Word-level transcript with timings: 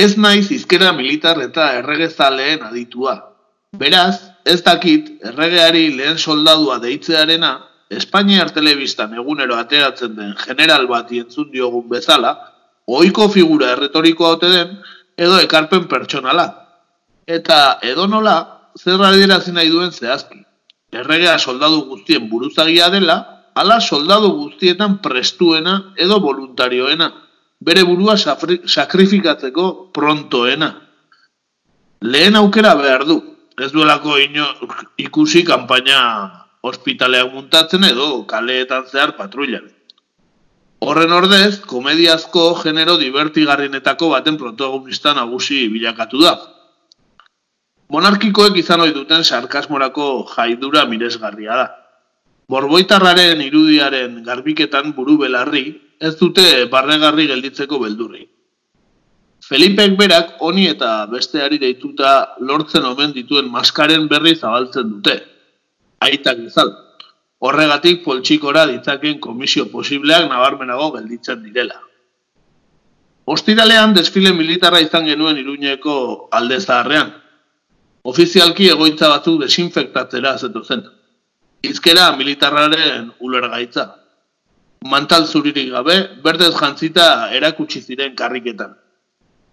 Ez 0.00 0.16
naiz 0.16 0.48
izkera 0.54 0.92
militar 0.96 1.40
eta 1.44 1.72
erregezaleen 1.78 2.62
aditua. 2.64 3.16
Beraz, 3.80 4.16
ez 4.46 4.60
dakit 4.64 5.10
erregeari 5.30 5.90
lehen 5.96 6.18
soldadua 6.18 6.78
deitzearena, 6.82 7.50
Espainiar 7.90 8.52
telebistan 8.54 9.16
egunero 9.18 9.56
ateratzen 9.58 10.12
den 10.14 10.34
general 10.38 10.84
bat 10.86 11.08
entzun 11.10 11.48
diogun 11.50 11.88
bezala, 11.90 12.30
ohiko 12.86 13.26
figura 13.34 13.72
erretorikoa 13.74 14.36
ote 14.36 14.50
den, 14.52 14.76
edo 15.18 15.40
ekarpen 15.42 15.88
pertsonala. 15.90 16.44
Eta 17.26 17.80
edo 17.82 18.06
nola, 18.06 18.36
zer 18.78 19.02
adierazi 19.08 19.56
nahi 19.56 19.72
duen 19.74 19.90
zehazki. 19.90 20.38
Erregea 21.02 21.34
soldadu 21.38 21.82
guztien 21.90 22.30
buruzagia 22.30 22.88
dela, 22.94 23.18
ala 23.54 23.80
soldadu 23.80 24.30
guztietan 24.38 25.00
prestuena 25.02 25.74
edo 25.98 26.20
voluntarioena, 26.22 27.10
bere 27.60 27.84
burua 27.84 28.16
sakrifikatzeko 28.16 29.92
prontoena. 29.92 30.70
Lehen 32.00 32.36
aukera 32.36 32.74
behar 32.74 33.04
du, 33.04 33.18
ez 33.60 33.70
duelako 33.72 34.16
ino, 34.18 34.46
ikusi 34.96 35.44
kanpaina 35.44 35.98
ospitaleak 36.62 37.34
muntatzen 37.34 37.84
edo 37.84 38.24
kaleetan 38.28 38.86
zehar 38.88 39.12
patruilan. 39.16 39.68
Horren 40.80 41.12
ordez, 41.12 41.60
komediazko 41.68 42.54
genero 42.62 42.96
divertigarrinetako 42.96 44.08
baten 44.14 44.38
protagonista 44.40 45.12
nagusi 45.12 45.66
bilakatu 45.68 46.22
da. 46.24 46.38
Monarkikoek 47.92 48.56
izan 48.56 48.80
ohi 48.80 48.94
duten 48.96 49.24
sarkasmorako 49.24 50.06
jaidura 50.32 50.86
miresgarria 50.88 51.56
da. 51.60 51.66
Borboitarraren 52.48 53.42
irudiaren 53.44 54.22
garbiketan 54.24 54.94
buru 54.96 55.18
belarri, 55.20 55.89
ez 56.00 56.16
dute 56.16 56.66
barregarri 56.72 57.26
gelditzeko 57.28 57.78
beldurri. 57.78 58.24
Felipek 59.50 59.96
berak 59.98 60.36
honi 60.46 60.68
eta 60.70 61.06
besteari 61.10 61.58
deituta 61.58 62.36
lortzen 62.40 62.84
omen 62.84 63.12
dituen 63.12 63.50
maskaren 63.50 64.06
berri 64.08 64.34
zabaltzen 64.36 64.94
dute. 64.94 65.16
Aitak 66.00 66.38
izal. 66.46 66.72
Horregatik 67.40 68.04
poltsikora 68.04 68.66
ditzaken 68.70 69.20
komisio 69.20 69.66
posibleak 69.72 70.28
nabarmenago 70.28 70.90
gelditzen 70.96 71.42
direla. 71.44 71.80
Ostiralean 73.24 73.94
desfile 73.94 74.32
militarra 74.32 74.80
izan 74.80 75.06
genuen 75.06 75.38
iruñeko 75.38 76.28
alde 76.32 76.60
zaharrean. 76.60 77.12
Ofizialki 78.02 78.70
egoitza 78.72 79.08
batzuk 79.12 79.40
desinfektatzera 79.42 80.36
zetu 80.38 80.64
zen. 80.64 80.84
Izkera 81.62 82.10
militarraren 82.16 83.10
ulergaitza. 83.20 83.99
Mantal 84.84 85.26
zuririk 85.26 85.70
gabe, 85.72 85.96
berdez 86.24 86.54
jantzita 86.56 87.30
erakutsi 87.36 87.82
ziren 87.82 88.16
karriketan. 88.16 88.74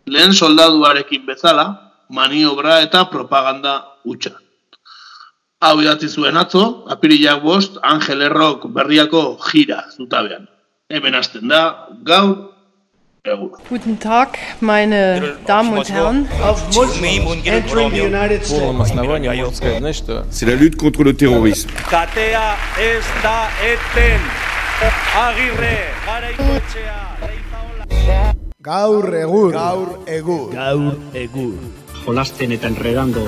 Lehen 0.08 0.34
soldaduarekin 0.34 1.26
bezala, 1.28 1.68
maniobra 2.10 2.82
eta 2.82 3.06
propaganda 3.12 3.84
utxa 4.06 4.38
hau 5.60 5.80
idatzi 5.82 6.10
zuen 6.10 6.38
atzo, 6.38 6.64
apirilak 6.94 7.42
bost, 7.44 7.80
Angel 7.84 8.22
Errok 8.30 8.68
berriako 8.74 9.24
jira 9.50 9.84
zutabean. 9.96 10.48
Hemen 10.90 11.16
hasten 11.16 11.50
da, 11.50 11.90
gaur. 12.04 12.54
Guten 13.68 14.00
Tag, 14.00 14.38
meine 14.62 15.36
Damen 15.46 15.78
und 15.78 15.90
Herren. 15.90 16.30
entering 17.44 17.92
the 17.92 18.06
United 18.06 18.46
States. 18.46 20.04
C'est 20.30 20.46
la 20.46 20.56
lutte 20.56 20.78
contre 20.78 21.04
le 21.04 21.14
terrorisme. 21.14 21.70
Katea 21.90 22.56
ez 22.80 23.04
da 23.22 23.50
eten. 23.62 24.47
Agirre, 24.78 25.90
garaikoetxea, 26.06 26.98
Gaur 28.62 29.08
egur. 29.18 29.50
Gaur 29.56 29.96
egur. 30.06 30.52
Gaur 30.54 31.16
egur. 31.18 31.56
Jolasten 32.04 32.54
eta 32.54 32.70
enredando 32.70 33.24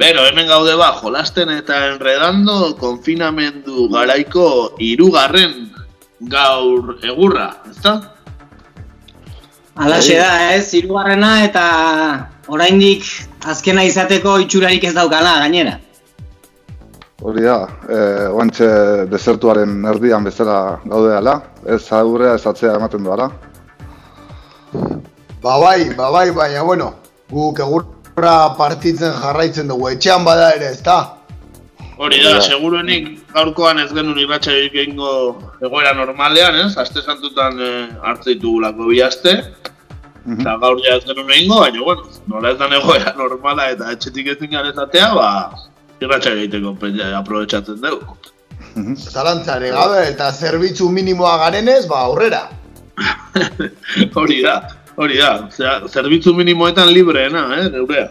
Bero, 0.00 0.24
hemen 0.24 0.48
gaude 0.48 0.80
ba, 0.80 0.94
jolasten 1.02 1.52
eta 1.52 1.76
enredando 1.90 2.72
konfinamendu 2.80 3.90
garaiko 3.92 4.48
irugarren 4.80 5.68
gaur 6.32 6.96
egurra, 7.04 7.52
ezta? 7.68 7.98
Alaxe 9.76 10.16
da, 10.16 10.54
ez, 10.56 10.72
irugarrena 10.72 11.44
eta 11.44 11.68
oraindik 12.50 13.06
azkena 13.46 13.84
izateko 13.88 14.38
itxurarik 14.44 14.84
ez 14.84 14.94
daukana, 14.96 15.38
gainera. 15.44 15.78
Hori 17.20 17.44
da, 17.44 17.56
e, 17.84 18.00
oantxe 18.32 18.66
desertuaren 19.10 19.84
erdian 19.92 20.24
bezala 20.24 20.80
gaude 20.88 21.14
ala, 21.16 21.36
ez 21.68 21.84
aurrea 21.92 22.34
ez 22.34 22.46
atzea 22.46 22.74
ematen 22.80 23.04
duara. 23.04 23.30
Ba 25.40 25.56
bai, 25.60 25.94
ba 25.96 26.10
bai, 26.12 26.30
baina 26.36 26.62
bueno, 26.64 26.94
guk 27.30 27.60
egur 27.64 27.86
Horra 28.20 28.52
partitzen 28.58 29.14
jarraitzen 29.16 29.70
dugu, 29.70 29.86
etxean 29.94 30.26
bada 30.26 30.50
ere, 30.52 30.74
ez 30.74 30.82
da? 30.84 30.96
Hori 32.00 32.18
da, 32.20 32.34
seguruenik 32.44 33.06
gaurkoan 33.32 33.78
ez 33.80 33.86
genuen 33.92 34.18
irratxa 34.20 34.52
egingo 34.66 35.12
egoera 35.64 35.94
normalean, 35.96 36.58
ez? 36.66 36.74
Aste 36.82 37.00
santutan 37.00 37.56
e, 37.60 37.70
hartze 38.04 38.34
ditugulako 38.34 38.90
bi 38.90 39.00
aste. 39.04 39.34
Mhm. 40.24 40.40
Eta 40.40 40.56
gaur 40.60 40.80
ja 40.84 40.96
ez 40.98 41.04
genuen 41.04 41.30
egingo, 41.32 41.60
baina, 41.62 41.82
bueno, 41.84 42.02
nola 42.28 42.50
ez 42.52 42.58
da 42.58 42.68
egoera 42.76 43.14
normala 43.22 43.70
eta 43.72 43.92
etxetik 43.94 44.34
ez 44.34 44.38
dingan 44.40 44.68
ezatea, 44.68 45.14
ba, 45.16 45.28
irratxa 46.00 46.34
egiteko 46.36 46.74
aprobetsatzen 47.20 47.80
dugu. 47.80 48.16
Mhm. 48.74 48.96
Zalantzare 48.96 49.70
gabe 49.74 50.02
eta 50.10 50.30
zerbitzu 50.32 50.90
minimoa 50.90 51.36
garenez, 51.44 51.86
ba, 51.88 52.04
aurrera. 52.08 52.48
Hori 54.20 54.42
da. 54.44 54.60
Hori 55.00 55.16
da, 55.16 55.48
zerbitzu 55.88 56.34
minimoetan 56.36 56.92
libreena, 56.92 57.46
eh, 57.56 57.68
neurea. 57.72 58.10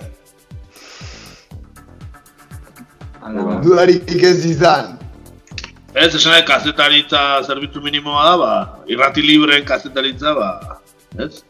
Dudarik 3.62 4.10
ez 4.10 4.46
izan. 4.46 4.98
Ez, 5.94 6.16
esan 6.16 6.34
kazetaritza 6.48 7.44
zerbitzu 7.46 7.82
minimoa 7.82 8.26
da, 8.26 8.36
ba, 8.42 8.54
irrati 8.90 9.22
libreen 9.22 9.66
kazetaritza, 9.66 10.34
ba, 10.34 10.50
ez? 11.18 11.44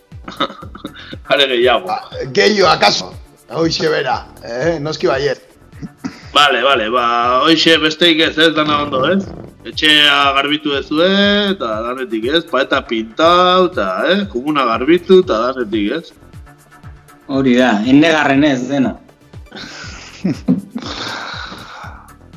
Hare 1.30 1.48
gehiago. 1.48 1.88
Ba, 1.88 2.00
Gehio, 2.34 2.68
akaso? 2.70 3.14
Hoixe 3.50 3.90
bera, 3.90 4.26
eh, 4.44 4.80
noski 4.80 5.08
baiet. 5.08 5.46
Vale, 6.34 6.64
vale, 6.64 6.90
ba, 6.94 7.06
hoixe 7.44 7.78
besteik 7.82 8.20
ez, 8.22 8.38
ez, 8.38 8.54
dana 8.54 8.84
ondo, 8.84 9.06
ez? 9.10 9.24
etxea 9.66 10.34
garbitu 10.36 10.74
ez 10.78 10.88
eta 11.52 11.82
danetik 11.84 12.26
ez, 12.26 12.44
paeta 12.46 12.82
pintau, 12.82 13.66
eta, 13.68 14.04
eh, 14.10 14.26
komuna 14.32 14.66
garbitu, 14.66 15.20
eta 15.24 15.52
danetik 15.52 15.92
ez. 15.92 16.14
Hori 17.28 17.56
da, 17.58 17.82
garren 18.02 18.44
ez, 18.44 18.68
dena. 18.70 18.98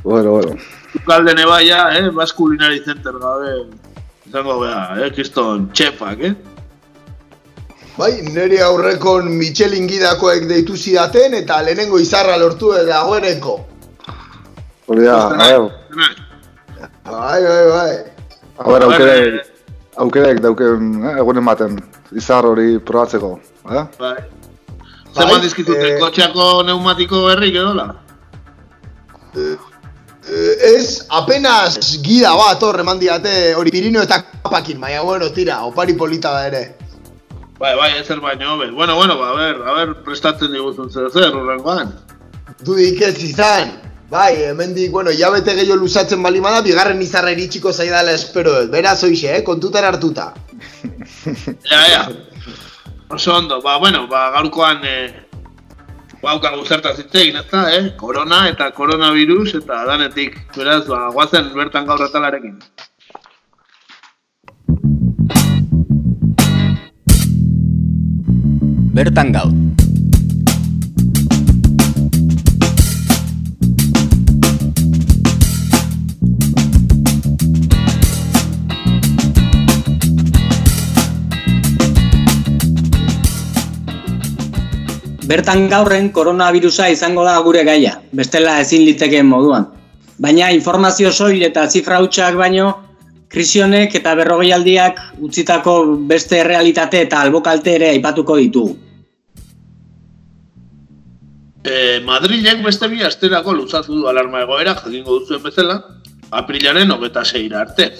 bueno, 0.04 0.30
bueno. 0.32 0.56
Ukalde 0.94 1.34
nebaia, 1.34 1.88
eh, 1.98 2.10
Baskulinari 2.10 2.82
Center 2.84 3.12
gabe, 3.18 3.66
izango 4.26 4.60
beha, 4.60 4.98
eh, 5.00 5.10
kiston 5.10 5.70
txepak, 5.72 6.20
eh. 6.20 6.34
Bai, 7.98 8.22
nire 8.24 8.62
aurrekon 8.64 9.28
Michelin 9.28 9.86
gidakoek 9.86 10.46
deitu 10.48 10.76
zidaten 10.76 11.34
eta 11.36 11.60
lehenengo 11.62 11.98
izarra 12.00 12.38
lortu 12.40 12.72
dagoeneko. 12.88 13.58
Hori 14.88 15.04
da, 15.04 15.18
bai, 15.36 15.52
Bai, 17.04 17.42
bai, 17.42 17.64
bai. 17.68 17.92
A 18.58 18.68
ber, 18.70 18.82
aukere, 18.86 19.42
aukere 19.96 20.34
dauken 20.40 21.04
eh, 21.04 21.18
egun 21.20 21.40
ematen 21.40 21.76
izar 22.16 22.46
hori 22.46 22.78
probatzeko, 22.78 23.32
eh? 23.68 23.84
Bai. 23.98 24.16
Zer 25.12 25.28
bai, 25.28 25.40
dizkitute, 25.42 25.88
eh, 25.90 25.98
kotxeako 26.00 26.62
neumatiko 26.68 27.26
berrik 27.26 27.58
edola? 27.60 27.88
Eh, 29.36 29.56
ez, 30.72 31.02
apenas 31.10 31.76
gida 32.04 32.32
bat 32.38 32.62
horre 32.62 32.86
mandiate 32.86 33.52
hori 33.58 33.74
pirino 33.74 34.00
eta 34.06 34.22
kapakin, 34.30 34.80
baina 34.80 35.02
bueno, 35.02 35.28
tira, 35.34 35.60
opari 35.68 35.98
polita 35.98 36.32
da 36.38 36.46
ere. 36.46 36.62
Bai, 37.62 37.76
bai, 37.76 37.92
ezer 37.96 38.18
baino, 38.18 38.58
be. 38.58 38.72
Bueno, 38.72 38.96
bueno, 38.96 39.16
ba, 39.16 39.30
a 39.30 39.34
ber, 39.34 39.62
a 39.62 39.72
ber, 39.72 39.90
prestatzen 40.02 40.50
diguzun 40.50 40.88
zer 40.90 41.12
zer, 41.14 41.30
horrengoan. 41.30 41.92
Du 42.66 42.74
ez 42.76 43.22
izan. 43.22 43.70
Bai, 44.10 44.34
hemendik, 44.48 44.90
bueno, 44.90 45.12
ya 45.12 45.30
bete 45.30 45.54
gehiago 45.54 45.76
luzatzen 45.76 46.24
bali 46.24 46.40
bada, 46.40 46.60
bigarren 46.66 47.00
izarra 47.00 47.30
iritsiko 47.30 47.72
zaidala 47.72 48.16
espero 48.18 48.50
dut. 48.56 48.72
Beraz 48.72 49.04
hoxe, 49.04 49.30
eh, 49.36 49.44
kontutan 49.44 49.84
hartuta. 49.84 50.34
ja, 51.70 51.86
ja. 51.86 52.02
Oso 53.08 53.36
ondo, 53.36 53.62
ba, 53.62 53.78
bueno, 53.78 54.08
ba, 54.08 54.30
gaurkoan 54.34 54.82
eh, 54.82 55.22
bauka 56.20 56.50
guzerta 56.56 56.96
zitzegin, 56.96 57.36
ez 57.44 57.46
da, 57.52 57.68
eh? 57.76 57.92
Korona 57.96 58.48
eta 58.50 58.72
koronavirus 58.74 59.54
eta 59.62 59.84
danetik. 59.86 60.34
Beraz, 60.58 60.82
ba, 60.90 61.12
guazen 61.14 61.54
bertan 61.54 61.86
gaur 61.86 62.02
atalarekin. 62.10 62.58
bertan 68.92 69.32
gaur. 69.32 69.52
Bertan 85.24 85.70
gaurren 85.72 86.10
koronavirusa 86.12 86.90
izango 86.92 87.24
da 87.24 87.38
gure 87.40 87.64
gaia, 87.64 87.96
bestela 88.12 88.58
ezin 88.60 88.84
litekeen 88.84 89.24
moduan. 89.24 89.70
Baina 90.20 90.50
informazio 90.52 91.08
soil 91.10 91.40
eta 91.48 91.64
zifra 91.70 92.02
hutsak 92.04 92.36
baino, 92.36 92.81
krisionek 93.32 93.94
eta 93.96 94.14
berrogeialdiak 94.18 95.00
utzitako 95.24 95.74
beste 96.08 96.42
realitate 96.44 97.00
eta 97.06 97.22
albokalte 97.24 97.76
ere 97.78 97.88
aipatuko 97.96 98.36
ditugu. 98.36 98.76
E, 101.62 102.00
Madrilek 102.04 102.62
beste 102.64 102.88
bi 102.90 103.04
asterako 103.06 103.54
luzatu 103.54 104.00
du 104.00 104.08
alarma 104.10 104.42
egoera 104.42 104.74
jakingo 104.74 105.20
duzuen 105.20 105.42
bezala, 105.44 105.78
aprilaren 106.30 106.90
hogeta 106.90 107.24
zeira 107.24 107.60
arte. 107.62 107.92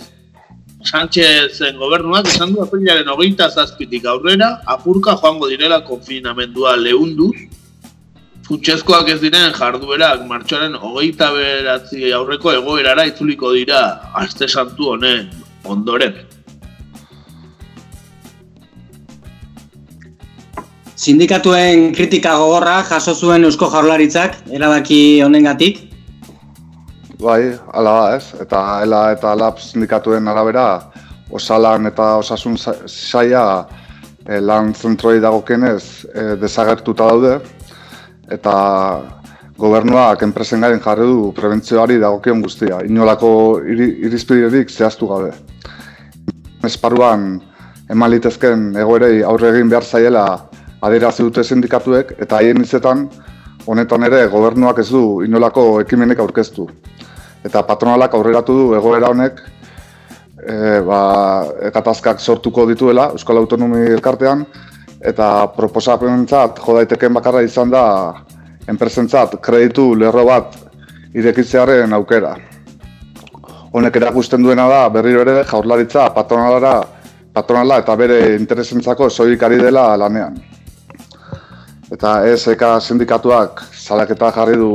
Sánchezen 0.82 1.78
gobernuak 1.78 2.26
esan 2.26 2.52
du 2.56 2.62
aprilaren 2.64 3.08
hogeita 3.08 3.48
zazpitik 3.48 4.08
aurrera, 4.10 4.56
apurka 4.66 5.14
joango 5.20 5.48
direla 5.48 5.84
konfinamendua 5.86 6.74
lehunduz, 6.76 7.36
Funtsezkoak 8.52 9.06
ez 9.08 9.14
diren 9.22 9.54
jarduerak 9.56 10.26
martxoaren 10.28 10.74
hogeita 10.76 11.30
beratzi 11.32 12.10
aurreko 12.12 12.50
egoerara 12.52 13.06
itzuliko 13.08 13.48
dira 13.56 13.78
aste 14.20 14.44
santu 14.44 14.90
honen 14.92 15.30
ondoren. 15.64 16.18
Sindikatuen 21.04 21.94
kritika 21.96 22.34
gogorra 22.42 22.74
jaso 22.90 23.14
zuen 23.14 23.48
Eusko 23.48 23.70
Jaurlaritzak 23.72 24.36
erabaki 24.60 25.00
honengatik. 25.24 25.80
Bai, 27.24 27.54
ala 27.72 27.96
da 28.02 28.04
ez, 28.18 28.34
eta 28.44 28.62
ela 28.84 29.02
eta 29.16 29.32
lab 29.32 29.64
sindikatuen 29.64 30.28
arabera 30.28 30.66
osalan 31.32 31.88
eta 31.88 32.18
osasun 32.20 32.60
saia 32.60 33.48
eh, 34.28 34.44
lan 34.44 34.74
zentroi 34.76 35.22
dagokenez 35.24 35.82
eh, 36.12 36.36
desagertuta 36.44 37.08
daude, 37.14 37.34
eta 38.32 38.54
gobernuak 39.58 40.22
enpresen 40.26 40.64
garen 40.64 40.80
jarri 40.82 41.06
du 41.06 41.30
prebentzioari 41.36 41.98
dagokion 42.02 42.42
guztia, 42.42 42.80
inolako 42.88 43.60
irizpiderik 43.62 44.70
zehaztu 44.70 45.08
gabe. 45.10 45.32
Esparruan 46.66 47.36
eman 47.92 48.10
litezken 48.10 48.72
egoerei 48.80 49.22
aurre 49.26 49.52
egin 49.52 49.70
behar 49.70 49.84
zaiela 49.84 50.24
adierazi 50.82 51.22
dute 51.26 51.44
sindikatuek 51.44 52.16
eta 52.18 52.40
haien 52.40 52.62
izetan 52.64 53.06
honetan 53.66 54.02
ere 54.08 54.26
gobernuak 54.30 54.80
ez 54.82 54.88
du 54.90 55.22
inolako 55.26 55.66
ekimenek 55.82 56.22
aurkeztu 56.24 56.66
eta 57.46 57.62
patronalak 57.66 58.14
aurreratu 58.14 58.56
du 58.58 58.66
egoera 58.78 59.10
honek 59.12 59.42
e, 60.42 60.80
ba, 60.86 61.00
ekatazkak 61.70 62.20
sortuko 62.20 62.66
dituela 62.70 63.10
Euskal 63.16 63.38
Autonomi 63.42 63.84
Elkartean 63.90 64.46
eta 65.02 65.48
proposapenentzat 65.56 66.60
jo 66.62 66.76
daiteken 66.78 67.14
bakarra 67.14 67.42
izan 67.42 67.70
da 67.70 67.84
enpresentzat 68.70 69.36
kreditu 69.42 69.94
lerro 69.98 70.24
bat 70.28 70.56
irekitzearen 71.14 71.92
aukera. 71.92 72.36
Honek 73.72 73.96
erakusten 73.96 74.42
duena 74.44 74.68
da 74.68 74.88
berriro 74.92 75.22
ere 75.24 75.42
jaurlaritza 75.48 76.10
patronalara 76.14 76.74
patronala 77.32 77.78
eta 77.80 77.96
bere 77.96 78.18
interesentzako 78.36 79.08
soilik 79.10 79.42
ari 79.42 79.58
dela 79.60 79.96
lanean. 79.96 80.36
Eta 81.92 82.22
ESK 82.28 82.62
sindikatuak 82.80 83.64
salaketa 83.72 84.30
jarri 84.32 84.56
du 84.56 84.72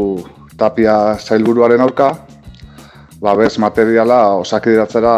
tapia 0.57 1.15
zailburuaren 1.17 1.81
aurka, 1.81 2.11
babes 3.21 3.57
materiala 3.61 4.19
osakideratzera 4.41 5.15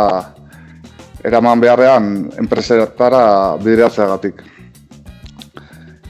eraman 1.24 1.60
beharrean 1.60 2.30
enpresetara 2.40 3.58
bideratzeagatik. 3.64 4.59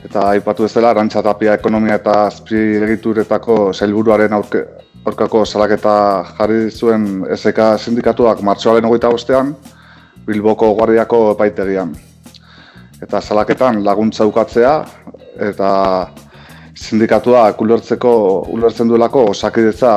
Eta 0.05 0.29
aipatu 0.31 0.63
ez 0.63 0.71
dela, 0.73 0.93
Arantxa 0.93 1.21
Tapia 1.23 1.57
ekonomia 1.59 1.97
eta 1.99 2.13
azpiegituretako 2.29 3.57
zailburuaren 3.73 4.33
aurke, 4.33 4.61
aurkako 5.05 5.43
salaketa 5.45 5.95
jarri 6.37 6.69
zuen 6.71 7.25
SK 7.35 7.65
sindikatuak 7.77 8.41
martxoaren 8.41 8.87
hogeita 8.87 9.11
bostean, 9.11 9.51
Bilboko 10.25 10.71
guardiako 10.77 11.19
epaitegian. 11.33 11.91
Eta 13.01 13.21
salaketan 13.21 13.83
laguntza 13.83 14.25
ukatzea 14.27 14.73
eta 15.49 15.69
sindikatuak 16.75 17.61
ulertzeko 17.61 18.11
ulertzen 18.55 18.87
duelako 18.87 19.29
osakidetza 19.33 19.93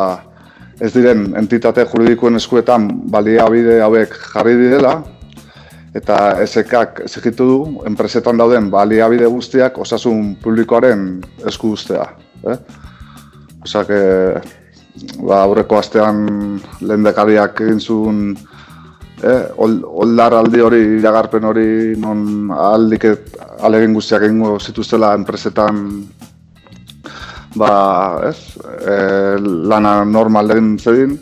ez 0.80 0.92
diren 0.94 1.28
entitate 1.38 1.84
juridikoen 1.86 2.38
eskuetan 2.40 2.88
baliabide 3.10 3.80
hauek 3.86 4.14
jarri 4.34 4.56
direla 4.58 4.96
eta 5.94 6.16
SKak 6.46 7.02
exigitu 7.04 7.46
du 7.48 7.58
enpresetan 7.88 8.38
dauden 8.40 8.70
baliabide 8.72 9.28
guztiak 9.28 9.78
osasun 9.78 10.36
publikoaren 10.42 11.20
esku 11.48 11.74
ustea, 11.76 12.06
eh? 12.48 12.58
Osea 13.62 13.84
que 13.86 14.00
ba 15.24 15.42
aurreko 15.44 15.78
astean 15.78 16.24
lehendakariak 16.80 17.60
egin 17.64 17.80
zuen 17.80 18.18
eh 19.22 19.42
oldar 19.56 20.34
aldi 20.34 20.60
hori 20.60 20.80
iragarpen 20.98 21.44
hori 21.44 21.94
non 21.96 22.50
aldik 22.50 23.06
alegin 23.60 23.94
guztiak 23.94 24.26
egingo 24.26 24.58
zituztela 24.58 25.14
enpresetan 25.14 25.78
ba, 27.54 28.20
ez, 28.28 28.56
e, 28.80 28.96
lana 29.40 30.04
normal 30.04 30.50
egin 30.54 30.72
zedin, 30.78 31.16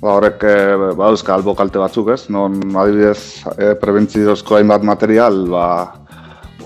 ba, 0.00 0.14
horrek 0.14 0.44
e, 0.46 0.56
ba, 0.96 1.10
euska 1.10 1.34
albo 1.34 1.54
kalte 1.58 1.80
batzuk, 1.82 2.12
ez, 2.14 2.28
non 2.32 2.58
adibidez 2.78 3.44
e, 3.56 3.72
prebentziozko 3.80 4.58
hainbat 4.58 4.86
material, 4.86 5.44
ba, 5.50 5.66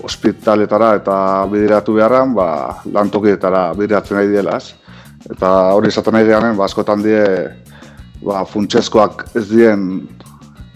ospitaletara 0.03 0.93
eta 0.99 1.17
bidiratu 1.51 1.97
beharran, 1.97 2.33
ba, 2.37 2.47
lantokietara 2.93 3.69
bidiratzen 3.77 4.19
nahi 4.19 4.31
dela, 4.33 4.57
ez. 4.59 4.73
Eta 5.31 5.49
hori 5.77 5.89
esaten 5.89 6.17
nahi 6.17 6.27
gehanen, 6.27 6.57
ba, 6.59 6.67
askotan 6.67 7.03
die, 7.05 7.23
ba, 8.23 8.43
funtsezkoak 8.49 9.29
ez 9.39 9.47
dien 9.51 10.03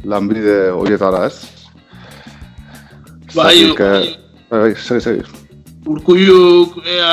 lanbide 0.08 0.72
horietara, 0.72 1.28
ez. 1.28 1.44
Bai, 3.36 3.74
bai, 3.78 4.16
bai, 4.50 4.72
segi. 4.78 5.20
Urkulluk, 5.88 6.80
ea, 6.88 7.12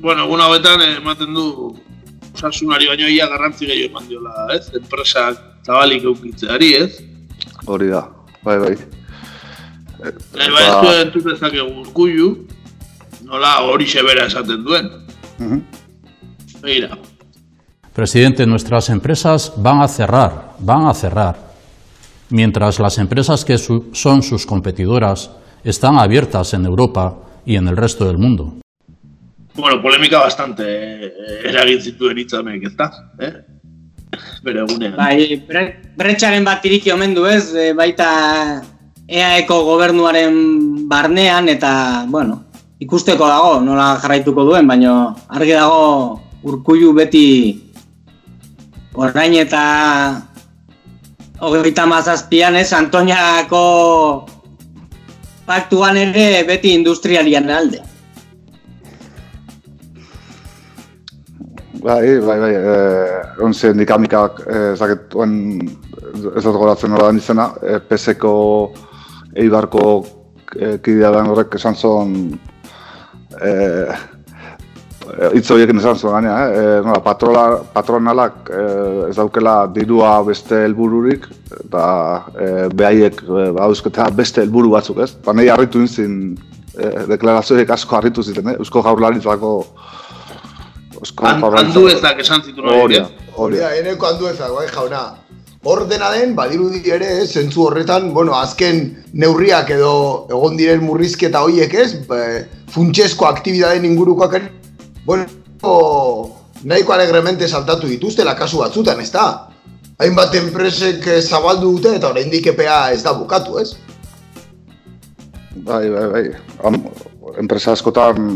bueno, 0.00 0.24
egun 0.24 0.40
hauetan 0.42 0.80
ematen 0.86 1.34
du 1.34 1.48
osasunari 2.42 2.88
baino 2.88 3.08
ia 3.08 3.28
garrantzi 3.28 3.66
gehiago 3.66 3.92
eman 3.92 4.08
diola, 4.08 4.32
ez? 4.54 4.70
Enpresak 4.74 5.38
zabalik 5.66 6.04
eukitzeari, 6.04 6.72
ez? 6.74 6.98
Hori 7.66 7.88
da, 7.92 8.02
bai, 8.42 8.58
bai. 8.58 8.72
E, 10.02 10.10
bai, 10.34 10.64
ez 10.64 10.74
duen 10.82 11.00
entutezak 11.06 11.54
urkullu, 11.62 12.32
nola 13.28 13.54
hori 13.68 13.86
sebera 13.86 14.26
esaten 14.26 14.64
duen. 14.64 14.90
Uh 15.38 15.46
-huh. 15.46 15.62
Begira. 16.62 16.98
Presidente, 17.92 18.46
nuestras 18.46 18.88
empresas 18.88 19.52
van 19.56 19.82
a 19.82 19.88
cerrar, 19.88 20.54
van 20.58 20.86
a 20.86 20.94
cerrar, 20.94 21.36
mientras 22.30 22.78
las 22.78 22.98
empresas 22.98 23.44
que 23.44 23.58
su 23.58 23.90
son 23.92 24.22
sus 24.22 24.46
competidoras 24.46 25.30
están 25.62 25.98
abiertas 25.98 26.54
en 26.54 26.64
Europa 26.64 27.14
y 27.44 27.56
en 27.56 27.68
el 27.68 27.76
resto 27.76 28.06
del 28.06 28.18
mundo. 28.18 28.54
Bueno, 29.54 29.82
polémica 29.82 30.18
bastante 30.18 30.64
eh, 30.64 31.48
eragin 31.50 31.80
zituen 31.80 32.18
hitzamek, 32.18 32.64
ezta? 32.64 32.88
Eh? 33.20 33.32
Bere 34.44 34.64
egunean. 34.64 34.96
Bai, 34.96 35.42
bretxaren 35.96 36.44
bat 36.44 36.64
iriki 36.64 36.92
omen 36.92 37.12
du 37.14 37.26
ez, 37.28 37.52
e, 37.54 37.72
baita 37.76 38.08
EAeko 39.08 39.60
gobernuaren 39.66 40.34
barnean 40.88 41.48
eta, 41.52 41.72
bueno, 42.08 42.40
ikusteko 42.80 43.28
dago, 43.28 43.60
nola 43.60 43.92
jarraituko 44.02 44.44
duen, 44.48 44.66
baina 44.66 45.12
argi 45.28 45.52
dago 45.52 46.20
urkullu 46.48 46.92
beti 46.96 47.26
orain 48.96 49.36
eta 49.36 49.62
hogeita 51.44 51.86
mazazpian 51.86 52.56
ez, 52.56 52.72
Antoniako 52.72 53.62
paktuan 55.46 55.96
ere 56.00 56.44
beti 56.48 56.72
industrialian 56.72 57.50
alde. 57.50 57.91
Bai, 61.82 62.20
bai, 62.20 62.38
bai, 62.38 62.54
eh, 62.54 63.42
on 63.42 63.54
zen 63.54 63.76
dikamikak, 63.76 64.36
eh, 64.46 64.74
zaket, 64.78 65.14
oen, 65.18 65.32
ez 66.14 66.44
dut 66.44 66.54
goratzen 66.54 66.92
hori 66.94 67.18
izena, 67.18 67.48
eh, 67.58 67.80
PSeko 67.82 68.34
eibarko 69.34 69.86
eh, 70.60 70.78
kidea 70.78 71.10
den 71.10 71.30
horrek 71.32 71.56
esan 71.58 71.74
zon, 71.74 72.12
eh, 73.40 73.96
hitz 75.34 75.50
horiekin 75.50 75.80
esan 75.80 75.98
zuen 75.98 76.14
gaina, 76.14 76.36
eh? 76.46 76.78
e, 76.78 77.00
patrola, 77.02 77.44
patronalak 77.74 78.50
eh, 78.50 79.08
ez 79.08 79.16
daukela 79.16 79.66
dirua 79.74 80.14
beste 80.26 80.62
helbururik 80.64 81.26
eta 81.64 81.86
e, 82.36 82.68
behaiek 82.78 83.22
e, 83.26 84.10
beste 84.14 84.44
helburu 84.44 84.70
batzuk, 84.76 85.02
ez? 85.02 85.10
Ba, 85.24 85.34
nahi 85.34 85.50
harritu 85.50 85.82
nintzen 85.82 86.36
e, 86.76 86.92
deklarazioek 87.10 87.70
asko 87.70 87.96
harritu 87.98 88.22
ziten, 88.22 88.52
eh? 88.52 88.56
Eusko 88.62 88.84
jaurlaritzako 88.86 89.52
Eusko 91.02 91.26
jaurlaritzako. 91.26 91.66
Andu 91.66 91.88
ezak 91.90 92.22
esan 92.22 92.46
zitu 92.46 92.62
nahi, 92.62 92.80
Hori 92.80 93.02
hori 93.36 93.58
da, 93.58 93.74
eneko 93.80 94.06
andu 94.06 94.30
ezak, 94.30 94.54
bai 94.54 94.68
jauna. 94.70 95.02
hor 95.64 95.84
dena 95.86 96.10
den, 96.10 96.34
badirudi 96.34 96.90
ere, 96.90 97.08
zentzu 97.26 97.68
horretan, 97.68 98.08
bueno, 98.14 98.34
azken 98.34 98.80
neurriak 99.14 99.70
edo 99.70 99.92
egon 100.30 100.56
diren 100.58 100.82
murrizketa 100.82 101.42
horiek 101.46 101.74
ez, 101.78 101.92
e, 101.94 102.42
funtsezko 102.74 103.28
aktibidaden 103.28 103.86
ingurukoak 103.86 104.34
ere, 104.40 104.50
bueno, 105.06 105.28
nahiko 106.64 106.96
alegremente 106.96 107.46
saltatu 107.46 107.86
dituztela 107.86 108.34
kasu 108.34 108.58
batzutan, 108.64 109.00
ez 109.00 109.12
da? 109.14 109.28
Hainbat 110.02 110.34
enpresek 110.34 111.06
zabaldu 111.20 111.76
dute 111.76 111.94
eta 112.00 112.10
oraindik 112.10 112.50
epea 112.56 112.90
ez 112.90 113.02
da 113.06 113.14
bukatu, 113.14 113.60
ez? 113.62 113.76
Bai, 115.62 115.86
bai, 115.94 116.06
bai. 116.10 116.26
Am, 116.66 116.82
enpresa 117.40 117.72
askotan 117.72 118.26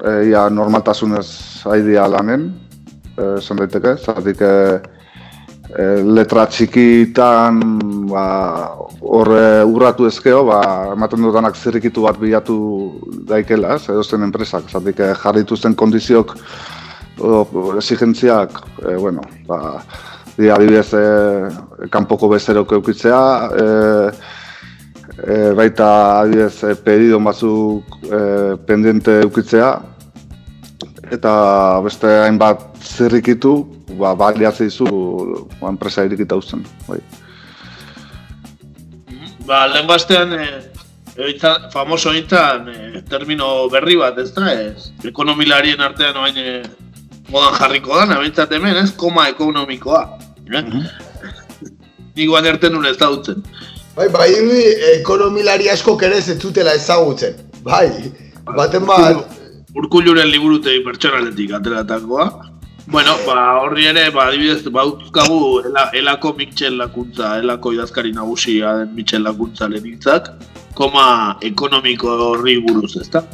e, 0.00 0.12
ia 0.30 0.48
normaltasunez 0.50 1.28
haidia 1.70 2.08
lanen, 2.08 2.50
esan 3.38 3.60
daiteke, 3.60 3.94
zatik 4.02 4.40
e, 4.42 4.54
e, 5.70 5.84
letra 6.16 6.46
txikitan 6.50 7.60
ba, 8.10 8.24
horre 9.00 9.64
urratu 9.66 10.08
ezkeo, 10.10 10.44
ba, 10.48 10.60
ematen 10.94 11.22
dudanak 11.24 11.56
zirrikitu 11.56 12.06
bat 12.06 12.18
bilatu 12.20 12.56
daikela, 13.28 13.76
ez, 13.78 13.88
edo 13.92 14.04
zen 14.04 14.26
enpresak, 14.26 14.70
zatik 14.70 15.00
e, 15.00 15.12
jarrituzten 15.22 15.76
kondiziok 15.78 16.36
o, 17.20 17.44
esigentziak, 17.78 18.58
e, 18.82 18.96
bueno, 18.96 19.22
ba, 19.48 19.78
di 20.36 20.50
adibidez 20.50 20.90
e, 20.98 21.04
kanpoko 21.94 22.32
bezerok 22.34 22.74
eukitzea, 22.80 23.22
e, 23.54 24.42
e, 25.22 25.52
baita 25.54 26.20
adibidez 26.20 26.62
e, 26.64 26.74
pedido 26.74 27.20
batzuk 27.20 27.98
e, 28.04 28.20
pendiente 28.66 29.20
eukitzea 29.22 29.70
eta 31.12 31.34
beste 31.84 32.08
hainbat 32.24 32.64
zirrikitu 32.80 33.56
ba 33.98 34.14
baliatze 34.14 34.64
dizu 34.64 34.88
ba, 35.60 35.68
enpresa 35.68 36.04
irikita 36.04 36.36
uzten 36.36 36.64
bai 36.88 37.00
Ba, 39.44 39.66
lehen 39.68 39.86
bastean, 39.86 40.32
e, 40.32 40.46
famoso 41.72 42.12
hintan, 42.16 42.68
e, 42.68 43.02
termino 43.08 43.68
berri 43.68 43.96
bat, 44.00 44.16
ez 44.18 44.30
da, 44.32 44.52
ez? 44.56 44.88
Ekonomilarien 45.04 45.82
artean 45.84 46.16
oain 46.16 46.38
e, 46.40 46.62
modan 47.28 47.52
jarriko 47.58 47.92
da, 47.92 48.06
nabintzat 48.08 48.54
hemen, 48.56 48.78
ez? 48.80 48.94
Koma 48.96 49.28
ekonomikoa. 49.28 50.02
Eh? 50.48 50.62
Mm 50.62 50.70
-hmm. 50.70 50.88
Niguan 52.16 52.46
erten 52.46 52.84
ez 52.86 52.96
da 52.96 53.10
dutzen. 53.12 53.44
Bai, 53.94 54.08
bai, 54.10 54.30
ekonomilari 54.96 55.68
asko 55.70 55.94
ere 56.02 56.18
ez 56.18 56.34
zutela 56.34 56.72
ezagutzen. 56.74 57.36
Bai, 57.62 58.10
baten 58.56 58.86
bat... 58.86 59.40
Urkulluren 59.74 60.28
liburutei 60.30 60.80
pertsonaletik 60.84 61.52
ateratakoa. 61.54 62.26
Bueno, 62.86 63.14
ba, 63.26 63.36
horri 63.62 63.86
ere, 63.90 64.04
ba, 64.14 64.28
adibidez, 64.28 64.68
ba, 64.70 64.84
ela, 65.66 65.88
elako 65.94 66.34
Mitxel 66.38 66.76
lakuntza, 66.78 67.38
elako 67.38 67.72
idazkari 67.72 68.12
nagusia 68.12 68.74
den 68.80 68.92
Mitxel 68.94 69.22
lakuntza 69.22 69.68
lehenitzak, 69.68 70.30
koma 70.74 71.38
ekonomiko 71.42 72.12
horri 72.28 72.58
buruz, 72.66 72.96
ezta? 73.00 73.24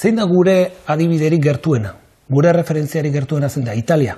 Zein 0.00 0.16
da 0.16 0.24
gure 0.24 0.58
adibiderik 0.86 1.44
gertuena? 1.44 1.94
Gure 2.28 2.52
referentziarik 2.52 3.12
gertuena 3.12 3.48
zen 3.48 3.64
da, 3.64 3.74
Italia. 3.74 4.16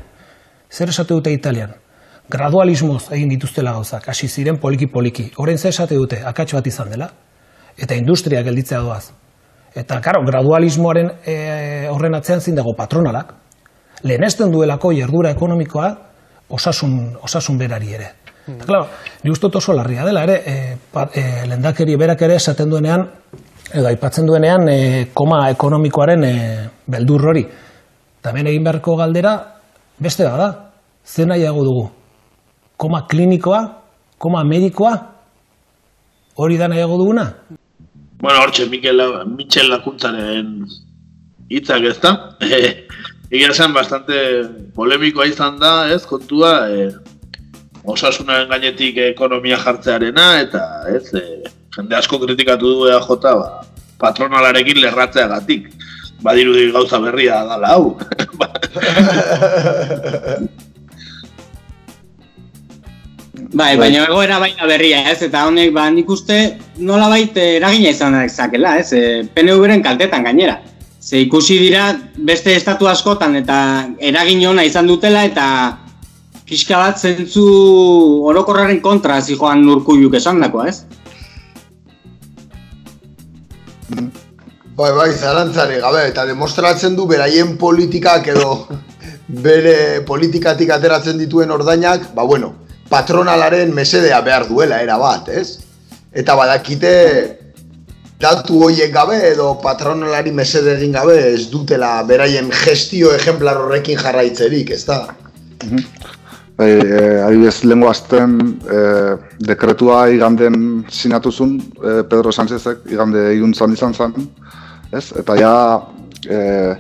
Zer 0.71 0.89
esate 0.89 1.15
dute 1.15 1.31
Italian? 1.35 1.82
Gradualismoz 2.33 3.11
egin 3.13 3.29
dituztela 3.33 3.75
gauzak, 3.77 4.09
hasi 4.09 4.29
ziren 4.29 4.59
poliki-poliki. 4.61 5.31
Horrein 5.37 5.59
ze 5.59 5.69
esate 5.69 5.99
dute, 5.99 6.23
akatxo 6.25 6.57
bat 6.59 6.71
izan 6.71 6.91
dela, 6.93 7.11
eta 7.77 7.99
industria 7.99 8.43
gelditzea 8.47 8.81
doaz. 8.81 9.11
Eta, 9.75 10.01
karo, 10.05 10.23
gradualismoaren 10.27 11.11
e, 11.25 11.37
horren 11.93 12.17
atzean 12.17 12.41
zin 12.41 12.57
dago 12.57 12.75
patronalak, 12.77 13.35
lehenesten 14.03 14.53
duelako 14.53 14.93
jardura 14.97 15.33
ekonomikoa 15.33 15.93
osasun, 16.53 16.99
osasun 17.23 17.61
berari 17.61 17.95
ere. 17.97 18.11
Mm. 18.47 18.57
Eta, 18.57 18.67
klaro, 18.67 18.89
ni 19.23 19.33
ustot 19.33 19.57
oso 19.61 19.77
larria 19.77 20.05
dela 20.05 20.25
ere, 20.29 20.41
e, 20.45 20.77
pa, 20.93 21.09
e, 21.15 21.47
lendakeri 21.49 21.97
berak 22.01 22.27
ere 22.29 22.37
esaten 22.41 22.73
duenean, 22.73 23.07
edo 23.73 23.89
aipatzen 23.89 24.29
duenean, 24.29 24.69
e, 24.69 25.09
koma 25.15 25.47
ekonomikoaren 25.53 26.29
e, 26.29 26.35
beldur 26.93 27.33
hori. 27.33 27.47
Eta 28.23 28.37
egin 28.39 28.65
beharko 28.65 28.97
galdera, 29.01 29.35
beste 29.99 30.29
da 30.29 30.37
da, 30.37 30.53
zen 31.07 31.33
nahiago 31.33 31.65
dugu, 31.65 31.89
koma 32.83 33.07
klinikoa, 33.07 33.61
koma 34.19 34.43
medikoa, 34.43 34.97
hori 36.35 36.59
da 36.59 36.67
nahiago 36.69 36.99
duguna? 36.99 37.29
Bueno, 38.19 38.41
hortxe, 38.43 38.67
Mikel, 38.71 39.03
Michel 39.37 39.71
Lakuntzaren 39.71 40.67
hitzak 41.51 41.83
ez 41.87 41.99
da. 42.03 42.13
Egia 43.33 43.53
zen, 43.55 43.73
bastante 43.73 44.17
polemikoa 44.75 45.27
izan 45.31 45.61
da, 45.63 45.89
ez, 45.95 46.03
kontua, 46.11 46.51
e, 46.69 46.71
osasunaren 47.95 48.51
gainetik 48.51 48.99
ekonomia 49.07 49.59
jartzearena, 49.63 50.27
eta 50.43 50.61
ez, 50.91 51.07
e, 51.15 51.23
jende 51.79 51.95
asko 52.01 52.19
kritikatu 52.27 52.75
du 52.75 52.91
EAJ, 52.91 53.09
ba, 53.23 53.63
patronalarekin 54.03 54.83
lerratzeagatik. 54.83 55.71
Badirudi 56.23 56.71
gauza 56.75 56.99
berria 57.03 57.45
dala 57.47 57.69
hau. 57.77 57.87
Bai, 63.53 63.77
baina 63.77 64.07
egoera 64.07 64.39
baina 64.41 64.65
berria, 64.65 65.03
ez? 65.11 65.19
Eta 65.27 65.43
honek, 65.45 65.75
ba, 65.77 65.85
nik 65.93 66.09
uste 66.09 66.37
nola 66.81 67.11
baita 67.13 67.43
eragina 67.59 67.91
izan 67.93 68.17
zakela, 68.31 68.79
ez? 68.81 68.95
E, 68.97 69.25
PNV-ren 69.35 69.83
kaltetan 69.85 70.25
gainera. 70.25 70.57
Ze 71.03 71.21
ikusi 71.21 71.59
dira 71.61 71.91
beste 72.17 72.55
estatu 72.57 72.89
askotan 72.89 73.37
eta 73.37 73.59
eragin 74.01 74.47
ona 74.49 74.65
izan 74.65 74.89
dutela 74.89 75.25
eta 75.29 75.47
pixka 76.49 76.79
bat 76.79 76.99
zentzu 76.99 77.45
orokorraren 78.31 78.81
kontra 78.81 79.21
zi 79.21 79.37
joan 79.37 79.67
nurkuiuk 79.67 80.17
esan 80.17 80.41
dakoa, 80.41 80.69
ez? 80.73 80.85
Bai, 84.73 84.91
bai, 84.97 85.11
zarantzari 85.13 85.83
gabe, 85.85 86.07
eta 86.09 86.25
demostratzen 86.25 86.97
du 86.97 87.05
beraien 87.07 87.59
politikak 87.61 88.33
edo 88.33 88.57
bere 89.45 90.01
politikatik 90.09 90.73
ateratzen 90.73 91.21
dituen 91.21 91.53
ordainak, 91.53 92.15
ba 92.17 92.25
bueno, 92.25 92.55
patronalaren 92.93 93.73
mesedea 93.75 94.21
behar 94.21 94.49
duela 94.49 94.83
era 94.85 94.99
bat, 95.01 95.29
ez? 95.33 95.63
Eta 96.13 96.37
badakite 96.37 96.93
datu 98.23 98.61
horiek 98.69 98.93
gabe 98.95 99.17
edo 99.33 99.49
patronalari 99.63 100.31
mesede 100.35 100.77
egin 100.77 100.93
gabe 100.95 101.17
ez 101.33 101.49
dutela 101.51 101.95
beraien 102.07 102.53
gestio 102.63 103.15
ejemplar 103.17 103.59
horrekin 103.65 103.99
jarraitzerik, 103.99 104.71
ez 104.77 104.85
da? 104.87 105.03
Mhm. 105.65 105.85
Bai, 106.53 106.69
eh, 106.69 107.25
adibidez, 107.25 107.63
lehenko 107.65 107.89
azten 107.89 108.37
eh, 108.71 109.15
dekretua 109.41 110.03
iganden 110.13 110.85
sinatuzun 110.93 111.57
eh, 111.59 112.03
Pedro 112.11 112.31
Sánchezek, 112.31 112.85
igande 112.93 113.25
iuntzan 113.39 113.73
izan 113.73 113.97
zen, 113.97 114.29
ez? 114.93 115.07
Eta 115.19 115.37
ja, 115.41 115.55
eh, 116.29 116.77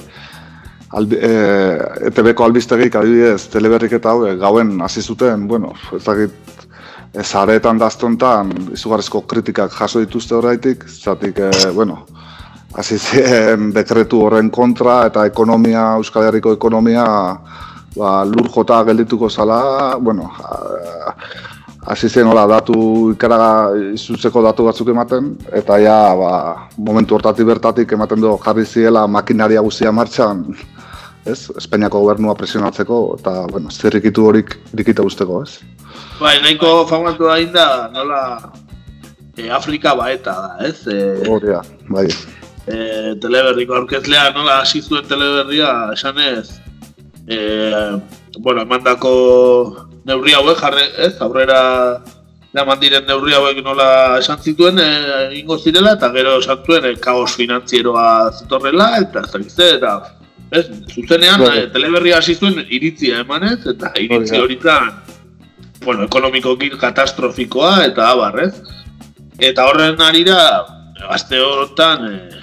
albi, 0.98 1.16
e, 1.16 1.32
ETB-ko 2.08 2.44
albiztegik 2.44 2.96
adibidez 3.00 3.48
teleberrik 3.52 3.92
eta 3.98 4.12
hau 4.12 4.26
gauen 4.40 4.80
hasi 4.84 5.02
zuten, 5.02 5.46
bueno, 5.48 5.72
ez 5.96 6.04
dakit 6.04 6.66
zaretan 7.22 7.78
daztontan 7.78 8.52
izugarrizko 8.72 9.22
kritikak 9.28 9.72
jaso 9.76 10.00
dituzte 10.00 10.36
horreitik, 10.36 10.86
zatik, 10.88 11.38
e, 11.38 11.70
bueno, 11.76 12.02
hasi 12.76 12.98
zen 12.98 13.70
dekretu 13.78 14.22
horren 14.26 14.50
kontra 14.50 15.02
eta 15.10 15.26
ekonomia, 15.28 15.92
Euskal 16.00 16.28
Herriko 16.28 16.54
ekonomia 16.56 17.06
ba, 17.96 18.12
lur 18.24 18.48
jota 18.52 18.82
geldituko 18.88 19.28
zala, 19.30 19.96
bueno, 20.00 20.30
hasi 21.82 22.08
zen 22.08 22.28
hola 22.30 22.46
datu 22.46 23.12
ikaraga 23.12 23.74
izutzeko 23.92 24.42
datu 24.44 24.64
batzuk 24.68 24.92
ematen, 24.94 25.32
eta 25.52 25.78
ja, 25.82 25.98
ba, 26.16 26.32
momentu 26.78 27.18
hortatik 27.18 27.46
bertatik 27.46 27.92
ematen 27.92 28.22
du 28.22 28.36
jarri 28.44 28.64
ziela 28.64 29.06
makinaria 29.06 29.60
guztia 29.60 29.92
martxan, 29.92 30.46
ez? 31.24 31.50
Espainiako 31.56 32.02
gobernua 32.02 32.34
presionatzeko 32.38 32.98
eta 33.18 33.34
bueno, 33.50 33.70
zerrikitu 33.70 34.26
horik 34.28 34.56
dikita 34.72 35.04
usteko, 35.06 35.42
ez? 35.46 35.58
Bai, 36.20 36.36
nahiko 36.42 36.84
famatu 36.90 37.28
da 37.28 37.38
inda, 37.42 37.66
nola 37.94 38.22
e, 39.36 39.50
Afrika 39.50 39.94
baeta 39.98 40.34
da, 40.38 40.68
ez? 40.68 40.86
E, 40.86 41.28
Horria, 41.28 41.62
bai. 41.90 42.06
E, 42.66 43.14
teleberriko 43.22 43.76
aurkezlea, 43.80 44.30
nola 44.36 44.60
hasi 44.62 44.82
zuen 44.82 45.06
teleberria, 45.10 45.72
esan 45.96 46.18
ez? 46.22 46.58
E, 47.26 47.38
bueno, 48.38 48.62
emandako 48.62 49.12
neurri 50.06 50.34
hauek 50.38 50.58
jarre, 50.62 50.88
ez? 51.06 51.14
Aurrera 51.22 51.60
eman 52.52 52.80
diren 52.80 53.06
neurri 53.08 53.32
hauek 53.32 53.62
nola 53.64 54.18
esan 54.20 54.42
zituen 54.42 54.78
e, 54.82 54.88
ingo 55.38 55.58
zirela, 55.58 55.96
eta 55.98 56.10
gero 56.14 56.38
esan 56.42 56.66
zuen 56.66 56.90
e, 56.90 56.96
kaos 57.02 57.32
finanzieroa 57.38 58.08
zitorrela, 58.38 58.92
eta 59.00 59.24
ez 59.38 59.70
eta 59.72 59.96
Ez, 60.52 60.66
zuzenean, 60.92 61.40
bueno. 61.40 61.54
Eh, 61.56 61.68
teleberria 61.72 62.18
hasi 62.18 62.34
zuen 62.36 62.58
iritzia 62.68 63.22
emanez, 63.24 63.62
eta 63.70 63.88
iritzi 63.96 64.36
horitan, 64.36 64.90
bueno, 65.84 66.04
ekonomikoki 66.04 66.68
katastrofikoa 66.76 67.86
eta 67.86 68.10
abar, 68.12 68.36
ez? 68.42 68.52
Eta 69.40 69.64
horren 69.70 70.00
arira, 70.04 70.36
gazte 70.98 71.40
horretan, 71.40 72.04
e, 72.04 72.42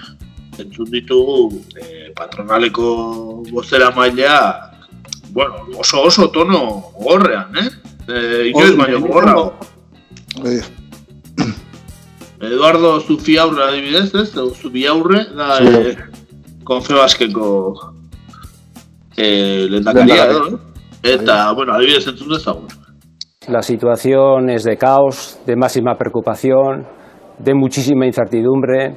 entzun 0.64 0.90
ditugu 0.90 1.62
e, 1.78 2.10
patronaleko 2.18 2.90
gozera 3.52 3.92
mailea, 3.96 4.40
bueno, 5.30 5.68
oso 5.78 6.02
oso 6.10 6.32
tono 6.34 6.64
gorrean, 6.98 7.62
eh? 7.62 7.70
Eh, 8.10 8.50
inoiz 8.50 8.74
baino 8.76 9.04
gogorra. 9.06 9.36
Bai. 10.42 10.58
Eduardo 12.42 12.98
Zufiaurre 13.06 13.64
adibidez, 13.68 14.10
ez? 14.16 14.32
Edo 14.34 14.50
Zubiaurre, 14.56 15.26
da 15.38 15.60
Sí. 15.60 15.96
Confebaskeko 16.70 17.46
eh, 17.78 17.99
lehendakaria, 19.24 20.16
Lehendakari. 20.16 20.32
edo, 20.32 20.48
eh? 20.48 21.14
Eta, 21.14 21.54
bueno, 21.54 21.74
adibidez 21.74 22.08
entzun 22.08 22.30
dezagun. 22.30 22.68
La 23.48 23.62
situación 23.62 24.50
es 24.50 24.64
de 24.64 24.78
caos, 24.78 25.40
de 25.46 25.56
máxima 25.56 25.96
preocupación, 25.96 26.86
de 27.40 27.54
muchísima 27.56 28.06
incertidumbre, 28.06 28.96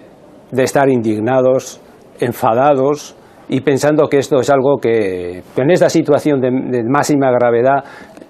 de 0.51 0.63
estar 0.63 0.89
indignados, 0.89 1.81
enfadados 2.21 3.17
y 3.49 3.61
pensando 3.61 4.09
que 4.09 4.19
esto 4.19 4.41
es 4.41 4.51
algo 4.51 4.79
que, 4.79 5.43
que 5.55 5.63
en 5.63 5.71
esta 5.71 5.89
situación 5.89 6.41
de, 6.41 6.51
de 6.51 6.85
máxima 6.85 7.31
gravedad 7.31 7.85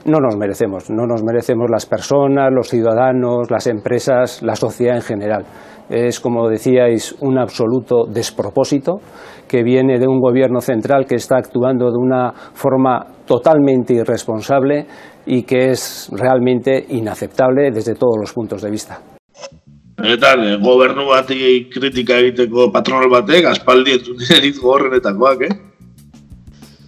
no 0.05 0.19
nos 0.19 0.37
merecemos. 0.37 0.91
No 0.91 1.07
nos 1.07 1.23
merecemos 1.23 1.71
las 1.71 1.87
personas, 1.87 2.51
los 2.53 2.69
ciudadanos, 2.69 3.51
las 3.51 3.67
empresas, 3.67 4.43
la 4.43 4.57
sociedad 4.57 4.97
en 4.97 5.03
general. 5.03 5.45
Es, 5.89 6.21
como 6.21 6.49
decíais, 6.49 7.15
un 7.21 7.39
absoluto 7.39 8.05
despropósito 8.07 9.01
que 9.49 9.63
viene 9.63 9.99
de 9.99 10.07
un 10.07 10.21
gobierno 10.21 10.61
central 10.61 11.07
que 11.07 11.17
está 11.17 11.37
actuando 11.37 11.91
de 11.91 11.99
una 11.99 12.33
forma 12.33 13.05
totalmente 13.27 13.95
irresponsable 13.95 14.87
y 15.27 15.43
que 15.43 15.71
es 15.71 16.11
realmente 16.13 16.87
inaceptable 16.89 17.71
desde 17.71 17.95
todos 17.95 18.17
los 18.19 18.33
puntos 18.33 18.63
de 18.63 18.71
vista. 18.71 19.01
Gobernu 20.03 21.07
bati 21.07 21.69
kritika 21.71 22.17
egiteko 22.19 22.73
patronal 22.73 23.11
batek, 23.11 23.45
aspaldi 23.45 23.93
eh? 23.97 25.72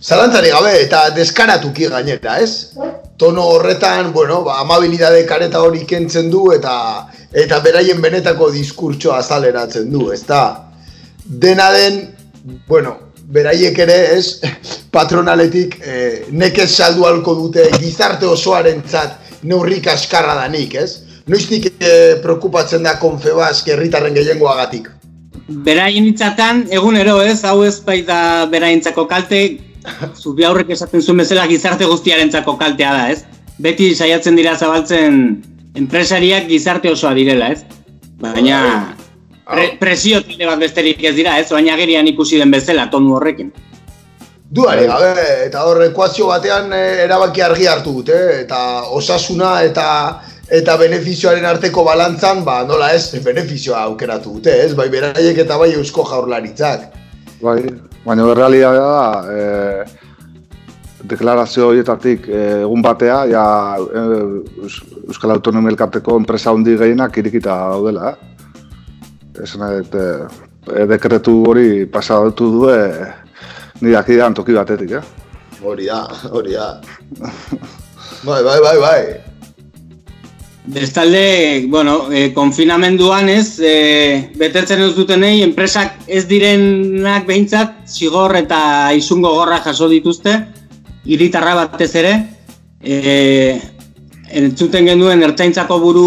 Zalantzari 0.05 0.51
gabe 0.53 0.73
eta 0.83 0.99
deskaratuki 1.17 1.87
gainera, 1.89 2.37
ez? 2.45 2.77
Tono 3.17 3.47
horretan, 3.55 4.11
bueno, 4.13 4.43
ba, 4.45 4.59
amabilidade 4.61 5.23
kareta 5.25 5.63
hori 5.65 5.87
kentzen 5.89 6.29
du 6.31 6.51
eta 6.53 6.75
eta 7.33 7.61
beraien 7.65 8.03
benetako 8.05 8.51
diskurtsoa 8.53 9.23
azaleratzen 9.23 9.89
du, 9.91 10.11
ezta? 10.13 10.43
Dena 11.25 11.71
den, 11.73 11.99
bueno, 12.69 12.99
beraiek 13.33 13.81
ere, 13.87 13.99
ez? 14.19 14.43
Patronaletik 14.95 15.81
eh, 15.81 16.29
nekez 16.31 16.69
saldu 16.75 17.09
halko 17.09 17.39
dute 17.41 17.71
gizarte 17.81 18.29
osoarentzat 18.29 19.41
neurri 19.49 19.81
kaskarra 19.81 20.37
danik, 20.43 20.77
ez? 20.85 20.91
Noiztik 21.33 21.73
eh, 21.81 22.21
preokupatzen 22.21 22.85
da 22.85 22.99
Confebask 23.01 23.73
herritarren 23.73 24.21
gehiengoagatik? 24.21 24.93
Beraien 25.65 26.13
hitzatan, 26.13 26.67
egunero 26.73 27.23
ez, 27.25 27.39
hau 27.49 27.63
ez 27.65 27.79
baita 27.85 28.19
beraientzako 28.53 29.09
kalte, 29.09 29.47
zubi 30.23 30.45
aurrek 30.45 30.71
esaten 30.75 31.03
zuen 31.03 31.21
bezala 31.23 31.47
gizarte 31.51 31.89
guztiarentzako 31.89 32.57
kaltea 32.61 32.93
da, 32.97 33.09
ez? 33.13 33.25
Beti 33.63 33.93
saiatzen 33.95 34.37
dira 34.37 34.57
zabaltzen 34.57 35.21
enpresariak 35.79 36.49
gizarte 36.51 36.91
osoa 36.91 37.15
direla, 37.15 37.53
ez? 37.55 37.65
Baina 38.21 38.59
pre, 39.45 39.69
presio 39.81 40.23
talde 40.25 40.49
bat 40.49 40.61
besterik 40.63 41.03
ez 41.05 41.15
dira, 41.19 41.39
ez? 41.39 41.49
Baina 41.53 41.75
agerian 41.75 42.09
ikusi 42.11 42.41
den 42.41 42.55
bezala 42.55 42.89
tonu 42.91 43.17
horrekin. 43.19 43.53
Duari 44.55 44.87
gabe, 44.87 45.25
eta 45.49 45.65
hor 45.67 45.81
ekuazio 45.83 46.29
batean 46.31 46.71
eh, 46.77 47.05
erabaki 47.07 47.43
argi 47.43 47.67
hartu 47.67 47.97
dute, 48.01 48.19
eta 48.45 48.61
osasuna 48.95 49.57
eta 49.67 49.87
eta 50.55 50.77
benefizioaren 50.79 51.47
arteko 51.49 51.83
balantzan, 51.87 52.43
ba, 52.45 52.61
nola 52.69 52.91
ez, 52.95 53.09
benefizioa 53.25 53.81
aukeratu 53.89 54.37
dute, 54.37 54.53
ez? 54.67 54.75
Bai 54.77 54.91
beraiek 54.93 55.41
eta 55.43 55.57
bai 55.59 55.73
eusko 55.73 56.05
jaurlaritzak. 56.11 56.93
Bai, 57.43 57.61
baina 58.05 58.27
realitatea 58.35 58.85
da, 58.85 59.25
e, 59.33 59.85
deklarazio 61.05 61.69
horietatik 61.69 62.29
e, 62.29 62.43
egun 62.63 62.83
batea, 62.85 63.19
ja, 63.29 63.45
e, 63.79 64.05
Eus- 64.63 64.83
Euskal 65.09 65.35
Autonomia 65.35 65.71
Elkarteko 65.75 66.17
enpresa 66.21 66.51
handi 66.55 66.77
gehienak 66.81 67.17
irikita 67.21 67.59
daudela. 67.75 68.13
Eh? 68.13 68.17
Esan 69.45 69.67
e, 69.83 70.87
dekretu 70.89 71.43
hori 71.51 71.85
pasatu 71.87 72.51
du, 72.55 72.69
e, 72.71 73.13
nire 73.81 74.31
toki 74.35 74.53
batetik, 74.55 74.91
eh? 74.93 75.03
Hori 75.65 75.87
da, 75.87 76.09
hori 76.31 76.53
da. 76.53 76.81
Bai, 78.25 78.43
bai, 78.43 78.61
bai, 78.61 78.79
bai. 78.81 79.24
Bestalde, 80.67 81.67
bueno, 81.69 82.11
e, 82.11 82.33
konfinamenduan 82.33 83.29
ez, 83.29 83.61
e, 83.61 84.31
betetzen 84.41 84.81
ez 84.81 84.95
dutenei, 84.97 85.43
enpresak 85.45 86.07
ez 86.09 86.23
direnak 86.25 87.27
behintzat, 87.29 87.83
zigor 87.85 88.33
eta 88.39 88.89
izungo 88.97 89.35
gorra 89.37 89.59
jaso 89.61 89.91
dituzte, 89.93 90.39
hiritarra 91.05 91.53
batez 91.59 91.91
ere, 92.01 92.15
e, 92.81 93.61
entzuten 94.33 94.89
genuen 94.89 95.23
ertzaintzako 95.27 95.79
buru 95.83 96.07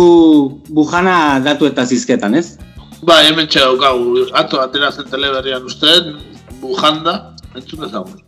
bujana 0.74 1.38
datu 1.46 1.70
eta 1.70 1.86
zizketan, 1.86 2.34
ez? 2.42 2.58
Ba, 3.06 3.22
hemen 3.28 3.46
txera 3.46 3.70
daukagu, 3.70 4.26
ato 4.42 4.64
atera 4.64 4.90
zen 4.90 5.06
teleberrian 5.12 5.70
ustean, 5.70 6.16
bujanda, 6.64 7.36
entzun 7.54 7.86
dezagun. 7.86 8.24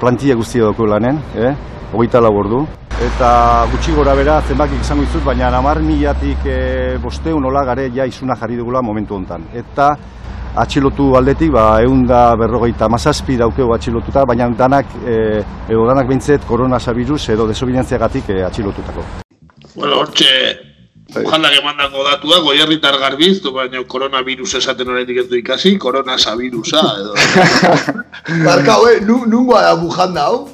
plantilla 0.00 0.36
guztia 0.36 0.68
dauko 0.68 0.84
lanen, 0.84 1.22
eh? 1.40 1.54
Hogeita 1.92 2.20
lau 2.20 2.34
ordu. 2.38 2.66
Eta 2.96 3.66
gutxi 3.70 3.92
gora 3.92 4.14
bera, 4.16 4.40
zenbakik 4.48 4.80
izango 4.80 5.04
dizut, 5.04 5.24
baina 5.24 5.50
hamar 5.52 5.82
milatik 5.84 6.46
e, 6.48 6.96
bosteun 7.02 7.44
hola 7.44 7.64
gare 7.64 7.90
ja 7.94 8.06
izuna 8.08 8.36
jarri 8.40 8.56
dugula 8.56 8.80
momentu 8.82 9.14
hontan. 9.14 9.44
Eta 9.52 9.90
atxilotu 10.56 11.10
aldetik, 11.18 11.50
ba, 11.52 11.82
egun 11.84 12.06
da 12.08 12.30
berrogeita 12.40 12.88
mazazpi 12.88 13.36
daukeu 13.36 13.74
atxilotuta, 13.74 14.24
baina 14.24 14.48
danak, 14.48 14.96
e, 15.04 15.42
edo 15.68 15.84
danak 15.84 16.08
behintzet 16.08 16.48
koronavirus 16.48 17.28
edo 17.36 17.46
desobedientziagatik 17.52 18.32
e, 18.32 18.40
atxilotutako. 18.48 19.04
Bueno, 19.76 20.00
hortxe, 20.00 20.32
bujandak 21.12 21.60
emandako 21.60 22.08
datuak, 22.08 22.42
goierritar 22.48 22.96
garbiztu, 22.98 23.52
baina 23.52 23.84
koronavirus 23.84 24.54
esaten 24.62 24.88
oraindik 24.88 25.20
ez 25.20 25.28
du 25.28 25.36
ikasi, 25.36 25.76
koronasavirusa, 25.76 26.82
edo. 27.02 27.14
Barka, 28.48 28.80
nu, 29.04 29.26
nungoa 29.28 29.66
da 29.68 29.76
bujanda 29.76 30.30
hau? 30.30 30.46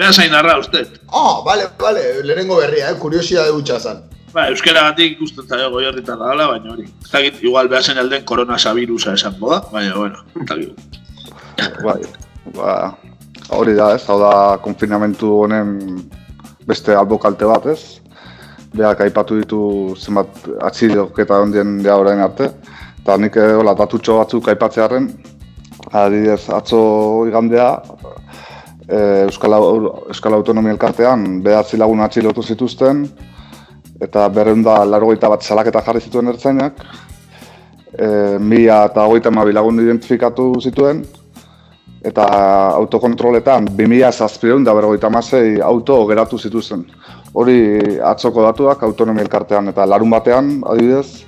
Beha 0.00 0.12
zain 0.16 0.32
darra, 0.32 0.54
uste. 0.56 0.80
Ah, 1.12 1.42
bale, 1.44 1.66
bale, 1.78 2.00
lehenengo 2.24 2.56
berria, 2.56 2.88
eh, 2.90 2.96
kuriosia 2.98 3.42
de 3.44 3.52
dutxa 3.52 3.78
zan. 3.78 3.98
Ba, 4.32 4.46
euskara 4.48 4.86
batik 4.86 5.18
ikusten 5.18 5.44
zaio 5.44 5.66
goierritar 5.74 6.16
dala, 6.16 6.46
baina 6.48 6.72
hori. 6.72 6.86
Ez 7.04 7.10
dakit, 7.12 7.42
igual 7.44 7.68
beha 7.68 7.82
zain 7.82 8.00
alden 8.00 8.24
koronasavirusa 8.24 9.12
esango 9.18 9.50
da, 9.52 9.58
baina, 9.74 9.92
bueno, 9.98 10.22
ez 10.40 10.46
dakit. 10.48 10.96
Bai, 11.84 11.98
ba, 12.56 12.76
hori 13.58 13.74
da, 13.76 13.90
ez, 13.98 14.06
hau 14.08 14.16
da 14.22 14.32
konfinamentu 14.64 15.34
honen 15.42 15.74
beste 16.70 16.96
albo 16.96 17.18
kalte 17.20 17.50
bat, 17.52 17.68
ez? 17.74 18.00
Beak 18.72 19.04
aipatu 19.04 19.36
ditu 19.42 19.60
zenbat 19.98 20.48
atxilok 20.70 21.20
eta 21.26 21.42
ondien 21.44 21.76
ja 21.84 21.98
orain 22.00 22.24
arte. 22.24 22.48
Eta 23.02 23.20
nik 23.20 23.36
eh, 23.36 23.52
hola, 23.60 23.76
datutxo 23.76 24.16
batzuk 24.22 24.48
aipatzearen, 24.48 25.12
adibidez, 25.92 26.46
atzo 26.56 26.80
igandea, 27.28 27.74
Euskal, 29.26 29.54
Au- 29.54 30.08
Euskal 30.08 30.34
Autonomia 30.34 30.72
Elkartean 30.72 31.42
behatzi 31.42 31.78
lagun 31.78 32.00
atxilotu 32.00 32.42
zituzten, 32.42 33.04
eta 34.00 34.28
berreunda 34.28 34.80
largoita 34.84 35.28
bat 35.28 35.42
salaketa 35.42 35.82
jarri 35.86 36.00
zituen 36.00 36.28
ertzainak, 36.32 36.84
e, 37.92 38.38
mila 38.38 38.84
eta 38.88 39.04
hogeita 39.06 39.28
hamabi 39.28 39.52
lagun 39.52 39.80
identifikatu 39.80 40.52
zituen, 40.60 41.04
eta 42.04 42.24
autokontroletan 42.80 43.66
2000 43.76 44.12
zazpireun 44.12 44.64
da 44.64 44.74
berrogeita 44.74 45.06
hamasei 45.06 45.60
auto 45.60 46.06
geratu 46.08 46.38
zituzten. 46.38 46.86
Hori 47.34 47.58
atzoko 48.02 48.42
datuak 48.42 48.82
autonomia 48.82 49.22
elkartean 49.22 49.68
eta 49.68 49.86
larun 49.86 50.10
batean, 50.10 50.62
adibidez, 50.66 51.26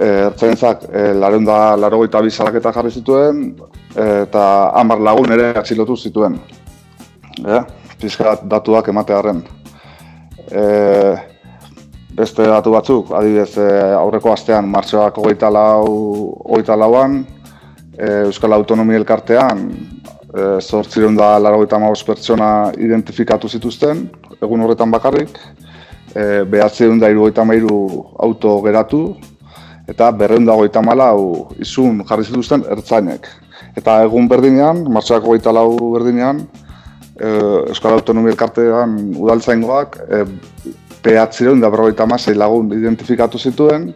e, 0.00 0.08
ertzaintzak 0.30 0.86
e, 0.88 1.12
larun 1.20 1.44
da 1.44 1.76
larogeita 1.76 2.22
bi 2.24 2.32
salaketa 2.32 2.72
jarri 2.72 2.90
zituen, 2.90 3.42
e, 3.94 4.06
eta 4.24 4.44
hamar 4.80 5.02
lagun 5.10 5.36
ere 5.36 5.50
atxilotu 5.60 5.96
zituen. 5.96 6.38
E, 7.44 7.60
pizkat 8.00 8.46
datuak 8.48 8.88
ematearen. 8.92 9.42
E, 10.50 10.64
beste 12.16 12.46
datu 12.48 12.72
batzuk, 12.74 13.12
adibidez, 13.16 13.52
aurreko 13.96 14.32
astean, 14.32 14.68
martxoak 14.68 15.20
hogeita 15.20 15.52
lau, 15.52 15.84
hogeita 16.46 16.76
lauan, 16.76 17.20
Euskal 18.00 18.54
Autonomia 18.56 18.96
Elkartean, 18.96 19.66
e, 20.32 20.44
zortzireun 20.60 21.16
da 21.18 21.34
laragoita 21.38 21.78
pertsona 22.06 22.72
identifikatu 22.78 23.48
zituzten, 23.48 24.08
egun 24.40 24.62
horretan 24.64 24.90
bakarrik, 24.90 25.36
e, 26.14 26.44
behatzireun 26.44 26.98
da 26.98 27.10
irugaita 27.10 27.44
auto 28.18 28.60
geratu, 28.62 29.16
eta 29.90 30.10
berreun 30.14 30.46
da 30.46 30.54
goita 30.54 30.82
malau 30.82 31.50
izun 31.58 32.04
jarri 32.08 32.24
zituzten 32.28 32.64
ertzainek. 32.70 33.26
Eta 33.76 34.00
egun 34.06 34.28
berdinean, 34.30 34.84
martxoak 34.92 35.26
hogeita 35.26 35.52
lau 35.54 35.74
berdinean, 35.94 36.44
e, 37.18 37.30
Euskal 37.72 37.98
Autonomia 37.98 38.34
Elkartean 38.34 38.96
udaltzaingoak 39.18 39.98
e, 40.06 40.22
behatzireun 41.04 41.60
da 41.62 41.70
berrogeita 41.72 42.06
hamasei 42.06 42.36
lagun 42.36 42.72
identifikatu 42.76 43.38
zituen, 43.38 43.90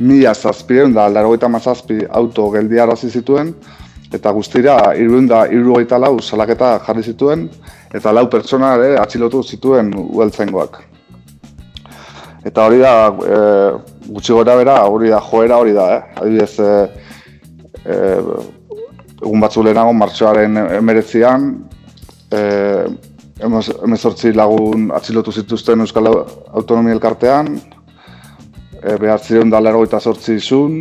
mila 0.00 0.34
zazpireun 0.34 0.94
da 0.94 1.08
larogeita 1.08 1.48
mazazpi 1.48 2.02
auto 2.20 2.48
geldiarazi 2.54 3.10
zituen, 3.10 3.54
eta 4.12 4.32
guztira 4.36 4.78
irueun 4.98 5.28
da 5.28 5.44
irurogeita 5.48 5.98
lau 6.00 6.18
salaketa 6.20 6.74
jarri 6.86 7.02
zituen, 7.02 7.48
eta 7.94 8.12
lau 8.12 8.26
pertsona 8.32 8.74
ere 8.78 8.96
atxilotu 9.00 9.42
zituen 9.42 9.92
ueltzaingoak. 9.96 10.91
Eta 12.44 12.64
hori 12.66 12.80
da, 12.82 12.92
e, 13.06 13.36
gutxi 14.10 14.34
gora 14.34 14.56
bera, 14.58 14.80
hori 14.90 15.08
da, 15.12 15.20
joera 15.22 15.58
hori 15.62 15.72
da, 15.76 15.84
eh? 15.94 16.02
Adibidez, 16.18 16.58
e, 16.58 16.70
e, 17.86 17.98
egun 19.22 19.44
batzu 19.44 19.62
lehenago, 19.62 19.92
martxoaren 19.94 20.58
emeretzian, 20.80 21.52
e, 22.34 22.40
emezortzi 23.42 24.32
lagun 24.34 24.88
atxilotu 24.94 25.32
zituzten 25.32 25.84
Euskal 25.86 26.10
Autonomia 26.10 26.96
Elkartean, 26.96 27.54
e, 28.82 28.96
behar 28.96 29.22
ziren 29.22 29.50
da 29.50 29.62
lero 29.62 29.84
eta 29.86 30.00
sortzi 30.00 30.34
izun, 30.40 30.80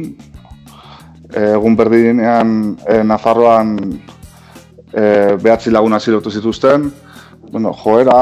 e, 1.29 1.45
egun 1.51 1.77
berdinean 1.77 2.57
e, 2.87 3.03
Nafarroan 3.05 3.77
e, 3.85 5.05
behatzi 5.37 5.69
lagun 5.69 5.93
atxilotu 5.93 6.33
zituzten, 6.33 6.89
bueno, 7.51 7.77
joera, 7.85 8.19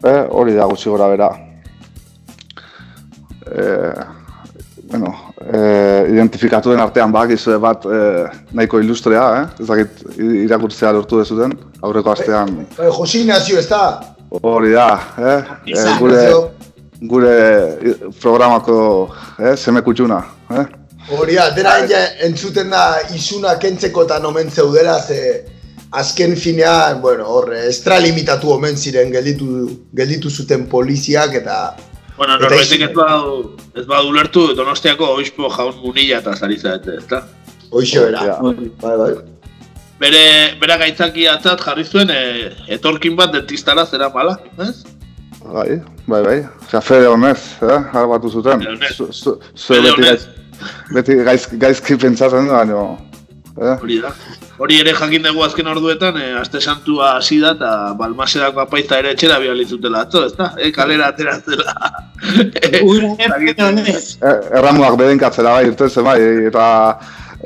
e, 0.00 0.16
hori 0.32 0.56
da 0.56 0.72
gutxi 0.72 0.88
gora 0.88 1.12
bera 1.12 1.30
bueno, 4.90 5.14
e, 5.52 6.06
identifikatu 6.10 6.70
den 6.70 6.80
artean 6.80 7.12
bak 7.12 7.30
bat 7.60 7.84
e, 7.86 7.98
nahiko 8.52 8.80
ilustrea, 8.80 9.24
eh? 9.40 9.62
ez 9.62 9.66
dakit 9.66 10.02
irakurtzea 10.18 10.92
lortu 10.92 11.18
dezuten, 11.18 11.54
aurreko 11.82 12.12
astean. 12.12 12.66
E, 12.66 12.82
e, 12.82 12.90
Josi 12.90 13.20
Ignacio, 13.20 13.58
ez 13.58 13.68
da? 13.68 14.00
Hori 14.42 14.72
da, 14.72 14.88
eh? 15.18 15.42
E, 15.66 15.86
gure, 15.98 16.24
gure 17.00 17.36
programako 18.20 18.76
eh? 19.38 19.56
seme 19.56 19.82
kutsuna. 19.82 20.24
Eh? 20.50 20.66
Hori 21.16 21.38
da, 21.38 21.50
dena 21.54 21.76
entzuten 22.26 22.70
da 22.70 23.00
izuna 23.14 23.56
kentzeko 23.58 24.04
eta 24.08 24.18
nomen 24.18 24.50
zeudela, 24.50 24.98
ze 25.00 25.44
azken 25.90 26.36
finean, 26.36 27.00
bueno, 27.02 27.26
horre, 27.26 27.64
estralimitatu 27.68 28.50
omen 28.54 28.76
ziren 28.76 29.10
gelditu, 29.10 29.46
gelditu 29.94 30.30
zuten 30.30 30.66
poliziak 30.70 31.34
eta 31.40 31.56
Bueno, 32.20 32.34
norbaitek 32.36 32.82
ez 32.84 32.92
badu, 32.92 33.36
ez 33.80 33.86
badu 33.88 34.10
lertu, 34.12 34.42
donostiako 34.52 35.06
oizpo 35.16 35.48
jaun 35.54 35.78
munila 35.80 36.18
eta 36.20 36.34
zari 36.36 36.58
zaete, 36.60 36.98
ez 36.98 37.06
da? 37.08 37.22
Oixe 37.72 38.02
bera, 38.04 38.34
bai, 38.42 38.92
bai. 39.00 39.08
Bere, 40.02 40.20
bera 40.60 40.76
gaitzaki 40.82 41.24
atzat 41.32 41.64
jarri 41.64 41.86
zuen, 41.88 42.12
e, 42.12 42.50
etorkin 42.76 43.16
bat 43.16 43.32
dentistara 43.32 43.86
zera 43.88 44.10
mala, 44.12 44.36
ez? 44.60 44.82
Bai, 45.46 45.80
bai, 46.04 46.20
bai. 46.26 46.36
Osea, 46.66 46.84
fede 46.84 47.08
honez, 47.08 47.38
eh? 47.64 47.80
Harbatu 47.96 48.28
zuten. 48.28 48.68
Fede 49.64 49.94
honez. 49.96 50.28
Beti 50.92 51.16
gaizki 51.24 51.96
pentsatzen 52.04 52.52
da, 52.52 52.60
baina? 52.60 52.84
Hori 53.56 53.98
da. 54.00 54.12
Hori 54.62 54.78
ere 54.80 54.92
jakin 54.94 55.24
dugu 55.24 55.42
azken 55.44 55.66
orduetan, 55.66 56.16
eh, 56.20 56.34
aste 56.40 56.60
santua 56.60 57.16
hasi 57.16 57.40
da 57.40 57.54
eta 57.56 57.70
balmaserako 57.98 58.60
apaiza 58.64 58.98
ere 59.02 59.14
etxera 59.16 59.38
bialitzutela 59.42 60.04
atzo, 60.06 60.24
ezta? 60.26 60.52
Eh, 60.58 60.70
kalera 60.72 61.08
ateratzela. 61.10 61.74
Eh, 64.20 64.36
erramuak 64.58 64.96
bedenkatzera 65.00 65.56
bai, 65.56 65.66
irten 65.66 66.04
bai, 66.04 66.20
eta 66.50 66.66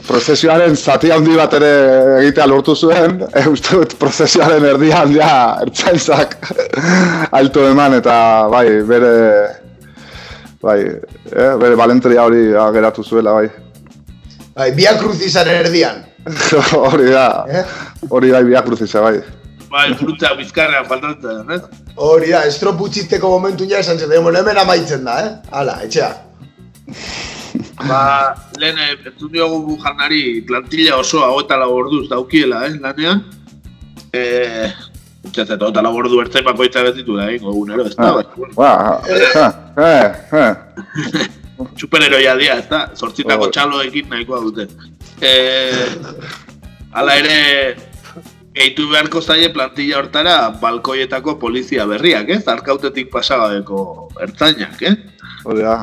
prozesioaren 0.03 0.75
zati 0.77 1.11
handi 1.15 1.37
bat 1.39 1.53
ere 1.55 1.73
egitea 2.21 2.47
lortu 2.51 2.75
zuen, 2.75 3.21
e, 3.39 3.45
uste 3.51 3.79
dut 3.79 3.95
prozesioaren 4.01 4.65
erdian 4.75 5.15
ja 5.15 5.33
ertzainzak 5.63 6.39
alto 7.41 7.69
eman 7.71 8.01
eta 8.01 8.17
bai, 8.51 8.67
bere 8.89 9.13
bai, 10.65 10.81
eh, 11.31 11.53
bere 11.61 11.77
balentria 11.79 12.25
hori 12.27 12.49
geratu 12.75 13.05
zuela 13.05 13.39
bai. 13.39 13.47
Bai, 14.55 14.71
biak 14.75 15.01
cruzizan 15.03 15.49
erdian. 15.51 16.05
Hori 16.89 17.11
da. 17.11 17.29
Eh? 17.51 17.65
Hori 18.11 18.31
da, 18.31 18.43
biak 18.47 18.69
cruzizan, 18.69 19.03
bai. 19.03 19.19
Bai, 19.75 19.89
fruta 19.99 20.31
bizkarrean 20.39 20.87
faltatzen, 20.87 21.51
eh? 21.51 21.59
Hori 21.99 22.31
da, 22.31 22.45
estroputziteko 22.47 23.33
momentu 23.33 23.67
ja 23.67 23.83
esan 23.83 23.99
zetan, 23.99 24.23
hemen 24.23 24.63
amaitzen 24.63 25.03
da, 25.09 25.19
eh? 25.25 25.35
Hala, 25.51 25.81
etxea. 25.83 26.13
ba, 27.91 28.01
lehen, 28.63 28.79
entzun 28.95 29.35
diogu 29.35 29.61
bujanari 29.73 30.25
plantilla 30.47 31.01
osoa 31.03 31.33
hau 31.33 31.43
lau 31.43 31.71
orduz 31.75 32.07
daukiela, 32.09 32.67
eh, 32.69 32.79
lanean. 32.81 33.25
Eh, 34.15 34.71
Txatzet, 35.33 35.63
eta 35.67 35.83
lau 35.83 35.97
ordu 35.99 36.21
ertzen 36.23 36.45
bakoitza 36.47 36.85
bezitu 36.87 37.17
da, 37.19 37.31
eh, 37.33 37.41
gogunero, 37.43 37.87
ez 37.89 37.97
da? 37.97 38.23
Ba, 38.55 39.01
eh, 39.09 39.33
eh, 39.83 40.45
eh. 40.45 41.31
superheroia 41.77 42.37
dia, 42.39 42.59
ez 42.59 42.69
da? 42.71 42.89
Zortzitako 42.97 43.51
txaloekin 43.55 44.11
nahikoa 44.11 44.41
dute. 44.45 44.69
E, 45.23 45.33
ala 46.93 47.17
ere, 47.21 47.39
gehitu 48.55 48.89
beharko 48.91 49.23
zaie 49.23 49.51
plantilla 49.55 49.99
hortara 50.01 50.37
balkoietako 50.63 51.39
polizia 51.43 51.87
berriak, 51.91 52.31
ez? 52.31 52.43
Arkautetik 52.51 53.11
pasagabeko 53.15 54.11
ertzainak, 54.27 54.83
eh? 54.83 54.95
Hora. 55.45 55.79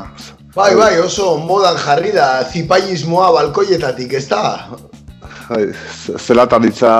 Bai, 0.55 0.73
bai, 0.75 0.95
oso 0.99 1.37
modan 1.39 1.77
jarri 1.79 2.11
da 2.15 2.43
zipaiismoa 2.43 3.31
balkoietatik, 3.37 4.17
ez 4.19 4.27
da? 4.27 4.41
Bai, 5.51 5.65
zelataritza, 6.15 6.91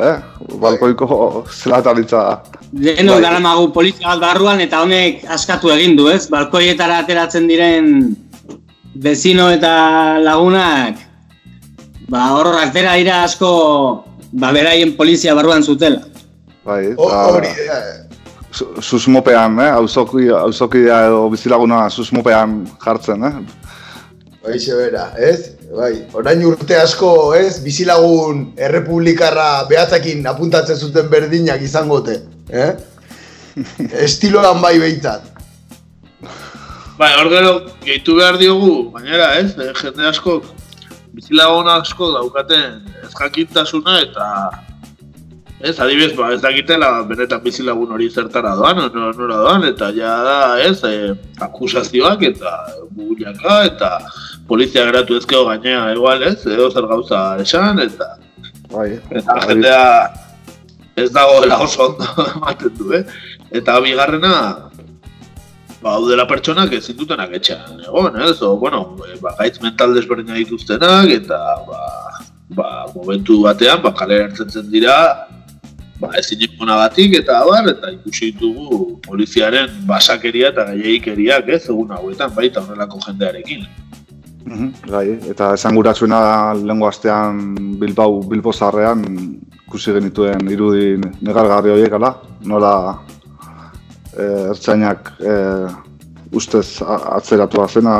eh? 0.00 0.14
Balkoiko 0.56 1.44
zelataritza 1.52 2.40
Leheno 2.72 3.18
bai. 3.20 3.40
magu 3.44 3.66
polizia 3.74 4.14
bat 4.14 4.20
barruan 4.22 4.60
eta 4.64 4.80
honek 4.80 5.26
askatu 5.28 5.68
egin 5.74 5.98
du, 5.98 6.08
ez? 6.08 6.24
Balkoietara 6.32 7.02
ateratzen 7.04 7.48
diren 7.50 8.16
bezino 8.94 9.50
eta 9.52 10.16
lagunak 10.24 10.96
ba 12.08 12.30
hor 12.32 12.54
atera 12.62 12.96
dira 12.96 13.24
asko 13.24 14.04
ba 14.32 14.52
beraien 14.52 14.96
polizia 14.96 15.34
barruan 15.34 15.62
zutela. 15.62 16.00
Bai, 16.64 16.94
hori 16.96 17.52
susmopean, 18.80 19.60
eh? 19.60 19.70
Auzoki, 19.76 20.28
auzokidea 20.28 21.04
edo 21.10 21.28
bizilaguna 21.30 21.88
susmopean 21.90 22.64
jartzen, 22.82 23.24
eh? 23.24 23.34
Bai, 24.40 24.56
bera, 24.56 25.02
ez? 25.20 25.52
Bai, 25.68 26.06
orain 26.16 26.40
urte 26.48 26.76
asko, 26.80 27.34
ez? 27.36 27.58
Bizilagun 27.60 28.46
errepublikarra 28.56 29.66
behatzakin 29.68 30.24
apuntatzen 30.30 30.78
zuten 30.80 31.10
berdinak 31.12 31.60
izangote 31.60 32.22
eh? 32.48 32.70
Estiloan 34.06 34.62
bai 34.64 34.78
behitzat. 34.80 35.28
Bai, 36.96 37.10
hor 37.18 37.28
gero, 37.32 37.52
gehitu 37.84 38.16
behar 38.16 38.40
diogu, 38.40 38.88
baina 38.94 39.28
ez, 39.42 39.52
eh, 39.60 39.74
jende 39.76 40.08
asko, 40.08 40.40
bizilagon 41.12 41.68
asko 41.76 42.10
daukaten 42.16 42.80
ez 43.04 43.12
jakintasuna 43.12 44.00
eta 44.06 44.26
ez, 45.60 45.78
adibidez, 45.80 46.14
ba, 46.16 46.30
ez 46.32 46.40
dakitela 46.40 46.90
benetan 47.08 47.42
bizilagun 47.44 47.92
hori 47.92 48.08
zertara 48.10 48.54
doan, 48.56 48.80
nora, 48.94 49.12
nora 49.16 49.40
doan, 49.44 49.66
eta 49.68 49.90
ja 49.96 50.14
da, 50.24 50.38
ez, 50.64 50.78
eh, 50.88 51.12
akusazioak 51.46 52.24
eta 52.30 52.54
buguliaka 52.96 53.60
eta 53.68 53.90
polizia 54.48 54.86
geratu 54.88 55.18
ezkeo 55.20 55.44
gainea 55.48 55.90
igual, 55.92 56.24
ez, 56.24 56.40
edo 56.46 56.70
zer 56.70 56.88
gauza 56.90 57.20
esan, 57.44 57.82
eta 57.84 58.16
bai, 58.72 58.94
eta 59.10 59.36
jendea 59.46 59.84
ez 60.96 61.10
dago 61.12 61.40
dela 61.44 61.60
oso 61.64 61.90
ondo 61.90 62.08
ematen 62.34 62.76
du, 62.78 62.92
eh? 62.96 63.04
Eta 63.60 63.76
bigarrena, 63.84 64.34
ba, 65.82 65.96
hau 65.96 66.06
dela 66.08 66.26
pertsonak 66.30 66.72
ez 66.76 66.86
zindutenak 66.88 67.34
etxean, 67.36 67.82
egon, 67.84 68.16
ez? 68.24 68.38
O, 68.46 68.54
bueno, 68.56 68.96
e, 69.04 69.18
ba, 69.20 69.34
gaitz 69.42 69.60
mental 69.60 69.92
desberdina 69.96 70.38
dituztenak, 70.40 71.12
eta, 71.20 71.40
ba, 71.68 71.82
ba, 72.56 72.70
momentu 72.94 73.42
batean, 73.44 73.82
ba, 73.84 73.92
kalera 73.96 74.30
ertzen 74.30 74.70
dira, 74.72 74.96
ba, 76.00 76.10
ez 76.16 76.26
batik, 76.58 77.14
eta 77.20 77.40
abar, 77.42 77.68
eta 77.68 77.90
ikusi 77.92 78.32
ditugu 78.32 79.00
poliziaren 79.06 79.68
basakeria 79.86 80.48
eta 80.48 80.64
gaiekeriak, 80.72 81.48
ez? 81.48 81.68
Egun 81.68 81.92
hauetan, 81.92 82.32
baita 82.34 82.60
horrelako 82.60 82.98
jendearekin. 83.06 83.66
Mm 84.46 84.72
bai, 84.88 85.18
eta 85.28 85.52
esan 85.54 85.76
guratzuena 85.76 86.54
lehenko 86.56 86.86
astean 86.88 87.54
Bilbao, 87.78 88.22
Bilbo 88.24 88.52
zarrean 88.52 89.04
ikusi 89.66 89.92
genituen 89.92 90.48
irudi 90.50 90.96
negargarri 91.20 91.70
horiek 91.70 91.92
ala, 91.92 92.14
nola 92.42 92.72
e, 94.16 94.24
ertzainak 94.50 95.12
e, 95.20 95.34
ustez 96.32 96.80
atzeratu 96.88 97.66
zena, 97.68 97.94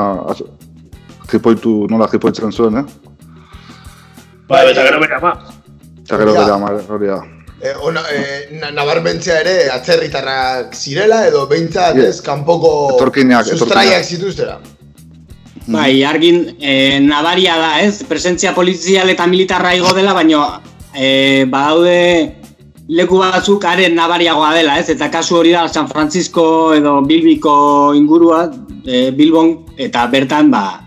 jipoitu, 1.31 1.87
nola 1.91 2.09
jipoitzen 2.09 2.53
zuen, 2.53 2.81
eh? 2.81 2.85
Ba, 4.49 4.65
eta 4.65 4.83
gero 4.83 4.99
bere 5.05 5.21
ama. 5.21 5.37
Eta 6.03 6.19
gero 6.19 6.33
bere 6.35 6.57
ama, 6.57 6.73
hori 6.89 7.13
da. 7.13 7.21
E, 7.61 7.75
ona, 7.85 8.01
e, 8.09 8.71
nabarmentzea 8.73 9.41
ere 9.43 9.55
atzerritarrak 9.69 10.73
zirela 10.75 11.27
edo 11.29 11.45
behintzat 11.47 11.99
yeah. 11.99 12.09
ez 12.09 12.21
kanpoko 12.25 12.97
sustraiak 13.45 14.05
zituztera. 14.05 14.57
Bai, 15.71 16.03
argin 16.09 16.57
e, 16.59 16.99
nabaria 17.05 17.59
da 17.61 17.73
ez, 17.85 18.01
presentzia 18.09 18.55
polizial 18.57 19.13
eta 19.13 19.27
militarra 19.29 19.75
igo 19.77 19.93
dela, 19.95 20.15
baina 20.17 20.63
e, 20.97 21.45
badaude 21.53 22.33
leku 22.89 23.21
batzuk 23.21 23.65
are 23.69 23.91
nabariagoa 23.93 24.55
dela, 24.57 24.79
ez? 24.81 24.89
Eta 24.91 25.11
kasu 25.13 25.37
hori 25.39 25.53
da 25.53 25.69
San 25.69 25.87
Francisco 25.89 26.73
edo 26.75 26.97
Bilbiko 27.07 27.93
ingurua, 27.95 28.47
e, 28.87 29.11
Bilbon 29.11 29.53
eta 29.77 30.07
bertan 30.09 30.51
ba 30.51 30.81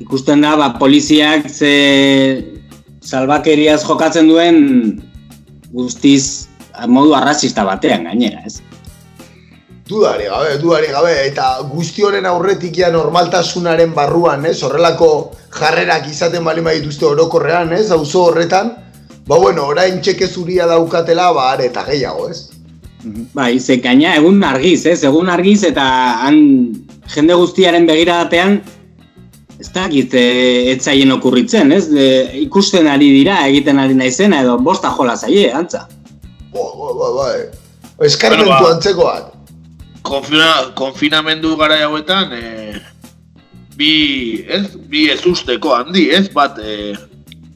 ikusten 0.00 0.42
da 0.42 0.56
ba 0.56 0.72
poliziak 0.78 1.48
ze 1.48 2.42
salbakeriaz 3.00 3.84
jokatzen 3.86 4.28
duen 4.28 4.58
guztiz 5.72 6.48
modu 6.88 7.14
arrazista 7.14 7.64
batean 7.64 8.04
gainera, 8.10 8.42
ez? 8.46 8.60
Dudari 9.90 10.28
gabe, 10.30 10.54
dudari 10.62 10.92
gabe, 10.92 11.14
eta 11.26 11.46
guzti 11.72 12.04
honen 12.06 12.26
aurretik 12.30 12.76
ja 12.78 12.92
normaltasunaren 12.94 13.94
barruan, 13.94 14.44
ez? 14.46 14.60
Horrelako 14.62 15.10
jarrerak 15.56 16.06
izaten 16.10 16.44
bali 16.46 16.62
dituzte 16.62 17.06
orokorrean, 17.06 17.72
ez? 17.72 17.90
Auzo 17.90 18.28
horretan, 18.30 18.70
ba 19.26 19.38
bueno, 19.38 19.66
orain 19.66 20.00
txeke 20.00 20.28
zuria 20.28 20.66
daukatela, 20.66 21.32
ba 21.32 21.50
are 21.52 21.66
eta 21.66 21.84
gehiago, 21.88 22.28
ez? 22.30 22.50
Bai, 23.34 23.58
ze 23.58 23.78
gaina 23.80 24.14
egun 24.16 24.44
argiz, 24.44 24.86
ez? 24.86 25.02
Egun 25.04 25.28
argiz 25.28 25.64
eta 25.64 25.84
han 26.26 26.38
jende 27.10 27.34
guztiaren 27.34 27.86
begiradapean 27.86 28.60
ez 29.60 29.68
dakit 29.74 30.14
e, 30.16 30.24
etzaien 30.72 31.12
okurritzen, 31.12 31.72
ez? 31.76 31.84
De, 31.92 32.06
ikusten 32.40 32.88
ari 32.88 33.10
dira, 33.18 33.42
egiten 33.48 33.80
ari 33.82 33.96
naizena 33.98 34.40
edo 34.44 34.56
bosta 34.64 34.92
jola 34.96 35.16
zaie, 35.16 35.50
antza. 35.52 35.86
Ba, 36.54 36.64
ba, 36.78 36.94
ba, 36.96 37.10
ba, 37.18 37.26
eskarmentu 38.08 38.48
Bueno, 38.48 38.64
ba. 38.64 38.72
antzekoak. 38.76 39.28
Konfina, 40.02 40.48
konfinamendu 40.74 41.52
gara 41.60 41.76
hauetan, 41.84 42.32
e, 42.32 42.80
bi, 43.76 43.92
ez, 44.48 44.64
bi 44.88 45.10
ezusteko 45.12 45.74
handi, 45.76 46.08
ez, 46.16 46.26
bat, 46.32 46.56
e, 46.58 46.94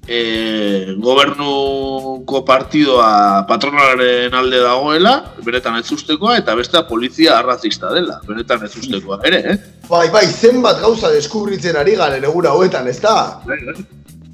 e, 0.06 0.94
gobernuko 1.00 2.44
partidoa 2.44 3.44
patronalaren 3.48 4.34
alde 4.36 4.60
dagoela, 4.62 5.14
benetan 5.44 5.78
ezustekoa, 5.80 6.38
eta 6.42 6.54
bestea 6.58 6.84
polizia 6.88 7.38
arrazista 7.38 7.92
dela, 7.94 8.20
benetan 8.28 8.64
ezustekoa 8.68 9.20
ere, 9.24 9.40
eh? 9.54 9.56
Bai, 9.88 10.08
bai, 10.12 10.26
zenbat 10.26 10.80
gauza 10.82 11.12
deskubritzen 11.12 11.76
ari 11.80 11.96
garen 12.00 12.24
egun 12.24 12.48
hauetan, 12.50 12.88
ez 12.88 13.00
da? 13.00 13.40
Bai, 13.48 13.58
bai, 13.64 13.76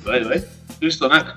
bai, 0.06 0.20
bai, 0.32 0.42
kristonak. 0.80 1.34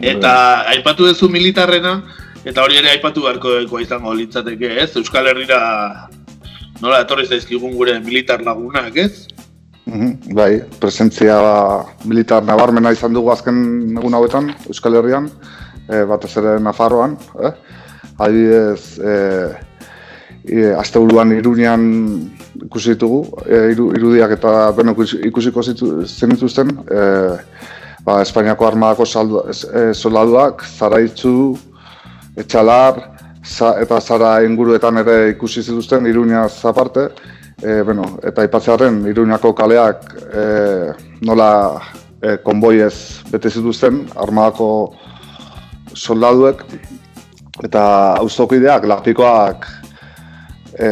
Eta 0.00 0.34
aipatu 0.72 1.06
duzu 1.06 1.28
militarrena, 1.30 1.98
eta 2.44 2.64
hori 2.64 2.80
ere 2.80 2.94
aipatu 2.96 3.24
beharko 3.28 3.80
izango 3.80 4.14
litzateke, 4.16 4.74
ez? 4.82 4.90
Euskal 5.00 5.28
Herrira 5.30 5.60
nola 6.82 7.04
etorri 7.04 7.28
zaizkigun 7.28 7.76
gure 7.76 7.98
militar 8.00 8.42
lagunak, 8.44 8.96
ez? 8.96 9.28
Mhm, 9.86 10.32
Bai, 10.34 10.62
presentzia 10.80 11.36
militar 12.08 12.42
nabarmena 12.42 12.92
izan 12.94 13.12
dugu 13.12 13.28
azken 13.34 13.58
egun 13.98 14.14
hauetan 14.16 14.48
Euskal 14.70 14.96
Herrian, 14.96 15.26
e, 15.88 15.98
batez 16.08 16.30
ere 16.40 16.54
Nafarroan, 16.64 17.18
eh? 17.44 17.50
Adibidez, 18.16 18.96
e, 18.98 19.14
e, 20.48 20.64
asteburuan 20.78 21.34
Iruñean 21.36 21.84
ikusi 22.64 22.94
ditugu, 22.94 23.20
e, 23.44 23.60
iru, 23.74 23.90
irudiak 23.98 24.32
eta 24.38 24.54
beno 24.72 24.94
ikusi- 24.96 25.20
ikusiko 25.28 25.62
zitu, 25.62 25.90
zenituzten, 26.08 26.72
e, 26.88 27.04
ba, 28.06 28.22
Espainiako 28.22 28.66
armadako 28.66 29.04
saldu, 29.04 29.42
e, 29.52 29.92
soldaduak, 29.92 30.64
Zaraitzu, 30.78 31.58
Etxalar, 32.40 33.02
za, 33.44 33.74
eta 33.84 34.00
Zara 34.00 34.38
inguruetan 34.48 34.96
ere 35.04 35.30
ikusi 35.36 35.62
zituzten 35.62 36.06
Iruñaz 36.08 36.64
aparte, 36.64 37.10
e, 37.64 37.82
bueno, 37.82 38.04
eta 38.22 38.44
aipatzearen 38.44 39.02
Iruñako 39.08 39.54
kaleak 39.56 40.04
e, 40.28 40.44
nola 41.24 41.50
e, 42.20 42.36
konboiez 42.44 43.24
bete 43.32 43.50
zituzten 43.50 44.04
armadako 44.14 44.68
soldaduek 45.94 46.64
eta 47.64 47.84
auzokideak 48.20 48.84
lapikoak 48.90 49.68
e, 50.78 50.90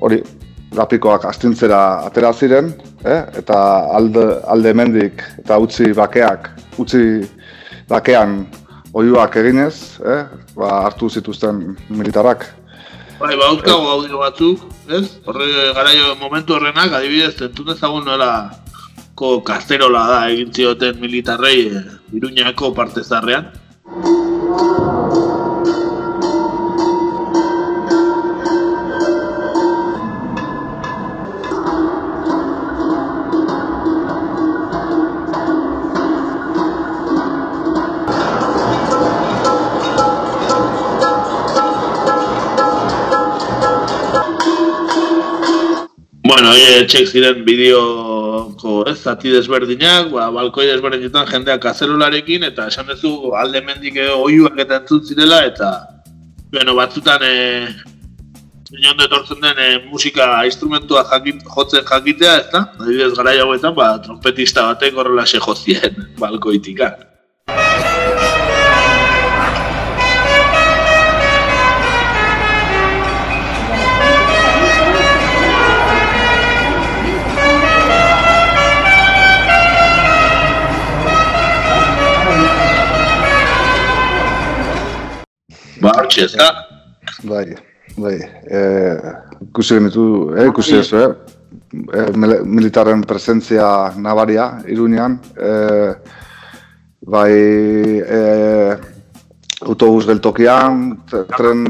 hori 0.00 0.22
lapikoak 0.74 1.24
astintzera 1.28 1.80
atera 2.08 2.32
ziren, 2.32 2.72
eh? 3.04 3.20
eta 3.38 3.58
alde, 3.94 4.24
alde 4.50 4.72
hemendik 4.72 5.22
eta 5.38 5.58
utzi 5.62 5.92
bakeak, 5.94 6.48
utzi 6.82 7.04
bakean 7.88 8.40
oiuak 8.94 9.36
eginez, 9.38 10.00
eh? 10.02 10.24
ba, 10.58 10.70
hartu 10.88 11.10
zituzten 11.10 11.76
militarrak. 11.90 12.46
Bai, 13.14 13.36
ba, 13.38 13.46
dauzkagu 13.46 13.86
audio 13.86 14.18
batzuk, 14.18 14.62
ez? 14.90 15.04
Horre, 15.28 15.46
garaio 15.76 16.14
momentu 16.18 16.56
horrenak, 16.56 16.96
adibidez, 16.98 17.36
entzun 17.46 17.70
ezagun 17.70 18.08
nola 18.08 18.30
ko 19.14 19.36
kasterola 19.46 20.02
da 20.10 20.18
egin 20.32 20.50
zioten 20.50 20.98
militarrei 20.98 21.60
e, 21.70 21.82
Iruñako 22.18 22.72
parte 22.74 23.04
zarrean. 23.06 23.52
Txek 46.74 47.06
ziren 47.06 47.44
bideoko 47.46 48.80
ez, 48.90 48.96
zati 49.06 49.30
desberdinak, 49.30 50.08
ba, 50.10 50.26
balkoi 50.34 50.66
desberdinetan 50.66 51.28
jendeak 51.30 51.62
kazelularekin, 51.62 52.42
eta 52.48 52.66
esan 52.72 52.88
duzu 52.90 53.30
alde 53.38 53.62
mendik 53.62 54.00
oiuak 54.02 54.58
eta 54.64 54.80
entzun 54.80 55.04
zirela, 55.06 55.44
eta 55.46 55.70
bueno, 56.50 56.74
batzutan 56.74 57.22
e, 57.22 57.32
ondo 58.90 59.06
etortzen 59.06 59.40
den 59.44 59.62
e, 59.62 59.70
musika 59.86 60.28
instrumentua 60.50 61.04
jakit, 61.12 61.46
jotzen 61.54 61.86
jakitea, 61.86 62.36
ez 62.42 62.50
da? 62.50 62.66
Adibidez 62.80 63.12
gara 63.20 63.38
hauetan, 63.46 63.78
ba, 63.78 63.92
trompetista 64.02 64.66
batek 64.72 64.98
horrela 64.98 65.26
se 65.30 65.42
jozien 65.46 66.08
balkoitikan. 66.18 67.13
Ba, 85.84 85.92
hortxe, 85.98 86.24
ez 86.24 86.34
da? 86.38 86.48
Bai, 87.28 87.44
bai. 88.00 88.16
E, 88.48 88.60
ikusi 89.50 89.76
genitu, 89.78 90.04
eh, 90.36 90.48
ikusi 90.48 90.78
ez, 90.80 90.92
eh? 90.92 91.08
E, 91.92 92.04
mil- 92.16 92.42
militarren 92.44 93.02
presentzia 93.04 93.92
nabaria, 93.96 94.46
Iruñean. 94.66 95.18
E, 95.36 95.50
bai, 97.04 97.32
e, 98.00 98.78
autobus 99.64 100.06
geltokian, 100.08 100.80
tren, 101.36 101.60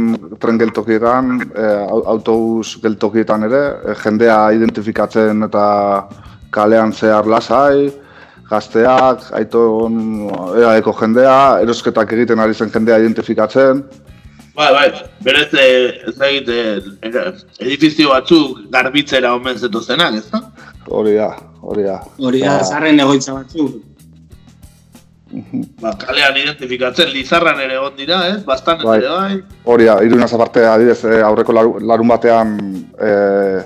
tren 0.41 0.59
geltokietan, 0.59 1.35
e, 1.55 1.67
au- 1.91 2.05
autobus 2.15 2.77
geltokietan 2.83 3.45
ere, 3.51 3.65
e, 3.91 3.95
jendea 4.05 4.39
identifikatzen 4.57 5.43
eta 5.49 5.67
kalean 6.55 6.93
zehar 6.93 7.27
lasai, 7.27 7.93
gazteak, 8.51 9.31
aiton, 9.33 10.29
eaeko 10.61 10.93
jendea, 11.01 11.61
erosketak 11.65 12.13
egiten 12.13 12.39
ari 12.45 12.55
zen 12.55 12.71
jendea 12.71 12.99
identifikatzen, 13.03 13.85
Bai, 14.55 14.69
bai, 14.73 14.89
berez, 15.27 15.49
eh, 15.59 16.03
ez 16.07 16.15
da 16.15 16.29
egite, 16.31 16.57
edifizio 17.59 18.13
batzuk 18.13 18.61
garbitzera 18.71 19.33
omen 19.35 19.59
zetozenak, 19.59 20.15
ez 20.21 20.29
da? 20.31 20.41
Hori 20.95 21.17
da, 21.17 21.33
hori 21.61 21.83
da. 21.89 21.97
Hori 22.23 22.43
da, 22.45 22.59
Ba, 22.61 22.69
zarren 22.69 23.01
egoitza 23.03 23.35
batzuk. 23.35 23.81
Ba, 25.83 25.91
kalean 25.99 26.37
identifikatzen, 26.39 27.09
Lizarran 27.11 27.59
ere 27.65 27.75
egon 27.81 27.97
dira, 27.99 28.21
ez? 28.31 28.45
Bastan 28.47 28.79
Bai. 28.85 28.99
ere 29.01 29.09
bai. 29.11 29.41
Hori 29.75 29.89
da, 29.91 29.97
irunaz 30.07 30.31
aparte, 30.37 30.63
adibidez, 30.71 31.01
eh, 31.11 31.19
aurreko 31.27 31.57
laru- 31.57 31.81
larun 31.83 32.13
batean 32.15 32.55
eh, 33.03 33.65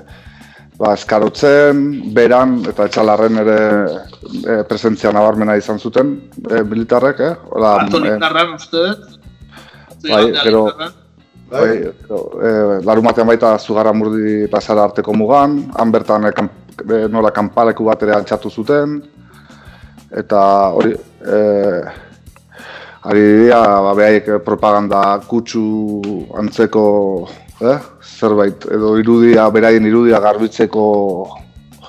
ba, 0.80 0.94
eskarotzen, 0.94 1.84
beran 2.16 2.62
eta 2.72 2.88
etxalarren 2.88 3.42
ere 3.44 3.58
eh, 3.84 4.62
presentzia 4.70 5.12
nabarmena 5.12 5.58
izan 5.60 5.76
zuten 5.84 6.16
eh, 6.48 6.62
militarrek, 6.64 7.20
eh? 7.20 7.34
Hola, 7.52 7.74
Atzo 7.84 8.00
eh, 8.00 8.06
Lizarran, 8.14 8.56
uste 8.56 8.86
dut? 8.88 9.17
Atzo 9.98 10.08
Bai, 10.14 10.22
igandea 10.22 10.42
gero- 10.44 10.64
Lizarran. 10.66 10.92
Bai, 11.48 11.76
e, 11.80 12.84
larun 12.84 13.04
batean 13.04 13.26
baita 13.26 13.58
Zugarramurdi 13.58 14.48
pasara 14.52 14.84
arteko 14.84 15.14
mugan, 15.16 15.70
han 15.74 15.90
bertan 15.90 16.26
e, 16.28 16.32
kan, 16.32 16.50
e, 16.84 17.08
nola 17.08 17.30
kanpaleku 17.32 17.84
bat 17.84 18.02
ere 18.02 18.12
altxatu 18.14 18.50
zuten, 18.50 18.98
eta 20.12 20.40
hori, 20.76 20.92
e, 21.24 21.38
ari 23.08 23.22
dira, 23.44 23.62
ba, 23.80 23.94
behaiek 23.96 24.44
propaganda 24.44 25.18
kutsu 25.26 26.26
antzeko, 26.36 27.28
eh? 27.64 27.78
zerbait, 28.02 28.66
edo 28.70 28.98
irudia, 29.00 29.48
beraien 29.50 29.86
irudia 29.88 30.20
garbitzeko, 30.20 30.84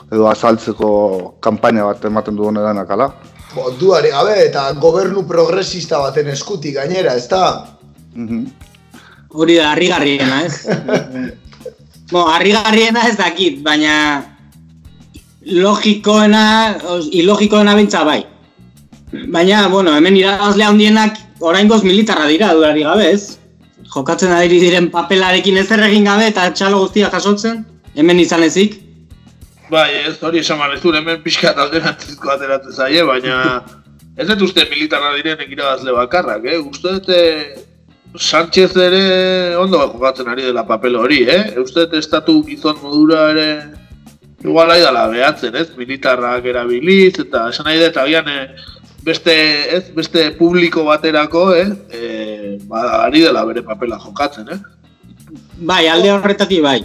edo 0.09 0.29
azaltzeko 0.31 1.35
kanpaina 1.43 1.83
bat 1.83 2.05
ematen 2.05 2.35
du 2.35 2.47
honedanak, 2.47 2.89
ala? 2.95 3.09
Bo, 3.53 3.71
duari 3.75 4.09
gabe, 4.13 4.37
eta 4.45 4.71
gobernu 4.79 5.25
progresista 5.27 5.99
baten 5.99 6.27
eskutik 6.31 6.75
gainera, 6.79 7.15
ez 7.19 7.27
da? 7.27 7.75
Hori 9.29 9.55
da, 9.59 9.71
harrigarriena, 9.71 10.41
ez? 10.45 10.65
Bo, 12.11 12.25
harrigarriena 12.25 13.05
ez 13.07 13.15
dakit, 13.19 13.61
baina 13.65 13.93
logikoena, 15.45 16.43
ilogikoena 17.11 17.75
bintza 17.77 18.03
bai. 18.03 18.23
Baina, 19.33 19.67
bueno, 19.69 19.93
hemen 19.97 20.17
irabazle 20.17 20.65
handienak 20.65 21.17
oraingoz 21.39 21.83
militarra 21.83 22.27
dira 22.29 22.51
durari 22.53 22.83
gabe, 22.85 23.11
ez? 23.13 23.37
Jokatzen 23.93 24.33
ari 24.33 24.59
diren 24.61 24.89
papelarekin 24.93 25.57
ezer 25.57 25.81
egin 25.87 26.05
gabe 26.05 26.27
eta 26.29 26.49
txalo 26.53 26.83
guztia 26.83 27.09
jasotzen, 27.13 27.63
hemen 27.95 28.19
izan 28.21 28.45
ezik. 28.45 28.77
Bai, 29.69 29.87
ez 30.09 30.17
hori 30.25 30.41
esan 30.41 30.57
manezu, 30.57 30.91
hemen 30.97 31.21
pixka 31.21 31.53
alderantzizko 31.53 32.33
ateratzen 32.33 32.73
zaie, 32.73 33.05
baina 33.05 33.39
ez 34.19 34.27
dut 34.29 34.47
uste 34.49 34.65
militarra 34.73 35.15
direnek 35.17 35.51
irabazle 35.53 35.93
bakarrak, 35.95 36.45
eh? 36.49 36.57
Uste 36.59 36.97
dut 36.97 37.11
Sánchez 38.17 38.75
ere 38.75 39.55
ondo 39.55 39.77
jokatzen 39.77 40.27
ari 40.27 40.41
dela 40.41 40.65
papel 40.65 40.95
hori, 40.97 41.21
eh? 41.29 41.53
Uste 41.61 41.85
dut 41.85 41.99
estatu 41.99 42.39
gizon 42.47 42.79
modura 42.81 43.29
ere 43.35 43.49
igual 44.41 44.71
ahi 44.71 44.81
dala 44.81 45.07
behatzen, 45.11 45.55
ez? 45.55 45.69
Militarrak 45.77 46.45
erabiliz, 46.45 47.19
eta 47.21 47.49
esan 47.53 47.69
nahi 47.69 47.77
dut, 47.83 47.99
agian 48.01 48.27
eh, 48.33 48.47
beste, 49.05 49.35
ez? 49.77 49.83
Beste 49.93 50.31
publiko 50.39 50.87
baterako, 50.87 51.43
eh? 51.53 51.67
eh 51.93 52.57
ba, 52.65 53.05
ari 53.05 53.21
dela 53.27 53.45
bere 53.45 53.61
papela 53.61 53.99
jokatzen, 54.01 54.49
eh? 54.55 54.59
Bai, 55.69 55.85
alde 55.87 56.09
horretatik 56.15 56.63
bai. 56.65 56.79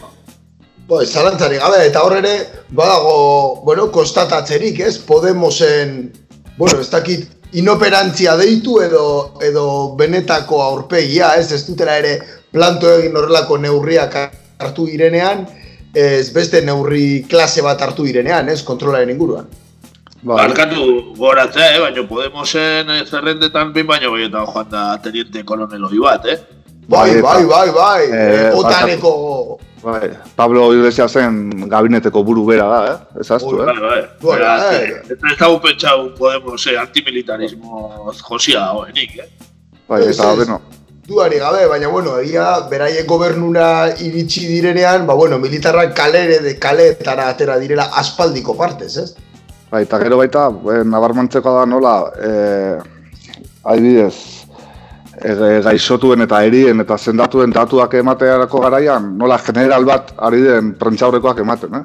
Bo, 0.89 1.01
zalantzari 1.05 1.57
gabe, 1.57 1.87
eta 1.89 2.03
hor 2.05 2.19
ere, 2.19 2.35
badago, 2.69 3.63
bueno, 3.65 3.89
kostatatzerik, 3.91 4.81
ez? 4.81 4.99
Podemosen, 4.99 6.13
bueno, 6.59 6.81
ez 6.85 6.91
dakit, 6.93 7.31
inoperantzia 7.61 8.37
deitu 8.37 8.79
edo, 8.83 9.05
edo 9.43 9.67
benetako 9.99 10.63
aurpegia, 10.63 11.35
ez? 11.39 11.51
Ez 11.53 11.65
dutela 11.67 11.99
ere 12.01 12.17
planto 12.55 12.91
egin 12.99 13.17
horrelako 13.17 13.59
neurriak 13.63 14.17
hartu 14.59 14.87
direnean, 14.91 15.45
ez 15.95 16.31
beste 16.35 16.63
neurri 16.67 17.25
klase 17.31 17.63
bat 17.63 17.83
hartu 17.83 18.07
direnean, 18.07 18.49
ez? 18.51 18.63
Kontrolaren 18.67 19.13
inguruan. 19.15 19.47
Ba, 20.25 20.39
Barkatu 20.41 21.15
goratzea, 21.19 21.75
eh? 21.77 21.81
baina 21.83 22.07
Podemosen 22.09 22.91
zerrendetan 23.05 23.75
bin 23.75 23.87
baino 23.87 24.15
gehiagotan 24.15 24.49
joan 24.55 24.71
da 24.73 24.85
teniente 25.05 25.45
koloneloi 25.45 26.01
bat, 26.01 26.27
eh? 26.33 26.39
Bai, 26.89 27.21
bai, 27.21 27.45
bai, 27.49 27.69
bai, 27.73 28.03
eh, 28.11 28.51
otaneko... 28.57 29.13
Bai, 29.85 30.09
Pablo 30.33 30.73
Iglesiasen 30.73 31.69
gabineteko 31.69 32.23
buru 32.25 32.47
bera 32.49 32.69
da, 32.71 32.79
eh? 32.89 33.21
Ez 33.21 33.27
aztu, 33.37 33.59
eh? 33.61 33.67
Bai, 33.69 34.01
bai, 34.23 34.39
bai. 34.41 34.79
Eta 35.13 35.33
ez 35.33 35.37
dago 35.37 35.59
pentsau 35.61 36.07
Podemos 36.17 36.65
eh, 36.67 36.79
antimilitarismo 36.81 38.13
josia 38.25 38.71
hoenik, 38.73 39.19
eh? 39.21 39.29
Bai, 39.89 40.07
eta, 40.09 40.33
bueno... 40.39 40.61
Duari 41.05 41.37
gabe, 41.37 41.67
baina, 41.69 41.91
bueno, 41.93 42.15
egia, 42.17 42.47
beraien 42.71 43.05
gobernura 43.07 43.67
iritsi 44.01 44.47
direnean, 44.49 45.05
ba, 45.07 45.13
bueno, 45.21 45.37
militarrak 45.39 45.93
kalere 45.99 46.39
de 46.41 46.55
kaletara 46.59 47.29
atera 47.29 47.59
direla 47.61 47.91
aspaldiko 48.01 48.57
partez, 48.57 48.97
ez? 49.03 49.11
Bai, 49.69 49.83
eta 49.85 50.01
gero 50.01 50.17
baita, 50.23 50.47
eh, 50.73 50.81
nabarmantzeko 50.89 51.59
da 51.59 51.67
nola, 51.69 51.95
eh, 52.25 52.79
adibidez, 53.65 54.44
gaixotuen 55.65 56.25
eta 56.25 56.43
erien 56.45 56.81
eta 56.81 56.99
zendatuen 56.99 57.53
datuak 57.55 57.95
ematearako 57.95 58.61
garaian, 58.61 59.17
nola 59.19 59.39
general 59.39 59.85
bat 59.85 60.13
ari 60.19 60.43
den 60.43 60.75
prentxaurrekoak 60.79 61.41
ematen, 61.41 61.75
eh? 61.75 61.85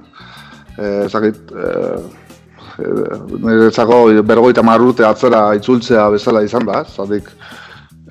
E, 0.79 1.05
ezakit, 1.05 1.51
e, 1.51 2.81
e, 2.81 4.21
bergoita 4.21 4.63
marrute 4.63 5.05
atzera 5.05 5.53
itzultzea 5.55 6.09
bezala 6.09 6.43
izan 6.43 6.65
da, 6.65 6.83
zatik, 6.85 7.29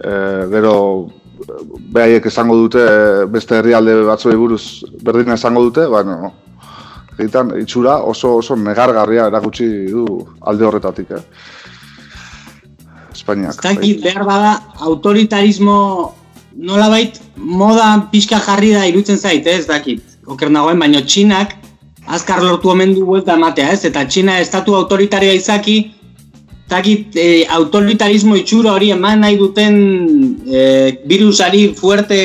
e, 0.05 0.13
gero 0.53 0.75
behaiek 1.95 2.27
esango 2.27 2.57
dute 2.57 2.85
beste 3.31 3.59
herrialde 3.59 4.03
batzuei 4.05 4.37
buruz 4.37 4.85
berdina 5.03 5.35
esango 5.35 5.63
dute, 5.63 5.87
bueno, 5.87 6.33
egiten 7.19 7.55
itxura 7.59 7.99
oso 8.07 8.37
oso 8.39 8.57
negargarria 8.57 9.27
erakutsi 9.27 9.67
du 9.91 10.05
alde 10.41 10.65
horretatik, 10.65 11.11
eh? 11.11 11.23
Espainiak. 13.19 13.59
Ez 13.59 13.65
dakit, 13.65 14.03
behar 14.05 14.25
bada, 14.27 14.53
autoritarismo 14.87 15.79
nolabait 16.59 17.19
moda 17.37 17.91
pixka 18.13 18.39
jarri 18.43 18.75
da 18.75 18.87
irutzen 18.87 19.19
zait, 19.19 19.47
ez 19.47 19.67
dakit. 19.67 20.03
Oker 20.29 20.51
nagoen, 20.53 20.79
baino 20.79 21.03
txinak 21.03 21.57
azkar 22.09 22.43
lortu 22.43 22.71
omen 22.73 22.95
du 22.97 23.05
buelta 23.05 23.37
ematea, 23.37 23.73
ez? 23.75 23.85
Eta 23.89 24.05
txina 24.09 24.39
estatu 24.41 24.75
autoritaria 24.77 25.35
izaki, 25.37 25.77
dakit, 26.69 27.17
e, 27.17 27.45
autoritarismo 27.59 28.37
itxura 28.39 28.75
hori 28.77 28.91
eman 28.95 29.25
nahi 29.25 29.37
duten 29.41 29.79
e, 30.49 30.63
virusari 31.09 31.69
fuerte 31.77 32.19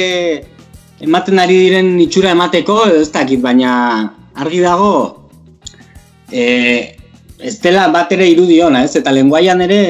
ematen 1.03 1.39
ari 1.39 1.59
diren 1.65 1.93
itxura 2.03 2.31
emateko, 2.35 2.79
ez 3.01 3.09
dakit, 3.11 3.41
baina 3.43 3.73
argi 4.39 4.61
dago, 4.63 4.93
e, 6.31 6.43
ez 7.43 7.57
dela 7.63 7.89
bat 7.91 8.11
ere 8.15 8.29
irudiona, 8.31 8.85
ez? 8.87 8.95
Eta 8.99 9.11
lenguaian 9.11 9.63
ere 9.67 9.81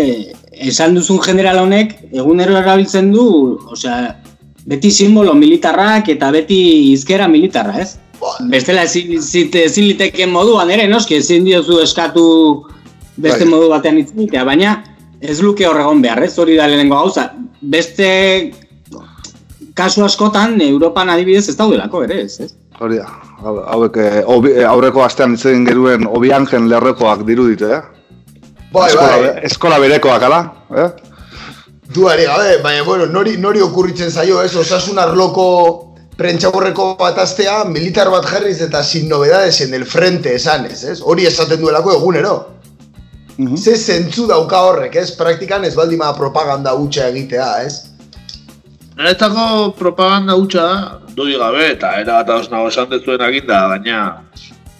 esan 0.69 0.95
duzun 0.97 1.19
general 1.23 1.59
honek 1.63 1.95
egunero 2.11 2.57
erabiltzen 2.59 3.11
du, 3.13 3.25
osea, 3.71 4.15
beti 4.69 4.91
simbolo 4.91 5.33
militarrak 5.35 6.09
eta 6.13 6.31
beti 6.31 6.59
izkera 6.93 7.27
militarra, 7.27 7.81
ez? 7.83 7.97
Bestela 8.51 8.85
ezin, 8.87 9.17
ezin 9.19 9.87
liteken 9.89 10.31
moduan 10.31 10.69
ere, 10.71 10.87
noski, 10.87 11.19
ezin 11.19 11.43
diozu 11.43 11.81
eskatu 11.83 12.25
beste 13.17 13.43
bai. 13.43 13.51
modu 13.51 13.69
batean 13.73 13.99
itzitea, 13.99 14.45
baina 14.47 14.77
ez 15.21 15.39
luke 15.41 15.67
horregon 15.67 16.01
behar, 16.03 16.23
ez 16.23 16.37
hori 16.39 16.55
da 16.59 16.67
lehenengo 16.67 16.99
gauza. 16.99 17.29
Beste 17.61 18.07
kasu 19.75 20.03
askotan, 20.05 20.59
Europan 20.61 21.11
adibidez 21.13 21.47
ez 21.49 21.57
daudelako 21.59 22.03
ere, 22.07 22.21
ez? 22.27 22.39
ez? 22.47 22.53
Hori 22.83 22.99
da, 22.99 23.09
hauek 23.43 23.99
eh, 24.01 24.23
aurreko 24.67 25.03
astean 25.03 25.35
itzen 25.37 25.67
geruen 25.67 26.07
obiangen 26.09 26.69
lerrekoak 26.71 27.25
dirudite, 27.27 27.69
eh? 27.79 27.81
Bai, 28.73 28.89
eskola, 28.89 29.17
bai. 29.21 29.33
Eskola 29.45 29.79
berekoak, 29.83 30.23
ala? 30.27 30.39
Eh? 30.73 30.89
Duari 31.93 32.25
gabe, 32.25 32.57
baina, 32.63 32.83
bueno, 32.87 33.05
nori, 33.05 33.35
nori 33.37 33.61
okurritzen 33.61 34.09
zaio, 34.11 34.41
ez? 34.41 34.55
Osasun 34.57 34.97
arloko 34.97 35.45
prentxaborreko 36.17 36.93
bat 36.97 37.19
astea, 37.21 37.63
militar 37.69 38.09
bat 38.13 38.25
jarriz 38.29 38.59
eta 38.65 38.83
sin 38.83 39.07
novedades 39.09 39.61
en 39.65 39.73
el 39.77 39.85
frente 39.85 40.33
esan, 40.35 40.65
ez? 40.65 40.83
ez? 40.89 40.99
Hori 41.01 41.27
esaten 41.29 41.61
duelako 41.61 41.93
egunero. 41.93 42.33
Mm 43.37 43.47
-hmm. 43.47 43.57
Ze 43.57 43.77
zentzu 43.77 44.27
dauka 44.27 44.61
horrek, 44.61 44.95
ez? 44.95 45.11
Praktikan 45.17 45.65
ez 45.65 45.75
baldima 45.75 46.13
propaganda 46.17 46.73
hutsa 46.73 47.07
egitea, 47.07 47.63
ez? 47.65 47.81
Niretako 48.97 49.73
propaganda 49.77 50.35
hutsa 50.35 50.61
da, 50.61 50.99
dudi 51.15 51.37
gabe, 51.37 51.71
eta 51.71 51.93
era 52.01 52.21
bat 52.21 52.29
hausnago 52.29 52.67
esan 52.67 52.89
dezuen 52.89 53.21
aginda, 53.21 53.67
baina 53.67 54.23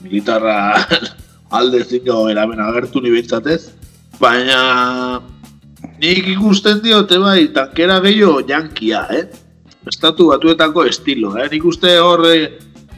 militarra 0.01 0.85
alde 1.59 1.83
zingo 1.83 2.29
eramen 2.29 2.59
agertu 2.59 3.01
ni 3.01 3.09
bintzatez. 3.09 3.82
Baina 4.23 5.19
nik 5.99 6.27
ikusten 6.31 6.79
diote 6.83 7.17
bai, 7.19 7.49
tankera 7.55 7.97
gehiago 8.03 8.43
jankia, 8.47 9.01
eh? 9.11 9.23
Estatu 9.89 10.29
batuetako 10.29 10.85
estilo, 10.87 11.33
eh? 11.35 11.49
Nik 11.51 11.65
uste 11.67 11.91
horre, 11.99 12.35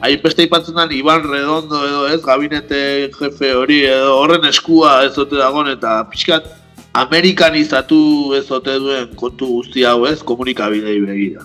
hain 0.04 0.20
beste 0.22 0.46
ipatzen 0.46 0.76
den 0.78 0.94
Iban 0.94 1.26
Redondo 1.26 1.80
edo 1.82 2.04
ez, 2.12 2.20
gabinete 2.22 2.78
jefe 3.16 3.50
hori 3.58 3.80
edo 3.90 4.12
horren 4.20 4.46
eskua 4.46 5.00
ez 5.06 5.16
zote 5.16 5.40
dagoen 5.40 5.72
eta 5.72 5.96
pixkat 6.12 6.46
amerikanizatu 6.94 7.98
ez 8.38 8.44
zote 8.46 8.78
duen 8.84 9.10
kontu 9.18 9.50
guzti 9.56 9.82
hau 9.88 10.04
ez, 10.06 10.20
komunikabidei 10.22 11.00
begira. 11.08 11.42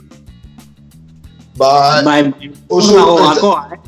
Ba, 1.58 1.72
bai, 2.06 2.20
oso 2.70 3.02
gakoa, 3.18 3.66
eh? 3.74 3.82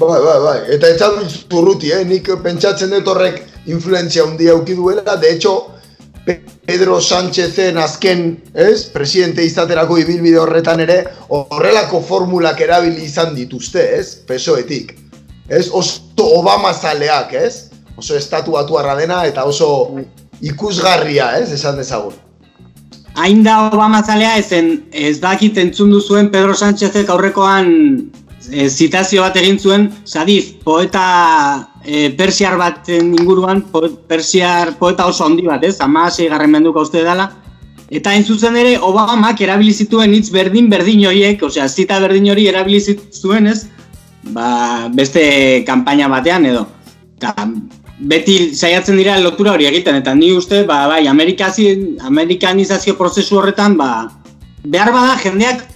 Bai, 0.00 0.18
bai, 0.26 0.36
bai. 0.42 0.58
Eta 0.74 0.90
ez 0.90 1.38
zurruti, 1.46 1.94
eh? 1.94 2.02
Nik 2.08 2.34
pentsatzen 2.42 2.98
dut 2.98 3.14
horrek 3.14 3.44
influentzia 3.66 4.24
handia 4.24 4.52
auki 4.52 4.74
duela. 4.74 5.16
De 5.16 5.32
hecho, 5.32 5.70
Pedro 6.66 7.00
Sánchezen 7.00 7.78
azken, 7.78 8.42
ez? 8.54 8.84
Presidente 8.92 9.44
izaterako 9.44 9.98
ibilbide 9.98 10.38
horretan 10.38 10.80
ere, 10.80 11.02
horrelako 11.28 12.02
formulak 12.02 12.60
erabili 12.60 13.04
izan 13.04 13.34
dituzte, 13.34 13.82
ez? 13.98 14.14
Pesoetik. 14.26 14.94
Ez? 15.48 15.68
Oso 15.72 16.00
Obama 16.20 16.72
zaleak, 16.74 17.32
ez? 17.32 17.70
Oso 17.96 18.16
estatu 18.16 18.52
batu 18.52 18.76
dena 18.98 19.24
eta 19.26 19.44
oso 19.44 19.96
ikusgarria, 20.40 21.38
ez? 21.38 21.52
Esan 21.52 21.76
dezagun. 21.76 22.14
Hain 23.14 23.42
da 23.42 23.70
Obama 23.72 24.02
zalea 24.02 24.36
ezen, 24.38 24.84
ez 24.92 25.18
dakit 25.20 25.58
entzun 25.58 25.90
duzuen 25.90 26.30
Pedro 26.30 26.54
Sánchezek 26.54 27.08
aurrekoan 27.10 27.66
e, 28.50 28.68
zitazio 28.68 29.22
bat 29.22 29.36
egin 29.36 29.58
zuen, 29.58 29.90
Sadiz, 30.04 30.54
poeta 30.64 31.69
e, 31.84 32.10
persiar 32.10 32.56
bat 32.58 32.88
inguruan, 32.88 33.62
po, 33.72 33.82
persiar 34.08 34.76
poeta 34.78 35.06
oso 35.06 35.24
handi 35.24 35.46
bat, 35.46 35.64
ez? 35.64 35.80
Ama 35.80 36.08
garren 36.10 36.50
menduko 36.50 36.80
uste 36.82 37.02
dela. 37.04 37.30
Eta 37.90 38.10
hain 38.10 38.24
zuzen 38.24 38.56
ere, 38.56 38.78
Obamak 38.78 39.40
erabili 39.40 39.72
zituen 39.74 40.14
hitz 40.14 40.30
berdin 40.30 40.70
berdin 40.70 41.06
horiek, 41.06 41.42
osea, 41.42 41.68
zita 41.68 41.98
berdin 42.00 42.30
hori 42.30 42.46
erabili 42.46 42.80
zituen, 42.80 43.46
ez? 43.46 43.66
Ba, 44.30 44.88
beste 44.94 45.64
kanpaina 45.66 46.08
batean 46.08 46.46
edo. 46.46 46.66
Ta, 47.18 47.34
beti 48.00 48.54
saiatzen 48.54 48.96
dira 48.96 49.18
lotura 49.20 49.52
hori 49.52 49.66
egiten, 49.66 49.96
eta 49.96 50.14
ni 50.14 50.32
uste, 50.32 50.62
ba, 50.68 50.86
bai, 50.88 51.06
amerikanizazio 51.08 52.96
prozesu 52.96 53.38
horretan, 53.40 53.76
ba, 53.76 54.08
behar 54.62 54.92
bada 54.92 55.18
jendeak 55.18 55.66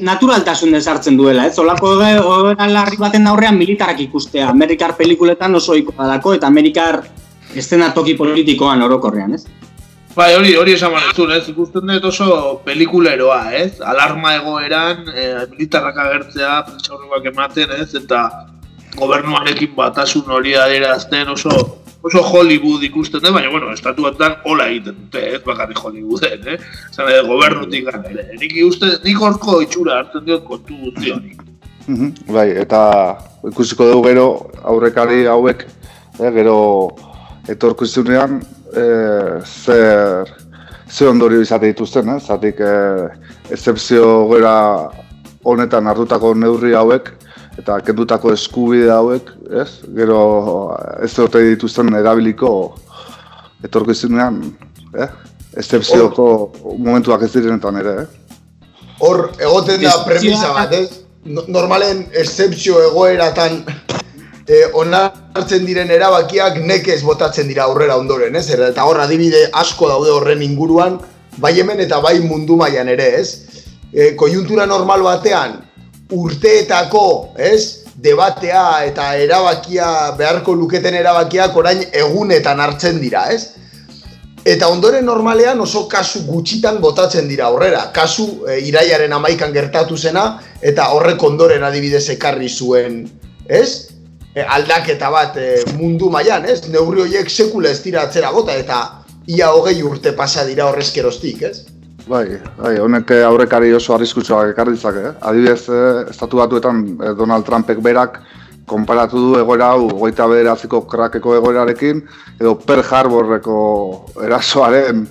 naturaltasun 0.00 0.72
desartzen 0.72 1.16
duela, 1.16 1.46
ez? 1.46 1.58
Olako 1.58 1.94
larri 1.98 2.98
baten 2.98 3.26
aurrean 3.26 3.56
militarak 3.58 4.00
ikustea. 4.00 4.48
Amerikar 4.48 4.96
pelikuletan 4.96 5.54
oso 5.54 5.76
dako 5.98 6.34
eta 6.34 6.46
Amerikar 6.46 7.02
estena 7.54 7.92
toki 7.94 8.14
politikoan 8.14 8.82
orokorrean, 8.82 9.34
ez? 9.34 9.46
Bai, 10.18 10.32
hori, 10.34 10.54
hori 10.58 10.72
esan 10.74 10.90
manezun, 10.90 11.30
ez? 11.30 11.44
Ikusten 11.48 11.86
dut 11.92 12.04
oso 12.10 12.60
pelikuleroa, 12.64 13.52
ez? 13.54 13.80
Alarma 13.80 14.34
egoeran, 14.40 15.04
e, 15.14 15.26
militarrak 15.52 16.00
agertzea, 16.04 16.54
prentsa 16.66 17.28
ematen, 17.30 17.74
ez? 17.78 17.94
Eta 17.94 18.24
gobernuarekin 18.98 19.76
batasun 19.76 20.30
hori 20.34 20.56
adierazten 20.58 21.28
oso 21.28 21.52
oso 22.02 22.22
Hollywood 22.22 22.82
ikusten 22.86 23.22
dut, 23.22 23.34
baina, 23.34 23.50
bueno, 23.50 23.72
estatuetan 23.74 24.38
hola 24.44 24.68
egiten 24.70 24.96
dute, 24.98 25.24
ez? 25.34 25.42
Bakarri 25.46 25.74
Hollywooden, 25.78 26.46
eh? 26.54 26.58
Zan, 26.92 27.10
gobernutik 27.26 27.90
ere. 27.92 28.28
Nik 28.38 28.54
uste, 28.66 28.94
nik 29.04 29.20
horko 29.20 29.60
itxura 29.64 29.98
hartzen 30.02 30.24
diot 30.26 30.44
kontu 30.46 30.78
guzti 30.84 31.12
hori. 31.14 31.36
Mhm, 31.88 32.32
bai, 32.32 32.48
eta 32.62 32.80
ikusiko 33.48 33.88
dugu 33.90 34.08
gero 34.10 34.28
aurrekari 34.62 35.24
hauek, 35.26 35.64
eh, 36.20 36.30
gero 36.34 36.58
etorkizunean 37.48 38.42
e, 38.76 38.84
zer, 39.44 40.28
zer 40.90 41.08
ondorio 41.08 41.40
izate 41.40 41.72
dituzten, 41.72 42.10
eh? 42.12 42.20
zatik 42.20 42.60
e, 42.60 42.74
excepzio 43.50 44.28
gara 44.28 44.54
honetan 45.48 45.88
hartutako 45.88 46.34
neurri 46.36 46.74
hauek 46.76 47.12
eta 47.58 47.80
kendutako 47.84 48.32
eskubide 48.32 48.90
hauek, 48.94 49.32
ez? 49.62 49.68
Gero 49.96 50.20
ez 51.02 51.10
dute 51.16 51.42
dituzten 51.50 51.90
erabiliko 51.98 52.52
etorkizunean, 53.66 54.38
eh? 54.94 55.08
Excepzioko 55.58 56.28
momentuak 56.78 57.24
ez 57.26 57.32
direnetan 57.34 57.80
ere, 57.80 57.94
eh? 58.04 58.64
Hor, 59.02 59.28
egoten 59.38 59.82
da 59.82 59.96
premisa 60.06 60.52
bat, 60.54 60.74
ez? 60.74 61.02
Normalen 61.50 62.06
excepzio 62.16 62.78
egoeratan 62.88 63.60
e, 64.46 64.62
onartzen 64.78 65.66
diren 65.66 65.90
erabakiak 65.92 66.60
nekez 66.62 67.00
botatzen 67.04 67.50
dira 67.50 67.66
aurrera 67.66 67.98
ondoren, 67.98 68.38
ez? 68.38 68.46
Eta 68.54 68.86
hor 68.86 69.02
adibide 69.02 69.48
asko 69.60 69.90
daude 69.90 70.14
horren 70.14 70.42
inguruan, 70.46 71.00
bai 71.42 71.56
hemen 71.58 71.82
eta 71.82 71.98
bai 72.04 72.18
mundu 72.22 72.56
mailan 72.60 72.90
ere, 72.94 73.10
ez? 73.18 73.64
E, 73.92 74.12
kojuntura 74.20 74.66
normal 74.66 75.02
batean, 75.02 75.58
urteetako, 76.14 77.34
ez? 77.36 77.84
Debatea 77.98 78.84
eta 78.86 79.08
erabakia, 79.18 79.88
beharko 80.18 80.54
luketen 80.54 80.94
erabakiak 80.94 81.56
orain 81.56 81.82
egunetan 81.92 82.60
hartzen 82.62 83.00
dira, 83.02 83.24
ez? 83.34 83.54
Eta 84.46 84.68
ondoren 84.70 85.04
normalean 85.04 85.60
oso 85.60 85.88
kasu 85.90 86.22
gutxitan 86.28 86.78
botatzen 86.80 87.26
dira 87.28 87.48
aurrera. 87.50 87.88
Kasu 87.92 88.46
e, 88.46 88.60
iraiaren 88.70 89.12
amaikan 89.12 89.52
gertatu 89.52 89.98
zena, 89.98 90.38
eta 90.62 90.88
horrek 90.94 91.22
ondoren 91.22 91.66
adibidez 91.66 92.06
ekarri 92.14 92.48
zuen, 92.48 93.02
ez? 93.48 93.88
e, 94.38 94.44
aldaketa 94.44 95.10
bat 95.10 95.36
e, 95.36 95.48
mundu 95.78 96.10
mailan, 96.12 96.46
ez? 96.48 96.62
Neurri 96.72 97.04
horiek 97.06 97.30
sekula 97.30 97.72
ez 97.72 97.82
dira 97.84 98.06
atzera 98.06 98.30
gota 98.34 98.56
eta 98.56 98.80
ia 99.28 99.50
hogei 99.52 99.80
urte 99.84 100.14
pasa 100.16 100.44
dira 100.48 100.68
horrezkeroztik, 100.70 101.42
ez? 101.50 101.67
Bai, 102.08 102.38
bai, 102.56 102.78
honek 102.80 103.10
aurrekari 103.26 103.68
oso 103.76 103.92
arriskutsua 103.92 104.46
ekarri 104.48 104.72
ditzake, 104.72 105.00
eh? 105.10 105.16
Adibidez, 105.28 105.68
eh, 105.68 106.04
estatu 106.08 106.38
batuetan 106.40 106.78
eh, 107.04 107.10
Donald 107.18 107.44
Trumpek 107.44 107.82
berak 107.84 108.22
konparatu 108.68 109.20
du 109.20 109.34
egoera 109.36 109.74
hau 109.74 109.90
goita 109.90 110.24
bederatziko 110.30 110.80
krakeko 110.88 111.34
egoerarekin 111.36 112.00
edo 112.40 112.54
Pearl 112.64 112.80
Harborreko 112.84 113.58
erasoaren 114.24 115.02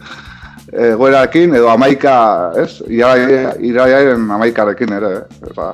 egoerarekin 0.73 1.53
edo 1.59 1.69
amaika, 1.69 2.15
ez? 2.63 2.81
Iraiaren 2.89 4.25
amaikarekin 4.39 4.97
ere, 4.97 5.13
eh? 5.21 5.69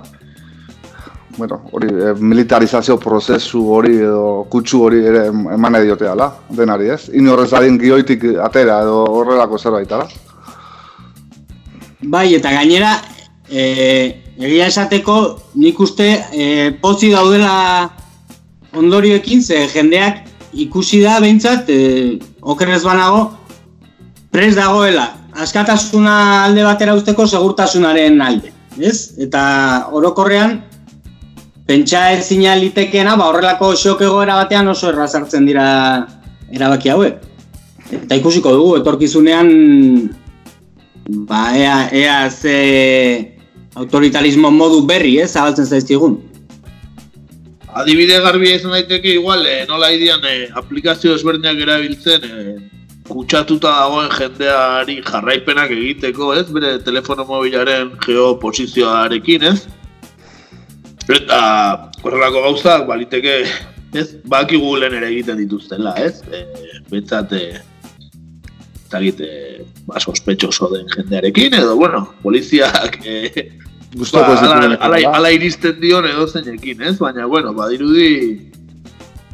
bueno, 1.37 1.61
hori, 1.71 1.93
militarizazio 2.19 2.99
prozesu 2.99 3.63
hori 3.77 3.95
edo 4.01 4.43
kutsu 4.51 4.83
hori 4.89 4.99
ere 5.07 5.25
eman 5.31 5.79
ediote 5.79 6.11
ala, 6.11 6.33
denari 6.51 6.91
ez? 6.97 7.07
Inorrez 7.15 7.53
adin 7.53 7.79
gioitik 7.79 8.27
atera 8.43 8.83
edo 8.83 9.05
horrelako 9.21 9.63
zerbait 9.63 9.99
ala. 9.99 10.11
Bai, 12.03 12.33
eta 12.35 12.51
gainera, 12.51 12.97
e, 13.49 14.23
egia 14.39 14.67
esateko 14.67 15.17
nik 15.55 15.79
uste 15.79 16.07
e, 16.33 16.71
pozi 16.81 17.11
daudela 17.13 17.89
ondorioekin, 18.75 19.43
ze 19.43 19.67
jendeak 19.71 20.23
ikusi 20.53 21.01
da 21.03 21.19
behintzat, 21.23 21.69
e, 21.69 22.19
okerrez 22.41 22.83
banago, 22.83 23.31
prez 24.33 24.55
dagoela, 24.57 25.07
askatasuna 25.33 26.43
alde 26.43 26.65
batera 26.65 26.95
usteko 26.97 27.27
segurtasunaren 27.27 28.21
alde, 28.21 28.51
ez? 28.79 29.13
Eta 29.21 29.43
orokorrean, 29.93 30.59
pentsa 31.67 32.09
ez 32.11 32.25
zina 32.27 32.57
litekeena, 32.59 33.15
ba, 33.15 33.29
horrelako 33.31 33.71
xok 33.79 34.03
egoera 34.09 34.35
batean 34.41 34.67
oso 34.67 34.89
errazartzen 34.91 35.45
dira 35.47 35.67
erabaki 36.51 36.91
hauek. 36.91 37.21
Eta 37.93 38.17
ikusiko 38.17 38.51
dugu, 38.55 38.75
etorkizunean, 38.81 39.49
ba, 41.07 41.57
ea, 41.57 41.89
ea 41.91 42.29
ze 42.29 43.35
autoritarismo 43.75 44.51
modu 44.51 44.85
berri, 44.85 45.17
ez, 45.19 45.31
zabaltzen 45.31 45.65
zaizkigun. 45.65 46.19
Adibide 47.73 48.19
garbi 48.21 48.51
izan 48.53 48.75
daiteke 48.75 49.15
igual, 49.17 49.45
eh, 49.49 49.65
nola 49.67 49.89
idian 49.91 50.21
eh, 50.29 50.47
aplikazio 50.53 51.15
ezberdinak 51.17 51.57
erabiltzen 51.57 52.27
eh, 52.27 52.57
kutsatuta 53.09 53.71
dagoen 53.79 54.11
jendeari 54.13 54.99
jarraipenak 55.03 55.73
egiteko, 55.73 56.33
ez, 56.37 56.45
bere 56.53 56.77
telefono 56.85 57.25
mobilaren 57.27 57.95
geoposizioarekin, 58.05 59.47
ez? 59.49 59.65
Eta 61.11 61.39
horrelako 62.03 62.45
gauzak 62.45 62.85
baliteke, 62.87 63.41
ez, 63.97 64.07
baki 64.29 64.61
Googleen 64.61 64.95
ere 64.99 65.09
egiten 65.09 65.41
dituztela, 65.41 65.97
ez? 65.99 66.21
E, 66.31 66.45
Betzat, 66.91 67.33
e, 67.33 67.59
eta 68.93 69.01
egite, 69.01 69.65
ba, 69.89 69.99
sospetxoso 69.99 70.69
den 70.69 70.85
jendearekin, 70.93 71.55
edo, 71.57 71.75
bueno, 71.75 72.05
poliziak, 72.21 72.99
e, 73.05 73.49
ba, 73.97 74.21
ala, 74.21 74.77
ala, 74.77 74.99
ala, 75.17 75.31
iristen 75.33 75.79
dion 75.81 76.05
edo 76.05 76.27
zeinekin, 76.27 76.81
ez? 76.81 76.97
Baina, 77.01 77.25
bueno, 77.25 77.53
badirudi, 77.57 78.51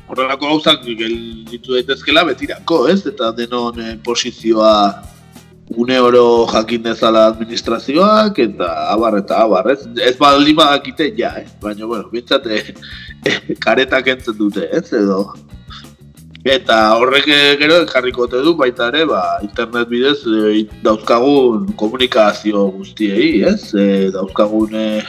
horrelako 0.08 0.54
gauzak 0.54 0.88
ditu 0.88 1.76
daitezkela 1.76 2.24
betirako, 2.32 2.88
ez? 2.88 3.04
Eta 3.12 3.34
denon 3.36 3.80
e, 3.84 3.98
posizioa 4.06 4.74
une 5.76 6.00
oro 6.02 6.48
jakin 6.50 6.82
dezala 6.82 7.28
administrazioak 7.30 8.40
eta 8.42 8.72
abar 8.96 9.20
eta 9.20 9.44
abar, 9.44 9.70
ez? 9.76 9.84
Ez 10.02 10.16
baldin 10.18 10.56
badakite 10.58 11.12
ja, 11.20 11.36
eh? 11.38 11.46
baina, 11.62 11.86
bueno, 11.86 12.08
bintzat 12.10 12.48
eh, 12.48 12.64
karetak 13.66 14.08
entzen 14.16 14.40
dute, 14.40 14.66
ez? 14.72 14.88
Edo, 14.96 15.36
eta 16.46 16.96
horrek 16.96 17.26
gero 17.60 17.86
jarriko 17.86 18.28
du 18.28 18.56
baita 18.56 18.88
ere, 18.88 19.06
ba, 19.06 19.40
internet 19.44 19.90
bidez 19.90 20.20
e, 20.26 20.68
dauzkagun 20.84 21.74
komunikazio 21.76 22.70
guztiei, 22.72 23.44
ez? 23.44 23.74
E, 23.74 24.10
dauzkagun 24.12 24.74
e, 24.74 25.04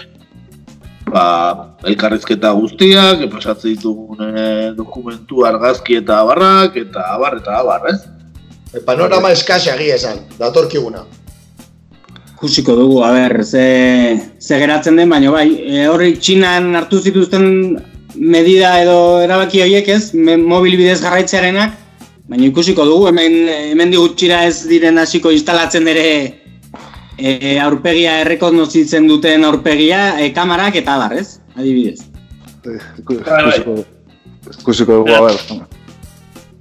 ba, 1.10 1.76
elkarrezketa 1.86 2.50
guztiak, 2.52 3.22
epasatzen 3.28 3.76
ditugun 3.76 4.26
e, 4.26 4.72
dokumentu 4.74 5.46
argazki 5.46 6.00
eta 6.00 6.20
abarrak, 6.24 6.76
eta 6.76 7.06
abar 7.14 7.38
eta 7.38 7.58
abar, 7.60 7.86
ez? 7.92 8.00
El 8.74 8.84
panorama 8.86 9.30
eskasa 9.34 9.74
egia 9.74 9.96
esan, 9.98 10.22
datorkiguna. 10.38 11.04
Kusiko 12.40 12.74
dugu, 12.74 13.02
a 13.04 13.10
ber, 13.12 13.44
ze, 13.44 14.18
ze 14.40 14.58
geratzen 14.58 14.96
den, 14.96 15.10
baina 15.10 15.30
bai, 15.30 15.48
e, 15.62 15.86
horrik 15.90 16.18
txinan 16.24 16.74
hartu 16.78 16.98
zituzten 16.98 17.50
medida 18.14 18.74
edo 18.82 19.20
erabaki 19.22 19.62
horiek 19.62 19.88
ez, 19.88 20.02
mobil 20.14 20.76
bidez 20.80 21.00
garraitzearenak, 21.02 21.76
baina 22.30 22.46
ikusiko 22.46 22.84
dugu, 22.86 23.08
hemen, 23.10 23.36
hemen 23.72 23.90
digutxira 23.94 24.44
ez 24.48 24.66
diren 24.70 24.98
hasiko 25.02 25.32
instalatzen 25.34 25.88
ere 25.90 26.06
e, 27.18 27.58
aurpegia 27.62 28.20
errekonozitzen 28.24 29.08
duten 29.10 29.44
aurpegia, 29.44 30.20
e, 30.20 30.30
kamarak 30.36 30.78
eta 30.82 30.96
abar, 30.96 31.16
ez? 31.18 31.40
Adibidez. 31.56 32.06
Ikusiko, 33.00 33.78
ikusiko 34.60 35.00
dugu, 35.02 35.16
a 35.16 35.22
ber. 35.26 35.68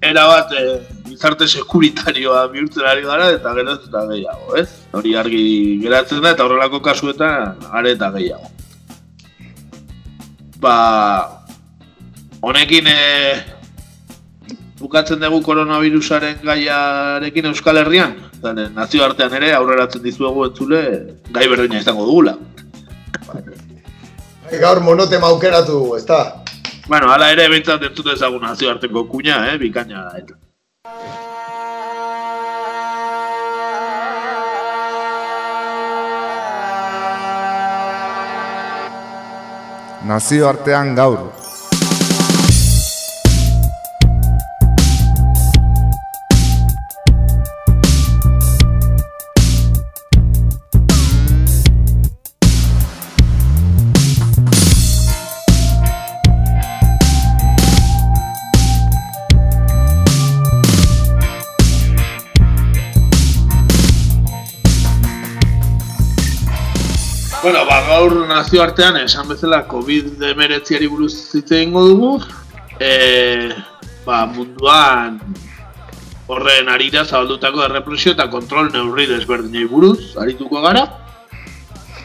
Era 0.01 0.25
bat, 0.29 0.53
eh, 0.55 0.79
gizarte 1.09 1.47
sekuritarioa 1.47 2.45
bihurtzen 2.53 2.85
ari 2.87 3.03
gara 3.03 3.31
eta 3.35 3.51
gero 3.57 3.73
ez 3.73 3.81
eta 3.89 4.05
gehiago, 4.07 4.55
ez? 4.55 4.69
Hori 4.95 5.15
argi 5.19 5.43
geratzen 5.83 6.23
da 6.23 6.31
eta 6.35 6.45
horrelako 6.45 6.79
kasuetan 6.85 7.59
are 7.75 7.91
eta 7.97 8.07
gehiago. 8.15 8.47
Ba, 10.63 10.75
honekin 12.41 12.87
e, 12.87 12.97
bukatzen 14.79 15.19
dugu 15.19 15.41
koronavirusaren 15.43 16.39
gaiarekin 16.43 17.49
Euskal 17.51 17.81
Herrian, 17.81 18.15
zane, 18.41 18.69
nazio 18.75 19.03
artean 19.03 19.33
ere 19.39 19.53
aurreratzen 19.55 20.03
dizuegu 20.03 20.45
entzule 20.47 20.83
gai 21.35 21.47
berdina 21.51 21.81
izango 21.81 22.05
dugula. 22.07 22.37
Gaur 24.49 24.79
monote 24.81 25.19
maukeratu 25.21 25.75
dugu, 25.77 25.97
ez 25.97 26.05
da? 26.05 26.21
Bueno, 26.87 27.11
ala 27.13 27.29
ere 27.31 27.49
bintzat 27.51 27.83
entzut 27.85 28.13
ezagun 28.15 28.41
nazio 28.41 28.71
arteko 28.71 29.05
kuña, 29.11 29.43
eh, 29.51 29.57
bikaina 29.61 30.07
da 30.07 30.17
eta. 30.17 30.37
Nazio 40.09 40.47
artean 40.49 40.95
gaur. 40.95 41.38
Bueno, 67.49 67.65
ba, 67.65 67.79
gaur 67.81 68.13
nazioartean 68.29 68.99
esan 68.99 69.25
bezala 69.25 69.63
COVID-19 69.65 70.85
buruz 70.85 71.15
zitze 71.31 71.63
ingo 71.63 71.81
dugu. 71.81 72.09
E, 72.77 73.49
ba, 74.05 74.19
munduan 74.29 75.15
horren 76.29 76.69
arira 76.69 77.01
zabaldutako 77.07 77.63
errepresio 77.65 78.11
eta 78.13 78.27
kontrol 78.29 78.69
neurri 78.69 79.07
desberdinei 79.09 79.65
buruz, 79.65 80.11
arituko 80.21 80.61
gara. 80.61 80.83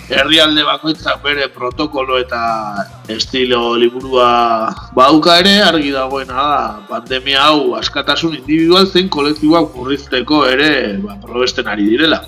Herrialde 0.09 0.65
bakoitzak 0.65 1.21
bere 1.27 1.51
protokolo 1.53 2.17
eta 2.23 2.41
estilo 3.13 3.75
liburua 3.77 4.31
bauka 4.97 5.37
ere, 5.43 5.59
argi 5.67 5.93
dagoena 5.93 6.39
da, 6.39 6.63
pandemia 6.89 7.51
hau 7.51 7.75
askatasun 7.83 8.41
individual 8.41 8.89
zen 8.89 9.13
kolektiboak 9.13 9.77
murrizteko 9.77 10.47
ere 10.55 10.71
ba, 11.05 11.19
probesten 11.21 11.69
ari 11.69 11.91
direla. 11.93 12.23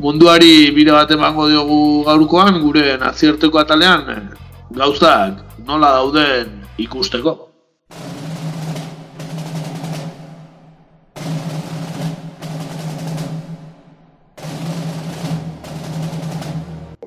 Munduari 0.00 0.72
bire 0.72 0.94
bat 0.96 1.10
emango 1.12 1.44
diogu 1.44 1.78
gaurkoan, 2.06 2.56
gure 2.62 2.96
nazierteko 2.96 3.58
atalean, 3.60 4.06
eh, 4.08 4.22
gauzak 4.72 5.60
nola 5.68 5.90
dauden 5.98 6.54
ikusteko. 6.80 7.34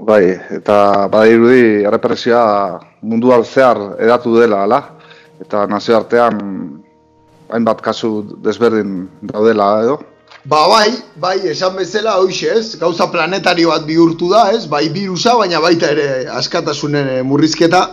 Bai, 0.06 0.38
eta 0.60 1.10
badirudi 1.10 1.82
errepresioa 1.90 2.78
munduan 3.02 3.42
zehar 3.42 3.98
edatu 3.98 4.38
dela, 4.38 4.68
ala? 4.70 4.84
Eta 5.42 5.66
nazioartean 5.66 6.38
hainbat 7.50 7.82
kasu 7.82 8.20
desberdin 8.46 9.08
daudela 9.34 9.80
edo? 9.82 10.02
Ba 10.46 10.68
bai, 10.68 10.92
bai, 11.16 11.38
esan 11.48 11.78
bezala 11.78 12.18
hoxe 12.20 12.50
ez, 12.52 12.76
gauza 12.76 13.06
planetario 13.08 13.70
bat 13.72 13.86
bihurtu 13.88 14.28
da 14.28 14.50
ez, 14.52 14.66
bai 14.68 14.90
virusa, 14.92 15.38
baina 15.40 15.62
baita 15.64 15.88
ere 15.94 16.26
askatasunen 16.28 17.08
eh, 17.08 17.22
murrizketa. 17.24 17.84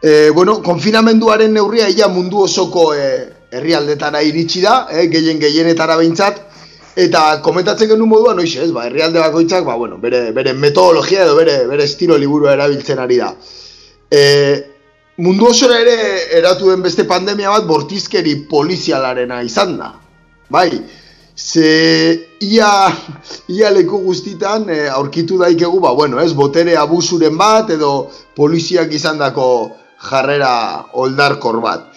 E, 0.00 0.30
bueno, 0.30 0.62
konfinamenduaren 0.64 1.52
neurria 1.52 1.90
ia 1.92 2.08
mundu 2.08 2.40
osoko 2.46 2.86
e, 2.96 3.10
herrialdetara 3.52 4.24
iritsi 4.24 4.64
da, 4.64 4.78
e, 4.88 5.04
gehien 5.12 5.42
gehienetara 5.42 5.98
behintzat, 6.00 6.40
eta 6.96 7.26
komentatzen 7.44 7.92
genuen 7.92 8.08
moduan 8.08 8.40
hoxe 8.40 8.64
ez, 8.64 8.70
ba, 8.72 8.86
herrialde 8.88 9.20
bakoitzak, 9.20 9.68
ba, 9.68 9.76
bueno, 9.76 10.00
bere, 10.00 10.30
bere 10.32 10.56
metodologia 10.56 11.28
edo 11.28 11.36
bere, 11.36 11.60
bere 11.68 11.84
estilo 11.84 12.16
liburua 12.16 12.56
erabiltzen 12.56 13.04
ari 13.04 13.20
da. 13.20 13.34
E, 14.08 14.24
mundu 15.20 15.52
osora 15.52 15.84
ere 15.84 16.00
eratu 16.40 16.72
den 16.72 16.80
beste 16.88 17.04
pandemia 17.04 17.52
bat 17.52 17.68
bortizkeri 17.68 18.38
polizialarena 18.48 19.44
izan 19.44 19.76
da. 19.76 19.92
Bai, 20.48 20.70
ze 21.36 22.36
ia, 22.40 22.88
ia 23.48 23.70
leku 23.70 23.98
guztitan 23.98 24.68
e, 24.70 24.88
aurkitu 24.88 25.38
daikegu, 25.38 25.80
ba, 25.80 25.92
bueno, 25.92 26.20
ez, 26.20 26.32
botere 26.32 26.76
abusuren 26.76 27.36
bat 27.38 27.70
edo 27.74 28.10
poliziak 28.36 28.92
izandako 28.92 29.48
jarrera 29.98 30.86
oldarkor 30.92 31.60
bat. 31.60 31.90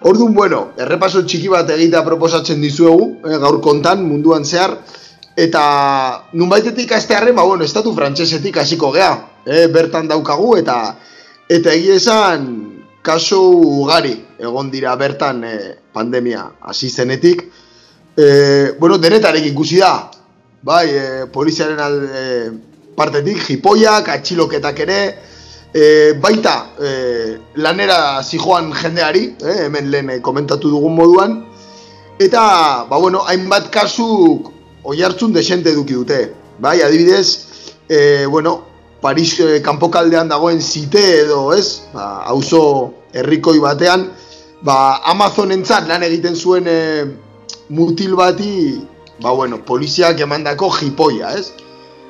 Orduan, 0.00 0.32
bueno, 0.34 0.60
errepaso 0.80 1.22
txiki 1.22 1.50
bat 1.52 1.70
egitea 1.70 2.00
proposatzen 2.06 2.60
dizuegu, 2.60 3.20
eh, 3.28 3.36
gaur 3.38 3.60
kontan, 3.60 4.02
munduan 4.08 4.44
zehar, 4.44 4.78
eta 5.36 5.64
nunbaitetik 6.32 6.92
aztearen, 6.96 7.36
ba, 7.36 7.44
bueno, 7.44 7.64
estatu 7.64 7.92
frantsesetik 7.94 8.56
hasiko 8.56 8.90
gea, 8.96 9.12
eh, 9.44 9.66
bertan 9.68 10.08
daukagu, 10.08 10.56
eta 10.56 10.96
eta 11.50 11.74
egia 11.74 11.98
esan, 12.00 12.48
kaso 13.02 13.40
ugari 13.50 14.14
egon 14.38 14.70
dira 14.70 14.94
bertan 14.96 15.44
eh, 15.44 15.76
pandemia 15.92 16.46
hasi 16.60 16.90
zenetik. 16.90 17.44
Eh, 18.16 18.74
bueno, 18.78 18.98
denetarek 18.98 19.46
ikusi 19.52 19.78
da, 19.78 20.10
bai, 20.62 20.88
eh, 20.90 21.26
poliziaren 21.32 21.78
alde, 21.78 22.52
partetik, 22.96 23.40
jipoiak, 23.46 24.08
atxiloketak 24.08 24.80
ere, 24.84 25.00
e, 25.72 26.12
baita 26.20 26.74
e, 26.78 27.38
lanera 27.56 28.22
zijoan 28.22 28.72
jendeari, 28.74 29.36
e, 29.40 29.56
hemen 29.66 29.90
lehen 29.90 30.10
e, 30.10 30.18
komentatu 30.20 30.70
dugun 30.70 30.96
moduan, 30.96 31.36
eta, 32.20 32.86
ba 32.90 32.98
bueno, 32.98 33.22
hainbat 33.26 33.70
kasuk 33.72 34.50
oi 34.84 35.02
hartzun 35.02 35.32
desente 35.32 35.70
eduki 35.72 35.94
dute. 35.94 36.20
Bai, 36.60 36.80
adibidez, 36.82 37.46
e, 37.88 38.26
bueno, 38.26 38.60
Paris 39.00 39.38
e, 39.40 39.60
kanpokaldean 39.64 40.28
dagoen 40.28 40.60
zite 40.60 41.04
edo, 41.22 41.52
ez, 41.56 41.86
ba, 41.94 42.24
auzo 42.28 42.62
herrikoi 43.14 43.58
batean, 43.62 44.10
ba, 44.66 45.00
Amazonentzat 45.14 45.88
lan 45.88 46.04
egiten 46.04 46.36
zuen 46.36 46.68
e, 46.68 46.80
mutil 47.70 48.14
bati, 48.18 48.82
ba 49.22 49.32
bueno, 49.32 49.64
poliziak 49.64 50.20
emandako 50.20 50.70
jipoia, 50.76 51.32
ez? 51.38 51.52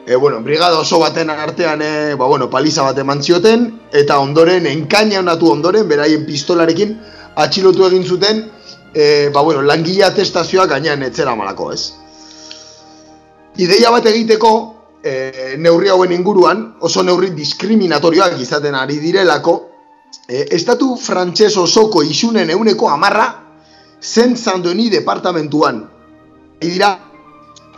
e, 0.07 0.17
bueno, 0.17 0.41
brigada 0.41 0.79
oso 0.79 0.99
baten 0.99 1.31
artean 1.31 1.83
e, 1.83 2.15
ba, 2.15 2.27
bueno, 2.27 2.51
paliza 2.51 2.83
bat 2.83 2.99
eman 2.99 3.23
zioten, 3.23 3.69
eta 3.93 4.19
ondoren, 4.19 4.67
enkaina 4.67 5.21
honatu 5.21 5.53
ondoren, 5.53 5.87
beraien 5.89 6.25
pistolarekin, 6.27 6.97
atxilotu 7.39 7.87
egin 7.87 8.05
zuten, 8.05 8.43
e, 8.95 9.29
ba, 9.31 9.43
bueno, 9.47 9.63
langila 9.63 10.13
testazioak 10.15 10.71
gainean 10.71 11.05
etzera 11.07 11.37
malako, 11.39 11.71
ez? 11.73 11.93
Ideia 13.63 13.93
bat 13.95 14.07
egiteko, 14.11 14.53
e, 15.05 15.55
neurri 15.59 15.93
hauen 15.95 16.13
inguruan, 16.17 16.65
oso 16.81 17.05
neurri 17.07 17.31
diskriminatorioak 17.37 18.41
izaten 18.41 18.75
ari 18.75 18.99
direlako, 18.99 19.57
e, 20.27 20.47
estatu 20.57 20.97
frantses 20.97 21.55
osoko 21.57 22.03
isunen 22.03 22.51
euneko 22.51 22.91
amarra, 22.91 23.29
zen 24.01 24.36
zandoni 24.36 24.88
departamentuan. 24.90 25.88
Idira, 26.61 26.98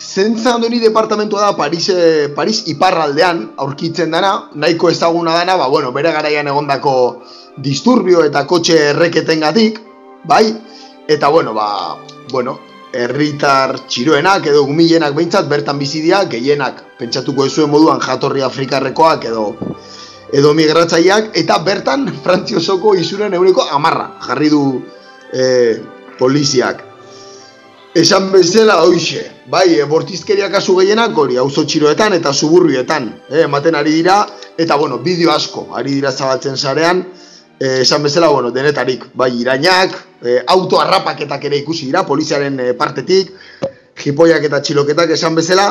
Zentza 0.03 0.57
ondoni 0.57 0.81
departamentua 0.81 1.41
da 1.41 1.57
Paris, 1.57 1.89
eh, 1.89 2.29
Paris 2.35 2.65
iparraldean 2.67 3.53
aurkitzen 3.57 4.11
dana, 4.11 4.49
nahiko 4.55 4.91
ezaguna 4.91 5.33
dana, 5.33 5.57
ba, 5.57 5.69
bueno, 5.69 5.93
bere 5.93 6.11
garaian 6.11 6.49
egondako 6.49 7.23
disturbio 7.57 8.25
eta 8.25 8.45
kotxe 8.45 8.79
erreketengatik, 8.91 9.79
bai? 10.25 10.51
Eta 11.07 11.29
bueno, 11.29 11.55
ba, 11.55 11.97
bueno, 12.33 12.59
herritar 12.93 13.79
txiroenak 13.87 14.47
edo 14.47 14.65
gumilenak 14.67 15.15
behintzat 15.15 15.49
bertan 15.49 15.79
bizidia, 15.79 16.25
gehienak 16.25 16.83
pentsatuko 16.99 17.47
ezuen 17.47 17.71
moduan 17.71 18.01
jatorri 18.01 18.43
afrikarrekoak 18.43 19.25
edo 19.31 19.47
edo 20.33 20.53
migratzaileak 20.57 21.37
eta 21.37 21.59
bertan 21.65 22.07
frantziosoko 22.25 22.95
izuren 22.97 23.35
eureko 23.35 23.67
amarra 23.71 24.11
jarri 24.27 24.49
du 24.49 24.63
eh, 25.33 25.79
poliziak. 26.19 26.85
Esan 27.95 28.31
bezala 28.33 28.79
hoixe, 28.87 29.27
bai, 29.53 29.75
e, 29.77 29.85
bortizkeria 29.85 30.49
kasu 30.51 30.79
gehienak 30.79 31.19
hori, 31.19 31.37
auzo 31.37 31.67
txiroetan 31.69 32.17
eta 32.17 32.33
suburrietan, 32.33 33.11
eh, 33.29 33.43
ematen 33.45 33.77
ari 33.77 33.93
dira, 33.99 34.23
eta 34.57 34.79
bueno, 34.81 34.99
bideo 35.05 35.31
asko, 35.33 35.67
ari 35.77 35.99
dira 35.99 36.13
zabaltzen 36.13 36.57
sarean, 36.57 37.03
eh, 37.61 37.83
esan 37.83 38.03
bezala, 38.03 38.29
bueno, 38.29 38.51
denetarik, 38.51 39.11
bai, 39.15 39.31
irainak, 39.43 39.99
eh, 40.25 40.43
auto 40.47 40.81
arrapaketak 40.81 41.45
ere 41.45 41.59
ikusi 41.59 41.91
dira, 41.91 42.07
poliziaren 42.07 42.59
eh, 42.61 42.73
partetik, 42.73 43.35
jipoiak 44.03 44.45
eta 44.49 44.63
txiloketak 44.63 45.11
esan 45.11 45.35
bezala, 45.35 45.69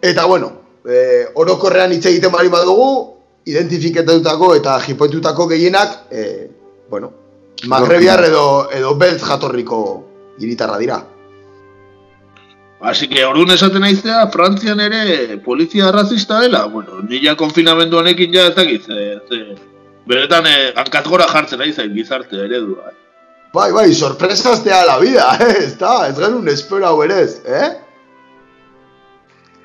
eta 0.00 0.24
bueno, 0.24 0.52
eh, 0.88 1.28
orokorrean 1.34 1.92
hitz 1.92 2.06
egiten 2.06 2.32
bari 2.32 2.48
badugu, 2.48 2.90
identifiketutako 3.48 4.54
eta 4.56 4.78
jipoitutako 4.80 5.46
gehienak, 5.48 6.06
eh, 6.10 6.50
bueno, 6.90 7.12
magrebiar 7.66 8.24
edo, 8.24 8.70
edo 8.72 8.94
beltz 8.96 9.22
jatorriko 9.24 9.78
hiritarra 10.38 10.78
dira. 10.78 10.98
Así 12.80 13.08
que 13.08 13.24
orduan 13.24 13.50
esaten 13.50 13.82
naizea, 13.82 14.28
Frantzian 14.30 14.78
ere 14.80 15.38
polizia 15.38 15.88
arrazista 15.88 16.38
dela. 16.40 16.66
Bueno, 16.66 17.00
nila 17.02 17.34
konfinamendu 17.34 17.98
honekin 17.98 18.32
ja 18.32 18.46
ez 18.46 18.54
dakiz. 18.54 18.86
E, 18.88 19.56
beretan, 20.06 20.46
e, 20.46 20.72
gora 21.08 21.26
jartzen 21.26 21.58
nahi 21.58 21.72
zain 21.72 21.92
gizarte 21.94 22.36
eredua. 22.36 22.92
Eh. 22.92 22.96
Bai, 23.52 23.72
bai, 23.72 23.94
sorpresaztea 23.94 24.84
la 24.86 24.98
vida, 24.98 25.36
eh? 25.40 25.54
Ez 25.64 25.78
da, 25.78 26.08
ez 26.08 26.16
genuen 26.16 26.48
espero 26.48 26.86
hau 26.86 27.02
erez, 27.02 27.40
eh? 27.46 27.70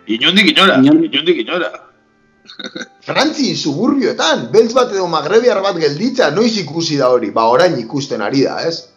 Inundik 0.07 0.49
inora, 0.51 0.79
inundik 0.81 1.37
inora. 1.37 1.69
Frantzi, 3.03 3.53
suburbioetan, 3.55 4.47
beltz 4.53 4.73
bat 4.75 4.91
edo 4.93 5.07
magrebiar 5.11 5.61
bat 5.63 5.77
gelditza, 5.79 6.29
noiz 6.35 6.55
ikusi 6.59 6.97
da 6.99 7.09
hori, 7.13 7.31
ba, 7.35 7.47
orain 7.51 7.77
ikusten 7.79 8.21
ari 8.21 8.43
da, 8.47 8.59
ez? 8.67 8.89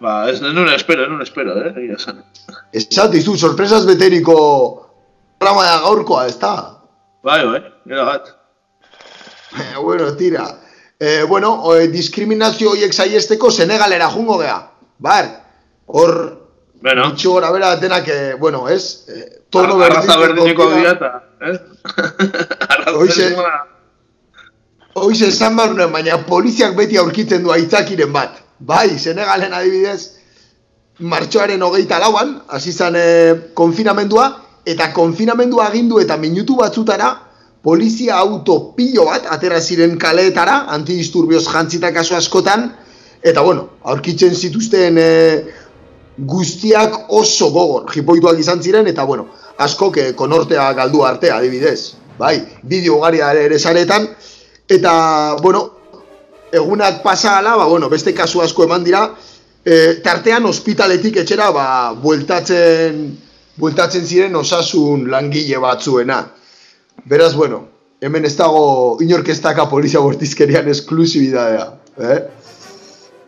Ba, 0.00 0.22
ez 0.30 0.40
nuen 0.40 0.72
espero, 0.72 1.06
nuen 1.08 1.22
espero, 1.24 1.56
eh? 1.60 1.72
Egia 1.76 1.98
zen. 1.98 2.22
Ez 2.72 2.86
izu, 3.20 3.36
sorpresas 3.36 3.84
beteriko 3.86 4.36
programa 5.38 5.66
da 5.66 5.78
gaurkoa, 5.84 6.26
ez 6.26 6.38
da? 6.38 6.54
Bai, 7.24 7.44
bai, 7.46 7.62
gara 7.86 8.04
bat. 8.04 8.30
Eh, 9.50 9.76
bueno, 9.82 10.12
tira. 10.14 10.44
Eh, 11.00 11.24
bueno, 11.26 11.74
eh, 11.74 11.88
diskriminazio 11.88 12.70
horiek 12.70 12.92
saiesteko 12.94 13.50
Senegalera 13.50 14.06
jungo 14.08 14.36
gea. 14.38 14.60
Bar, 14.98 15.26
hor, 15.86 16.12
bueno. 16.80 17.08
bitxo 17.08 17.32
gora 17.32 17.50
bera 17.50 17.74
denak, 17.76 18.06
eh, 18.06 18.34
bueno, 18.38 18.68
ez? 18.68 19.08
Eh, 19.08 19.42
tono 19.50 19.74
Ar 19.80 19.90
arraza 19.90 20.16
berdineko 20.20 20.68
eh? 21.40 21.58
Hoize, 22.94 23.30
hoize 24.94 25.28
esan 25.28 25.56
barunen, 25.56 25.92
baina 25.92 26.18
poliziak 26.26 26.76
beti 26.76 26.98
aurkitzen 26.98 27.42
du 27.44 27.52
aitzakiren 27.54 28.12
bat. 28.12 28.40
Bai, 28.60 28.98
Senegalen 28.98 29.54
adibidez, 29.56 30.20
martxoaren 31.00 31.62
hogeita 31.62 31.98
lauan, 31.98 32.36
hasi 32.48 32.72
zen 32.72 32.96
e, 32.96 33.06
konfinamendua, 33.56 34.26
eta 34.68 34.90
konfinamendua 34.92 35.70
agindu 35.70 36.00
eta 36.02 36.18
minutu 36.20 36.58
batzutara, 36.60 37.14
polizia 37.62 38.18
auto 38.20 38.72
pilo 38.76 39.06
bat 39.08 39.26
atera 39.32 39.60
ziren 39.60 39.96
kaleetara, 40.00 40.66
antidisturbioz 40.76 41.46
jantzita 41.48 41.92
kaso 41.96 42.16
askotan, 42.16 42.70
eta 43.22 43.42
bueno, 43.42 43.68
aurkitzen 43.84 44.34
zituzten 44.34 44.98
e, 45.00 45.10
guztiak 46.18 47.12
oso 47.16 47.48
gogor, 47.54 47.88
jipoituak 47.94 48.38
izan 48.40 48.60
ziren, 48.62 48.88
eta 48.90 49.04
bueno, 49.08 49.28
asko 49.60 49.90
ke 49.92 50.12
konortea 50.16 50.72
galdu 50.78 51.04
arte 51.04 51.30
adibidez, 51.32 51.94
bai, 52.18 52.38
bideo 52.62 53.00
gari 53.00 53.20
ere 53.20 53.58
saretan, 53.58 54.08
eta 54.68 55.36
bueno, 55.42 55.64
egunak 56.52 57.02
pasa 57.02 57.38
ala, 57.38 57.56
ba, 57.56 57.66
bueno, 57.66 57.88
beste 57.88 58.14
kasu 58.14 58.42
asko 58.42 58.64
eman 58.64 58.84
dira, 58.84 59.02
e, 59.64 60.00
tartean 60.04 60.46
ospitaletik 60.46 61.20
etxera, 61.22 61.50
ba, 61.54 61.66
bueltatzen, 61.92 63.02
bueltatzen 63.60 64.06
ziren 64.06 64.36
osasun 64.36 65.08
langile 65.10 65.58
batzuena. 65.62 66.22
Beraz, 67.04 67.34
bueno, 67.34 67.66
hemen 68.00 68.24
ez 68.24 68.36
dago 68.36 68.98
inorkestaka 69.04 69.68
polizia 69.68 70.00
bortizkerian 70.00 70.68
esklusibidadea. 70.68 71.66
Eh? 72.00 72.20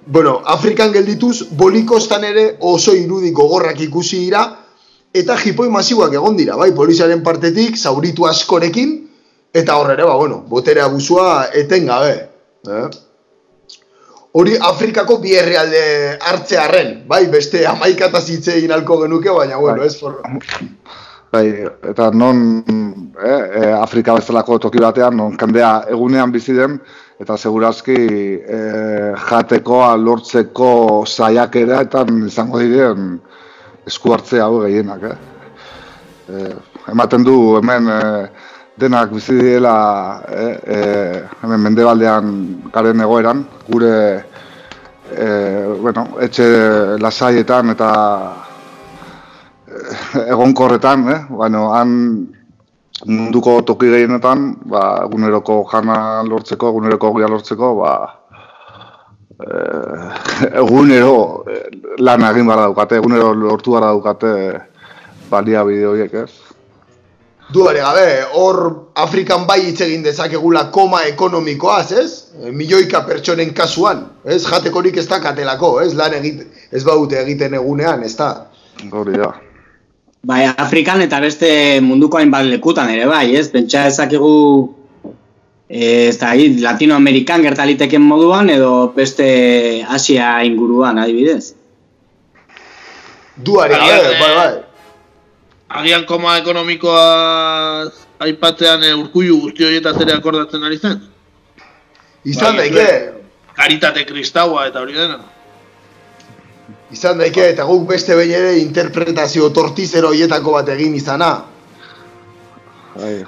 Bueno, 0.07 0.41
Afrikan 0.45 0.93
geldituz, 0.93 1.49
bolikostan 1.51 2.25
ere 2.25 2.57
oso 2.61 2.95
irudi 2.97 3.31
gogorrak 3.31 3.81
ikusi 3.81 4.25
dira, 4.25 4.43
eta 5.15 5.37
jipoi 5.37 5.69
masiboak 5.73 6.17
egon 6.17 6.37
dira, 6.37 6.57
bai, 6.57 6.73
poliziaren 6.77 7.23
partetik, 7.25 7.77
zauritu 7.77 8.27
askorekin, 8.29 8.99
eta 9.53 9.77
horre 9.77 9.97
ba, 10.03 10.17
bueno, 10.17 10.43
botere 10.49 10.81
abusua 10.81 11.47
eten 11.53 11.87
gabe. 11.87 12.15
Eh? 12.69 12.87
Hori 14.33 14.57
Afrikako 14.57 15.19
bi 15.21 15.35
herrialde 15.37 15.83
hartzearren, 16.17 17.03
bai, 17.09 17.27
beste 17.29 17.67
amaikataz 17.69 18.25
hitze 18.33 18.57
egin 18.57 18.73
alko 18.73 19.03
genuke, 19.03 19.31
baina, 19.31 19.61
bueno, 19.61 19.85
ez 19.85 19.99
for... 20.01 20.23
Bai, 21.33 21.47
eta 21.89 22.11
non 22.13 22.41
eh, 23.17 23.29
eh, 23.33 23.73
Afrika 23.73 24.13
bezalako 24.19 24.59
toki 24.67 24.81
batean, 24.81 25.17
non 25.17 25.37
kandea 25.41 25.71
egunean 25.93 26.33
bizi 26.33 26.53
den, 26.57 26.79
eta 27.21 27.39
segurazki 27.39 27.97
eh, 27.97 29.13
jateko, 29.29 29.79
lortzeko 29.97 30.73
saiakera 31.09 31.81
eta 31.87 32.05
izango 32.27 32.61
diren 32.61 33.15
esku 33.87 34.13
hartzea 34.15 34.47
hau 34.47 34.63
gehienak. 34.63 35.03
Eh? 35.03 35.17
Eh, 36.33 36.55
ematen 36.93 37.25
du 37.25 37.57
hemen 37.59 37.89
eh, 37.89 38.27
denak 38.79 39.11
bizi 39.13 39.37
diela 39.39 40.23
eh, 40.29 40.57
eh, 40.67 41.17
hemen 41.43 41.61
mendebaldean 41.61 42.27
garen 42.73 43.01
egoeran, 43.01 43.45
gure 43.69 43.97
eh, 45.13 45.67
bueno, 45.81 46.07
etxe 46.21 46.47
lasaietan 47.03 47.75
eta 47.75 47.91
egonkorretan, 50.29 51.09
eh? 51.09 51.21
bueno, 51.29 51.73
han 51.75 51.93
munduko 53.07 53.63
toki 53.67 53.91
gehienetan, 53.91 54.53
ba, 54.71 55.03
eguneroko 55.07 55.63
jana 55.71 56.23
lortzeko, 56.23 56.71
eguneroko 56.71 57.13
gira 57.17 57.29
lortzeko, 57.33 57.75
ba, 57.81 58.22
egunero 60.63 61.45
eh, 61.51 61.67
lan 61.99 62.25
egin 62.31 62.47
bara 62.47 62.69
daukate, 62.69 63.01
egunero 63.01 63.33
lortu 63.35 63.77
bara 63.77 63.93
daukate 63.93 64.33
balia 65.31 65.65
bideo 65.65 65.93
horiek, 65.95 66.15
ez? 66.15 66.31
Duare 67.53 67.83
gabe, 67.85 68.07
hor 68.39 68.59
Afrikan 68.97 69.45
bai 69.49 69.59
hitz 69.67 69.81
egin 69.85 70.05
dezakegula 70.05 70.71
koma 70.73 71.03
ekonomikoaz, 71.09 71.93
ez? 71.93 72.11
Milioika 72.49 73.03
pertsonen 73.05 73.53
kasuan, 73.57 74.07
ez? 74.25 74.43
Jatekorik 74.47 74.97
ez 74.97 75.07
dakatelako, 75.11 75.75
ez? 75.83 75.93
Lan 75.99 76.17
egit, 76.17 76.47
ez 76.73 76.85
baute 76.85 77.21
egiten 77.21 77.59
egunean, 77.59 78.05
ez 78.07 78.15
da? 78.17 78.31
Hori 78.91 79.19
da. 79.21 79.35
Bai, 80.25 80.47
Afrikan 80.47 81.03
eta 81.03 81.19
beste 81.21 81.51
munduko 81.83 82.21
hainbat 82.21 82.47
lekutan 82.47 82.89
ere 82.95 83.09
bai, 83.11 83.35
ez? 83.37 83.49
Pentsa 83.53 83.89
ezakegu 83.91 84.33
eh, 85.73 86.09
ez 86.09 86.19
da, 86.21 86.35
Latinoamerikan 86.37 87.43
gertaliteken 87.43 88.05
moduan 88.05 88.51
edo 88.53 88.93
beste 88.97 89.85
Asia 89.89 90.43
inguruan 90.45 91.01
adibidez. 91.01 91.55
Duare 93.37 93.81
gabe, 93.81 94.19
bai, 94.21 94.35
bai 94.37 94.53
agian 95.73 96.05
koma 96.07 96.37
ekonomikoa 96.41 97.05
aipatzean 98.27 98.85
e, 98.85 98.93
urkullu 98.95 99.39
guzti 99.47 99.67
horietaz 99.67 99.97
ere 100.05 100.17
akordatzen 100.17 100.65
ari 100.69 100.79
zen? 100.79 100.99
Izan 102.29 102.59
bai, 102.59 102.69
daike. 102.69 102.89
Karitate 103.57 104.05
kristaua 104.09 104.67
eta 104.69 104.83
hori 104.85 104.97
dena. 104.97 105.19
Izan 106.93 107.21
daike, 107.21 107.49
eta 107.55 107.65
guk 107.69 107.87
beste 107.89 108.17
behin 108.17 108.37
ere 108.37 108.53
interpretazio 108.61 109.49
tortizero 109.57 110.13
horietako 110.13 110.59
bat 110.59 110.69
egin 110.77 110.95
izana. 110.99 111.33
Bai, 112.95 113.25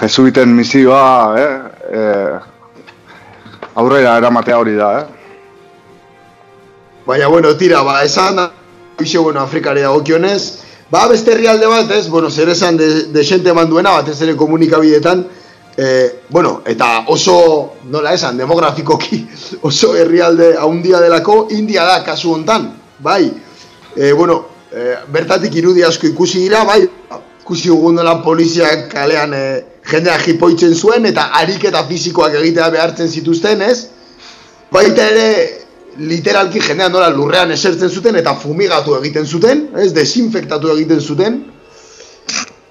Jesuiten 0.00 0.56
misioa, 0.56 1.34
eh? 1.38 1.50
eh? 1.92 2.38
aurrera 3.74 4.16
eramatea 4.18 4.58
hori 4.58 4.74
da, 4.74 4.90
eh? 5.00 5.06
Baina, 7.06 7.28
bueno, 7.28 7.54
tira, 7.56 7.82
ba, 7.82 8.02
esan 8.04 8.36
da, 8.36 8.50
bueno, 8.98 9.40
Afrikari 9.40 9.80
dagokionez, 9.80 10.62
Ba, 10.92 11.06
beste 11.08 11.32
herrialde 11.32 11.66
bat, 11.66 11.90
ez, 11.96 12.08
bueno, 12.12 12.28
zer 12.30 12.50
esan 12.52 12.76
de, 12.76 12.86
de 13.08 13.22
xente 13.24 13.52
manduena, 13.56 13.94
bat 13.96 14.10
ere 14.12 14.34
komunikabidetan, 14.36 15.22
e, 15.72 15.86
bueno, 16.28 16.58
eta 16.68 17.06
oso, 17.08 17.78
nola 17.88 18.12
esan, 18.12 18.36
demografikoki, 18.36 19.22
oso 19.70 19.94
herrialde 19.96 20.50
haundia 20.60 21.00
delako, 21.00 21.46
India 21.56 21.86
da, 21.88 22.02
kasu 22.04 22.34
hontan, 22.34 22.68
bai, 23.00 23.30
e, 23.96 24.12
bueno, 24.12 24.36
e, 24.68 24.98
bertatik 25.08 25.56
irudi 25.62 25.80
asko 25.88 26.10
ikusi 26.10 26.44
dira, 26.44 26.60
bai, 26.68 26.84
ikusi 27.42 27.70
gugun 27.70 27.98
dela 27.98 28.20
poliziak 28.22 28.86
kalean 28.92 29.34
e, 29.34 29.42
jendea 29.90 30.18
jipoitzen 30.22 30.74
zuen, 30.74 31.06
eta 31.10 31.28
ariketa 31.40 31.82
fizikoak 31.88 32.36
egitea 32.38 32.68
behartzen 32.70 33.10
zituzten, 33.10 33.62
ez? 33.66 33.88
Baita 34.72 35.08
ere, 35.10 35.26
literalki 35.98 36.62
jendea 36.62 36.88
nola 36.88 37.10
lurrean 37.12 37.50
esertzen 37.52 37.90
zuten 37.90 38.16
eta 38.16 38.34
fumigatu 38.38 38.94
egiten 39.00 39.26
zuten, 39.26 39.66
ez, 39.76 39.90
desinfektatu 39.92 40.70
egiten 40.76 41.00
zuten. 41.00 41.42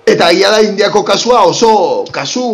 Eta 0.07 0.31
egia 0.31 0.49
da 0.55 0.61
indiako 0.63 1.03
kasua 1.05 1.43
oso 1.45 2.05
kasu 2.11 2.45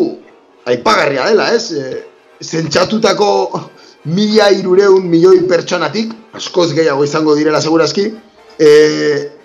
aipagarria 0.68 1.30
dela, 1.30 1.52
ez? 1.54 1.72
E, 1.72 2.04
zentsatutako 2.42 3.30
mila 4.10 4.50
irureun 4.54 5.06
milioi 5.06 5.46
pertsonatik, 5.50 6.12
askoz 6.38 6.72
gehiago 6.74 7.06
izango 7.06 7.38
direla 7.38 7.62
segurazki, 7.62 8.10
e, 8.58 8.70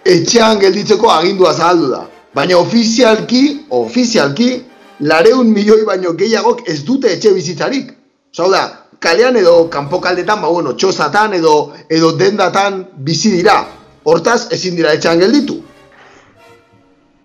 etxean 0.09 0.61
gelditzeko 0.61 1.13
agindua 1.13 1.53
zahaldu 1.55 1.93
da. 1.93 2.03
Baina 2.35 2.57
ofizialki, 2.59 3.67
ofizialki, 3.71 4.63
lareun 5.01 5.51
milioi 5.53 5.85
baino 5.85 6.15
gehiagok 6.17 6.69
ez 6.69 6.83
dute 6.85 7.13
etxe 7.13 7.35
bizitzarik. 7.35 7.93
Zau 8.33 8.49
da, 8.51 8.63
kalean 9.03 9.37
edo 9.37 9.69
kanpokaldetan, 9.71 10.41
ba 10.41 10.49
bueno, 10.49 10.73
txosatan 10.73 11.35
edo 11.37 11.73
edo 11.91 12.13
dendatan 12.17 12.87
bizi 12.97 13.35
dira. 13.37 13.59
Hortaz 14.05 14.49
ezin 14.55 14.77
dira 14.77 14.95
etxean 14.97 15.21
gelditu. 15.21 15.61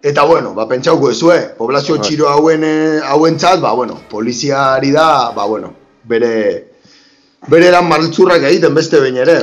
Eta 0.03 0.23
bueno, 0.25 0.53
ba 0.53 0.67
pentsauko 0.69 1.09
ezue, 1.11 1.37
poblazio 1.57 1.95
bai. 1.97 2.03
txiro 2.05 2.27
hauen 2.29 2.63
eh, 2.63 2.99
hauentzat, 3.03 3.61
ba 3.61 3.73
bueno, 3.73 3.97
poliziari 4.09 4.91
da, 4.91 5.31
ba 5.35 5.47
bueno, 5.47 5.73
bere 6.03 6.33
bere 7.47 7.67
eran 7.71 7.87
maltzurrak 7.87 8.43
egiten 8.51 8.75
beste 8.75 9.01
behin 9.01 9.17
ere. 9.23 9.37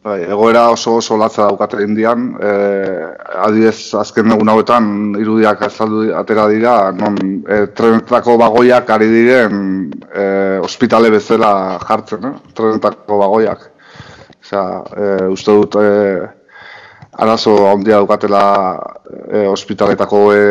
Bai, 0.00 0.22
egoera 0.24 0.62
oso 0.72 0.94
oso 0.96 1.16
latza 1.20 1.42
daukate 1.44 1.82
indian, 1.84 2.30
eh, 2.40 3.08
adidez 3.44 3.92
azken 4.00 4.32
egun 4.32 4.48
hauetan 4.48 4.86
irudiak 5.20 5.60
azaldu 5.66 6.06
atera 6.16 6.46
dira, 6.48 6.76
non 6.96 7.18
e, 7.44 7.58
trenetako 7.76 8.38
bagoiak 8.40 8.94
ari 8.96 9.10
diren 9.12 9.58
e, 10.08 10.24
ospitale 10.64 11.10
bezala 11.12 11.52
jartzen, 11.84 12.30
eh? 12.30 12.32
trenetako 12.56 13.20
bagoiak. 13.26 13.68
Osea, 14.40 14.64
e, 14.96 15.10
uste 15.36 15.58
dut 15.60 15.76
e, 15.84 15.92
arazo 17.20 17.58
handia 17.68 18.00
daukatela 18.00 18.42
e, 19.28 19.44
ospitaletako 19.52 20.24
e, 20.32 20.42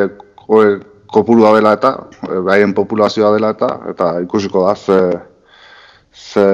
e, 0.61 0.71
kopurua 1.09 1.57
dela 1.57 1.73
eta, 1.81 1.95
e, 2.21 2.37
behaien 2.37 2.77
populazioa 2.77 3.33
dela 3.33 3.55
eta, 3.57 3.73
eta 3.97 4.15
ikusiko 4.29 4.69
da 4.69 4.77
ze, 4.77 5.03
ze 6.13 6.49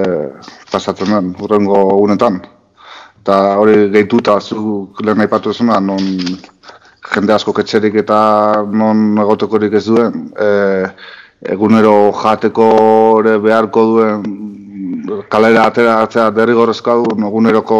pasatzen 0.71 1.11
den, 1.11 1.33
urrengo 1.43 1.89
unetan 1.99 2.45
eta 3.25 3.57
hori 3.57 3.89
gehituta 3.89 4.37
zu 4.39 4.93
lehen 5.01 5.21
aipatu 5.23 5.49
ezuna, 5.49 5.79
non 5.79 5.97
jende 7.09 7.33
asko 7.33 7.53
ketxerik 7.57 7.95
eta 8.03 8.61
non 8.69 9.17
egotekorik 9.17 9.73
ez 9.73 9.85
duen, 9.87 10.27
e, 10.37 10.85
egunero 11.55 12.11
jateko 12.21 12.67
beharko 13.41 13.85
duen 13.89 14.27
kalera 15.29 15.65
ateratzea 15.71 16.29
derrigorrezkoa 16.37 17.01
du 17.01 17.27
eguneroko 17.27 17.77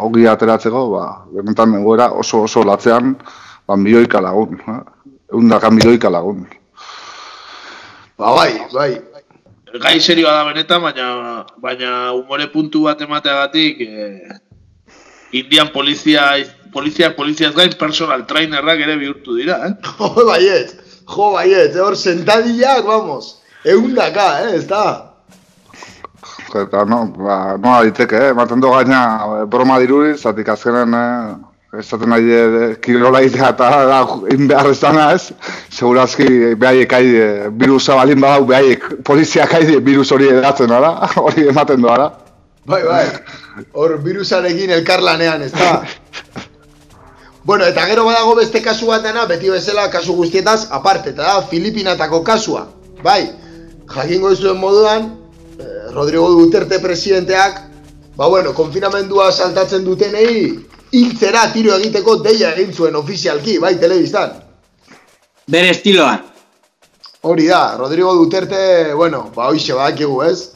hogi 0.00 0.26
ateratzeko, 0.32 0.88
ba, 0.96 1.04
benetan 1.36 1.76
egoera 1.82 2.08
oso 2.12 2.44
oso 2.48 2.64
latzean 2.64 3.16
ba, 3.68 3.76
milioika 3.76 4.20
lagun, 4.20 4.60
eh? 4.64 4.80
eundaka 5.32 5.70
milioika 5.70 6.08
lagun. 6.08 6.46
Ba, 8.16 8.32
bai, 8.32 8.52
bai. 8.72 8.92
Gai 9.74 9.98
serioa 9.98 10.30
da 10.30 10.42
benetan, 10.46 10.82
baina, 10.82 11.06
baina 11.58 12.12
umore 12.14 12.46
puntu 12.52 12.84
bat 12.86 13.00
emateagatik, 13.02 13.80
eh, 13.82 14.36
Indian 15.34 15.72
polizia, 15.74 16.30
polizia, 16.72 17.10
polizia 17.16 17.50
gain 17.50 17.74
personal 17.78 18.22
trainerrak 18.30 18.86
ere 18.86 18.96
bihurtu 19.00 19.34
dira, 19.40 19.58
eh? 19.66 19.74
bai 19.98 20.42
ez, 20.60 20.84
Jo, 21.04 21.32
baiet, 21.34 21.74
hor 21.76 21.96
sentadillak, 21.96 22.84
vamos. 22.86 23.40
Eundaka, 23.64 24.28
eh, 24.44 24.54
ez 24.56 24.66
da? 24.68 24.84
Eta, 26.54 26.84
no, 26.88 27.04
ba, 27.18 27.56
no 27.60 27.74
diteke, 27.84 28.16
eh? 28.16 28.30
ematen 28.32 28.62
du 28.62 28.70
gaina 28.72 29.00
eh, 29.24 29.42
broma 29.50 29.78
diruri, 29.82 30.14
zatik 30.16 30.48
azkenen, 30.54 30.94
eh, 30.96 31.80
esaten 31.82 32.08
nahi 32.14 32.32
eh, 32.32 32.66
kirola 32.80 33.20
itea 33.26 33.50
eta 33.56 33.70
da, 33.90 34.00
inbehar 34.32 34.70
ez 34.70 34.78
dana 34.80 35.10
ez, 35.12 35.32
segurazki 35.68 36.54
behaiek 36.60 36.96
aide, 37.00 37.26
virusa 37.60 37.98
balin 38.00 38.22
badau, 38.22 38.46
behaiek 38.48 38.86
poliziak 39.04 39.58
aide 39.58 39.80
virus 39.84 40.12
hori 40.14 40.30
edatzen, 40.32 40.72
ara? 40.72 40.94
hori 41.26 41.50
ematen 41.52 41.84
du, 41.84 41.90
ara? 41.90 42.12
Bai, 42.64 42.82
bai, 42.82 43.04
hor 43.78 43.98
virusarekin 44.04 44.70
elkarlanean, 44.80 45.42
ez 45.42 45.52
da? 45.52 45.76
Bueno, 47.44 47.66
eta 47.68 47.82
gero 47.84 48.06
badago 48.06 48.38
beste 48.38 48.62
kasu 48.64 48.86
bat 48.88 49.02
dena, 49.04 49.26
beti 49.28 49.50
bezala 49.52 49.90
kasu 49.92 50.14
guztietaz, 50.16 50.70
aparte, 50.72 51.10
eta 51.12 51.26
da, 51.26 51.42
Filipinatako 51.50 52.22
kasua. 52.24 52.62
Bai, 53.04 53.34
jakingo 53.92 54.30
izuen 54.32 54.56
moduan, 54.56 55.10
eh, 55.58 55.90
Rodrigo 55.92 56.30
Duterte 56.32 56.78
presidenteak, 56.80 57.60
ba 58.16 58.30
bueno, 58.32 58.54
konfinamendua 58.56 59.28
saltatzen 59.30 59.84
dutenei, 59.84 60.56
hiltzera 60.90 61.44
tiro 61.52 61.76
egiteko 61.76 62.16
deia 62.24 62.54
egin 62.56 62.72
zuen 62.72 62.96
ofizialki, 62.96 63.58
bai, 63.60 63.74
telebistan. 63.76 64.40
Bere 65.44 65.74
estiloan. 65.76 66.24
Hori 67.28 67.52
da, 67.52 67.76
Rodrigo 67.76 68.14
Duterte, 68.22 68.94
bueno, 68.94 69.26
ba 69.36 69.52
hoixe 69.52 69.76
badakigu, 69.76 70.22
ez? 70.24 70.53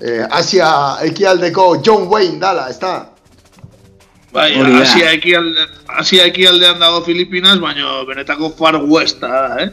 Eh, 0.00 0.26
Asia 0.30 0.98
ekialdeko 1.04 1.82
John 1.84 2.08
Wayne 2.08 2.40
dala, 2.40 2.68
ez 2.70 2.78
da? 2.80 3.08
Bai, 4.32 4.54
da. 4.56 4.80
Asia 4.80 5.12
ekialde, 5.12 5.66
Asia 6.00 6.26
ekialdean 6.30 6.80
dago 6.80 7.02
Filipinas, 7.04 7.60
baina 7.60 8.04
benetako 8.08 8.50
Far 8.56 8.80
Westa 8.88 9.28
da, 9.28 9.62
eh? 9.62 9.70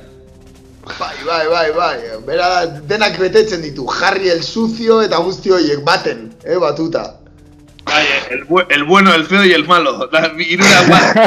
Bai, 1.00 1.16
bai, 1.26 1.46
bai, 1.48 1.72
bai, 1.72 1.98
bera 2.26 2.66
denak 2.90 3.18
betetzen 3.22 3.62
ditu, 3.62 3.86
jarri 3.88 4.30
el 4.34 4.44
sucio 4.44 5.02
eta 5.06 5.20
guzti 5.24 5.54
horiek 5.54 5.86
baten, 5.86 6.30
eh, 6.44 6.58
batuta. 6.60 7.20
Bai, 7.86 8.06
el, 8.32 8.44
bu 8.46 8.60
el 8.70 8.84
bueno, 8.84 9.14
el 9.14 9.26
feo 9.26 9.46
y 9.46 9.54
el 9.54 9.66
malo. 9.68 10.10
La 10.12 10.32
irura 10.38 10.82
bat. 10.90 11.18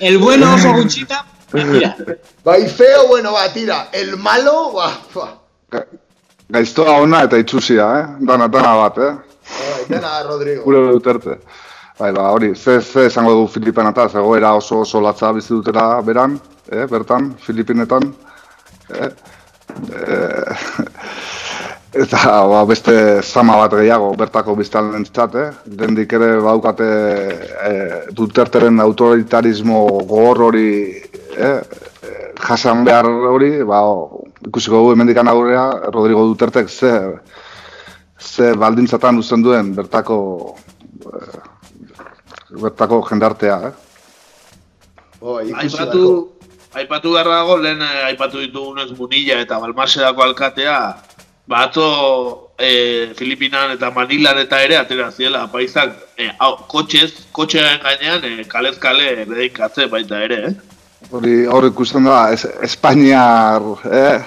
El 0.00 0.18
bueno 0.18 0.54
oso 0.54 0.72
gutxita. 0.72 1.24
Bai, 2.44 2.66
feo, 2.66 3.06
bueno, 3.08 3.32
ba, 3.32 3.52
tira, 3.52 3.88
el 3.92 4.16
malo, 4.16 4.72
ba, 4.72 4.98
ba. 5.14 5.86
Gaiztoa 6.52 7.00
ona 7.02 7.24
eta 7.26 7.38
itxusia, 7.42 7.86
eh? 7.98 8.02
Dana, 8.26 8.46
dana 8.46 8.74
bat, 8.78 8.98
eh? 9.02 9.14
Bai, 9.50 9.86
dena, 9.88 10.12
Rodrigo. 10.26 10.62
Gure 10.62 10.82
duterte. 10.92 11.38
Bai, 11.98 12.12
ba, 12.12 12.28
hori, 12.30 12.52
ze, 12.54 12.80
ze 12.80 13.06
esango 13.06 13.32
du 13.34 13.46
Filipenataz, 13.50 14.12
egoera 14.14 14.54
oso 14.54 14.82
oso 14.84 15.00
latza 15.00 15.32
bizi 15.32 15.54
dutela 15.54 16.00
beran, 16.06 16.38
eh, 16.70 16.86
bertan, 16.86 17.32
Filipinetan. 17.40 18.12
Eh, 18.94 19.10
eh, 19.90 20.54
eta 22.04 22.36
ba, 22.46 22.62
beste 22.68 23.22
zama 23.22 23.56
bat 23.56 23.74
gehiago 23.80 24.12
bertako 24.14 24.54
biztanlentzat, 24.60 25.34
eh? 25.34 25.48
Dendik 25.80 26.12
ere 26.12 26.36
baukate 26.44 26.90
eh, 27.70 28.00
Duterteren 28.14 28.78
autoritarismo 28.84 29.82
gogor 30.04 30.44
hori 30.50 30.68
eh, 31.36 31.60
jasan 32.46 32.84
behar 32.84 33.06
hori, 33.06 33.62
ba, 33.64 33.80
ikusiko 34.46 34.82
dugu 34.82 34.92
hemendikan 34.94 35.28
aurrea 35.28 35.90
Rodrigo 35.90 36.26
Dutertek 36.26 36.68
ze, 36.68 36.92
ze 38.18 38.54
baldintzatan 38.54 39.18
uzten 39.18 39.42
duen 39.42 39.74
bertako 39.74 40.18
eh, 41.12 41.42
bertako 42.62 43.02
jendartea, 43.10 43.58
eh? 43.68 43.74
Oh, 45.20 45.38
Aipatu, 45.40 46.32
aipatu 46.76 47.12
behar 47.16 47.28
dago, 47.32 47.56
lehen 47.58 47.82
eh, 47.82 48.04
aipatu 48.12 48.40
ditugunez 48.44 48.92
Munilla 48.98 49.40
eta 49.42 49.58
Balmasedako 49.58 50.22
alkatea, 50.22 50.76
bato 51.46 51.86
eh, 52.58 53.12
Filipinan 53.16 53.72
eta 53.74 53.90
Manilan 53.90 54.38
eta 54.38 54.60
ere 54.62 54.76
atera 54.76 55.10
ziela, 55.10 55.46
paizak, 55.52 55.96
eh, 56.18 56.30
hau, 56.38 56.56
kotxez, 56.68 57.26
kotxearen 57.32 57.80
gainean, 57.82 58.24
eh, 58.24 58.46
kalez 58.48 58.76
kale 58.78 59.24
bedikatze 59.24 59.88
baita 59.92 60.22
ere, 60.24 60.40
eh? 60.50 60.75
Hori 61.14 61.44
hor 61.46 61.68
ikusten 61.68 62.06
da, 62.08 62.32
es, 62.34 62.44
Espainiar, 62.66 63.62
eh? 63.90 64.18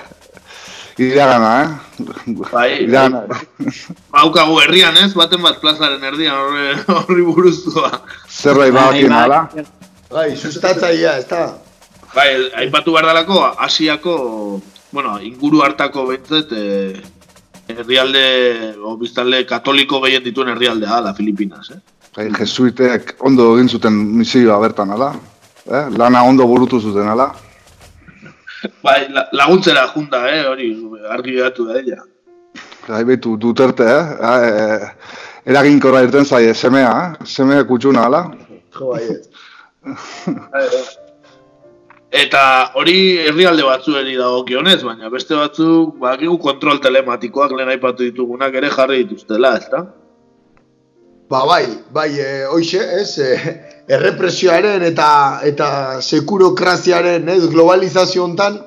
Iragana, 0.99 1.51
eh? 1.63 2.03
Bai, 2.51 2.69
Iragana. 2.85 3.39
Baukagu 4.15 4.59
herrian 4.63 4.97
ez, 4.99 5.11
baten 5.15 5.43
bat 5.43 5.59
plazaren 5.59 6.03
erdian 6.07 6.39
horri, 6.39 6.65
horri 6.95 7.25
buruztua. 7.27 7.91
Zerbait 8.27 8.73
badakien 8.75 9.15
ala. 9.15 9.41
Bai, 10.09 10.33
sustatzaia, 10.35 11.17
ez 11.19 11.27
da? 11.29 11.45
Bai, 12.15 12.29
aipatu 12.63 12.95
behar 12.95 13.11
dalako, 13.11 13.43
Asiako, 13.59 14.15
bueno, 14.91 15.17
inguru 15.21 15.61
hartako 15.63 16.07
behintzet, 16.09 16.53
eh, 16.55 17.01
herrialde, 17.69 18.25
o 18.83 18.95
biztalde 18.97 19.43
katoliko 19.47 19.99
gehien 20.05 20.23
dituen 20.25 20.49
herrialdea 20.55 21.01
da, 21.05 21.13
Filipinas, 21.13 21.71
eh? 21.75 21.81
Bai, 22.15 22.31
jesuitek 22.39 23.13
ondo 23.27 23.51
egin 23.57 23.69
zuten 23.69 23.99
misioa 24.17 24.57
bertan, 24.63 24.95
ala? 24.95 25.13
Eh? 25.69 25.85
Lana 25.97 26.23
ondo 26.25 26.47
burutu 26.47 26.79
zuten, 26.79 27.07
ala? 27.07 27.29
Bai, 28.83 29.07
la, 29.13 29.27
laguntzera 29.31 29.87
junta, 29.93 30.23
eh, 30.31 30.45
hori, 30.47 30.69
argi 31.09 31.35
behatu 31.35 31.65
da 31.67 31.79
ella. 31.79 32.03
Bai, 32.87 33.03
betu, 33.05 33.37
duterte, 33.37 33.85
eh? 33.85 34.05
eh? 34.29 34.87
Eraginkorra 35.49 36.01
irten 36.07 36.25
zaie, 36.25 36.53
semea, 36.53 36.89
eh? 37.03 37.25
Semea 37.25 37.67
kutsuna, 37.69 38.07
ala? 38.09 38.23
Jo, 38.75 38.95
bai, 38.95 39.03
ez. 39.13 39.29
Eta 42.09 42.41
hori 42.73 42.97
herrialde 43.21 43.63
batzueri 43.67 44.15
dagokionez, 44.17 44.79
baina 44.81 45.11
beste 45.13 45.37
batzuk, 45.37 45.99
bakigu 46.01 46.39
kontrol 46.41 46.81
telematikoak 46.81 47.53
lehen 47.53 47.69
aipatu 47.69 48.07
ditugunak 48.07 48.55
ere 48.57 48.71
jarri 48.73 49.03
dituztela, 49.03 49.53
ezta? 49.61 49.83
Ba, 51.29 51.43
bai, 51.45 51.65
bai, 51.93 52.09
e, 52.17 52.29
hoxe, 52.49 52.81
ez, 52.81 53.11
e, 53.21 53.53
errepresioaren 53.89 54.83
eta 54.85 55.09
eta 55.49 55.69
sekurokraziaren, 56.01 57.29
ez, 57.33 57.41
globalizazio 57.49 58.23
hontan, 58.23 58.59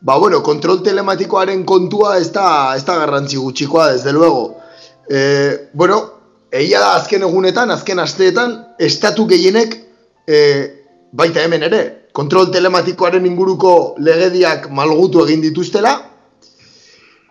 ba, 0.00 0.18
bueno, 0.18 0.42
kontrol 0.44 0.82
telematikoaren 0.84 1.64
kontua 1.64 2.18
ez 2.18 2.28
da, 2.34 2.76
ez 2.76 2.84
da 2.84 2.98
garrantzi 3.00 3.40
gutxikoa, 3.40 3.92
desde 3.94 4.12
luego. 4.12 4.58
E, 5.08 5.70
bueno, 5.72 6.02
egia 6.52 6.82
da 6.84 6.94
azken 6.98 7.24
egunetan, 7.24 7.72
azken 7.72 8.02
asteetan, 8.04 8.58
estatu 8.78 9.26
gehienek, 9.30 9.78
e, 10.28 10.36
baita 11.16 11.42
hemen 11.42 11.64
ere, 11.70 11.82
kontrol 12.12 12.52
telematikoaren 12.52 13.24
inguruko 13.26 13.72
legediak 14.04 14.68
malgutu 14.74 15.24
egin 15.24 15.40
dituztela, 15.48 15.94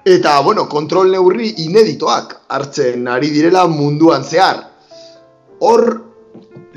eta, 0.08 0.40
bueno, 0.42 0.66
kontrol 0.72 1.14
neurri 1.14 1.54
ineditoak 1.68 2.34
hartzen 2.50 3.06
ari 3.12 3.30
direla 3.30 3.68
munduan 3.70 4.26
zehar. 4.26 4.64
Hor, 5.60 6.07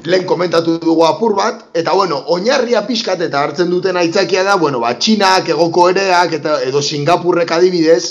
lehen 0.04 0.24
komentatu 0.26 0.78
dugu 0.80 1.04
apur 1.04 1.34
bat, 1.36 1.64
eta, 1.74 1.92
bueno, 1.92 2.22
oinarria 2.32 2.82
pixkat 2.86 3.20
eta 3.26 3.42
hartzen 3.44 3.70
duten 3.70 3.96
aitzakia 4.00 4.44
da, 4.44 4.56
bueno, 4.56 4.80
ba, 4.80 4.94
Txinak, 4.98 5.48
egoko 5.52 5.88
ereak, 5.90 6.38
eta 6.40 6.60
edo 6.64 6.82
Singapurrek 6.82 7.50
adibidez, 7.52 8.04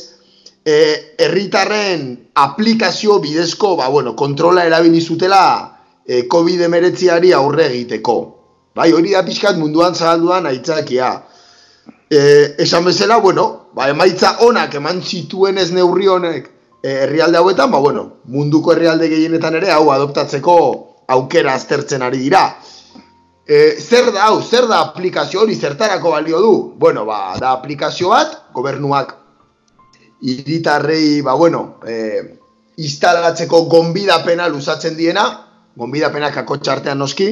e, 0.65 1.15
herritarren 1.17 2.11
aplikazio 2.35 3.19
bidezko, 3.23 3.75
ba, 3.79 3.89
bueno, 3.89 4.15
kontrola 4.15 4.65
erabili 4.65 5.01
zutela 5.01 5.41
e, 6.05 6.27
COVID-19ari 6.29 7.33
aurre 7.33 7.65
egiteko. 7.71 8.19
Bai, 8.75 8.91
hori 8.93 9.15
da 9.15 9.23
pixkat 9.25 9.57
munduan 9.57 9.95
zabalduan 9.95 10.45
aitzakia. 10.45 11.15
E, 12.09 12.19
esan 12.61 12.85
bezala, 12.85 13.17
bueno, 13.17 13.71
ba, 13.73 13.89
emaitza 13.89 14.37
onak 14.45 14.77
eman 14.77 15.01
zituen 15.01 15.57
ez 15.57 15.71
neurri 15.73 16.07
honek 16.07 16.51
e, 16.83 16.93
herrialde 17.05 17.41
hauetan, 17.41 17.71
ba, 17.73 17.81
bueno, 17.81 18.21
munduko 18.29 18.75
herrialde 18.75 19.09
gehienetan 19.09 19.57
ere 19.57 19.73
hau 19.73 19.89
adoptatzeko 19.91 20.59
aukera 21.15 21.53
aztertzen 21.57 22.03
ari 22.05 22.21
dira. 22.25 22.43
E, 23.49 23.79
zer 23.81 24.11
da 24.13 24.27
hau, 24.27 24.41
zer 24.45 24.67
da 24.69 24.83
aplikazio 24.85 25.41
hori, 25.41 25.55
zertarako 25.57 26.11
balio 26.13 26.41
du? 26.41 26.53
Bueno, 26.77 27.05
ba, 27.05 27.33
da 27.41 27.55
aplikazio 27.57 28.11
bat, 28.13 28.35
gobernuak 28.53 29.15
hiritarrei, 30.21 31.21
ba, 31.25 31.33
bueno, 31.33 31.79
e, 31.87 32.37
instalatzeko 32.77 33.63
gonbidapena 33.71 34.47
luzatzen 34.53 34.95
diena, 34.99 35.25
gonbidapenak 35.79 36.37
akotxartean 36.43 36.99
noski, 37.01 37.31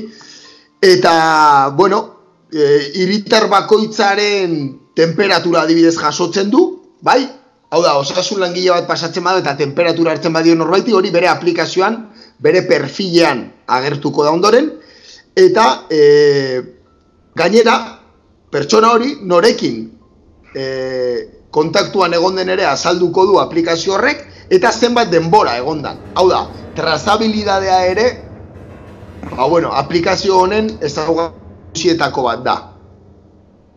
eta, 0.81 1.69
bueno, 1.77 2.01
e, 2.49 2.91
hiritar 3.03 3.45
bakoitzaren 3.51 4.57
temperatura 4.97 5.67
adibidez 5.67 5.97
jasotzen 5.99 6.49
du, 6.49 6.63
bai? 7.05 7.21
Hau 7.69 7.81
da, 7.83 7.97
osasun 7.99 8.39
langile 8.39 8.71
bat 8.71 8.87
pasatzen 8.87 9.25
badu 9.25 9.43
eta 9.43 9.53
temperatura 9.59 10.13
hartzen 10.15 10.33
badio 10.33 10.55
norbaiti, 10.55 10.95
hori 10.95 11.11
bere 11.11 11.27
aplikazioan, 11.27 12.07
bere 12.39 12.63
perfilean 12.67 13.45
agertuko 13.67 14.23
da 14.23 14.31
ondoren, 14.31 14.69
eta 15.35 15.67
e, 15.89 16.01
gainera, 17.37 17.77
pertsona 18.51 18.93
hori 18.95 19.17
norekin 19.27 19.81
e, 20.55 20.65
kontaktuan 21.51 22.13
egon 22.13 22.37
den 22.39 22.49
ere 22.53 22.65
azalduko 22.65 23.25
du 23.25 23.39
aplikazio 23.41 23.97
horrek, 23.97 24.23
eta 24.49 24.71
zenbat 24.71 25.11
denbora 25.11 25.57
egondan. 25.57 25.99
Hau 26.15 26.27
da, 26.29 26.45
trazabilidadea 26.77 27.83
ere, 27.91 28.07
ba 29.35 29.47
bueno, 29.49 29.73
aplikazio 29.73 30.39
honen 30.43 30.71
ezaugarrietako 30.81 32.23
bat 32.23 32.43
da. 32.45 32.57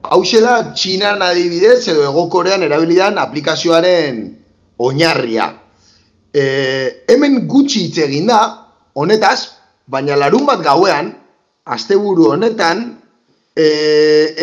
hau 0.02 0.22
da 0.24 0.72
Txinan 0.74 1.22
adibidez 1.22 1.88
edo 1.88 2.04
egokorean 2.08 2.62
erabilidan 2.62 3.18
aplikazioaren 3.18 4.36
oinarria. 4.78 5.59
E, 6.34 6.42
hemen 7.10 7.46
gutxi 7.50 7.86
hitz 7.86 7.98
egin 8.06 8.28
da, 8.30 8.40
honetaz, 8.94 9.56
baina 9.90 10.16
larun 10.16 10.46
bat 10.46 10.62
gauean, 10.62 11.12
asteburu 11.66 12.30
honetan, 12.34 12.84
e, 13.56 13.66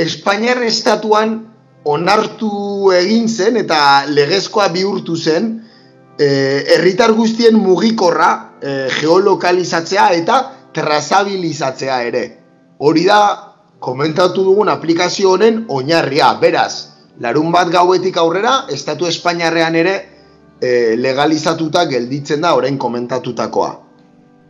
Espainiar 0.03 0.61
estatuan 0.67 1.38
onartu 1.88 2.91
egin 2.95 3.27
zen 3.27 3.57
eta 3.63 3.79
legezkoa 4.11 4.67
bihurtu 4.73 5.15
zen 5.15 5.53
e, 6.19 6.27
herritar 6.75 7.13
guztien 7.15 7.55
mugikorra 7.55 8.31
e, 8.59 8.73
geolokalizatzea 8.99 10.09
eta 10.19 10.41
trazabilizatzea 10.75 12.01
ere. 12.09 12.25
Hori 12.77 13.05
da 13.07 13.21
komentatu 13.79 14.43
dugun 14.43 14.69
aplikazio 14.69 15.31
honen 15.38 15.63
oinarria. 15.73 16.33
Beraz, 16.41 16.89
larun 17.23 17.51
bat 17.53 17.71
gauetik 17.71 18.17
aurrera, 18.17 18.65
Estatu 18.73 19.07
Espainiarrean 19.07 19.75
ere 19.79 19.95
e, 20.61 20.95
legalizatuta 20.97 21.85
gelditzen 21.85 22.41
da 22.41 22.55
orain 22.55 22.77
komentatutakoa. 22.77 23.71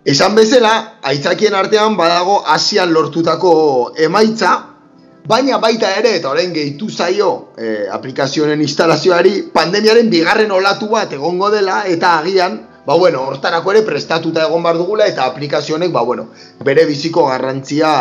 Esan 0.07 0.35
bezala, 0.35 0.99
aitzakien 1.03 1.55
artean 1.55 1.97
badago 1.99 2.39
Asian 2.47 2.93
lortutako 2.93 3.93
emaitza, 3.99 4.53
baina 5.27 5.57
baita 5.59 5.89
ere, 5.99 6.13
eta 6.15 6.29
orain 6.31 6.53
gehitu 6.55 6.89
zaio 6.89 7.31
e, 7.59 7.87
aplikazioen 7.91 8.61
instalazioari, 8.63 9.49
pandemiaren 9.53 10.09
bigarren 10.09 10.51
olatu 10.55 10.87
bat 10.93 11.11
egongo 11.13 11.49
dela, 11.51 11.81
eta 11.91 12.17
agian, 12.21 12.61
ba 12.87 12.95
bueno, 12.95 13.25
hortarako 13.27 13.73
ere 13.75 13.83
prestatuta 13.83 14.45
egon 14.47 14.63
bar 14.63 14.79
dugula, 14.79 15.09
eta 15.11 15.27
aplikazionek, 15.27 15.91
ba 15.91 16.05
bueno, 16.07 16.29
bere 16.63 16.85
biziko 16.87 17.27
garrantzia 17.27 17.91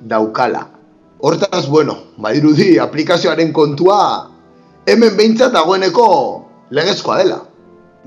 daukala. 0.00 0.64
Hortaz, 1.24 1.66
bueno, 1.68 1.98
badirudi 2.16 2.78
aplikazioaren 2.80 3.52
kontua 3.52 4.30
hemen 4.86 5.16
behintzat 5.16 5.52
dagoeneko 5.52 6.08
legezkoa 6.70 7.18
dela. 7.22 7.40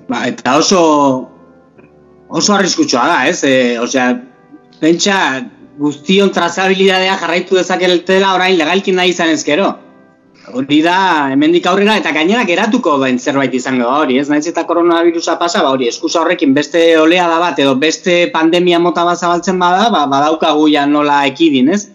Ba, 0.08 0.26
eta 0.30 0.58
oso 0.58 0.82
oso 2.28 2.53
arriskutsua 2.53 3.05
da, 3.08 3.20
ez? 3.28 3.43
E, 3.43 3.78
osea, 3.80 4.12
pentsa 4.82 5.18
guztion 5.78 6.32
trazabilidadea 6.34 7.18
jarraitu 7.22 7.58
dezakeletela 7.58 8.34
orain 8.36 8.58
legalkin 8.58 8.97
nahi 8.97 9.14
izan 9.14 9.34
ezkero. 9.34 9.74
Hori 10.47 10.80
da, 10.80 10.97
hemendik 11.34 11.66
aurrera, 11.68 11.97
eta 11.99 12.14
gainera 12.16 12.45
geratuko 12.47 12.93
bain 13.01 13.18
zerbait 13.20 13.53
izango 13.58 13.89
hori, 13.91 14.16
ez 14.22 14.30
naiz 14.32 14.45
eta 14.47 14.64
koronavirusa 14.70 15.36
pasa, 15.41 15.60
ba 15.66 15.74
hori, 15.76 15.89
eskusa 15.91 16.22
horrekin 16.22 16.53
beste 16.55 16.84
olea 16.99 17.26
da 17.28 17.41
bat, 17.41 17.60
edo 17.60 17.76
beste 17.76 18.16
pandemia 18.32 18.80
mota 18.80 19.03
bat 19.03 19.20
zabaltzen 19.20 19.60
bada, 19.60 19.89
ba, 19.91 20.05
badaukagu 20.08 20.70
ja 20.72 20.86
nola 20.88 21.26
ekidin, 21.28 21.74
ez? 21.76 21.89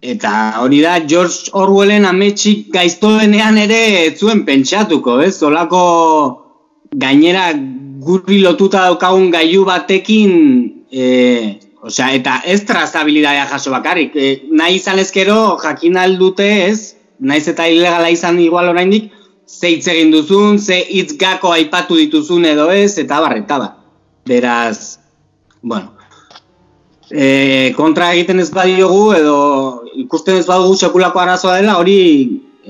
Eta 0.00 0.60
hori 0.62 0.78
da, 0.80 1.00
George 1.10 1.50
Orwellen 1.58 2.04
ametxik 2.06 2.68
gaiztoenean 2.74 3.58
ere 3.58 4.14
zuen 4.14 4.44
pentsatuko, 4.46 5.18
ez? 5.26 5.32
Zolako 5.40 5.80
gainera 6.94 7.50
guri 8.06 8.38
lotuta 8.44 8.84
daukagun 8.86 9.32
gailu 9.34 9.64
batekin, 9.66 10.36
e, 10.92 11.58
osea, 11.82 12.12
eta 12.14 12.38
ez 12.46 12.62
trazabilidadea 12.68 13.48
jaso 13.50 13.74
bakarrik. 13.74 14.14
E, 14.14 14.30
nahi 14.54 14.78
izan 14.78 15.02
ezkero, 15.02 15.58
jakin 15.64 15.98
aldute 15.98 16.46
ez, 16.68 16.94
naiz 17.18 17.48
eta 17.50 17.66
ilegala 17.66 18.14
izan 18.14 18.38
igual 18.38 18.70
oraindik, 18.70 19.10
ze 19.48 19.74
hitz 19.74 19.88
egin 19.90 20.14
duzun, 20.14 20.58
ze 20.58 20.78
hitz 20.78 21.18
gako 21.18 21.50
aipatu 21.56 21.98
dituzun 21.98 22.46
edo 22.46 22.70
ez, 22.70 22.98
eta 23.02 23.18
barreta 23.24 23.58
da. 23.58 23.72
Beraz, 24.28 25.00
bueno, 25.60 25.98
e, 27.10 27.72
kontra 27.76 28.12
egiten 28.14 28.40
ez 28.40 28.50
badiogu 28.54 29.12
edo 29.16 29.38
ikusten 29.98 30.38
ez 30.38 30.46
badugu 30.46 30.76
sekulako 30.76 31.22
arazoa 31.22 31.58
dela, 31.58 31.78
hori 31.80 31.98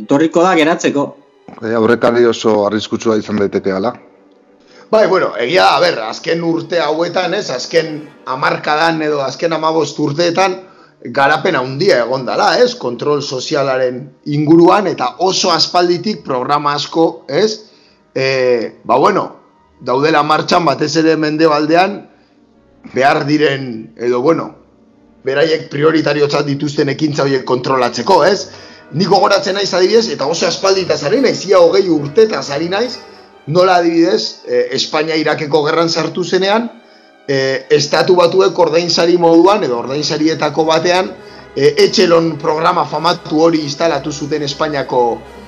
etorriko 0.03 0.45
da 0.45 0.55
geratzeko. 0.59 1.07
E, 1.61 1.73
aurrekari 1.75 2.27
oso 2.29 2.63
arriskutsua 2.67 3.19
izan 3.21 3.41
daiteke 3.43 3.73
gala. 3.73 3.95
Bai, 4.89 5.07
bueno, 5.09 5.35
egia, 5.37 5.67
a 5.77 5.81
ber, 5.83 5.99
azken 6.07 6.45
urte 6.49 6.81
hauetan, 6.81 7.35
ez, 7.37 7.51
azken 7.53 8.01
amarkadan 8.33 9.03
edo 9.05 9.21
azken 9.21 9.53
amabost 9.53 9.99
urteetan, 10.01 10.57
garapen 11.15 11.57
handia 11.59 12.01
egon 12.05 12.25
dela, 12.27 12.55
ez? 12.59 12.73
Kontrol 12.81 13.21
sozialaren 13.23 14.01
inguruan 14.33 14.89
eta 14.91 15.15
oso 15.25 15.53
aspalditik 15.53 16.25
programa 16.25 16.73
asko, 16.79 17.27
ez? 17.29 17.69
E, 18.15 18.81
ba 18.89 18.97
bueno, 18.97 19.27
daudela 19.85 20.25
martxan 20.27 20.65
batez 20.67 20.95
ere 20.97 21.17
mendebaldean 21.21 22.01
behar 22.95 23.27
diren 23.29 23.93
edo 23.97 24.23
bueno, 24.25 24.55
beraiek 25.29 25.69
prioritariotzat 25.73 26.49
dituzten 26.49 26.89
ekintza 26.95 27.27
horiek 27.27 27.45
kontrolatzeko, 27.49 28.23
ez? 28.25 28.49
Niko 28.99 29.21
goratzen 29.21 29.59
naiz 29.59 29.69
adibidez 29.77 30.09
eta 30.15 30.27
oso 30.27 30.49
aspaldita 30.49 30.97
zari 30.97 31.21
naiz, 31.21 31.43
ia 31.47 31.61
hogei 31.61 31.89
urte 31.93 32.25
eta 32.25 32.43
zari 32.43 32.71
naiz, 32.73 32.97
nola 33.53 33.79
adibidez, 33.83 34.45
e, 34.49 34.69
Espainia 34.79 35.17
Irakeko 35.21 35.63
gerran 35.67 35.89
sartu 35.89 36.25
zenean, 36.25 36.69
e, 37.29 37.67
estatu 37.77 38.17
batuek 38.17 38.59
ordainsari 38.59 39.19
moduan 39.21 39.65
edo 39.65 39.83
ordainsarietako 39.83 40.65
batean 40.71 41.13
e, 41.55 41.75
etxelon 41.85 42.35
programa 42.41 42.87
famatu 42.89 43.43
hori 43.45 43.61
instalatu 43.67 44.13
zuten 44.13 44.43
Espainiako 44.49 45.03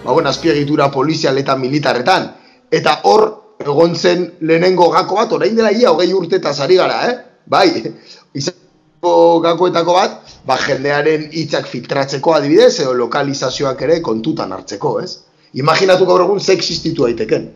ba, 0.05 0.13
bueno, 0.13 0.29
azpiegitura 0.29 0.91
polizial 0.93 1.39
eta 1.39 1.57
militarretan. 1.57 2.31
Eta 2.71 3.01
hor 3.09 3.29
egon 3.61 3.97
zen 3.97 4.27
lehenengo 4.41 4.91
gako 4.93 5.21
bat, 5.23 5.33
orain 5.37 5.57
dela 5.57 5.73
ia 5.73 5.93
hogei 5.93 6.13
urte 6.13 6.41
eta 6.41 6.53
zari 6.53 6.77
gara, 6.81 7.03
eh? 7.09 7.19
Bai, 7.51 7.69
izango 8.39 8.60
gakoetako 9.01 9.95
bat, 9.97 10.19
ba, 10.45 10.57
jendearen 10.61 11.29
hitzak 11.33 11.69
filtratzeko 11.69 12.35
adibidez, 12.37 12.81
edo 12.81 12.93
lokalizazioak 12.95 13.83
ere 13.83 14.01
kontutan 14.03 14.53
hartzeko, 14.53 15.01
ez? 15.01 15.23
Imaginatu 15.55 16.07
gaur 16.07 16.27
egun 16.27 16.41
ze 16.41 16.53
existitu 16.53 17.07
daiteken. 17.07 17.49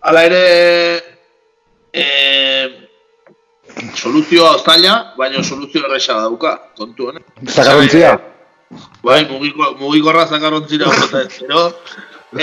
Hala 0.00 0.22
ere, 0.24 0.40
e, 1.92 2.04
soluzioa 3.94 4.56
zaila, 4.64 4.96
baina 5.18 5.42
soluzio 5.42 5.84
erresa 5.84 6.20
dauka, 6.20 6.56
kontu 6.78 7.10
honen. 7.10 7.24
Zakarontzia? 7.46 8.16
Bai, 9.04 9.26
mugiko, 9.28 9.74
mugikorra 9.78 10.26
zakarontzira 10.26 10.88
eta 11.04 11.20
ez 11.20 11.42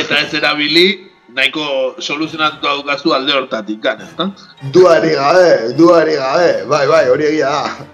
eta 0.04 0.20
ez 0.22 0.34
erabili, 0.40 0.86
nahiko 1.34 1.96
soluzionatu 2.00 2.62
daukazu 2.62 3.12
alde 3.14 3.34
hortatik, 3.34 3.82
gan, 3.82 4.00
ez 4.06 4.14
da? 4.16 4.30
Duari 4.72 5.12
gabe, 5.18 5.74
duari 5.76 6.16
gabe, 6.16 6.54
bai, 6.70 6.86
bai, 6.88 7.04
hori 7.10 7.28
egia 7.34 7.50
da. 7.50 7.93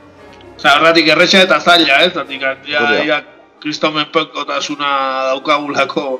Zagarratik 0.59 1.07
erresa 1.07 1.43
eta 1.45 1.59
zaila, 1.59 2.01
ez? 2.03 2.13
Zatik, 2.13 2.43
ja, 2.67 2.83
ja, 3.07 3.21
kristomen 3.63 4.09
pekotasuna 4.11 4.89
daukagulako, 5.31 6.19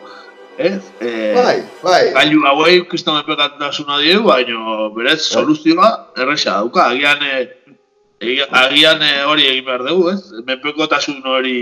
ez? 0.58 0.80
E, 1.02 1.12
bai, 1.36 1.58
bai. 1.84 2.02
Gailu 2.16 2.46
hauei 2.48 2.80
kriston 2.92 3.20
epekatasuna 3.20 4.00
diegu, 4.04 4.28
baina 4.28 4.90
berez 4.96 5.20
bai. 5.20 5.28
soluzioa 5.34 5.92
erresa 6.24 6.60
dauka. 6.60 6.88
Agian, 6.94 7.24
e, 7.24 8.40
agian 8.64 9.04
e, 9.04 9.14
hori 9.28 9.48
egin 9.52 9.68
behar 9.68 9.86
dugu, 9.88 10.10
ez? 10.14 10.44
Mepekotasun 10.48 11.22
hori 11.36 11.60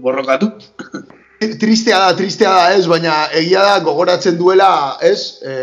borrokatu. 0.00 0.52
Tristea 1.38 1.98
da, 2.02 2.16
tristea 2.16 2.52
da, 2.56 2.74
ez? 2.74 2.86
Baina 2.90 3.26
egia 3.36 3.64
da 3.68 3.78
gogoratzen 3.84 4.40
duela, 4.40 4.70
ez? 5.04 5.42
E, 5.44 5.54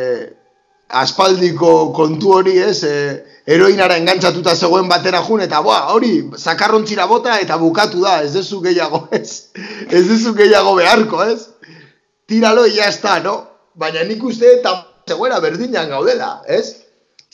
aspaldiko 0.89 1.93
kontu 1.93 2.33
hori, 2.39 2.57
ez? 2.59 2.83
E, 2.83 3.23
heroinara 3.45 3.97
engantzatuta 4.01 4.55
zegoen 4.55 4.87
batera 4.89 5.21
jun, 5.21 5.41
eta 5.41 5.61
boa, 5.61 5.91
hori, 5.93 6.29
zakarrontzira 6.37 7.05
bota 7.07 7.39
eta 7.39 7.57
bukatu 7.61 8.01
da, 8.01 8.21
ez 8.23 8.33
dezu 8.33 8.61
gehiago, 8.61 9.07
ez? 9.19 9.51
Ez 9.89 10.07
dezu 10.09 10.33
gehiago 10.37 10.75
beharko, 10.79 11.23
ez? 11.23 11.55
tiralo 12.25 12.65
ya 12.65 12.87
está, 12.87 13.19
no? 13.19 13.47
Baina 13.75 14.03
nik 14.03 14.23
uste 14.23 14.53
eta 14.59 14.73
zegoera 15.07 15.39
berdinan 15.39 15.89
gaudela, 15.89 16.41
ez? 16.47 16.81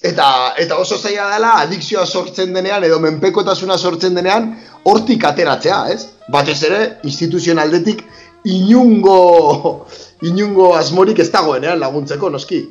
Eta, 0.01 0.55
eta 0.57 0.79
oso 0.81 0.97
zaila 0.97 1.27
dela 1.29 1.51
adikzioa 1.61 2.05
sortzen 2.05 2.53
denean 2.53 2.83
edo 2.83 2.97
menpekotasuna 2.99 3.77
sortzen 3.77 4.15
denean 4.17 4.55
hortik 4.83 5.23
ateratzea, 5.29 5.83
ez? 5.93 6.07
Batez 6.33 6.57
ere, 6.67 6.81
instituzionaldetik 7.03 8.03
inungo, 8.49 9.19
inungo 10.29 10.73
asmorik 10.75 11.21
ez 11.21 11.29
dagoenean 11.31 11.79
laguntzeko, 11.79 12.29
noski. 12.33 12.63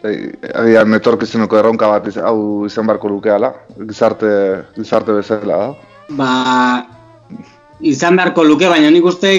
Agian, 0.00 0.88
netorkizuneko 0.94 1.58
erronka 1.60 1.88
bat 1.90 2.06
hau 2.24 2.64
izan 2.64 2.86
barko 2.88 3.10
lukeala, 3.12 3.52
gizarte, 3.88 4.30
gizarte 4.78 5.16
bezala 5.18 5.58
da. 5.60 5.68
Ba, 6.16 6.30
izan 7.84 8.16
beharko 8.16 8.44
luke, 8.44 8.68
baina 8.68 8.90
nik 8.90 9.04
uste 9.04 9.34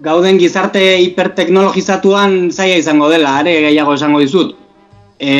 gauden 0.00 0.38
gizarte 0.40 0.80
hiperteknologizatuan 1.04 2.48
zaila 2.50 2.78
izango 2.80 3.10
dela, 3.12 3.36
are 3.42 3.58
gehiago 3.66 3.94
esango 3.98 4.22
dizut. 4.24 4.54
E, 5.20 5.34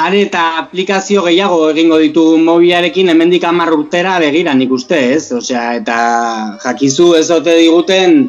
are 0.00 0.22
eta 0.26 0.44
aplikazio 0.62 1.22
gehiago 1.26 1.68
egingo 1.70 1.98
ditu 2.00 2.24
mobiarekin 2.40 3.12
hemendik 3.12 3.44
hamar 3.44 3.74
urtera 3.76 4.16
begira 4.22 4.54
nik 4.56 4.72
uste, 4.72 5.00
ez? 5.18 5.28
Osea, 5.36 5.74
eta 5.82 5.98
jakizu 6.64 7.12
ez 7.20 7.28
ote 7.30 7.58
diguten 7.60 8.22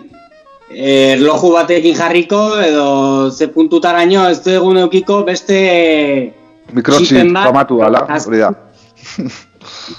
erloju 0.75 1.53
batekin 1.53 1.95
jarriko 1.95 2.39
edo 2.61 2.87
ze 3.31 3.47
puntutaraino 3.47 4.27
ez 4.29 4.41
du 4.43 4.51
egun 4.51 4.77
eukiko 4.83 5.23
beste 5.23 6.33
Mikrochip, 6.73 7.31
famatu 7.31 7.81
ala, 7.85 8.07
hori 8.25 8.41
da. 8.41 8.51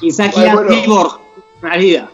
Izakia 0.03 0.55
bai, 0.55 0.67
bueno. 0.87 1.09
ari 1.63 1.93
da. 1.95 2.09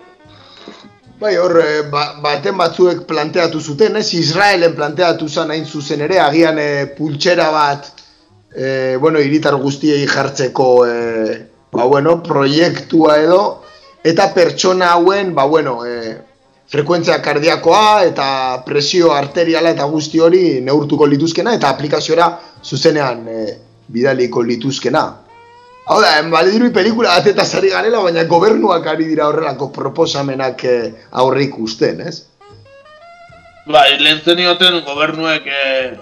Bai, 1.22 1.36
hor, 1.38 1.56
eh, 1.62 1.82
ba, 1.90 2.18
baten 2.22 2.56
batzuek 2.58 3.04
planteatu 3.06 3.60
zuten, 3.60 3.96
ez? 3.96 4.08
Israelen 4.18 4.74
planteatu 4.74 5.28
zen 5.28 5.52
hain 5.54 5.64
zuzen 5.64 6.02
ere, 6.02 6.18
agian 6.18 6.58
e, 6.58 6.86
pultsera 6.96 7.50
bat, 7.54 7.86
e, 8.50 8.96
bueno, 8.98 9.20
iritar 9.22 9.54
guztiei 9.62 10.02
jartzeko, 10.10 10.68
e, 10.86 11.38
ba, 11.72 11.86
bueno, 11.86 12.16
proiektua 12.26 13.20
edo, 13.22 13.42
eta 14.02 14.32
pertsona 14.34 14.92
hauen, 14.96 15.30
ba, 15.34 15.46
bueno, 15.46 15.78
e, 15.86 16.18
frekuentzia 16.70 17.18
kardiakoa 17.22 18.04
eta 18.04 18.28
presio 18.66 19.12
arteriala 19.12 19.72
eta 19.74 19.84
guzti 19.90 20.20
hori 20.20 20.60
neurtuko 20.60 21.06
lituzkena, 21.06 21.54
eta 21.58 21.72
aplikaziora 21.74 22.30
zuzenean 22.64 23.26
e, 23.28 23.42
bidaliko 23.92 24.42
lituzkena. 24.42 25.04
Hau 25.90 25.98
da, 25.98 26.12
balidirui 26.30 26.70
pelikula 26.70 27.16
bat 27.16 27.26
eta 27.26 27.44
zari 27.44 27.72
garela, 27.72 28.02
baina 28.04 28.22
gobernuak 28.30 28.86
ari 28.86 29.08
dira 29.08 29.26
horrelako 29.26 29.72
proposamenak 29.74 30.62
eh, 30.64 30.92
aurre 31.10 31.42
ikusten, 31.48 32.00
ez? 32.06 32.22
Bai, 33.66 33.98
lehen 33.98 34.20
zenioten 34.22 34.78
gobernuek 34.86 35.48
eh, 35.50 35.96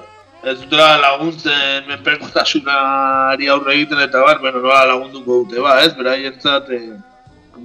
ez 0.44 0.58
dutela 0.60 0.98
laguntzen 1.00 1.88
menpekotasunari 1.88 3.48
aurre 3.48 3.78
egiten 3.78 4.04
eta 4.04 4.20
bar, 4.26 4.42
nola 4.58 4.84
lagunduko 4.92 5.44
dute, 5.44 5.64
ba, 5.64 5.78
ez? 5.86 5.94
Bera 5.96 6.18
jentzat, 6.20 6.68
eh, 6.76 6.84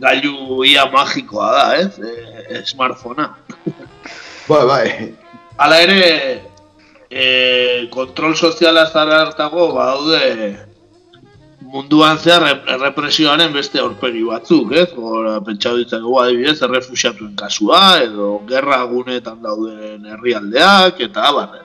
gailu 0.01 0.63
ia 0.65 0.85
magikoa 0.91 1.51
da, 1.51 1.65
ez? 1.77 1.99
Eh, 1.99 2.61
smartphonea. 2.65 3.33
Bai, 4.49 4.61
bai. 4.69 5.13
Hala 5.57 5.79
ere, 5.81 6.41
eh, 7.09 7.87
kontrol 7.89 8.35
soziala 8.35 8.85
zara 8.85 9.23
hartago, 9.23 9.71
ba, 9.73 9.85
daude, 9.95 10.59
munduan 11.65 12.19
zehar 12.21 12.45
errepresioaren 12.75 13.53
beste 13.55 13.81
aurpegi 13.81 14.21
batzuk, 14.27 14.75
ez? 14.77 14.85
Gora, 14.93 15.39
pentsatu 15.47 15.81
ditzakegu 15.81 16.19
adibidez, 16.21 16.59
errefusiatuen 16.67 17.33
kasua, 17.39 17.81
edo 18.05 18.35
gerra 18.49 18.83
gunetan 18.91 19.41
dauden 19.41 20.05
herrialdeak, 20.13 21.01
eta 21.07 21.25
abarre. 21.31 21.63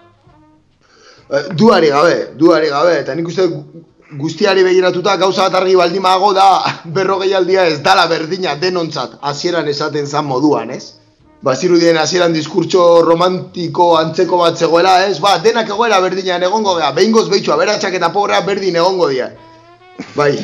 Eh, 1.30 1.44
duari 1.60 1.92
gabe, 1.92 2.16
duari 2.40 2.72
gabe, 2.72 2.96
eta 3.04 3.14
nik 3.14 3.28
uste 3.28 3.50
guztiari 4.18 4.62
begiratuta 4.64 5.16
gauza 5.16 5.48
bat 5.48 5.60
argi 5.62 5.76
baldimago 5.76 6.32
da 6.32 6.48
berrogei 6.96 7.34
aldia 7.34 7.66
ez 7.66 7.80
dala 7.82 8.06
berdina 8.08 8.56
denontzat 8.56 9.18
hasieran 9.20 9.68
esaten 9.68 10.06
zan 10.06 10.26
moduan, 10.26 10.70
ez? 10.70 10.96
Ba, 11.42 11.54
zirudien 11.56 11.96
hasieran 11.96 12.34
diskurtso 12.36 13.00
romantiko 13.00 13.94
antzeko 13.96 14.42
bat 14.42 14.58
zegoela, 14.58 15.06
ez? 15.06 15.18
Ba, 15.24 15.38
denak 15.40 15.70
egoera 15.72 16.00
berdinean 16.04 16.42
egongo 16.44 16.74
gea, 16.76 16.90
behingoz 16.92 17.30
behitxua, 17.30 17.56
beratxak 17.56 17.96
eta 17.96 18.10
pobrea 18.12 18.42
berdin 18.44 18.76
egongo 18.76 19.08
dira. 19.08 19.30
Bai. 20.16 20.34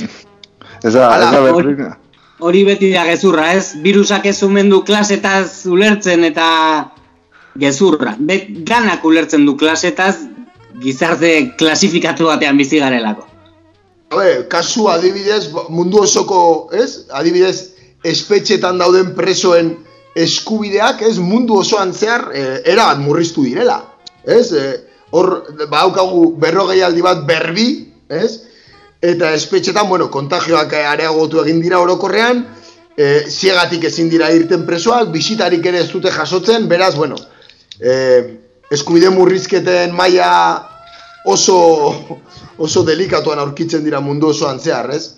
Ez 0.83 0.95
da, 0.95 1.11
ez 1.21 1.29
da 1.35 1.43
berdina. 1.45 1.91
Hori 2.39 2.65
beti 2.65 2.91
da 2.95 3.05
gezurra, 3.09 3.51
ez? 3.53 3.75
Virusak 3.85 4.27
ez 4.27 4.41
du 4.41 4.83
klasetaz 4.85 5.67
ulertzen 5.67 6.25
eta 6.25 6.49
gezurra. 7.59 8.17
Bet, 8.19 8.49
ganak 8.65 9.05
ulertzen 9.05 9.45
du 9.45 9.57
klasetaz 9.57 10.17
gizarte 10.81 11.57
klasifikatu 11.57 12.27
batean 12.27 12.57
bizi 12.57 12.79
garelako. 12.79 13.36
Habe, 14.11 14.47
kasu 14.49 14.87
adibidez, 14.89 15.51
mundu 15.69 16.05
osoko, 16.05 16.41
ez? 16.73 17.07
Adibidez, 17.11 17.73
espetxetan 18.07 18.79
dauden 18.79 19.15
presoen 19.19 19.73
eskubideak, 20.17 21.03
ez? 21.03 21.17
Mundu 21.19 21.61
osoan 21.63 21.93
zehar, 21.93 22.31
e, 22.33 22.45
era 22.65 22.91
bat 22.93 23.03
murriztu 23.03 23.45
direla. 23.49 23.81
Ez? 24.25 24.53
E, 24.53 24.67
hor, 25.11 25.33
baukagu 25.71 26.29
berrogei 26.41 26.83
aldi 26.87 27.03
bat 27.03 27.25
berbi, 27.27 27.71
ez? 28.09 28.47
eta 29.07 29.33
espetxetan, 29.37 29.89
bueno, 29.89 30.09
kontagioak 30.11 30.73
areagotu 30.81 31.43
egin 31.45 31.61
dira 31.63 31.81
orokorrean, 31.83 32.43
e, 32.97 33.27
ziegatik 33.29 33.85
ezin 33.85 34.09
dira 34.11 34.31
irten 34.35 34.65
presoak, 34.67 35.11
bisitarik 35.15 35.67
ere 35.67 35.83
ez 35.85 35.91
dute 35.93 36.11
jasotzen, 36.11 36.67
beraz, 36.69 36.95
bueno, 36.97 37.19
e, 37.79 37.93
eskubide 38.73 39.11
murrizketen 39.15 39.95
maila 39.95 40.31
oso, 41.27 41.59
oso 42.59 42.83
delikatuan 42.87 43.41
aurkitzen 43.43 43.85
dira 43.85 44.01
mundu 44.01 44.31
osoan 44.31 44.61
zehar, 44.63 44.91
ez? 44.95 45.17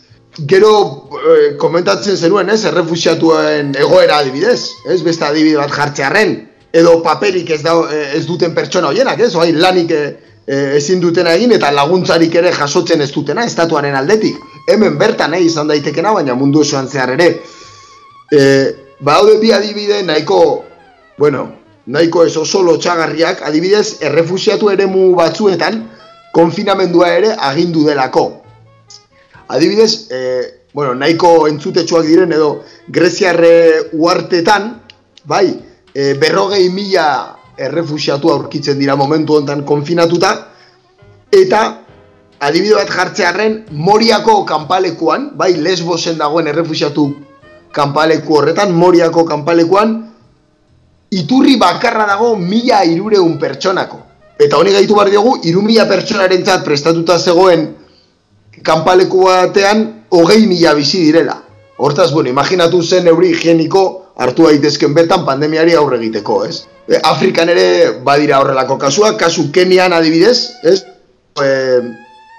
Gero 0.49 0.73
e, 1.19 1.57
komentatzen 1.61 2.17
zenuen, 2.17 2.51
ez, 2.53 2.63
errefusiatuen 2.69 3.75
egoera 3.77 4.21
adibidez, 4.23 4.61
ez, 4.89 5.01
beste 5.05 5.27
adibide 5.27 5.59
bat 5.61 5.75
jartzearen, 5.75 6.37
edo 6.73 6.99
paperik 7.05 7.51
ez, 7.57 7.61
da, 7.65 7.75
ez 8.15 8.25
duten 8.29 8.55
pertsona 8.57 8.93
hoienak, 8.93 9.21
ez, 9.25 9.35
oai, 9.37 9.53
lanik 9.57 9.93
e, 9.93 10.03
e, 10.49 10.59
ezin 10.79 11.01
dutena 11.01 11.35
egin 11.37 11.53
eta 11.57 11.71
laguntzarik 11.75 12.35
ere 12.41 12.53
jasotzen 12.57 13.05
ez 13.05 13.11
dutena 13.13 13.45
estatuaren 13.45 13.97
aldetik. 13.99 14.37
Hemen 14.69 14.99
bertan 15.01 15.37
eh, 15.37 15.45
izan 15.45 15.69
daitekena, 15.69 16.15
baina 16.17 16.37
mundu 16.39 16.65
osoan 16.65 16.89
zehar 16.89 17.15
ere. 17.17 17.29
E, 18.33 18.41
ba, 19.01 19.21
bi 19.41 19.53
adibide 19.53 20.03
nahiko, 20.03 20.41
bueno, 21.19 21.47
nahiko 21.89 22.25
ez 22.27 22.37
oso 22.37 22.63
lotxagarriak, 22.63 23.43
adibidez, 23.49 23.99
errefusiatu 24.05 24.69
ere 24.71 24.87
mu 24.87 25.15
batzuetan, 25.17 25.81
konfinamendua 26.37 27.09
ere 27.17 27.33
agindu 27.51 27.87
delako. 27.87 28.27
Adibidez, 29.49 30.09
e, 30.13 30.21
bueno, 30.75 30.93
nahiko 30.95 31.49
entzutetsuak 31.49 32.05
diren 32.07 32.35
edo 32.37 32.51
Greziarre 32.93 33.89
uartetan, 33.97 34.75
bai, 35.25 35.47
e, 35.95 36.13
berrogei 36.21 36.69
mila 36.69 37.09
errefusiatu 37.59 38.31
aurkitzen 38.31 38.79
dira 38.79 38.97
momentu 38.97 39.39
honetan 39.39 39.65
konfinatuta, 39.65 40.35
eta 41.33 41.63
adibide 42.45 42.77
bat 42.77 42.93
jartzearen 42.93 43.63
Moriako 43.73 44.43
kanpalekuan, 44.45 45.33
bai 45.41 45.55
Lesbosen 45.57 46.21
dagoen 46.21 46.53
errefusiatu 46.53 47.09
kanpaleku 47.73 48.37
horretan, 48.43 48.77
Moriako 48.77 49.25
kanpalekuan, 49.25 49.97
iturri 51.11 51.57
bakarra 51.57 52.07
dago 52.07 52.37
mila 52.37 52.85
irureun 52.85 53.39
pertsonako. 53.39 54.01
Eta 54.39 54.57
honi 54.57 54.73
gaitu 54.73 54.95
bar 54.95 55.11
diogu, 55.11 55.39
iru 55.45 55.63
mila 55.63 55.87
pertsonaren 55.89 56.45
prestatuta 56.65 57.19
zegoen 57.19 57.75
kanpaleku 58.63 59.25
batean, 59.25 60.05
hogei 60.11 60.47
mila 60.47 60.75
bizi 60.75 61.05
direla. 61.05 61.43
Hortaz, 61.79 62.13
bueno, 62.13 62.29
imaginatu 62.31 62.83
zen 62.83 63.07
euri 63.07 63.33
higieniko 63.33 64.13
hartu 64.19 64.49
daitezken 64.49 64.95
bertan 64.95 65.25
pandemiari 65.25 65.75
aurre 65.79 65.99
egiteko, 65.99 66.45
ez? 66.45 66.67
E, 66.89 66.99
Afrikan 67.03 67.49
ere 67.49 68.01
badira 68.05 68.41
horrelako 68.43 68.79
kasuak, 68.79 69.19
kasu 69.21 69.51
Kenian 69.55 69.93
adibidez, 69.93 70.51
ez? 70.65 70.83
E, 71.39 71.49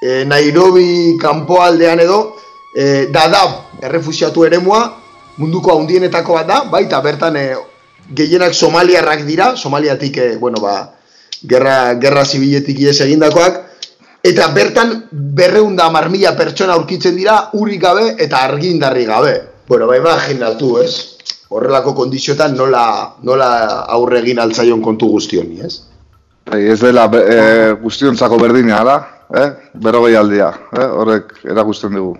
e, 0.03 0.25
Nairobi 0.27 1.15
kanpoaldean 1.21 2.03
edo, 2.03 2.19
e, 2.75 3.07
Dadab 3.13 3.83
errefusiatu 3.83 4.43
eremua, 4.43 4.83
munduko 5.39 5.77
handienetako 5.77 6.35
bat 6.35 6.47
da, 6.47 6.61
baita 6.71 6.99
bertan 7.01 7.39
e, 7.39 7.45
gehienak 8.15 8.53
somaliarrak 8.53 9.25
dira, 9.25 9.55
somaliatik, 9.55 10.17
e, 10.17 10.37
bueno, 10.37 10.61
ba, 10.61 10.91
gerra, 11.47 11.95
gerra 12.01 12.25
zibiletik 12.25 12.79
ies 12.79 12.99
egindakoak, 13.05 13.61
eta 14.23 14.49
bertan 14.55 14.95
berreunda 15.11 15.89
marmila 15.89 16.35
pertsona 16.37 16.73
aurkitzen 16.73 17.15
dira, 17.15 17.49
urik 17.53 17.81
gabe 17.81 18.15
eta 18.17 18.43
argindarri 18.49 19.05
gabe. 19.05 19.35
Bueno, 19.67 19.87
ba, 19.87 19.97
imaginatu, 19.97 20.77
ez? 20.83 21.19
horrelako 21.49 21.95
kondizioetan 21.97 22.55
nola, 22.57 22.83
nola 23.25 23.49
aurre 23.95 24.19
egin 24.21 24.39
altzaion 24.41 24.83
kontu 24.85 25.09
guztioni, 25.15 25.61
ez? 25.65 25.79
Bai, 26.49 26.61
ez 26.73 26.79
dela 26.81 27.07
e, 27.17 27.39
guztiontzako 27.81 28.37
berdina 28.41 28.83
da, 28.85 28.97
eh? 29.33 29.47
berrogei 29.73 30.15
aldia, 30.17 30.51
eh? 30.77 30.85
horrek 30.85 31.33
erakusten 31.49 31.97
dugu, 31.97 32.13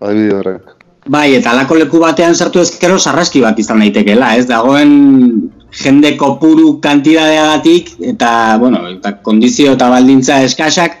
adibide 0.00 0.38
horrek. 0.40 0.72
Bai, 1.02 1.34
eta 1.34 1.50
alako 1.50 1.74
leku 1.80 1.98
batean 1.98 2.36
sartu 2.38 2.60
ezkero 2.62 2.98
sarraski 2.98 3.40
bat 3.42 3.58
izan 3.58 3.80
daitekeela, 3.82 4.36
ez 4.38 4.46
dagoen 4.46 4.92
jende 5.74 6.12
kopuru 6.20 6.76
kantidadeagatik 6.84 7.96
eta, 8.12 8.58
bueno, 8.60 8.84
eta 8.86 9.16
kondizio 9.26 9.72
eta 9.74 9.88
baldintza 9.90 10.38
eskasak, 10.46 10.94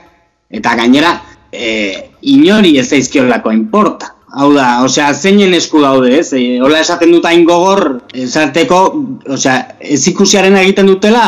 eta 0.50 0.74
gainera, 0.80 1.14
e, 1.52 2.10
inori 2.34 2.74
ez 2.80 2.88
daizkiolako 2.90 3.54
inporta. 3.54 4.10
Hau 4.32 4.50
da, 4.56 4.80
osea, 4.82 5.12
zeinen 5.14 5.54
esku 5.54 5.84
daude, 5.84 6.16
ez? 6.18 6.32
E, 6.34 6.58
hola 6.64 6.80
esaten 6.82 7.12
dut 7.12 7.26
hain 7.28 7.44
gogor, 7.46 8.00
esarteko, 8.26 8.84
osea, 9.30 9.58
ez 9.78 10.02
ikusiaren 10.10 10.56
egiten 10.64 10.88
dutela, 10.90 11.26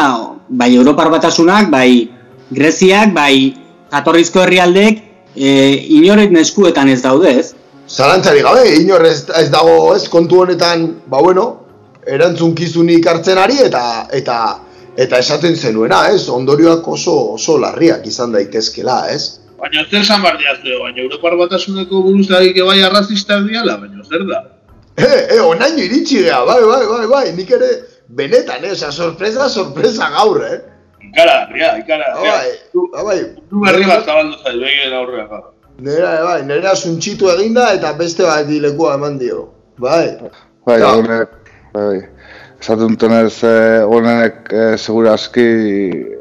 bai 0.49 0.73
Europar 0.75 1.13
batasunak, 1.15 1.71
bai 1.71 2.09
Greziak, 2.51 3.15
bai 3.15 3.53
jatorrizko 3.93 4.43
herrialdek, 4.43 5.05
e, 5.37 5.51
inorek 6.01 6.35
neskuetan 6.35 6.91
ez 6.91 7.05
daude, 7.05 7.39
ez? 7.39 7.53
Zalantzari 7.89 8.41
gabe, 8.43 8.65
inor 8.81 9.05
ez, 9.05 9.27
ez 9.37 9.51
dago, 9.53 9.95
ez, 9.95 10.09
kontu 10.09 10.41
honetan, 10.43 10.87
ba 11.07 11.21
bueno, 11.21 11.45
erantzunkizunik 12.07 13.07
hartzen 13.07 13.39
ari 13.39 13.61
eta 13.65 13.85
eta 14.13 14.39
eta 14.97 15.19
esaten 15.19 15.57
zenuena, 15.57 16.07
ez? 16.15 16.29
Ondorioak 16.33 16.87
oso 16.89 17.15
oso 17.35 17.59
larriak 17.61 18.07
izan 18.07 18.33
daitezkela, 18.33 19.05
ez? 19.13 19.41
Baina 19.61 19.85
zer 19.85 20.01
esan 20.01 20.23
behar 20.23 20.39
diazte, 20.41 20.77
baina 20.81 21.03
Europar 21.03 21.37
batasuneko 21.41 22.03
buruzagik 22.09 22.61
bai 22.67 22.83
arrazistak 22.83 23.49
diala, 23.49 23.77
baina 23.83 24.05
zer 24.05 24.27
da? 24.29 24.43
Eh, 24.97 25.37
eh, 25.37 25.41
onaino 25.43 25.83
iritsi 25.83 26.23
geha, 26.23 26.45
bai, 26.47 26.61
bai, 26.63 26.85
bai, 26.87 27.07
bai, 27.11 27.25
nik 27.37 27.51
ere 27.51 27.71
benetan, 28.09 28.65
eh, 28.65 28.73
oza, 28.77 28.93
sorpresa, 28.93 29.49
sorpresa 29.49 30.11
gaur, 30.15 30.45
eh? 30.47 30.61
Ikara, 31.11 31.41
ikara, 31.81 32.15
ria. 32.21 32.37
Bai, 32.39 32.87
bai, 32.93 33.05
bai. 33.11 33.19
Du 33.51 33.65
berri 33.65 33.91
bat 33.91 34.07
zabaldu 34.07 34.39
zaiz, 34.41 34.57
begien 34.61 34.97
aurrean 35.01 35.29
gaur. 35.29 35.54
Nera, 35.79 36.11
bai, 36.23 36.43
nera 36.47 36.75
suntxitu 36.79 37.29
eginda 37.33 37.73
eta 37.75 37.93
beste 37.99 38.23
bat 38.23 38.47
dilekua 38.47 38.95
eman 38.95 39.19
dio, 39.19 39.49
bai. 39.79 40.19
Bai, 40.67 40.79
bai, 40.81 41.25
bai. 41.75 41.97
esaten 42.61 42.95
dutenez 42.95 43.43
eh, 43.45 43.83
honek 43.83 44.53
eh, 44.55 44.77
segurazki 44.79 45.49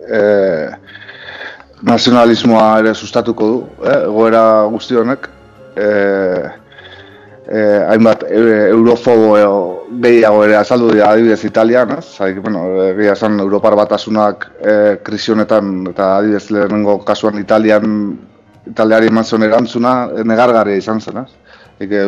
eh, 0.09 0.73
nazionalismoa 1.85 2.65
ere 2.81 2.95
sustatuko 2.95 3.51
du, 3.51 3.61
eh, 3.85 4.01
egoera 4.09 4.43
guzti 4.73 4.97
honek. 4.99 5.29
Eh, 5.75 6.49
eh, 7.47 7.79
hainbat 7.91 8.25
e, 8.27 8.41
eurofobo 8.71 9.37
edo 9.37 9.55
gehiago 10.03 10.43
ere 10.47 10.57
azaldu 10.57 10.91
dira 10.93 11.11
adibidez 11.11 11.43
Italian, 11.45 11.97
ez? 11.99 12.05
Zaik, 12.17 12.41
bueno, 12.41 12.65
egia 12.89 13.13
esan 13.13 13.39
Europar 13.39 13.75
batasunak 13.77 14.49
eh, 14.61 14.99
krisi 15.03 15.31
honetan 15.31 15.89
eta 15.93 16.15
adibidez 16.17 16.49
lehenengo 16.51 16.99
kasuan 17.05 17.39
Italian 17.39 18.17
Italiari 18.70 19.09
eman 19.11 19.26
zuen 19.26 19.43
erantzuna 19.43 19.93
negargarria 20.24 20.80
izan 20.80 21.01
zen, 21.01 21.24
ez? 21.24 21.59
Ike, 21.84 22.03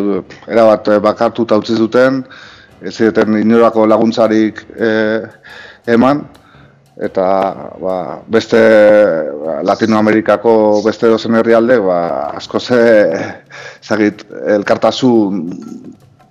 erabat 0.47 0.87
eh, 0.87 0.99
bakartuta 1.03 1.57
utzi 1.59 1.75
zuten, 1.75 2.23
ez 2.81 2.93
ziren 2.95 3.37
inorako 3.39 3.85
laguntzarik 3.89 4.61
eh, 4.77 5.25
eman, 5.91 6.21
eta 6.95 7.25
ba, 7.81 7.95
beste 8.31 8.59
ba, 9.43 9.59
Latinoamerikako 9.67 10.81
beste 10.85 11.09
dozen 11.11 11.35
herrialde 11.35 11.79
ba, 11.83 11.99
asko 12.39 12.59
ze 12.59 12.81
zagit, 13.83 14.23
elkartasun 14.55 15.43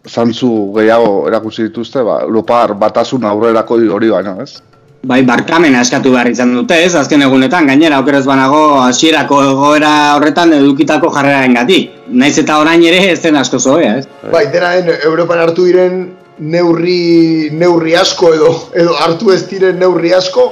zantzu 0.09 0.51
gehiago 0.77 1.27
erakutsi 1.29 1.68
dituzte, 1.68 2.05
ba, 2.05 2.22
Europar 2.25 2.75
batasun 2.81 3.25
aurrerako 3.29 3.81
hori 3.93 4.11
baino, 4.11 4.39
ez? 4.41 4.62
Bai, 5.05 5.18
barkamena 5.28 5.82
eskatu 5.84 6.14
behar 6.14 6.30
izan 6.30 6.55
dute, 6.57 6.78
ez? 6.86 6.94
Azken 6.96 7.20
egunetan, 7.26 7.66
gainera, 7.68 7.98
okeraz 8.00 8.22
banago, 8.24 8.61
hasierako 8.80 9.40
egoera 9.50 9.90
horretan 10.16 10.55
edukitako 10.57 11.11
jarreraren 11.12 11.57
gati. 11.59 11.80
Naiz 12.20 12.38
eta 12.40 12.57
orain 12.62 12.80
ere 12.88 13.02
ez 13.11 13.18
den 13.20 13.36
asko 13.36 13.61
zoea, 13.61 13.98
ez? 14.00 14.07
Bai, 14.32 14.46
dena 14.55 14.70
den, 14.78 14.88
Europan 15.11 15.42
hartu 15.42 15.66
diren 15.68 15.98
neurri, 16.55 17.50
neurri 17.52 17.92
asko 18.00 18.32
edo, 18.38 18.52
edo 18.80 18.94
hartu 19.05 19.34
ez 19.34 19.42
diren 19.50 19.76
neurri 19.82 20.14
asko, 20.16 20.46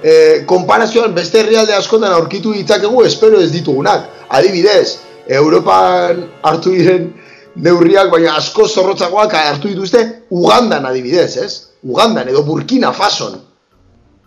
e, 0.00 0.14
konparazioan 0.48 1.12
beste 1.18 1.42
herrialde 1.42 1.76
askotan 1.76 2.16
aurkitu 2.16 2.54
ditzakegu, 2.56 3.04
espero 3.04 3.42
ez 3.44 3.52
ditugunak. 3.52 4.08
Adibidez, 4.40 4.96
Europan 5.42 6.24
hartu 6.48 6.72
diren 6.78 7.12
neurriak, 7.60 8.08
baina 8.16 8.38
asko 8.40 8.64
zorrotzagoak 8.64 9.36
hartu 9.44 9.68
dituzte 9.68 10.06
Ugandan 10.30 10.88
adibidez, 10.88 11.30
ez? 11.36 11.52
Ugandan 11.84 12.32
edo 12.32 12.46
Burkina 12.48 12.96
Fason 12.96 13.49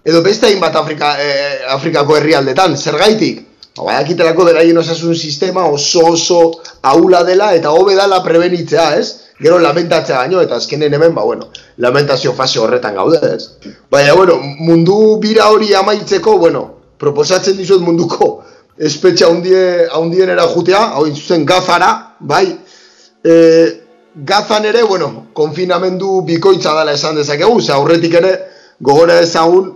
edo 0.06 0.22
beste 0.22 0.47
hainbat 0.47 0.76
Afrika, 0.76 1.16
e, 1.22 1.64
Afrikako 1.70 2.18
herrialdetan, 2.18 2.78
zergaitik? 2.78 3.41
Ba, 3.78 3.88
badakitelako 3.88 4.45
beraien 4.45 4.78
osasun 4.78 5.16
sistema 5.16 5.66
oso 5.66 6.06
oso 6.14 6.39
aula 6.82 7.24
dela 7.24 7.54
eta 7.56 7.72
hobe 7.72 7.95
dela 7.95 8.22
prebenitzea, 8.24 8.95
ez? 8.99 9.08
Gero 9.41 9.58
lamentatzea 9.60 10.20
baino 10.20 10.41
eta 10.41 10.60
azkenen 10.62 10.93
hemen, 10.93 11.16
ba, 11.16 11.24
bueno, 11.24 11.49
lamentazio 11.78 12.34
fase 12.38 12.60
horretan 12.60 12.95
gaude, 12.95 13.20
ez? 13.36 13.74
Baina, 13.91 14.14
bueno, 14.14 14.38
mundu 14.39 15.18
bira 15.20 15.49
hori 15.49 15.74
amaitzeko, 15.74 16.38
bueno, 16.38 16.68
proposatzen 17.01 17.58
dizut 17.58 17.82
munduko 17.82 18.43
espetxe 18.78 19.26
haundie, 19.26 19.88
haundienera 19.91 20.47
jutea, 20.49 20.84
hau 20.97 21.06
zuzen 21.10 21.45
gazara, 21.45 22.16
bai, 22.20 22.45
e, 23.24 23.34
gazan 24.16 24.66
ere, 24.66 24.84
bueno, 24.84 25.28
konfinamendu 25.34 26.22
bikoitza 26.26 26.74
dela 26.78 26.93
esan 26.93 27.16
dezakegu, 27.16 27.62
ze 27.62 27.74
aurretik 27.74 28.14
ere, 28.22 28.34
gogora 28.80 29.20
ezagun, 29.22 29.72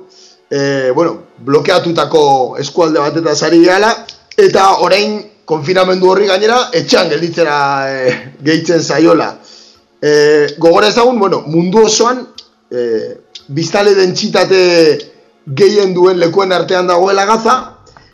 e, 0.49 0.91
bueno, 0.91 1.23
blokeatutako 1.37 2.57
eskualde 2.59 2.99
bat 2.99 3.17
eta 3.17 3.35
zari 3.35 3.63
gala, 3.65 3.91
eta 4.37 4.69
orain 4.85 5.19
konfinamendu 5.47 6.09
horri 6.11 6.27
gainera 6.27 6.69
etxean 6.75 7.09
gelditzera 7.09 7.57
e, 7.89 8.15
gehitzen 8.43 8.83
zaiola. 8.83 9.31
E, 10.01 10.11
gogora 10.57 10.89
ezagun, 10.91 11.19
bueno, 11.19 11.41
mundu 11.47 11.85
osoan 11.85 12.25
e, 12.71 12.81
biztale 13.47 13.95
dentsitate 13.95 14.61
gehien 15.47 15.93
duen 15.95 16.19
lekuen 16.19 16.51
artean 16.51 16.87
dagoela 16.87 17.25
gaza, 17.25 17.57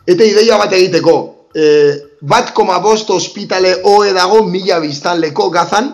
eta 0.06 0.24
ideia 0.24 0.58
bat 0.60 0.72
egiteko, 0.72 1.16
e, 1.54 1.66
bat 2.20 2.52
koma 2.54 2.78
bost 2.80 3.10
ospitale 3.10 3.80
hoe 3.82 4.12
dago 4.14 4.44
mila 4.46 4.78
biztanleko 4.80 5.50
gazan, 5.50 5.90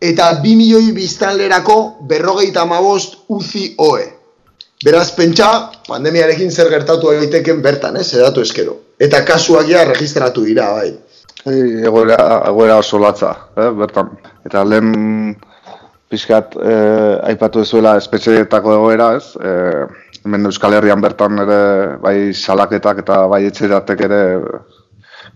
eta 0.00 0.32
bi 0.40 0.54
milioi 0.56 0.92
biztanlerako 0.96 1.76
berrogeita 2.08 2.64
mabost 2.64 3.18
uzi 3.28 3.74
hoe. 3.78 4.19
Beraz, 4.80 5.10
pentsa, 5.12 5.46
pandemiarekin 5.88 6.50
zer 6.50 6.70
gertatu 6.72 7.10
egiteken 7.12 7.60
bertan, 7.62 7.98
eh, 8.00 8.04
zedatu 8.04 8.40
eskero. 8.40 8.78
Eta 8.98 9.20
kasuak 9.28 9.68
ja 9.68 9.84
registratu 9.84 10.44
dira, 10.46 10.70
bai. 10.72 10.94
Ei, 11.46 11.82
egoera, 11.84 12.16
egoera 12.48 12.78
oso 12.80 12.98
latza, 12.98 13.34
eh, 13.56 13.70
bertan. 13.76 14.14
Eta 14.48 14.64
lehen 14.64 15.36
pixkat 16.10 16.56
eh, 16.56 17.18
aipatu 17.30 17.60
ezuela 17.60 17.94
espetxeetako 18.00 18.72
egoera, 18.78 19.10
ez? 19.16 19.36
Eh, 19.36 19.84
hemen 20.24 20.48
Euskal 20.48 20.74
Herrian 20.76 21.00
bertan 21.00 21.38
ere 21.44 21.60
bai 22.02 22.32
salaketak 22.32 23.04
eta 23.04 23.26
bai 23.30 23.44
etxeratek 23.50 24.00
ere 24.08 24.22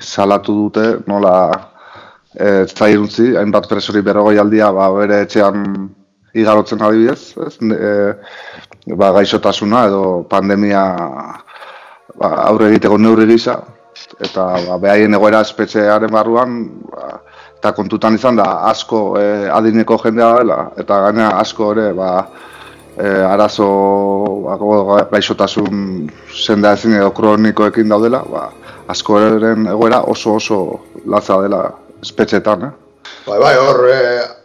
salatu 0.00 0.56
dute, 0.64 0.86
nola 1.06 1.34
eh, 2.34 2.64
zairuntzi, 2.66 3.34
hainbat 3.38 3.68
presori 3.70 4.02
berrogoi 4.02 4.38
aldia, 4.42 4.72
ba, 4.74 4.88
bere 4.96 5.20
etxean 5.28 5.62
igarotzen 6.34 6.82
adibidez, 6.82 7.34
ez? 7.46 7.54
Eh, 7.62 8.73
ba, 8.86 9.12
gaixotasuna 9.16 9.86
edo 9.88 10.02
pandemia 10.28 10.82
ba, 12.18 12.28
aurre 12.48 12.70
egiteko 12.72 12.98
neurri 12.98 13.26
gisa 13.30 13.58
eta 14.20 14.46
ba, 14.68 14.78
behaien 14.82 15.16
egoera 15.16 15.40
espetxearen 15.46 16.12
barruan 16.12 16.58
ba, 16.90 17.20
eta 17.58 17.72
kontutan 17.72 18.18
izan 18.18 18.36
da 18.36 18.66
asko 18.68 19.16
e, 19.20 19.48
adineko 19.48 19.98
jendea 20.04 20.34
dela 20.40 20.58
eta 20.80 21.00
gaina 21.06 21.30
asko 21.40 21.72
ere 21.72 21.92
ba, 21.96 22.10
e, 22.98 23.08
arazo 23.08 23.68
ba, 24.44 24.58
gaixotasun 25.12 26.10
zendea 26.46 26.74
ezin 26.76 26.98
edo 27.00 27.10
kronikoekin 27.16 27.88
daudela 27.88 28.24
ba, 28.28 28.48
asko 28.88 29.20
eren 29.20 29.68
egoera 29.72 30.04
oso 30.12 30.36
oso 30.36 30.60
latza 31.06 31.40
dela 31.42 31.66
espetxetan 32.02 32.68
eh? 32.68 32.74
Bai, 33.24 33.38
bai, 33.40 33.54
hor, 33.56 33.86
e, 33.88 34.00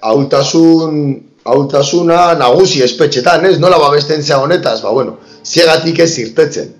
hautasun 0.07 0.95
hautasuna 1.43 2.33
nagusi 2.39 2.83
espetxetan, 2.83 3.45
ez? 3.45 3.57
Nola 3.59 3.79
babesten 3.81 4.23
zea 4.23 4.39
honetaz, 4.43 4.79
ba, 4.83 4.91
bueno, 4.95 5.17
ziegatik 5.45 5.99
ez 6.03 6.11
irtetzen. 6.19 6.73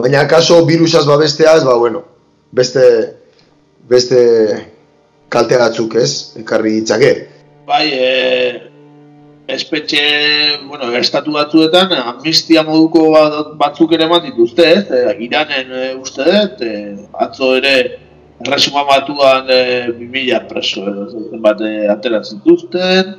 Baina 0.00 0.26
kaso 0.28 0.62
virusaz 0.66 1.06
babesteaz, 1.06 1.62
ba, 1.66 1.76
bueno, 1.76 2.04
beste, 2.52 2.84
beste 3.88 4.20
kalte 5.28 5.58
batzuk, 5.60 5.96
ez? 6.00 6.10
Ekarri 6.40 6.78
ditzake. 6.80 7.14
Bai, 7.66 7.86
e, 7.92 8.10
espetxe, 9.50 10.04
bueno, 10.68 10.92
estatu 10.98 11.34
batzuetan, 11.34 11.92
amnistia 12.00 12.62
moduko 12.66 13.10
batzuk 13.60 13.92
ere 13.98 14.08
bat 14.10 14.24
dituzte, 14.26 14.68
ez? 14.78 14.84
E, 14.90 15.16
iranen 15.26 15.74
e, 15.74 15.90
uste 16.00 16.28
dut, 16.30 16.62
e, 16.66 16.76
atzo 17.26 17.56
ere, 17.58 17.74
Erresuma 18.40 18.86
batuan 18.88 19.50
e, 19.52 19.92
2000 19.98 20.46
preso, 20.48 20.80
e, 20.88 21.38
bat 21.44 21.60
e, 21.60 21.72
ateratzen 21.92 22.40
dituzten, 22.40 23.10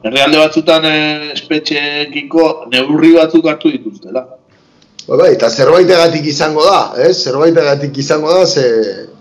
Herrialde 0.00 0.38
batzutan 0.40 0.84
eh, 0.88 1.32
espetxeekiko 1.34 2.44
neurri 2.72 3.12
batzuk 3.18 3.48
hartu 3.50 3.72
dituztela. 3.72 4.22
Bai, 5.06 5.16
bai, 5.18 5.28
eta 5.34 5.50
zerbaitegatik 5.50 6.28
izango 6.30 6.64
da, 6.64 6.80
ez? 7.04 7.16
Zerbaitegatik 7.26 7.98
izango 8.00 8.32
da, 8.32 8.46
ze 8.46 8.64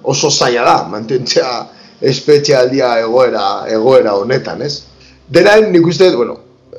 oso 0.04 0.30
zaila 0.30 0.64
da, 0.68 0.76
mantentzea 0.92 1.50
espetxe 2.12 2.56
aldia 2.56 2.94
egoera, 3.02 3.66
egoera 3.68 4.14
honetan, 4.16 4.62
ez? 4.64 4.86
Denaen, 5.28 5.68
nik 5.74 5.88
uste, 5.88 6.12
bueno, 6.16 6.38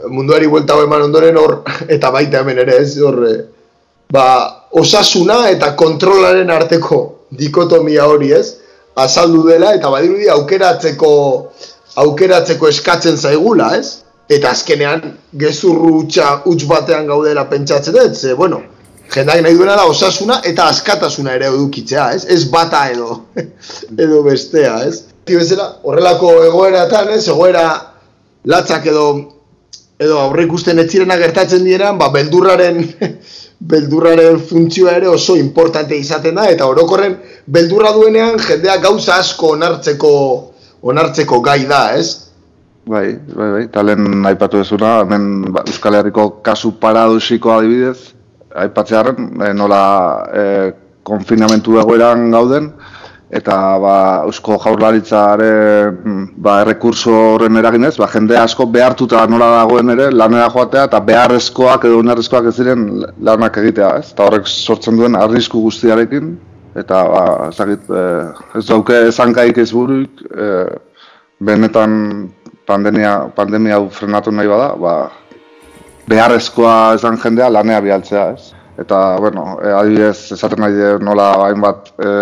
munduari 0.09 0.49
buelta 0.49 0.79
eman 0.81 1.05
ondoren 1.11 1.37
hor, 1.37 1.59
eta 1.97 2.13
baita 2.15 2.41
hemen 2.41 2.63
ere, 2.65 2.79
ez? 2.81 2.95
Hor, 3.05 3.21
eh, 3.29 3.43
ba, 4.15 4.27
osasuna 4.81 5.43
eta 5.51 5.75
kontrolaren 5.77 6.51
arteko 6.55 7.03
dikotomia 7.37 8.09
hori, 8.09 8.33
ez? 8.33 8.57
Azaldu 8.97 9.45
dela, 9.49 9.75
eta 9.77 9.93
badirudi 9.93 10.29
aukeratzeko 10.33 11.13
aukeratzeko 11.97 12.69
eskatzen 12.69 13.17
zaigula, 13.19 13.75
ez? 13.79 14.03
Eta 14.31 14.53
azkenean 14.55 15.17
gezurru 15.39 15.97
utxa 16.05 16.43
utx 16.47 16.69
batean 16.71 17.09
gaudela 17.11 17.49
pentsatzen 17.51 17.97
dut, 17.97 18.15
ze, 18.15 18.35
bueno, 18.39 18.61
jendak 19.11 19.43
nahi 19.43 19.57
duena 19.59 19.75
da 19.77 19.89
osasuna 19.91 20.41
eta 20.47 20.69
askatasuna 20.71 21.35
ere 21.35 21.49
edukitzea, 21.51 22.13
ez? 22.15 22.25
Ez 22.29 22.45
bata 22.51 22.85
edo, 22.93 23.25
edo 24.05 24.23
bestea, 24.23 24.77
ez? 24.87 25.03
Bezala, 25.31 25.67
horrelako 25.87 26.33
egoeratan, 26.45 27.11
ez? 27.17 27.27
Egoera 27.29 27.67
latzak 28.51 28.87
edo 28.91 29.05
edo 30.01 30.17
aurre 30.17 30.47
ikusten 30.47 30.79
etzirena 30.81 31.19
gertatzen 31.21 31.65
dieran, 31.67 31.99
ba, 32.01 32.09
beldurraren 32.15 32.81
beldurraren 33.73 34.39
funtzioa 34.49 34.95
ere 34.97 35.11
oso 35.11 35.37
importante 35.37 35.97
izaten 35.99 36.39
da, 36.39 36.47
eta 36.49 36.69
orokorren 36.71 37.19
beldurra 37.47 37.93
duenean 37.93 38.39
jendea 38.41 38.79
gauza 38.81 39.19
asko 39.21 39.53
onartzeko 39.59 40.13
onartzeko 40.83 41.41
gai 41.45 41.65
da, 41.69 41.83
ez? 41.97 42.31
Bai, 42.91 43.19
bai, 43.37 43.51
bai, 43.55 43.65
talen 43.73 44.25
aipatu 44.27 44.63
ezuna, 44.65 45.01
hemen 45.05 45.53
ba, 45.53 45.65
Euskal 45.69 45.99
Herriko 45.99 46.29
kasu 46.45 46.73
paradosiko 46.81 47.53
adibidez, 47.55 48.15
aipatzearen, 48.65 49.29
e, 49.45 49.53
nola 49.55 49.83
e, 50.33 50.47
konfinamentu 51.07 51.79
egoeran 51.83 52.31
gauden, 52.33 52.73
eta 53.31 53.57
ba, 53.79 53.97
eusko 54.27 54.57
jaurlaritzaren 54.59 56.33
ba, 56.43 56.57
errekurso 56.65 57.15
horren 57.37 57.61
eraginez, 57.61 57.95
ba, 58.01 58.09
jende 58.11 58.35
asko 58.41 58.67
behartuta 58.75 59.23
nola 59.31 59.53
dagoen 59.61 59.95
ere 59.95 60.09
lanera 60.11 60.49
joatea 60.51 60.89
eta 60.89 61.01
beharrezkoak 61.07 61.87
edo 61.87 62.01
oinarrezkoak 62.01 62.51
ez 62.51 62.57
diren 62.59 62.89
lanak 63.23 63.61
egitea, 63.63 63.93
ez? 64.03 64.11
Eta 64.17 64.27
horrek 64.27 64.51
sortzen 64.51 64.99
duen 64.99 65.19
arrisku 65.19 65.63
guztiarekin 65.63 66.35
eta 66.77 67.03
ba, 67.09 67.25
ezagit, 67.49 67.89
eh, 67.91 68.59
ez 68.59 68.67
dauke 68.69 68.95
ezankaik 69.09 69.59
ez 69.59 69.71
buruik, 69.73 70.23
eh, 70.31 70.71
benetan 71.41 72.31
pandemia, 72.67 73.33
pandemia 73.35 73.81
frenatu 73.91 74.31
nahi 74.31 74.49
bada, 74.49 74.75
ba, 74.77 74.95
beharrezkoa 76.11 76.95
esan 76.99 77.19
jendea 77.23 77.51
lanea 77.51 77.81
bialtzea, 77.81 78.27
ez? 78.35 78.53
Eta, 78.81 79.19
bueno, 79.21 79.59
e, 79.61 79.73
adibidez, 79.77 80.33
esaten 80.37 80.63
nahi 80.65 80.93
nola 81.05 81.33
hainbat 81.45 81.91
e, 82.01 82.13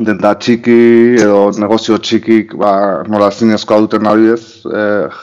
denta 0.00 0.32
txiki 0.40 0.78
edo 1.20 1.50
negozio 1.62 1.98
txikik 1.98 2.56
ba, 2.58 2.72
nola 3.12 3.30
zinezkoa 3.30 3.84
duten 3.84 4.08
adibidez 4.08 4.64
e, 4.66 4.82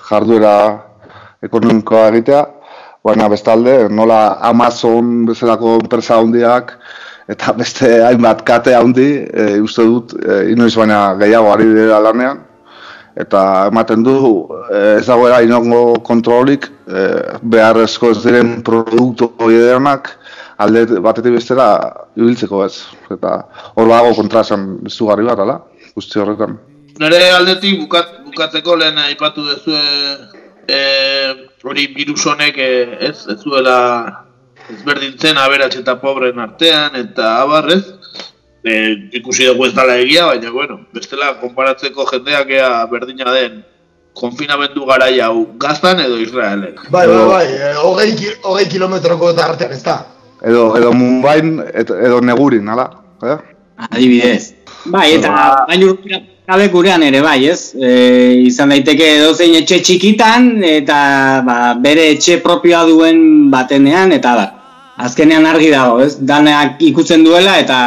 jarduera 0.10 0.54
ekonomikoa 1.44 2.08
egitea, 2.14 2.46
baina 3.04 3.28
bestalde 3.32 3.76
nola 3.90 4.22
Amazon 4.52 5.26
bezalako 5.28 5.78
enpresa 5.82 6.20
handiak 6.20 6.76
eta 7.30 7.54
beste 7.54 7.90
hainbat 8.06 8.44
kate 8.46 8.76
handi 8.76 9.10
e, 9.30 9.60
uste 9.62 9.86
dut 9.86 10.16
e, 10.18 10.52
inoiz 10.54 10.76
baina 10.76 11.16
gehiago 11.20 11.52
ari 11.54 11.68
dira 11.74 12.00
lanean 12.02 12.46
eta 13.20 13.68
ematen 13.72 14.04
du 14.04 14.16
e, 14.72 14.98
ez 15.00 15.06
dagoela 15.08 15.42
inongo 15.46 16.00
kontrolik 16.06 16.70
e, 16.88 17.06
beharrezko 17.42 18.12
ez 18.16 18.24
diren 18.24 18.62
produktu 18.64 19.34
hori 19.38 19.60
alde 20.60 21.00
batetik 21.04 21.38
bestera 21.38 21.68
ibiltzeko 22.20 22.64
ez. 22.66 22.74
Eta 23.14 23.36
hor 23.76 23.88
bago 23.90 24.14
kontra 24.18 24.44
esan 24.46 24.66
zugarri 24.90 25.28
bat, 25.28 25.40
ala? 25.40 25.60
Guzti 25.96 26.20
horretan. 26.20 26.58
Nere 27.00 27.22
aldetik 27.32 27.80
bukat, 27.86 28.10
bukatzeko 28.28 28.76
lehen 28.80 29.00
aipatu 29.06 29.46
duzu 29.48 29.76
e, 30.68 30.82
hori 31.64 31.88
virus 31.96 32.26
honek 32.28 32.60
e, 32.60 32.72
ez, 33.10 33.18
ez 33.32 33.38
zuela 33.40 33.78
ezberdintzen 34.74 35.38
aberats 35.38 35.80
eta 35.80 35.96
pobren 36.02 36.40
artean 36.40 36.96
eta 37.00 37.40
abarrez. 37.44 37.84
E, 38.60 38.74
ikusi 39.16 39.48
dugu 39.48 39.70
ez 39.70 39.74
dala 39.74 39.96
egia, 40.02 40.26
baina 40.28 40.52
bueno, 40.52 40.80
bestela 40.94 41.34
konparatzeko 41.40 42.06
jendeak 42.12 42.50
ea 42.58 42.72
berdina 42.92 43.32
den 43.32 43.62
konfinamendu 44.20 44.84
garaia 44.86 45.30
hau 45.30 45.46
gaztan 45.58 46.02
edo 46.04 46.20
Israelen. 46.20 46.76
Bai, 46.90 47.08
bai, 47.08 47.26
bai, 47.34 47.46
e, 47.56 47.76
hogei, 47.84 48.16
hogei 48.44 48.68
kilometroko 48.72 49.32
eta 49.32 49.52
artean 49.54 49.78
ez 49.78 49.84
da 49.84 50.00
edo 50.42 50.78
edo 50.78 50.94
Mumbain 50.94 51.60
edo 51.74 52.22
Negurin, 52.22 52.68
hala? 52.68 52.90
Eh? 53.24 53.38
Adibidez. 53.92 54.56
Bai, 54.86 55.14
eta 55.16 55.66
bain 55.68 55.84
urpira 55.84 56.20
gabe 56.50 56.68
gurean 56.74 57.04
ere 57.04 57.22
bai, 57.22 57.48
ez? 57.48 57.76
E, 57.76 57.90
izan 58.48 58.72
daiteke 58.74 59.06
edozein 59.20 59.54
etxe 59.60 59.82
txikitan 59.86 60.64
eta 60.66 61.00
ba, 61.46 61.58
bere 61.80 62.10
etxe 62.16 62.40
propioa 62.44 62.86
duen 62.88 63.52
batenean 63.52 64.16
eta 64.16 64.36
da. 64.40 64.48
Azkenean 65.00 65.46
argi 65.48 65.70
dago, 65.72 66.00
ez? 66.04 66.18
Daneak 66.20 66.82
ikutzen 66.84 67.24
duela 67.24 67.56
eta 67.62 67.80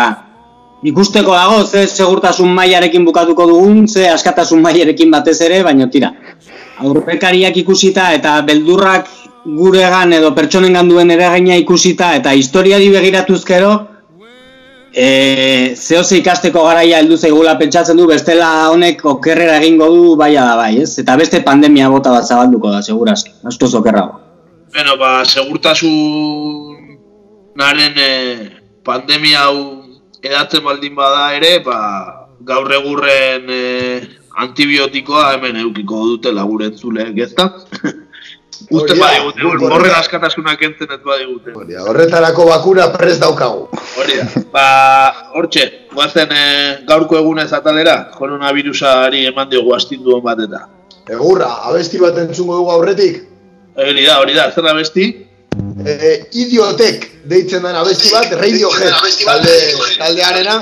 ikusteko 0.82 1.34
dago 1.36 1.64
ze 1.66 1.86
segurtasun 1.86 2.48
mailarekin 2.56 3.04
bukatuko 3.04 3.46
dugun, 3.46 3.86
ze 3.88 4.08
askatasun 4.08 4.62
mailarekin 4.62 5.10
batez 5.10 5.40
ere, 5.40 5.62
baino 5.62 5.88
tira. 5.92 6.12
Aurpekariak 6.82 7.56
ikusita 7.62 8.12
eta 8.16 8.40
beldurrak 8.48 9.08
guregan 9.44 10.12
edo 10.12 10.32
pertsonen 10.34 10.88
duen 10.88 11.10
eragina 11.10 11.56
ikusita 11.60 12.14
eta 12.16 12.32
historiari 12.38 12.88
begiratuz 12.90 13.42
gero 13.44 13.72
e, 14.94 15.74
zehose 15.76 16.18
ikasteko 16.20 16.64
garaia 16.66 17.00
heldu 17.00 17.16
zaigula 17.16 17.56
pentsatzen 17.58 17.96
du 17.96 18.06
bestela 18.06 18.50
honek 18.70 19.04
okerrera 19.14 19.56
egingo 19.60 19.88
du 19.94 20.16
baia 20.16 20.44
da 20.44 20.56
bai, 20.56 20.76
ez? 20.82 20.98
Eta 21.02 21.16
beste 21.16 21.42
pandemia 21.42 21.90
bota 21.90 22.12
bat 22.12 22.28
zabalduko 22.28 22.70
da, 22.70 22.82
segurazki, 22.82 23.32
asko 23.48 23.68
zokerrago. 23.68 24.20
Bueno, 24.72 24.96
ba, 24.96 25.24
segurtasun 25.24 26.81
naren 27.56 27.98
e, 27.98 28.10
pandemia 28.84 29.46
hau 29.48 29.58
edatzen 30.22 30.64
baldin 30.64 30.94
bada 30.94 31.32
ere, 31.36 31.58
ba, 31.64 31.78
gaur 32.46 32.70
egurren 32.72 33.50
e, 33.50 33.62
antibiotikoa 34.42 35.32
hemen 35.34 35.58
eukiko 35.64 36.06
dute 36.14 36.32
laguren 36.32 36.76
zuleek, 36.78 37.18
ezta? 37.26 37.50
Uste 38.72 38.94
ba 38.96 39.08
digute, 39.12 39.66
horren 39.66 39.94
askatasunak 39.96 40.60
entzen 40.64 40.92
ez 40.94 41.00
ba 41.04 41.16
digute. 41.18 41.52
Horretarako 41.82 42.46
bakuna 42.48 42.86
prez 42.92 43.16
daukagu. 43.20 43.66
Hori 43.98 44.20
da. 44.20 44.26
Ba, 44.54 44.66
hortxe, 45.34 45.64
guazen 45.92 46.30
e, 46.32 46.44
gaurko 46.88 47.18
egunez 47.18 47.50
atalera, 47.56 47.96
koronavirusari 48.14 49.26
eman 49.32 49.50
diogu 49.50 49.74
astindu 49.76 50.14
hon 50.16 50.22
bat 50.24 50.40
eta. 50.46 50.62
Egurra, 51.10 51.50
abesti 51.68 52.00
bat 52.00 52.16
entzungo 52.22 52.60
dugu 52.60 52.72
aurretik? 52.76 53.22
Hori 53.76 54.06
da, 54.06 54.20
hori 54.22 54.36
da, 54.38 54.48
zer 54.54 54.68
abesti? 54.70 55.10
E, 55.86 56.12
idiotek 56.32 57.06
deitzen 57.28 57.62
den 57.62 57.76
abesti 57.76 58.10
bat, 58.12 58.32
Radiohead 58.38 58.94
talde, 59.24 59.54
taldearena. 59.98 60.56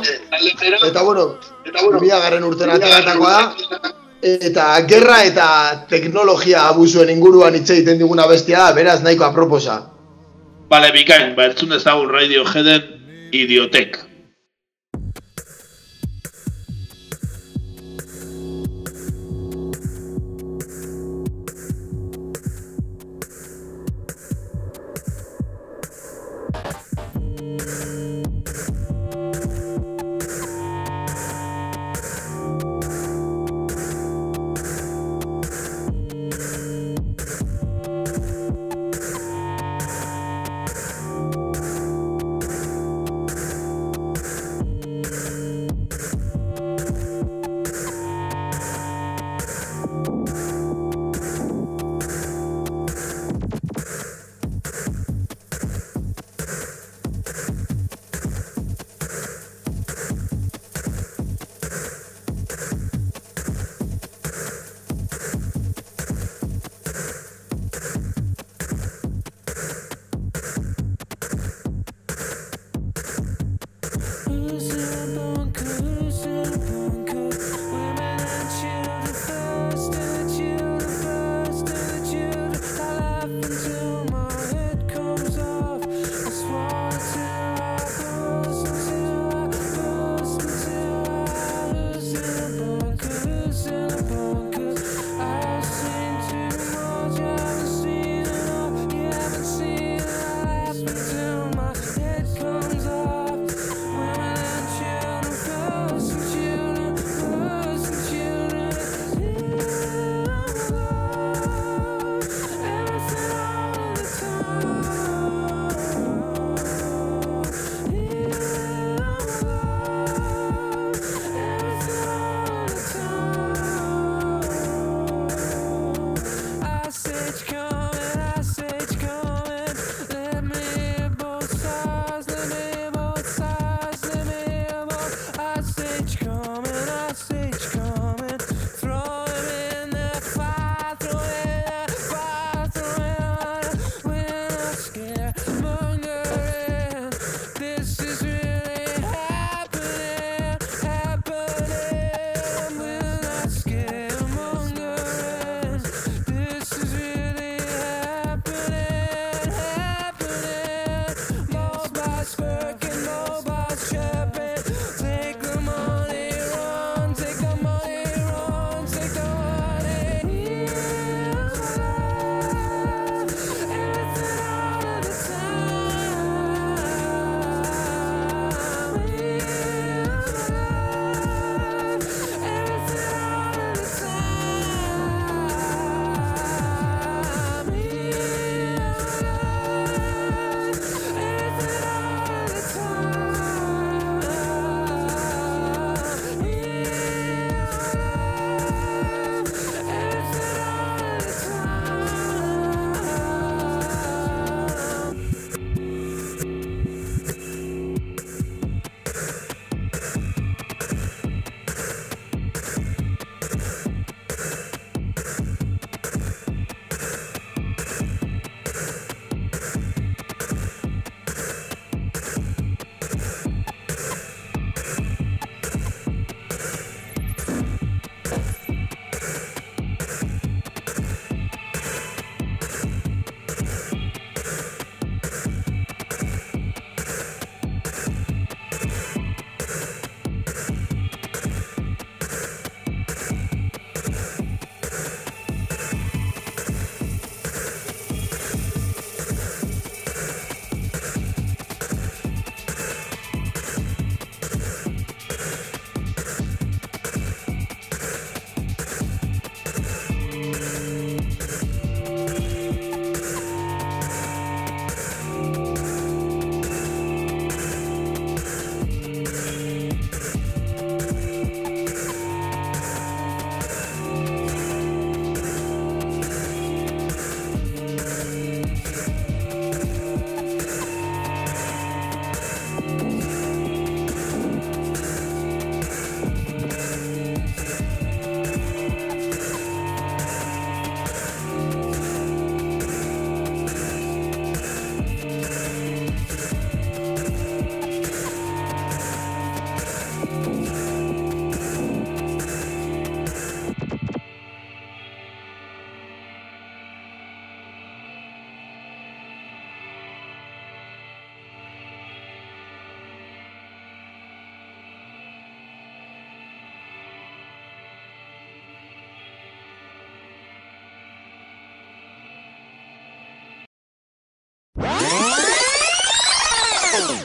Eta 0.89 1.03
bueno, 1.03 1.27
eta 1.65 1.85
bueno, 1.85 2.01
garren 2.01 2.45
urten 2.45 2.71
ateatakoa 2.77 3.33
da. 3.39 3.95
Eta 4.21 4.67
gerra 4.89 5.23
eta 5.25 5.49
teknologia 5.89 6.67
abuzuen 6.69 7.09
inguruan 7.09 7.57
hitz 7.57 7.71
egiten 7.71 7.99
diguna 8.03 8.27
bestia 8.29 8.67
da, 8.67 8.75
beraz 8.77 9.01
nahiko 9.03 9.25
aproposa. 9.25 9.81
Bale, 10.71 10.93
bikain, 10.93 11.35
ba, 11.37 11.49
ertzun 11.51 11.73
ezagun 11.73 12.13
Radioheaden 12.13 12.85
idiotek. 13.33 13.99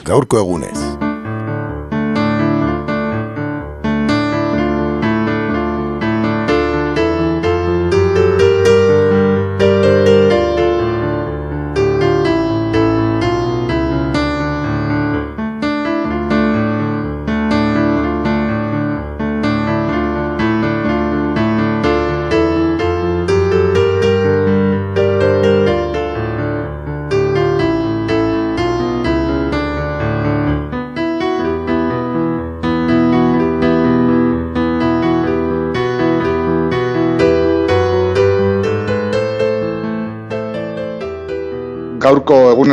Gaurko 0.06 0.38
egunez. 0.38 0.85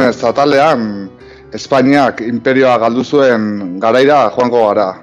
Gaurko 0.04 0.20
egunez 0.20 0.24
atalean 0.24 1.10
Espainiak 1.54 2.22
imperioa 2.22 2.78
galdu 2.80 3.04
zuen 3.04 3.80
garaira 3.80 4.32
joango 4.36 4.68
gara. 4.68 4.96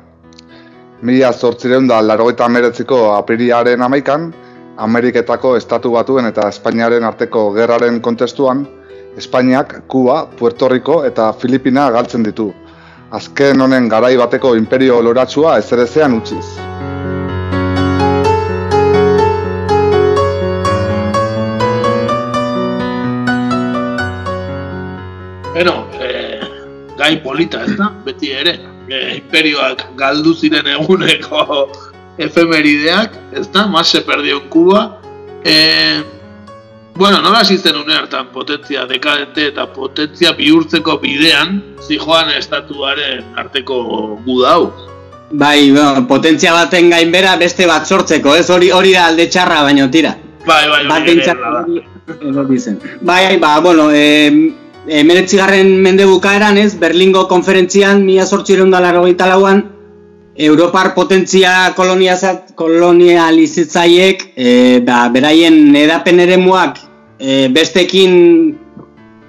Mila 1.03 1.33
zortzireun 1.33 1.87
da 1.89 2.01
larogeita 2.03 2.45
ameretziko 2.45 3.15
apririaren 3.15 3.81
amaikan, 3.83 4.33
Ameriketako 4.77 5.57
estatu 5.57 5.93
batuen 5.93 6.27
eta 6.27 6.49
Espainiaren 6.49 7.05
arteko 7.05 7.53
gerraren 7.53 8.01
kontestuan, 8.01 8.67
Espainiak, 9.17 9.87
Kuba, 9.89 10.27
Puerto 10.27 10.69
Rico 10.69 11.05
eta 11.05 11.33
Filipina 11.33 11.91
galtzen 11.91 12.23
ditu. 12.23 12.53
Azken 13.11 13.61
honen 13.61 13.89
garai 13.89 14.17
bateko 14.17 14.55
imperio 14.57 15.01
loratsua 15.03 15.59
ezerezean 15.59 16.15
utziz. 16.15 16.70
Gai 27.11 27.23
polita 27.23 27.65
ez 27.67 27.77
da, 27.77 27.91
beti 28.07 28.31
ere. 28.33 28.57
Eh, 28.91 29.19
imperioak 29.21 29.85
galdu 29.99 30.33
ziren 30.35 30.67
eguneko 30.67 31.69
efemerideak, 32.19 33.15
ez 33.39 33.47
da, 33.53 33.67
mase 33.67 34.01
perdio 34.07 34.41
en 34.43 34.49
Cuba. 34.49 34.99
Eh, 35.45 36.03
bueno, 36.95 37.21
nola 37.23 37.45
zen 37.45 37.77
une 37.77 37.95
hartan 37.95 38.27
potentzia 38.33 38.85
dekadente 38.87 39.47
eta 39.49 39.67
potentzia 39.73 40.33
bihurtzeko 40.33 40.99
bidean, 41.01 41.63
zijoan 41.87 42.31
estatuaren 42.37 43.25
arteko 43.37 44.19
guda 44.27 44.53
hau. 44.53 44.73
Bai, 45.31 45.71
bueno, 45.71 46.07
potentzia 46.09 46.53
baten 46.53 46.91
gainbera 46.91 47.37
beste 47.37 47.67
bat 47.67 47.87
sortzeko, 47.87 48.35
ez 48.37 48.51
hori 48.51 48.71
hori 48.71 48.93
da 48.93 49.07
alde 49.07 49.29
txarra 49.31 49.63
baino 49.63 49.89
tira. 49.91 50.17
Bai, 50.47 50.69
bai, 50.69 50.87
Bat 50.89 51.03
hori- 51.07 52.37
hori 52.37 52.59
zen. 52.59 52.81
Bai, 53.01 53.37
ba, 53.39 53.61
bueno, 53.61 53.91
e, 53.93 54.53
emeretzigarren 54.87 55.75
mende 55.83 56.07
bukaeran 56.07 56.59
ez, 56.59 56.75
Berlingo 56.79 57.27
konferentzian, 57.29 58.05
mila 58.05 58.27
sortzireun 58.27 58.71
da 58.71 58.81
lauan, 58.81 59.65
Europar 60.41 60.95
potentzia 60.95 61.73
koloniazat, 61.77 62.55
kolonializatzaiek, 62.57 64.23
e, 64.37 64.81
ba, 64.87 65.09
beraien 65.13 65.75
edapen 65.77 66.21
eremuak 66.21 66.79
e, 67.19 67.49
bestekin 67.53 68.57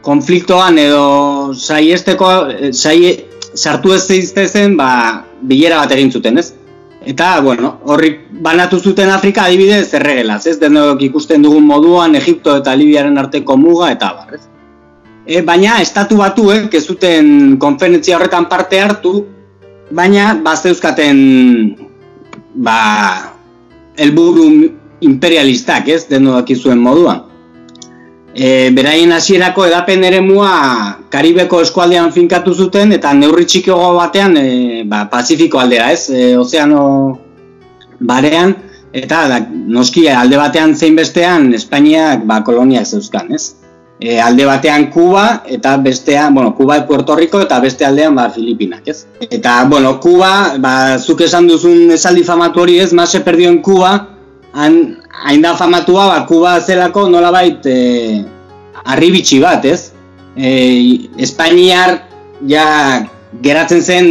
konfliktoan 0.02 0.78
edo 0.80 1.53
saiesteko, 1.53 2.30
sai, 2.72 3.18
sartu 3.53 3.94
ez 3.94 4.06
zeiztezen, 4.07 4.78
ba, 4.78 5.26
bilera 5.41 5.82
bat 5.82 5.91
egin 5.98 6.11
zuten, 6.11 6.38
ez? 6.38 6.53
Eta, 7.02 7.41
bueno, 7.41 7.80
horri 7.90 8.14
banatu 8.45 8.80
zuten 8.80 9.10
Afrika 9.10 9.49
adibidez 9.49 9.90
erregelaz, 9.98 10.45
ez? 10.48 10.60
Denok 10.61 11.02
ikusten 11.02 11.41
dugun 11.41 11.65
moduan 11.65 12.15
Egipto 12.15 12.56
eta 12.61 12.78
Libiaren 12.78 13.18
arteko 13.18 13.57
muga 13.57 13.91
eta 13.91 14.14
bar, 14.15 14.38
ez? 14.38 14.51
E, 15.26 15.41
baina 15.45 15.77
estatu 15.81 16.18
batuek 16.18 16.73
ez 16.73 16.85
zuten 16.85 17.57
konferentzia 17.61 18.18
horretan 18.18 18.48
parte 18.49 18.80
hartu, 18.81 19.26
baina 19.91 20.34
bazeuzkaten 20.43 21.19
ba, 22.56 22.77
helburu 23.98 24.48
imperialistak, 25.02 25.89
ez? 25.89 26.06
Denok 26.10 26.41
dakizuen 26.41 26.81
moduan. 26.81 27.27
E, 28.31 28.72
beraien 28.72 29.11
hasierako 29.11 29.65
edapen 29.68 30.06
eremua 30.07 30.52
Karibeko 31.11 31.60
eskualdean 31.65 32.14
finkatu 32.15 32.53
zuten 32.56 32.93
eta 32.95 33.11
neurri 33.11 33.43
txikiago 33.43 33.89
batean 33.98 34.38
e, 34.39 34.84
ba, 34.88 35.03
Pazifiko 35.11 35.60
aldera, 35.60 35.91
ez? 35.91 36.07
E, 36.10 36.38
ozeano 36.39 36.84
barean 37.99 38.56
eta 38.95 39.26
da, 39.27 39.41
noski 39.68 40.07
alde 40.10 40.39
batean 40.39 40.76
zein 40.76 40.95
bestean 40.95 41.52
Espainiak 41.53 42.23
ba, 42.26 42.39
koloniak 42.48 42.88
zeuzkan, 42.88 43.35
ez? 43.35 43.61
E, 44.02 44.18
alde 44.18 44.48
batean 44.49 44.90
Kuba 44.90 45.44
eta 45.45 45.76
bestean, 45.78 46.34
bueno, 46.34 46.56
Kuba 46.57 46.78
e 46.78 46.82
Puerto 46.90 47.15
Rico 47.15 47.40
eta 47.40 47.60
beste 47.61 47.86
aldean 47.86 48.15
ba, 48.18 48.32
Filipinak, 48.34 48.88
ez? 48.88 49.06
Eta, 49.30 49.65
bueno, 49.69 49.99
Kuba, 50.02 50.57
ba, 50.57 50.98
zuk 50.98 51.22
esan 51.22 51.45
duzun 51.45 51.91
esaldi 51.94 52.23
famatu 52.26 52.64
hori 52.64 52.80
ez, 52.82 52.90
mase 52.98 53.22
perdio 53.22 53.52
en 53.53 53.60
Kuba, 53.61 53.91
han, 54.57 54.98
hain 55.22 55.45
da 55.45 55.53
famatua, 55.53 56.07
ba, 56.07 56.23
Kuba 56.26 56.56
zelako 56.65 57.06
nolabait 57.14 57.61
e, 57.69 57.76
arribitxi 58.90 59.38
bat, 59.44 59.69
ez? 59.69 59.91
E, 60.34 60.49
Espainiar 61.22 61.99
ja 62.49 62.65
geratzen 63.45 63.86
zen 63.86 64.10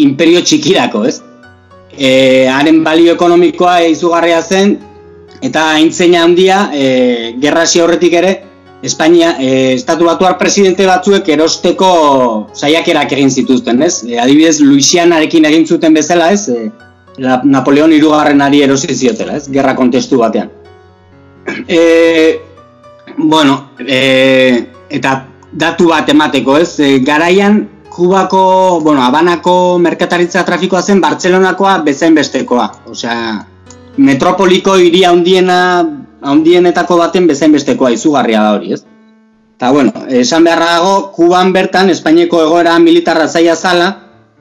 imperio 0.00 0.40
txikirako, 0.40 1.04
ez? 1.12 1.20
E, 1.92 2.48
haren 2.48 2.80
balio 2.88 3.12
ekonomikoa 3.20 3.82
izugarria 3.92 4.40
zen, 4.40 4.78
eta 5.44 5.68
haintzeina 5.76 6.24
handia, 6.24 6.70
e, 6.72 7.36
gerra 7.44 7.68
hasi 7.68 7.84
aurretik 7.84 8.16
ere, 8.24 8.34
Espainia, 8.84 9.36
e, 9.40 9.72
estatu 9.72 10.04
batuar 10.04 10.36
presidente 10.36 10.84
batzuek 10.84 11.28
erosteko 11.32 11.90
saiakerak 12.52 13.14
egin 13.16 13.30
zituzten, 13.30 13.80
ez? 13.82 14.02
E, 14.04 14.18
adibidez, 14.20 14.58
Luisianarekin 14.60 15.48
egin 15.48 15.64
zuten 15.64 15.96
bezala, 15.96 16.28
ez? 16.36 16.48
E, 16.52 16.70
Napoleon 17.48 17.94
irugarrenari 17.96 18.60
erosi 18.66 18.92
ziotela, 18.92 19.38
ez? 19.40 19.48
Gerra 19.48 19.72
kontestu 19.78 20.20
batean. 20.20 20.50
E, 21.64 21.80
bueno, 23.32 23.70
e, 23.80 24.00
eta 24.90 25.16
datu 25.64 25.88
bat 25.88 26.12
emateko, 26.12 26.58
ez? 26.60 26.74
E, 26.84 26.98
garaian, 27.06 27.62
Kubako, 27.94 28.80
bueno, 28.82 29.04
Habanako 29.06 29.78
merkataritza 29.78 30.42
trafikoa 30.44 30.80
zen 30.82 31.00
Bartzelonakoa 31.00 31.76
bezain 31.86 32.16
bestekoa. 32.16 32.66
Osea, 32.90 33.36
metropoliko 33.96 34.74
hiri 34.82 35.04
handiena 35.06 35.58
handienetako 36.24 36.98
baten 36.98 37.28
bezain 37.28 37.52
bestekoa 37.52 37.92
izugarria 37.94 38.42
da 38.42 38.54
hori, 38.56 38.72
ez? 38.76 38.82
Eta, 39.54 39.70
bueno, 39.70 39.92
esan 40.10 40.44
beharra 40.44 40.70
dago, 40.78 40.94
Kuban 41.14 41.52
bertan, 41.54 41.90
Espainiako 41.92 42.40
egoera 42.42 42.78
militarra 42.82 43.28
zaila 43.28 43.54
zala, 43.56 43.90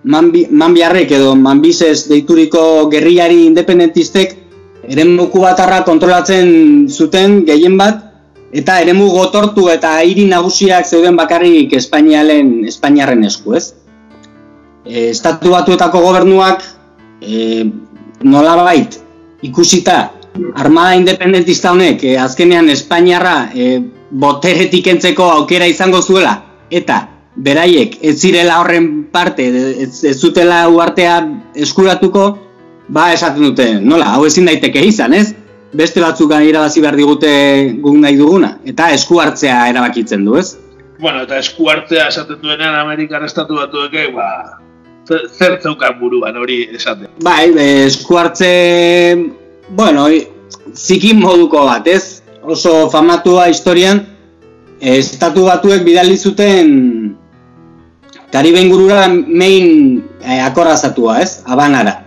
Manbi, 0.04 0.48
Manbiarrek 0.52 1.12
edo 1.16 1.36
Manbizez 1.40 2.08
deituriko 2.10 2.90
gerriari 2.92 3.46
independentistek 3.46 4.34
eremu 4.84 5.30
kubatarra 5.32 5.84
kontrolatzen 5.88 6.90
zuten 6.90 7.44
gehien 7.48 7.78
bat, 7.80 8.02
eta 8.54 8.80
eremu 8.84 9.08
gotortu 9.14 9.70
eta 9.72 9.96
hiri 10.04 10.26
nagusiak 10.30 10.86
zeuden 10.86 11.16
bakarrik 11.18 11.72
Espainialen, 11.78 12.66
Espainiarren 12.70 13.24
esku, 13.30 13.56
ez? 13.58 13.72
E, 14.84 15.10
estatu 15.14 15.54
batuetako 15.54 16.02
gobernuak 16.04 16.66
e, 17.22 17.64
nolabait 18.24 19.00
ikusita 19.44 20.12
armada 20.56 20.96
independentista 20.96 21.72
honek 21.72 22.04
e, 22.04 22.18
azkenean 22.18 22.70
Espainiarra 22.70 23.50
e, 23.54 23.82
boteretik 24.12 24.88
entzeko 24.88 25.30
aukera 25.32 25.68
izango 25.68 26.02
zuela 26.02 26.36
eta 26.72 27.08
beraiek 27.36 27.98
ez 28.02 28.16
zirela 28.22 28.60
horren 28.62 29.06
parte 29.12 29.46
ez, 29.84 30.04
ez 30.04 30.18
zutela 30.20 30.68
uartea 30.70 31.16
eskuratuko 31.56 32.26
ba 32.88 33.12
esaten 33.14 33.44
dute 33.50 33.70
nola 33.82 34.14
hau 34.16 34.26
ezin 34.26 34.46
daiteke 34.50 34.84
izan 34.86 35.14
ez 35.14 35.34
beste 35.74 36.02
batzuk 36.02 36.32
irabazi 36.46 36.82
behar 36.82 36.96
digute 36.96 37.32
guk 37.82 37.96
nahi 37.98 38.18
duguna 38.18 38.58
eta 38.66 38.92
esku 38.94 39.20
hartzea 39.22 39.70
erabakitzen 39.70 40.26
du 40.26 40.38
ez 40.38 40.56
Bueno, 41.04 41.24
eta 41.26 41.38
esku 41.42 41.66
hartzea 41.68 42.08
esaten 42.08 42.38
duenean 42.40 42.76
Amerikar 42.80 43.24
estatu 43.26 43.58
batuek, 43.58 44.14
ba, 44.16 44.60
zer- 45.10 45.58
zeukan 45.60 45.98
buruan 46.00 46.38
hori 46.38 46.70
esaten. 46.72 47.10
Bai, 47.26 47.50
e, 47.50 47.66
esku 47.88 48.16
hartze, 48.16 48.52
bueno, 49.70 50.08
zikin 50.76 51.20
moduko 51.20 51.66
bat, 51.66 51.88
ez? 51.88 52.22
Oso 52.44 52.90
famatua 52.92 53.48
historian, 53.50 54.02
e, 54.80 54.98
estatu 55.00 55.46
batuek 55.48 55.84
bidali 55.84 56.18
zuten 56.18 57.18
Kariben 58.34 58.70
gurura 58.72 59.06
main 59.08 60.02
e, 60.26 60.40
akorrazatua, 60.42 61.20
ez? 61.22 61.44
Habanara. 61.46 62.00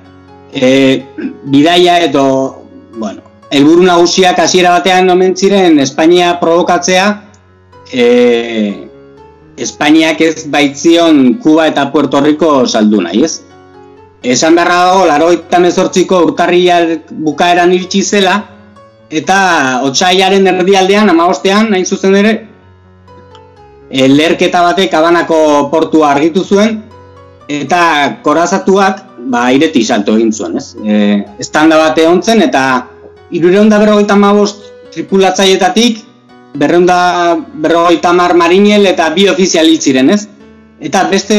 E, 0.53 1.05
bidaia 1.47 2.01
edo, 2.03 2.65
bueno, 2.99 3.23
helburu 3.51 3.85
nagusiak 3.87 4.41
hasiera 4.43 4.73
batean 4.75 5.11
omen 5.11 5.37
ziren 5.37 5.79
Espainia 5.79 6.33
provokatzea, 6.41 7.07
e, 7.93 8.87
Espainiak 9.57 10.21
ez 10.21 10.45
baitzion 10.53 11.39
Kuba 11.41 11.67
eta 11.71 11.87
Puerto 11.93 12.21
Rico 12.21 12.67
saldu 12.67 13.01
nahi, 13.01 13.23
ez? 13.25 13.46
Esan 14.23 14.55
beharra 14.57 14.77
dago, 14.89 15.07
laro 15.07 15.31
eta 15.35 15.59
mezortziko 15.63 16.23
urtarriak 16.31 17.11
bukaeran 17.11 17.73
iritsi 17.73 18.03
zela, 18.03 18.37
eta 19.11 19.39
otxaiaren 19.87 20.47
erdialdean, 20.51 21.11
amagostean, 21.11 21.71
nahin 21.71 21.87
zuzen 21.87 22.17
ere, 22.19 22.33
e, 23.91 24.09
lerketa 24.09 24.63
batek 24.67 24.95
abanako 24.99 25.39
portua 25.71 26.11
argitu 26.15 26.43
zuen, 26.45 26.81
eta 27.49 28.19
korazatuak, 28.23 29.05
ba, 29.31 29.47
ireti 29.55 29.85
salto 29.85 30.17
egin 30.17 30.33
zuen, 30.33 30.57
ez? 30.59 30.75
E, 30.83 31.23
estanda 31.43 31.79
bate 31.79 32.07
hontzen, 32.07 32.43
eta 32.43 32.65
irureunda 33.31 33.79
berrogeita 33.83 34.17
mabost 34.19 34.65
tripulatzaietatik, 34.95 36.03
berreunda 36.57 37.37
berrogeita 37.63 38.13
mar 38.17 38.35
marinel 38.35 38.87
eta 38.89 39.11
bi 39.15 39.29
ofizial 39.29 39.69
itziren, 39.71 40.11
ez? 40.11 40.27
Eta 40.81 41.05
beste 41.11 41.39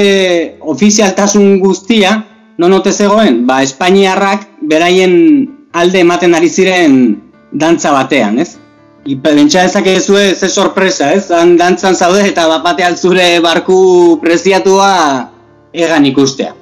ofizialtasun 0.62 1.60
guztia, 1.62 2.16
non 2.58 2.74
ote 2.74 2.92
zegoen? 2.92 3.46
Ba, 3.48 3.62
Espainiarrak 3.64 4.48
beraien 4.62 5.14
alde 5.78 6.02
ematen 6.02 6.36
ari 6.36 6.50
ziren 6.50 6.96
dantza 7.52 7.94
batean, 7.94 8.40
ez? 8.42 8.58
Pentsa 9.24 9.64
dezakezu 9.64 10.18
ze 10.36 10.50
sorpresa, 10.50 11.14
ez? 11.14 11.32
Han 11.32 11.56
dantzan 11.58 11.96
zaude 11.96 12.26
eta 12.28 12.48
bapate 12.48 12.84
zure 12.96 13.40
barku 13.40 14.20
preziatua 14.22 15.32
egan 15.72 16.06
ikustea. 16.06 16.54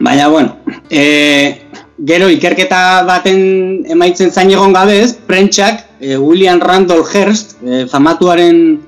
Baina, 0.00 0.28
bueno, 0.28 0.56
e, 0.90 1.62
gero 2.04 2.28
ikerketa 2.28 3.04
baten 3.06 3.86
emaitzen 3.88 4.32
zain 4.32 4.50
egon 4.50 4.72
gabe 4.72 4.98
ez, 5.00 5.14
prentxak, 5.14 5.86
e, 6.00 6.16
William 6.18 6.60
Randall 6.60 7.04
Hearst, 7.06 7.56
e, 7.62 7.86
famatuaren 7.86 8.80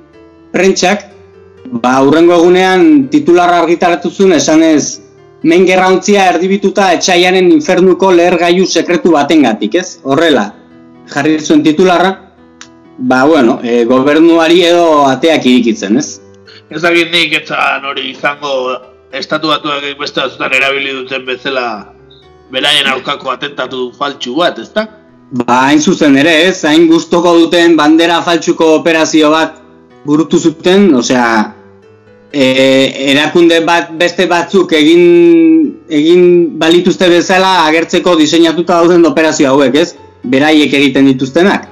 prentxak, 0.52 1.06
ba, 1.80 2.02
urrengo 2.02 2.34
egunean 2.34 3.08
titularra 3.08 3.62
argitaratu 3.62 4.10
zuen 4.10 4.34
esanez 4.36 5.03
Main 5.44 5.66
gerrauntzia 5.68 6.24
erdibituta 6.32 6.86
etxaiaren 6.96 7.50
infernuko 7.52 8.10
leher 8.16 8.38
gaiu 8.40 8.64
sekretu 8.64 9.10
batengatik, 9.12 9.74
ez? 9.76 9.98
Horrela, 10.02 10.46
jarri 11.12 11.34
zuen 11.38 11.62
titularra, 11.62 12.12
ba, 12.98 13.24
bueno, 13.28 13.58
e, 13.62 13.84
gobernuari 13.84 14.62
edo 14.64 15.04
ateak 15.04 15.44
irikitzen, 15.50 15.98
ez? 16.00 16.20
Ez 16.70 16.80
dakit 16.80 17.12
nik 17.12 17.34
etzan 17.42 17.84
hori 17.84 18.08
izango 18.14 18.54
estatu 19.12 19.50
batuak 19.52 19.84
beste 20.00 20.22
batzutan 20.22 20.54
erabili 20.56 20.94
duten 20.96 21.26
bezala 21.26 21.66
beraien 22.54 22.88
aurkako 22.88 23.34
atentatu 23.34 23.90
faltsu 23.98 24.38
bat, 24.38 24.58
ezta? 24.58 24.86
Ba, 25.44 25.58
hain 25.66 25.80
zuzen 25.80 26.16
ere, 26.20 26.32
ez, 26.48 26.62
hain 26.64 26.88
gustoko 26.88 27.34
duten 27.36 27.76
bandera 27.76 28.22
faltsuko 28.22 28.74
operazio 28.78 29.28
bat 29.34 29.60
burutu 30.08 30.38
zuten, 30.38 30.88
osea, 30.94 31.53
e, 32.34 33.10
erakunde 33.12 33.60
bat 33.66 33.92
beste 33.98 34.26
batzuk 34.30 34.72
egin 34.74 35.04
egin 35.88 36.24
balituzte 36.58 37.08
bezala 37.12 37.64
agertzeko 37.68 38.16
diseinatuta 38.18 38.80
dauden 38.82 39.06
operazio 39.06 39.52
hauek, 39.52 39.76
ez? 39.78 39.94
beraiek 40.24 40.72
egiten 40.72 41.10
dituztenak. 41.12 41.68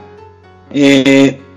E, 0.72 0.90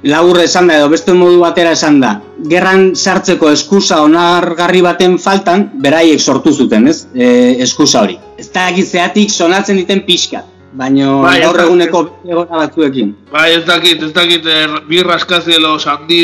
Laur 0.05 0.37
esan 0.37 0.67
da 0.69 0.75
edo 0.77 0.89
beste 0.91 1.15
modu 1.17 1.39
batera 1.41 1.71
esan 1.73 1.95
da, 1.97 2.11
gerran 2.51 2.91
sartzeko 2.93 3.49
eskusa 3.49 4.03
onargarri 4.05 4.83
baten 4.85 5.15
faltan, 5.21 5.63
beraiek 5.81 6.21
sortu 6.21 6.53
zuten, 6.53 6.85
ez? 6.91 7.07
E, 7.15 7.29
eskusa 7.65 8.03
hori. 8.03 8.19
Ez 8.37 8.51
da 8.53 8.67
egizeatik 8.69 9.33
sonatzen 9.33 9.79
diten 9.81 10.03
pixka, 10.05 10.43
baina 10.75 11.09
bai, 11.23 11.39
gaur 11.43 11.59
eguneko 11.63 12.01
egona 12.27 12.61
batzuekin. 12.63 13.13
Bai, 13.31 13.47
ez 13.55 13.63
dakit, 13.67 14.01
ez 14.03 14.11
dakit, 14.15 14.45
er, 14.45 14.79
bi 14.89 15.01
raskazielo 15.05 15.75
sandi 15.79 16.21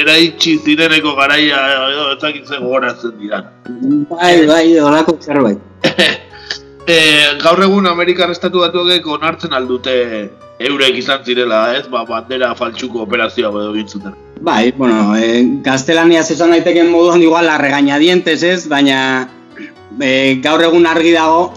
eraitsi 0.00 0.58
zireneko 0.64 1.14
garaia, 1.18 1.60
edo 1.88 2.08
ez 2.14 2.18
dakit 2.22 2.48
zen 2.48 2.64
gogoratzen 2.64 3.14
dira. 3.20 3.42
Bai, 4.12 4.34
bai, 4.48 4.64
horako 4.82 5.16
zerbait. 5.22 5.62
e, 6.88 6.98
gaur 7.42 7.62
egun 7.64 7.88
Amerikar 7.88 8.32
Estatu 8.34 8.64
Batuak 8.64 9.06
onartzen 9.18 9.56
aldute 9.56 9.96
eurek 10.58 10.98
izan 11.00 11.24
zirela, 11.24 11.62
ez? 11.78 11.86
Ba, 11.92 12.04
bandera 12.08 12.54
faltsuko 12.58 13.04
operazioa 13.06 13.52
edo 13.52 13.72
gintzuten. 13.76 14.16
Bai, 14.44 14.72
bueno, 14.76 15.16
e, 15.16 15.42
gaztelania 15.64 16.26
esan 16.26 16.52
daiteken 16.54 16.90
moduan 16.92 17.22
igual 17.22 17.46
la 17.46 17.58
regañadientes, 17.58 18.42
ez? 18.42 18.68
Baina 18.68 19.00
e, 20.00 20.38
gaur 20.44 20.62
egun 20.68 20.86
argi 20.86 21.16
dago 21.16 21.48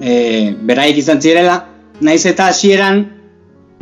e, 0.00 0.52
beraik 0.66 0.98
izan 0.98 1.20
zirela, 1.20 1.64
naiz 2.00 2.24
eta 2.26 2.48
hasieran 2.50 3.04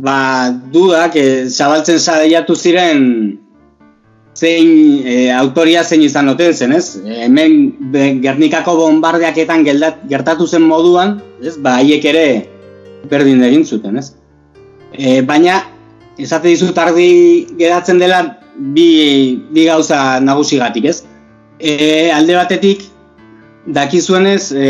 ba, 0.03 0.51
dudak 0.73 1.15
e, 1.15 1.27
zabaltzen 1.49 1.99
zaiatu 1.99 2.55
ziren 2.55 3.39
zein 4.39 4.69
e, 5.03 5.31
autoria 5.35 5.83
zein 5.83 6.03
izan 6.05 6.29
oten 6.31 6.53
zen, 6.53 6.73
ez? 6.75 6.99
Hemen 7.25 8.21
Gernikako 8.23 8.77
bombardeaketan 8.79 9.65
geldat, 9.67 10.03
gertatu 10.11 10.47
zen 10.47 10.63
moduan, 10.67 11.17
ez? 11.43 11.57
Ba, 11.59 11.79
haiek 11.81 12.05
ere 12.11 12.25
berdin 13.11 13.43
egin 13.43 13.65
zuten, 13.65 13.99
ez? 13.99 14.13
E, 14.93 15.19
baina, 15.27 15.61
esate 16.19 16.51
dizut 16.51 16.77
argi 16.77 17.47
geratzen 17.59 17.99
dela 17.99 18.21
bi, 18.75 19.39
bi 19.51 19.65
gauza 19.67 20.19
nagusigatik, 20.23 20.87
ez? 20.91 21.03
E, 21.59 22.09
alde 22.15 22.35
batetik, 22.39 22.85
dakizuenez, 23.67 24.51
e, 24.55 24.69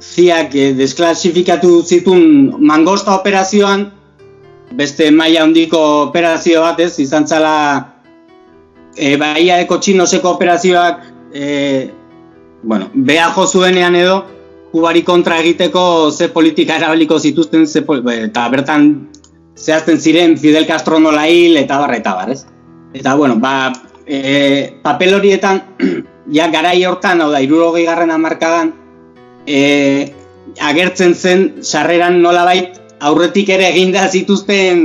ziak 0.00 0.54
e, 0.54 0.72
desklasifikatu 0.78 1.82
zitun 1.82 2.54
mangosta 2.60 3.16
operazioan, 3.18 3.88
beste 4.78 5.10
maila 5.10 5.44
handiko 5.46 5.80
operazio 6.08 6.62
bat, 6.62 6.80
ez? 6.80 6.98
Izan 7.02 7.26
zala 7.26 7.54
e, 8.96 9.16
baia 9.16 9.60
eko 9.64 9.78
txinoseko 9.78 10.34
operazioak 10.36 11.04
e, 11.32 11.90
bueno, 12.62 12.90
beha 12.94 13.30
jo 13.34 13.46
zuenean 13.46 13.96
edo 13.96 14.24
kubari 14.72 15.02
kontra 15.02 15.38
egiteko 15.40 16.10
ze 16.10 16.28
politika 16.28 16.76
erabiliko 16.76 17.18
zituzten 17.18 17.66
ze, 17.66 17.84
eta 18.22 18.48
bertan 18.48 19.08
zehazten 19.56 19.98
ziren 19.98 20.36
Fidel 20.36 20.66
Castro 20.66 20.98
nola 21.00 21.26
hil 21.26 21.56
eta 21.56 21.78
barra 21.78 21.96
eta 21.96 22.14
bar, 22.14 22.30
ez? 22.30 22.44
Eta, 22.94 23.14
bueno, 23.14 23.36
ba, 23.36 23.72
e, 24.06 24.78
papel 24.82 25.14
horietan, 25.14 25.62
ja, 26.36 26.48
garai 26.48 26.84
hortan, 26.84 27.20
hau 27.20 27.30
da, 27.32 27.40
irurogei 27.44 27.84
garren 27.84 28.10
amarkadan, 28.10 28.72
e, 29.48 30.12
agertzen 30.60 31.14
zen, 31.14 31.48
sarreran 31.62 32.20
nolabait, 32.22 32.76
aurretik 33.00 33.48
ere 33.54 33.70
eginda 33.72 34.08
zituzten 34.08 34.84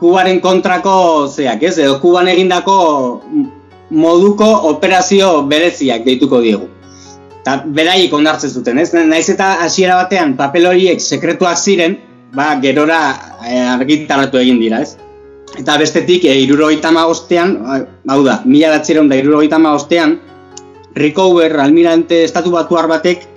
Kubaren 0.00 0.38
kontrako 0.40 0.92
zeak, 1.28 1.62
ez? 1.68 1.74
Edo 1.76 1.98
Kuban 2.00 2.30
egindako 2.32 2.76
moduko 3.92 4.46
operazio 4.70 5.42
bereziak 5.50 6.06
deituko 6.06 6.40
diegu. 6.40 6.70
Ta 7.44 7.58
beraiek 7.66 8.14
onartzen 8.16 8.52
zuten, 8.52 8.80
ez? 8.80 8.94
Naiz 8.94 9.26
eta 9.28 9.58
hasiera 9.66 9.98
batean 10.00 10.32
papel 10.38 10.70
horiek 10.70 11.04
sekretuak 11.04 11.60
ziren, 11.60 11.98
ba, 12.32 12.54
gerora 12.62 13.02
e, 13.44 13.60
argitaratu 13.76 14.40
egin 14.40 14.60
dira, 14.62 14.80
ez? 14.80 14.96
Eta 15.60 15.76
bestetik, 15.82 16.24
e, 16.24 16.38
irurogeita 16.46 16.92
maostean, 16.96 17.58
hau 18.08 18.20
da, 18.24 18.40
mila 18.46 18.72
batzireun 18.78 19.12
da 19.12 19.20
irurogeita 19.20 19.60
maostean, 19.60 20.16
Rickover, 20.96 21.52
almirante 21.60 22.24
estatu 22.24 22.50
batuar 22.50 22.88
batek, 22.90 23.28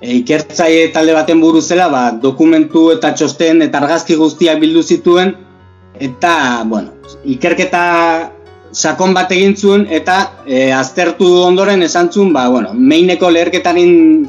e, 0.00 0.16
ikertzaile 0.20 0.88
talde 0.94 1.14
baten 1.14 1.40
buruzela, 1.40 1.88
ba, 1.92 2.02
dokumentu 2.22 2.88
eta 2.94 3.12
txosten 3.14 3.62
eta 3.66 3.80
argazki 3.82 4.16
guztiak 4.18 4.60
bildu 4.62 4.82
zituen, 4.82 5.34
eta, 6.00 6.34
bueno, 6.66 6.96
ikerketa 7.28 7.84
sakon 8.72 9.14
bat 9.14 9.32
egin 9.34 9.56
zuen, 9.56 9.86
eta 9.90 10.18
e, 10.46 10.70
aztertu 10.72 11.28
ondoren 11.44 11.82
esan 11.86 12.10
zuen, 12.12 12.32
ba, 12.36 12.48
bueno, 12.48 12.74
meineko 12.74 13.30
leherketarin 13.30 14.28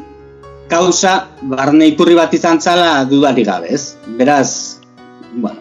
kausa 0.72 1.28
barne 1.52 1.90
iturri 1.92 2.16
bat 2.16 2.34
izan 2.34 2.62
zala 2.62 3.04
dudari 3.10 3.44
gabe, 3.48 3.74
ez? 3.76 3.98
Beraz, 4.20 4.80
bueno, 5.34 5.60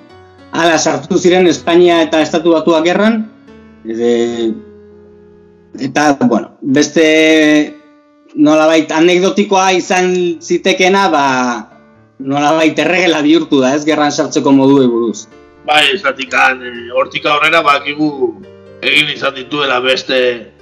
ala 0.51 0.79
sartu 0.79 1.19
ziren 1.19 1.47
Espainia 1.51 2.01
eta 2.03 2.23
Estatu 2.23 2.55
Batuak 2.57 2.87
gerran, 2.87 3.23
e, 3.87 4.51
eta, 5.79 6.13
bueno, 6.27 6.57
beste 6.63 7.80
nolabait 8.35 8.93
anekdotikoa 8.93 9.71
izan 9.79 10.15
zitekena, 10.41 11.09
ba, 11.11 11.25
nolabait 12.19 12.79
erregela 12.79 13.23
bihurtu 13.23 13.61
da, 13.63 13.75
ez 13.75 13.85
gerran 13.85 14.13
sartzeko 14.13 14.53
modu 14.53 14.87
buruz. 14.91 15.27
Bai, 15.67 15.85
esatik 15.95 16.33
eh, 16.35 16.89
hortika 16.97 17.35
horrela 17.37 17.63
bakigu 17.63 18.35
egin 18.83 19.11
izan 19.13 19.35
dituela 19.35 19.81
beste 19.81 20.53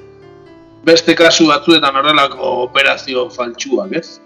beste 0.85 1.15
kasu 1.15 1.47
batzuetan 1.49 1.97
horrelako 1.97 2.65
operazio 2.65 3.28
faltsuak, 3.31 3.93
ez? 3.93 4.19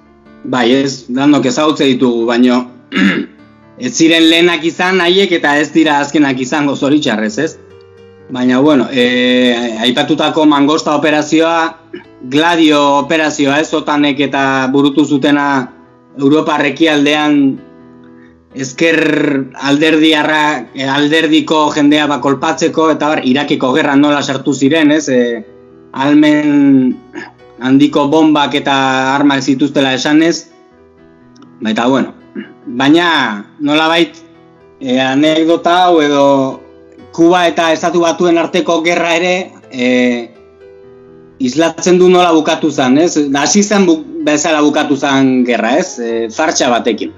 Bai, 0.44 0.72
ez, 0.74 1.04
danok 1.08 1.46
ezagutze 1.46 1.86
ditugu, 1.86 2.24
baino 2.26 2.64
ez 3.84 3.92
ziren 3.92 4.28
lehenak 4.30 4.64
izan 4.64 5.00
haiek 5.00 5.32
eta 5.38 5.56
ez 5.60 5.70
dira 5.74 5.98
azkenak 6.00 6.40
izango 6.40 6.76
zoritxarrez, 6.76 7.36
ez? 7.38 7.52
Baina, 8.32 8.60
bueno, 8.64 8.88
e, 8.90 9.52
aipatutako 9.84 10.46
mangosta 10.48 10.94
operazioa, 10.96 11.81
gladio 12.22 12.80
operazioa, 13.02 13.58
ez, 13.60 13.72
otanek 13.74 14.20
eta 14.28 14.68
burutu 14.72 15.04
zutena 15.04 15.46
Europa 16.18 16.56
aldean 16.56 17.58
ezker 18.54 18.98
alderdiarra, 19.54 20.68
eh, 20.74 20.88
alderdiko 20.88 21.70
jendea 21.72 22.06
bakolpatzeko, 22.06 22.90
eta 22.90 23.08
bar, 23.08 23.22
Irakiko 23.24 23.72
gerra 23.72 23.96
nola 23.96 24.22
sartu 24.22 24.52
ziren, 24.52 24.92
ez? 24.92 25.08
E, 25.08 25.44
almen 25.92 26.96
handiko 27.60 28.08
bombak 28.08 28.54
eta 28.54 29.14
armak 29.14 29.40
zituztela 29.40 29.94
esanez, 29.94 30.48
eta 31.66 31.86
bueno, 31.88 32.12
baina 32.66 33.46
nola 33.60 33.88
bait, 33.88 34.16
e, 34.80 35.00
anekdota 35.00 35.84
hau 35.86 36.00
edo 36.02 36.26
Kuba 37.12 37.46
eta 37.46 37.72
Estatu 37.72 38.00
Batuen 38.00 38.38
arteko 38.40 38.80
gerra 38.80 39.14
ere 39.18 39.52
e, 39.70 40.31
islatzen 41.42 41.98
du 41.98 42.08
nola 42.08 42.32
bukatu 42.32 42.70
zen, 42.70 42.98
ez? 43.02 43.16
Hasi 43.38 43.62
zen 43.62 43.86
bu, 43.86 43.98
bezala 44.26 44.62
bukatu 44.62 44.96
zen 44.96 45.42
gerra, 45.46 45.76
ez? 45.80 45.98
E, 45.98 46.28
fartxa 46.30 46.70
batekin. 46.70 47.12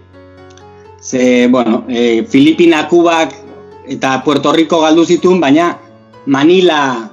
Ze, 1.05 1.49
bueno, 1.53 1.85
e, 1.89 2.25
Filipina, 2.29 2.87
Kubak 2.89 3.35
eta 3.89 4.23
Puerto 4.25 4.53
Rico 4.53 4.81
galdu 4.81 5.05
zituen, 5.05 5.41
baina 5.41 5.75
Manila, 6.27 7.11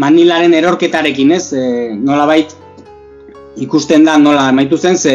Manilaren 0.00 0.54
erorketarekin, 0.56 1.34
ez? 1.36 1.52
E, 1.52 1.92
nola 1.94 2.24
bait, 2.26 2.56
ikusten 3.60 4.08
da 4.08 4.16
nola 4.18 4.48
maitu 4.52 4.80
zen, 4.80 4.96
ze 4.98 5.14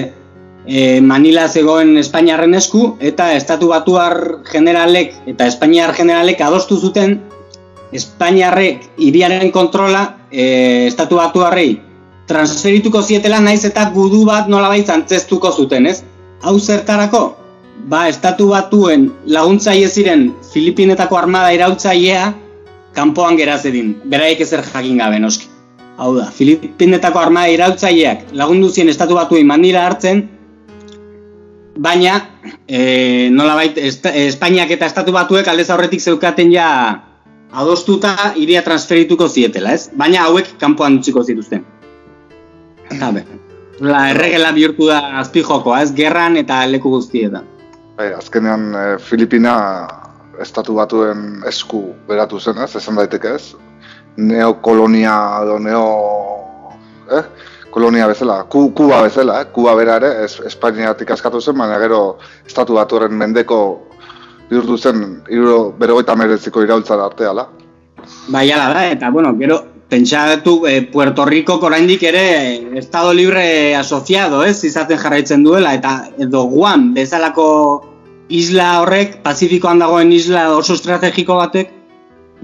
e, 0.66 1.02
Manila 1.02 1.48
zegoen 1.50 1.98
Espainiarren 1.98 2.54
esku, 2.54 2.94
eta 3.00 3.32
Estatu 3.34 3.72
Batuar 3.74 4.44
generalek 4.52 5.16
eta 5.34 5.48
Espainiar 5.50 5.96
generalek 5.98 6.42
adostu 6.46 6.78
zuten 6.78 7.18
Espainiarrek 7.96 8.86
iriaren 9.02 9.52
kontrola 9.52 10.19
e, 10.32 10.88
Estatu 10.88 11.20
Batuarrei 11.20 11.82
transferituko 12.30 13.02
zietela 13.02 13.40
naiz 13.42 13.64
eta 13.66 13.90
gudu 13.90 14.24
bat 14.26 14.48
nola 14.48 14.70
antzestuko 14.70 15.52
zuten, 15.52 15.88
ez? 15.88 16.04
Hau 16.42 16.60
zertarako? 16.60 17.40
ba, 17.88 18.08
estatu 18.10 18.50
batuen 18.52 19.10
laguntzaile 19.30 19.88
ziren 19.88 20.30
Filipinetako 20.54 21.18
armada 21.18 21.54
irautzailea 21.56 22.34
kanpoan 22.96 23.38
geraz 23.38 23.64
edin, 23.70 23.94
beraik 24.10 24.42
ezer 24.42 24.64
jakin 24.66 24.98
gabe 25.00 25.20
noski. 25.22 25.48
Hau 26.00 26.14
da, 26.16 26.30
Filipinetako 26.32 27.20
armada 27.20 27.52
irautzaileak 27.54 28.30
lagundu 28.40 28.70
zien 28.72 28.90
estatu 28.90 29.18
batuen 29.18 29.48
mandira 29.48 29.86
hartzen, 29.88 30.24
baina 31.80 32.16
e, 32.68 33.30
nolabait 33.32 33.78
Espainiak 33.80 34.72
eta 34.76 34.88
estatu 34.88 35.14
batuek 35.16 35.48
aldez 35.48 35.70
aurretik 35.70 36.02
zeukaten 36.02 36.52
ja 36.52 36.70
adostuta 37.52 38.34
iria 38.36 38.62
transferituko 38.66 39.28
zietela, 39.28 39.74
ez? 39.74 39.90
Baina 39.98 40.26
hauek 40.28 40.56
kanpoan 40.60 41.00
utziko 41.00 41.24
zituzten. 41.24 41.66
Eta 42.90 43.14
la 43.80 44.10
erregela 44.12 44.52
bihurtu 44.52 44.90
da 44.90 45.00
azpijokoa, 45.22 45.82
ez? 45.84 45.94
Gerran 45.96 46.38
eta 46.38 46.62
leku 46.68 46.92
guztietan. 46.94 47.48
Bai, 47.98 48.12
azkenean 48.16 48.70
e, 48.76 48.84
Filipina 49.04 49.56
estatu 50.40 50.76
batuen 50.78 51.44
esku 51.48 51.90
beratu 52.08 52.40
zen, 52.40 52.62
ez, 52.64 52.72
esan 52.80 53.00
daiteke 53.00 53.34
ez, 53.36 53.56
neokolonia 54.18 55.16
edo 55.44 55.58
neo, 55.60 55.86
eh, 57.12 57.24
kolonia 57.72 58.08
bezala, 58.08 58.44
ku, 58.52 58.70
kuba 58.76 59.02
bezala, 59.04 59.42
eh, 59.42 59.50
kuba 59.56 59.76
bera 59.76 59.98
ere, 60.00 60.14
es, 60.26 60.40
Espainiatik 60.48 61.12
askatu 61.12 61.42
zen, 61.42 61.58
baina 61.60 61.80
gero 61.80 62.02
estatu 62.48 62.80
batuen 62.80 63.16
mendeko 63.20 63.60
bihurtu 64.50 64.78
zen, 64.78 65.22
iruro, 65.30 65.72
bero 65.78 66.00
goita 66.00 66.16
mereziko 66.18 66.64
iraultzara 66.66 67.06
arteala. 67.06 67.48
Bai, 68.34 68.50
ala 68.52 68.70
da, 68.74 68.88
eta, 68.90 69.10
bueno, 69.14 69.36
gero, 69.38 69.60
pentsatu 69.90 70.68
eh, 70.68 70.82
Puerto 70.84 71.26
Rico 71.26 71.60
oraindik 71.62 72.04
ere 72.04 72.78
Estado 72.78 73.14
Libre 73.14 73.76
asociado, 73.76 74.44
ez, 74.46 74.64
izaten 74.64 74.98
jarraitzen 74.98 75.44
duela, 75.44 75.74
eta 75.74 76.10
edo 76.18 76.46
Guam 76.50 76.94
bezalako 76.94 77.50
isla 78.30 78.80
horrek, 78.84 79.20
Pazifikoan 79.26 79.82
dagoen 79.82 80.14
isla 80.14 80.52
oso 80.56 80.78
estrategiko 80.78 81.40
batek, 81.42 81.74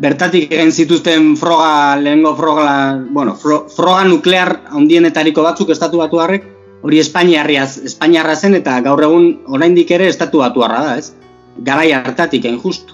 bertatik 0.02 0.52
egin 0.52 0.74
zituzten 0.74 1.36
froga, 1.40 1.96
lehengo 2.02 2.36
froga, 2.36 2.98
bueno, 3.14 3.36
froga 3.38 4.04
nuklear 4.10 4.58
handienetariko 4.74 5.46
batzuk 5.46 5.70
estatu 5.70 6.02
batu 6.02 6.20
harrek, 6.20 6.50
hori 6.86 7.00
Espainiarriaz, 7.02 7.78
Espainiarra 7.86 8.36
zen 8.36 8.58
eta 8.58 8.80
gaur 8.86 9.06
egun 9.06 9.30
oraindik 9.48 9.94
ere 9.96 10.10
estatu 10.10 10.42
batu 10.44 10.66
harra 10.66 10.82
da, 10.90 10.98
ez? 10.98 11.14
Garai 11.64 11.92
hartatik, 11.94 12.46
egin 12.46 12.60
justu. 12.60 12.94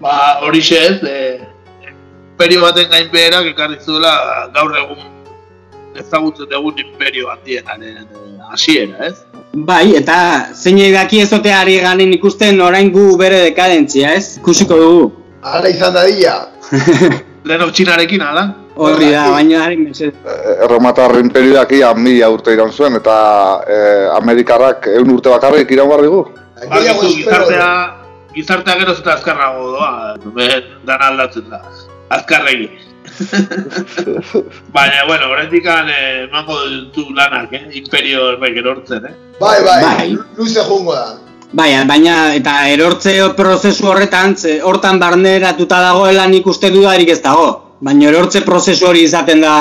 Ba, 0.00 0.40
hori 0.46 0.60
ez, 0.60 1.02
e, 1.02 1.40
imperio 2.40 2.60
baten 2.62 2.88
gain 2.90 3.08
beherak 3.12 3.50
ekarri 3.52 3.76
zuela 3.84 4.12
gaur 4.54 4.76
egun 4.76 5.08
ezagutzen 6.00 6.52
egun 6.56 6.78
imperio 6.78 7.28
handienaren 7.28 8.06
hasiera, 8.52 9.10
ez? 9.10 9.16
Bai, 9.52 9.96
eta 9.98 10.16
zein 10.54 10.78
edaki 10.78 11.20
ezoteari 11.24 11.76
ganen 11.82 12.14
ikusten 12.14 12.60
orain 12.62 12.90
gu 12.94 13.16
bere 13.18 13.42
dekadentzia, 13.48 14.14
ez? 14.14 14.38
Kusiko 14.44 14.78
dugu. 14.78 15.10
Hala 15.42 15.68
izan 15.68 15.94
da 15.94 16.06
dira. 16.06 16.36
Lehen 17.44 17.72
txinarekin, 17.76 18.22
ala? 18.22 18.46
Horri 18.80 19.10
da, 19.12 19.26
baina 19.34 19.64
harin 19.64 19.82
mesez. 19.84 20.12
Eh, 20.14 20.52
Erromatar 20.64 21.18
imperioak 21.20 21.72
ia 21.76 21.90
mila 21.94 22.30
urte 22.32 22.54
iran 22.54 22.70
zuen, 22.72 22.96
eta 22.96 23.16
eh, 23.66 24.06
Amerikarrak 24.16 24.88
egun 24.94 25.18
urte 25.18 25.32
bakarrik 25.32 25.74
iran 25.76 25.90
barri 25.90 26.12
gu. 26.12 26.22
Ba, 26.68 26.80
gizartea, 26.82 27.70
gizartea 28.34 28.76
gero 28.82 28.94
zeta 28.94 29.14
azkarrago 29.14 29.72
doa, 29.76 30.16
dan 30.84 31.02
aldatzen 31.08 31.48
da. 31.50 31.62
Azkarregi. 32.10 32.68
Baina, 34.76 35.06
bueno, 35.06 35.30
horretik 35.30 35.66
eh, 35.66 36.26
emango 36.28 36.58
du 36.94 37.08
lanak, 37.14 37.52
eh? 37.52 37.64
Imperio 37.72 38.32
errek 38.34 38.60
erortzen, 38.62 39.06
eh? 39.06 39.14
Bai, 39.40 39.58
bai, 39.64 39.82
bai. 39.82 40.18
luze 40.36 40.64
jungo 40.68 40.94
da. 40.94 41.18
Bai, 41.52 41.72
baina, 41.86 42.34
eta 42.38 42.68
erortze 42.70 43.16
prozesu 43.36 43.88
horretan, 43.90 44.36
ze, 44.36 44.60
hortan 44.62 45.00
barneratuta 45.00 45.80
dagoela 45.82 46.28
nik 46.30 46.46
uste 46.46 46.70
dudarik 46.70 47.08
ez 47.10 47.20
dago. 47.24 47.76
Baina 47.80 48.10
erortze 48.10 48.44
prozesu 48.46 48.86
hori 48.86 49.02
izaten 49.08 49.40
da 49.42 49.56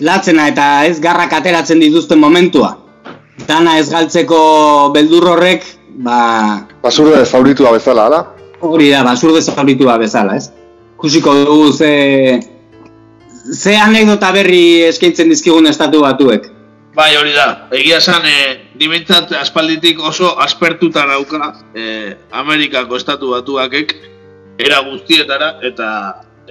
latzena 0.00 0.48
eta 0.50 0.84
ez 0.84 0.98
garrak 1.00 1.32
ateratzen 1.32 1.80
dituzten 1.80 2.20
momentua. 2.20 2.74
Dana 3.46 3.78
ez 3.78 3.88
galtzeko 3.90 4.90
beldur 4.94 5.30
horrek, 5.32 5.64
ba... 5.94 6.66
Basurde 6.82 7.24
zauritua 7.24 7.72
bezala, 7.72 8.06
ala? 8.06 8.20
Hori 8.60 8.90
da, 8.90 9.02
basurde 9.04 9.42
zauritua 9.42 9.98
bezala, 9.98 10.36
ez? 10.36 10.50
Kusiko 10.96 11.34
dugu 11.34 11.72
ze, 11.72 12.40
ze 13.52 13.76
anekdota 13.76 14.32
berri 14.32 14.82
eskaintzen 14.88 15.32
dizkigun 15.32 15.66
estatu 15.66 16.02
batuek. 16.04 16.48
Bai, 16.94 17.14
hori 17.16 17.32
da. 17.32 17.68
Egia 17.72 17.98
esan, 18.02 18.26
e, 18.28 18.58
dimentsat 18.78 19.32
aspalditik 19.38 20.00
oso 20.00 20.34
aspertuta 20.44 21.06
dauka 21.08 21.54
e, 21.74 22.12
Amerikako 22.30 23.00
estatu 23.00 23.32
batuakek 23.32 23.96
era 24.60 24.82
guztietara 24.84 25.56
eta 25.64 25.88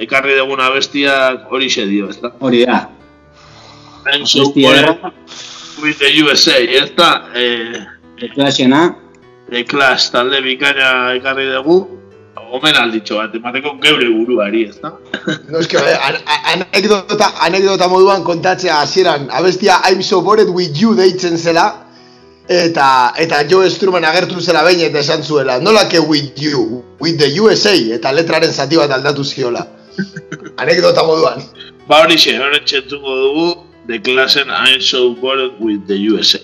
ekarri 0.01 0.39
duguna 0.39 0.71
bestiak 0.73 1.45
hori 1.53 1.69
xe 1.69 1.85
dio, 1.85 2.09
ez 2.09 2.17
da? 2.23 2.33
Hori 2.39 2.65
da. 2.65 2.87
I'm 4.11 4.25
so 4.25 4.51
with 5.81 5.99
the 5.99 6.09
USA, 6.23 6.57
ez 6.57 6.89
da? 6.97 7.29
E, 7.35 7.85
The 8.21 8.29
Clash-ena. 8.29 8.95
The 9.51 9.65
Clash, 9.65 10.11
talde 10.11 10.39
bikaina 10.39 11.11
ekarri 11.17 11.49
dugu 11.51 11.75
omen 12.55 12.75
alditxo 12.81 13.17
bat, 13.19 13.33
emateko 13.35 13.73
geure 13.83 14.07
buruari, 14.07 14.61
ez 14.69 14.77
da? 14.79 14.91
No, 15.51 15.59
eske, 15.59 15.79
an 16.07 16.17
anekdota, 16.63 17.27
anekdota 17.47 17.89
moduan 17.91 18.23
kontatzea 18.23 18.77
hasieran 18.83 19.27
abestia 19.39 19.79
I'm 19.83 20.01
so 20.01 20.21
bored 20.21 20.49
with 20.55 20.79
you 20.81 20.93
deitzen 20.95 21.35
zela, 21.37 21.65
eta 22.47 22.87
eta 23.25 23.41
Joe 23.51 23.69
Strumman 23.69 24.07
agertu 24.07 24.39
zela 24.39 24.63
behin 24.67 24.85
eta 24.87 25.03
esan 25.03 25.23
zuela, 25.23 25.59
nola 25.59 25.83
ke 25.91 25.99
with 25.99 26.39
you, 26.39 26.83
with 26.99 27.19
the 27.19 27.27
USA, 27.39 27.75
eta 27.97 28.15
letraren 28.15 28.55
zati 28.55 28.79
bat 28.79 28.95
aldatu 28.99 29.27
ziola. 29.33 29.67
anekdota 30.63 31.03
moduan. 31.03 31.43
Ba 31.91 32.05
hori 32.05 32.15
xe, 32.15 32.39
hori 32.39 32.63
txentuko 32.63 33.19
dugu, 33.25 33.49
de 33.87 33.99
klasen 33.99 34.47
I'm 34.47 34.79
so 34.79 35.13
bored 35.15 35.59
with 35.59 35.87
the 35.87 35.99
USA. 36.07 36.39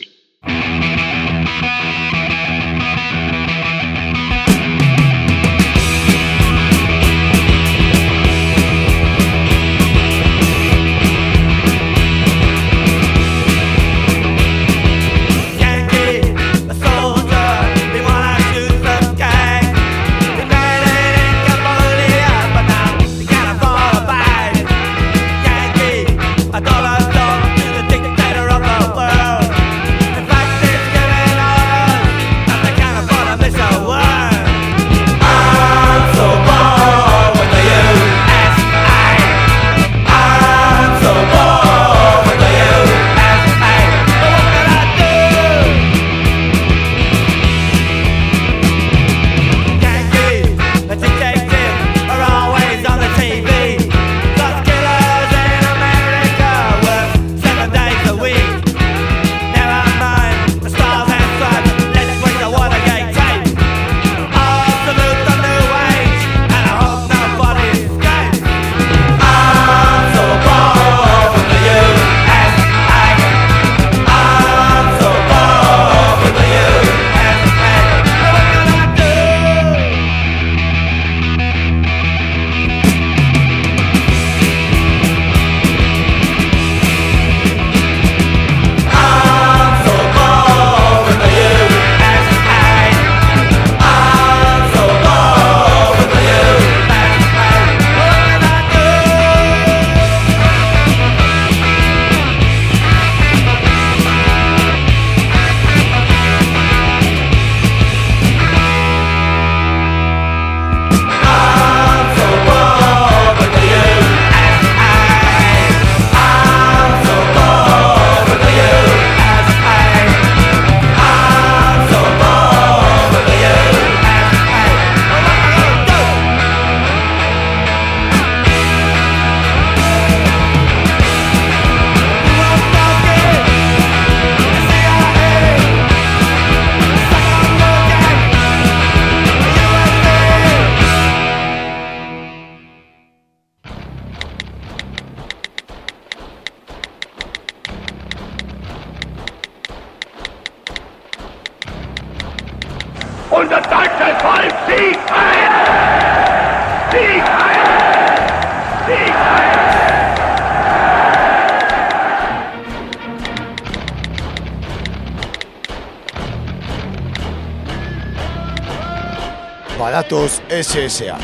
SSA. 170.77 171.17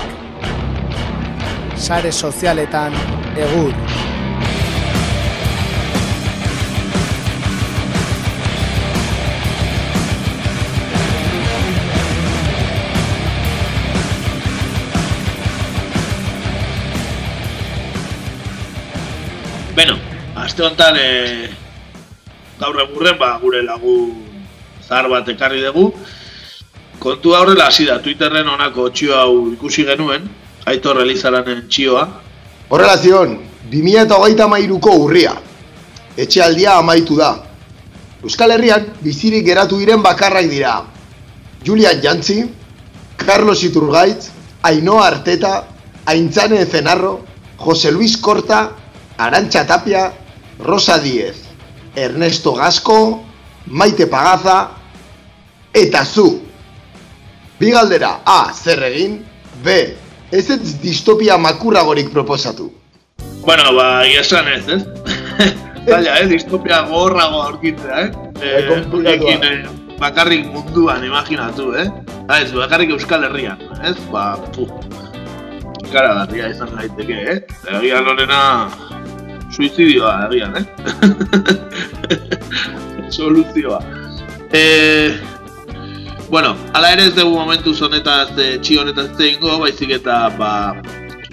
Sare 1.77 2.11
sozialetan 2.11 2.93
egur. 3.37 3.73
Beno, 19.77 19.99
aste 20.33 20.65
honetan 20.65 20.97
e, 20.97 21.07
gaur 22.57 22.81
egurren, 22.87 23.21
ba, 23.21 23.35
gure 23.37 23.61
lagun 23.61 24.17
zahar 24.81 25.13
bat 25.13 25.29
ekarri 25.37 25.61
dugu. 25.61 25.91
Kontua 27.03 27.41
horrela 27.41 27.65
hasi 27.67 27.83
da, 27.83 27.97
Twitterren 27.99 28.47
honako 28.47 28.85
txio 28.95 29.17
hau 29.17 29.31
ikusi 29.51 29.83
genuen, 29.83 30.23
Aitor 30.71 31.01
Elizaranen 31.03 31.65
txioa. 31.67 32.03
Horrela 32.71 32.93
zion, 32.95 33.33
2008 33.73 34.45
mairuko 34.47 34.93
urria. 35.03 35.33
Etxealdia 36.15 36.77
amaitu 36.79 37.17
da. 37.19 37.33
Euskal 38.23 38.53
Herrian 38.55 38.85
bizirik 39.01 39.43
geratu 39.43 39.81
diren 39.81 39.99
bakarrak 40.05 40.47
dira. 40.47 40.77
Julian 41.67 41.99
Jantzi, 41.99 42.37
Carlos 43.19 43.65
Iturgaitz, 43.67 44.29
Ainhoa 44.63 45.09
Arteta, 45.09 45.53
Aintzane 46.05 46.63
Zenarro, 46.65 47.17
Jose 47.57 47.91
Luis 47.91 48.15
Korta, 48.15 48.61
Arantxa 49.17 49.65
Tapia, 49.67 50.05
Rosa 50.59 50.97
Diez, 51.03 51.35
Ernesto 51.95 52.55
Gasco, 52.55 53.25
Maite 53.67 54.07
Pagaza, 54.07 54.71
eta 55.73 56.05
zu. 56.05 56.52
Bi 57.59 57.71
galdera, 57.71 58.19
A, 58.25 58.51
zer 58.53 58.81
egin, 58.89 59.19
B, 59.63 59.75
ez 60.31 60.49
ez 60.49 60.79
distopia 60.81 61.37
makurragorik 61.37 62.09
proposatu. 62.11 62.71
Bueno, 63.45 63.73
ba, 63.75 64.05
esan 64.07 64.47
ez, 64.47 64.67
ez? 64.75 64.83
Zaila, 65.87 66.17
eh? 66.19 66.27
Distopia 66.31 66.81
gorrago 66.87 67.41
aurkitzea, 67.43 68.01
eh? 68.01 68.11
Eh, 68.41 69.13
ekin, 69.13 69.43
eh, 69.43 69.65
bakarrik 69.99 70.47
munduan, 70.51 71.03
imaginatu, 71.05 71.73
eh? 71.77 71.87
Ha, 72.29 72.39
ez, 72.39 72.51
bakarrik 72.55 72.95
Euskal 72.95 73.27
Herrian, 73.27 73.61
ez? 73.83 73.97
Ba, 74.11 74.33
pu. 74.55 74.67
Gara 75.91 76.13
garria 76.21 76.49
izan 76.49 76.71
daiteke, 76.73 77.19
eh? 77.35 77.39
Egian 77.77 78.07
horrena 78.09 78.39
suizidioa, 79.53 80.15
egian, 80.31 80.57
eh? 80.57 80.65
Soluzioa. 83.13 83.79
Eh, 84.53 85.13
bueno, 86.29 86.55
ala 86.73 86.91
ere 86.93 87.07
ez 87.07 87.15
dugu 87.15 87.35
momentu 87.37 87.73
honetaz, 87.85 88.37
e, 88.37 88.57
txio 88.59 88.81
honetaz 88.81 89.09
zeingo, 89.17 89.59
baizik 89.59 89.91
eta, 89.99 90.29
ba, 90.37 90.51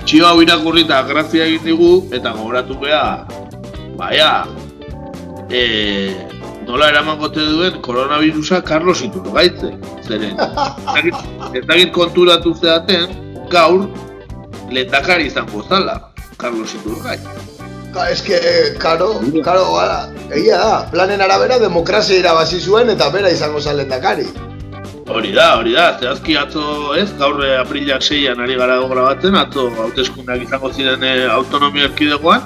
txio 0.05 0.27
hau 0.27 0.41
irakurri 0.43 0.85
eta 0.87 1.03
grazia 1.09 1.47
egin 1.47 1.65
digu, 1.65 1.93
eta 2.12 2.33
gogoratu 2.37 2.79
beha, 2.81 3.27
baia, 3.97 4.45
e, 5.51 5.62
nola 6.67 6.89
eraman 6.89 7.19
gote 7.19 7.41
duen 7.41 7.81
koronavirusa 7.83 8.62
Carlos 8.62 9.03
Iturgaitze. 9.03 9.73
Zeren, 10.07 10.37
ez 11.55 11.65
dakit- 11.67 11.93
konturatu 11.93 12.55
zeaten, 12.55 13.09
gaur, 13.51 13.89
lehendakari 14.71 15.27
izango 15.27 15.65
zala, 15.69 16.12
Carlos 16.37 16.75
Iturgaitz. 16.75 17.25
Ka, 17.95 18.09
eske, 18.11 18.39
karo, 18.79 19.17
karo, 19.43 19.65
gara, 19.75 20.05
egia 20.31 20.59
da, 20.59 20.91
planen 20.93 21.21
arabera 21.21 21.59
demokrazia 21.59 22.21
irabazi 22.21 22.61
zuen 22.61 22.91
eta 22.91 23.09
bera 23.11 23.31
izango 23.31 23.61
zalen 23.61 23.89
dakari. 23.89 24.29
Hori 25.11 25.32
da, 25.35 25.57
hori 25.59 25.73
da, 25.74 25.85
zehazki 25.99 26.37
atzo 26.39 26.95
ez, 26.95 27.09
gaur 27.19 27.41
eh, 27.43 27.57
aprilak 27.59 28.05
seian 28.07 28.39
ari 28.41 28.55
gara 28.59 28.77
grabatzen, 28.93 29.35
atzo 29.35 29.66
hauteskundeak 29.82 30.45
izango 30.45 30.70
ziren 30.70 31.03
eh, 31.03 31.24
autonomia 31.35 31.89
erkidegoan, 31.89 32.45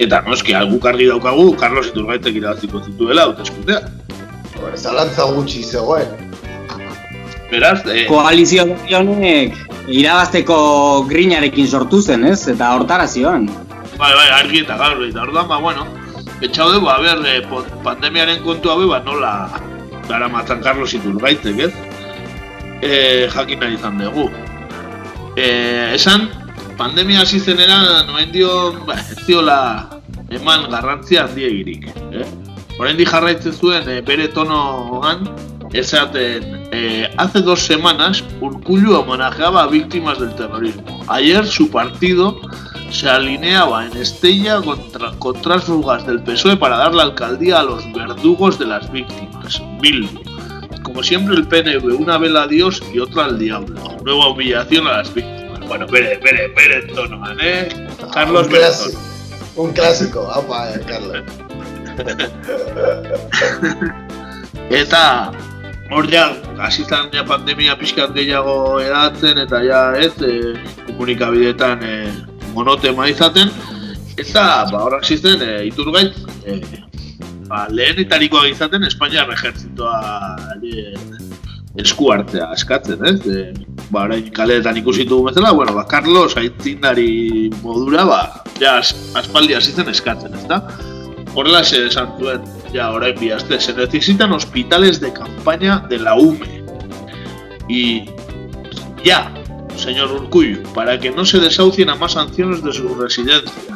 eta 0.00 0.22
noski, 0.24 0.54
guk 0.70 0.86
argi 0.88 1.10
daukagu, 1.10 1.50
Carlos 1.60 1.90
Iturgaitek 1.90 2.38
irabaziko 2.40 2.80
zituela 2.80 3.26
hauteskundeak. 3.28 3.90
Hore, 4.56 4.78
zalantza 4.80 5.26
gutxi 5.36 5.60
zegoen. 5.62 6.08
Beraz, 7.50 7.82
eh, 7.92 8.06
Koalizio 8.08 8.64
honek 8.98 9.58
irabazteko 9.92 10.56
grinarekin 11.10 11.68
sortu 11.68 12.00
zen, 12.00 12.24
ez? 12.32 12.46
Eta 12.48 12.72
hortara 12.78 13.06
zioan. 13.06 13.44
bai, 13.98 14.12
bai, 14.12 14.30
argi 14.38 14.62
eta 14.64 14.76
garbi, 14.76 15.10
eta 15.12 15.22
orduan, 15.22 15.48
ba, 15.48 15.60
bueno, 15.60 15.84
betxau 16.40 16.72
dugu, 16.72 16.88
a 16.88 16.96
ber, 17.00 17.20
eh, 17.28 17.42
pandemiaren 17.84 18.42
kontua 18.44 18.76
be, 18.80 18.88
ba, 18.88 19.02
nola 19.04 19.50
gara 20.08 20.28
matzan 20.28 20.64
Carlos 20.64 20.94
Iturgaitek, 20.94 21.60
ez? 21.68 21.95
E, 22.82 23.28
jakin 23.32 23.60
nahi 23.60 23.74
izan 23.74 23.98
dugu. 23.98 24.30
E, 25.36 25.46
esan, 25.94 26.28
pandemia 26.76 27.22
hasi 27.22 27.40
zenera, 27.40 28.02
noen 28.08 28.32
dio, 28.32 28.72
ba, 28.86 28.98
ez 29.00 29.24
diola 29.26 29.58
eman 30.30 30.68
garrantzia 30.70 31.24
handiegirik, 31.26 31.88
eh? 32.12 32.26
Oraindik 32.76 33.08
jarraitzen 33.08 33.54
zuen 33.56 33.88
e, 33.88 34.00
bere 34.04 34.28
tonoan, 34.28 35.24
esaten, 35.72 36.68
eh, 36.72 37.12
hace 37.16 37.40
dos 37.40 37.60
semanas 37.60 38.22
Urkullu 38.40 38.96
homenajeaba 38.96 39.64
a 39.64 39.66
víctimas 39.66 40.18
del 40.18 40.34
terrorismo. 40.34 41.00
Ayer 41.08 41.46
su 41.46 41.70
partido 41.70 42.40
se 42.90 43.08
alineaba 43.08 43.86
en 43.86 43.96
Estella 43.96 44.60
contra, 44.60 45.12
con 45.18 45.40
tránsfugas 45.40 46.06
del 46.06 46.22
PSOE 46.22 46.56
para 46.56 46.76
dar 46.76 46.94
la 46.94 47.04
alcaldía 47.04 47.60
a 47.60 47.62
los 47.62 47.92
verdugos 47.92 48.58
de 48.58 48.66
las 48.66 48.90
víctimas. 48.90 49.62
Bildu. 49.80 50.25
Como 50.96 51.04
siempre 51.04 51.34
el 51.34 51.46
PNV, 51.46 52.00
una 52.00 52.16
vela 52.16 52.44
a 52.44 52.46
Dios 52.46 52.82
y 52.90 53.00
otra 53.00 53.26
al 53.26 53.38
diablo. 53.38 53.98
Nueva 54.02 54.30
humillación 54.30 54.86
a 54.86 54.96
las 54.96 55.12
víctimas. 55.12 55.60
Bueno, 55.68 55.86
pere, 55.86 56.16
pere, 56.16 56.48
pere 56.48 56.86
Tonoan, 56.86 57.36
¿eh? 57.38 57.68
Carlos 58.14 58.48
clásico, 58.48 58.98
un 59.56 59.74
clásico, 59.74 60.26
apa, 60.32 60.72
eh, 60.72 60.80
Carlos. 60.86 61.18
Eta 64.70 65.32
hor 65.90 66.10
ja, 66.10 66.32
hasi 66.64 66.82
zen 66.88 67.12
ja 67.12 67.26
pandemia 67.28 67.76
pixkat 67.76 68.16
gehiago 68.16 68.80
eratzen 68.80 69.36
eta 69.36 69.60
ja 69.68 69.92
ez, 70.00 70.16
e, 70.24 70.56
komunikabideetan 70.86 71.84
e, 71.84 72.08
monotema 72.54 73.04
izaten. 73.12 73.52
Eta 74.16 74.64
ba, 74.72 74.86
hor 74.86 74.96
hasi 75.02 75.20
zen 75.20 75.44
e, 75.44 75.66
iturgaitz, 75.68 76.24
e, 76.46 76.62
lehenetarikoa 77.70 78.46
izaten 78.50 78.84
Espainiar 78.88 79.30
ejertzitoa 79.32 80.00
e, 80.62 80.94
esku 81.82 82.10
hartzea 82.12 82.48
eskatzen, 82.56 83.04
ez? 83.06 83.20
E, 83.26 83.52
ba, 83.90 84.06
orain 84.08 84.30
kaleetan 84.32 84.76
ikusi 84.80 85.04
dugu 85.08 85.28
bezala, 85.30 85.52
bueno, 85.52 85.74
ba, 85.76 85.84
Carlos 85.86 86.36
aitzindari 86.40 87.50
modura, 87.62 88.04
ba, 88.08 88.20
ja, 88.60 88.78
as- 88.80 88.94
aspaldi 89.14 89.54
hasi 89.54 89.72
zen 89.76 89.88
eskatzen, 89.92 90.34
ezta? 90.34 90.62
Horrela 91.36 91.62
se 91.64 91.86
esan 91.86 92.14
zuen, 92.18 92.40
ya 92.72 92.90
orain 92.96 93.18
bi 93.20 93.30
aste, 93.30 93.60
se 93.60 93.74
necesitan 93.76 94.32
hospitales 94.32 95.00
de 95.00 95.12
campaña 95.12 95.80
de 95.90 95.98
la 95.98 96.14
UME. 96.16 96.64
Y 97.68 98.06
ya, 99.04 99.30
señor 99.76 100.10
Urcullu, 100.12 100.62
para 100.72 100.98
que 100.98 101.10
no 101.10 101.24
se 101.26 101.38
desahucien 101.38 101.90
a 101.90 101.94
más 101.96 102.16
ancianos 102.16 102.64
de 102.64 102.72
sus 102.72 102.96
residencias. 102.96 103.75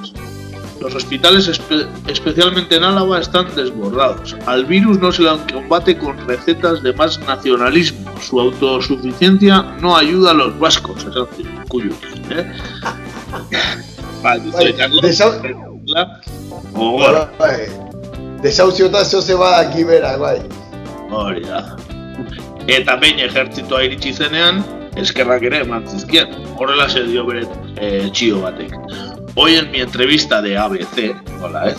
Los 0.80 0.94
hospitales, 0.94 1.46
espe- 1.48 1.86
especialmente 2.08 2.76
en 2.76 2.84
Álava, 2.84 3.20
están 3.20 3.46
desbordados. 3.54 4.34
Al 4.46 4.64
virus 4.64 4.98
no 4.98 5.12
se 5.12 5.22
le 5.22 5.30
combate 5.52 5.96
con 5.98 6.16
recetas 6.26 6.82
de 6.82 6.92
más 6.94 7.18
nacionalismo. 7.20 8.10
Su 8.20 8.40
autosuficiencia 8.40 9.62
no 9.80 9.96
ayuda 9.96 10.30
a 10.30 10.34
los 10.34 10.58
vascos, 10.58 11.04
es 11.04 11.14
decir, 11.14 11.46
Urcullu. 11.64 11.94
¿eh? 12.30 12.50
Vale, 14.22 14.40
dice 14.44 14.74
Carlos. 14.74 15.20
Hola. 15.86 16.20
Gogor. 16.72 17.30
Bai, 17.38 17.66
Desauziotan 18.42 19.04
zoze 19.04 19.34
badaki 19.34 19.84
berak, 19.84 20.18
bai. 20.18 20.38
Hori 21.10 21.42
da. 21.44 21.76
Eta 22.70 22.94
behin 22.96 23.18
ejertzitoa 23.20 23.82
iritsi 23.84 24.12
zenean, 24.14 24.62
eskerrak 24.96 25.42
ere 25.48 25.60
eman 25.64 25.84
zizkien. 25.88 26.30
Horrela 26.56 26.88
se 26.88 27.02
dio 27.04 27.26
bere 27.26 27.44
txio 28.12 28.40
batek. 28.44 28.72
Hoy 29.42 29.56
en 29.56 29.70
mi 29.70 29.80
entrevista 29.80 30.42
de 30.42 30.58
ABC, 30.58 31.16
hola, 31.40 31.70
¿eh? 31.70 31.74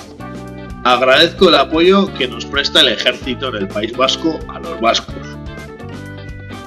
agradezco 0.84 1.50
el 1.50 1.54
apoyo 1.54 2.12
que 2.16 2.28
nos 2.28 2.44
presta 2.44 2.82
el 2.82 2.88
ejército 2.88 3.50
en 3.50 3.56
el 3.58 3.68
País 3.68 3.96
Vasco 3.96 4.40
a 4.48 4.60
los 4.60 4.82
vascos. 4.82 5.14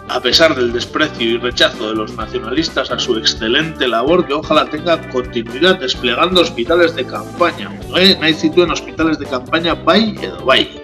A 0.09 0.21
pesar 0.21 0.55
del 0.55 0.73
desprecio 0.73 1.31
y 1.31 1.37
rechazo 1.39 1.89
de 1.89 1.97
los 1.97 2.15
nacionalistas 2.15 2.93
a 2.93 2.99
su 3.01 3.19
excelente 3.19 3.89
labor, 3.89 4.25
que 4.25 4.35
ojalá 4.35 4.67
tenga 4.67 5.01
continuidad 5.11 5.81
desplegando 5.81 6.43
hospitales 6.43 6.95
de 6.95 7.05
campaña. 7.05 7.77
Eh, 7.97 8.17
nahi 8.21 8.33
zituen 8.33 8.71
hospitales 8.71 9.19
de 9.19 9.27
campaña 9.27 9.75
bai 9.75 10.15
edo 10.23 10.45
bai. 10.45 10.81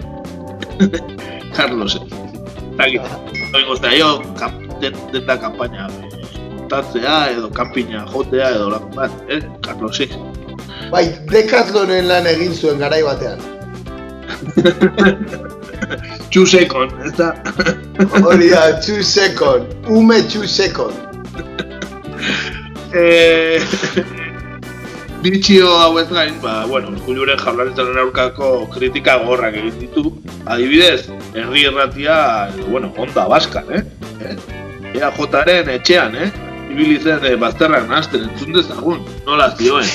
Carlos, 1.55 2.01
den, 4.81 4.95
denda 5.13 5.39
kampaina 5.39 5.87
eh, 5.87 6.10
montatzea 6.71 7.31
edo 7.31 7.51
kanpina 7.51 8.07
jotea 8.07 8.51
edo 8.51 8.71
lan 8.71 8.83
bat, 8.95 9.11
eh, 9.29 9.43
Carlosi. 9.61 10.09
Bai, 10.91 11.07
dekatlonen 11.31 12.07
lan 12.07 12.27
egin 12.27 12.55
zuen 12.55 12.79
garai 12.79 13.03
batean. 13.03 13.39
Txusekon, 16.31 16.93
ez 17.05 17.13
da? 17.19 17.33
Hori 18.27 18.51
da, 18.53 18.79
txusekon. 18.81 19.67
Ume 19.91 20.21
txusekon. 20.23 20.95
eh, 22.95 23.63
Bitxio 25.25 25.69
hauez 25.77 26.09
gain, 26.09 26.39
ba, 26.41 26.65
bueno, 26.67 26.95
Urkulluren 26.95 27.39
jaurlaritzaren 27.39 27.99
aurkako 27.99 28.69
kritika 28.73 29.19
gorrak 29.27 29.59
egin 29.59 29.75
ditu. 29.81 30.15
Adibidez, 30.47 31.11
herri 31.35 31.67
erratia, 31.69 32.49
bueno, 32.69 32.93
onda 32.97 33.27
baskan, 33.29 33.67
eh? 33.75 33.83
eh? 34.23 34.39
EAJaren 34.95 35.69
etxean, 35.75 36.17
eh? 36.17 36.31
Ibili 36.71 36.99
zen 36.99 37.19
eh, 37.25 37.37
nola 39.27 39.51
zioen. 39.51 39.87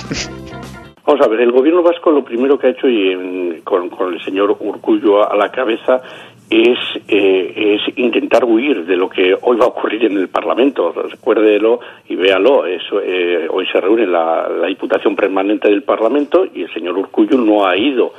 Vamos 1.06 1.22
a 1.26 1.27
ver, 1.30 1.41
el 1.41 1.52
gobierno 1.52 1.84
vasco 1.84 2.11
lo 2.11 2.23
primero 2.23 2.57
que 2.57 2.68
ha 2.68 2.69
hecho 2.72 2.88
y 2.89 3.11
en- 3.11 3.61
con, 3.64 3.89
el 4.14 4.22
señor 4.23 4.57
Urcullo 4.60 5.30
a 5.31 5.35
la 5.35 5.52
cabeza 5.52 6.02
es, 6.49 6.77
eh, 7.07 7.77
es 7.88 7.97
intentar 7.97 8.43
huir 8.43 8.85
de 8.85 8.95
lo 8.97 9.10
que 9.10 9.35
hoy 9.41 9.57
va 9.57 9.65
a 9.65 9.69
ocurrir 9.69 10.06
en 10.06 10.18
el 10.18 10.27
Parlamento. 10.30 10.91
Recuérdelo 10.91 11.80
y 12.10 12.15
véalo. 12.15 12.65
Eh, 12.68 13.47
hoy 13.49 13.65
se 13.72 13.80
reúne 13.80 14.06
la, 14.07 14.47
la 14.49 14.68
Diputación 14.68 15.15
Permanente 15.15 15.69
del 15.69 15.84
Parlamento 15.84 16.45
y 16.53 16.64
el 16.64 16.73
señor 16.73 16.97
Urcullo 16.97 17.38
no 17.38 17.65
ha 17.68 17.77
ido 17.77 18.11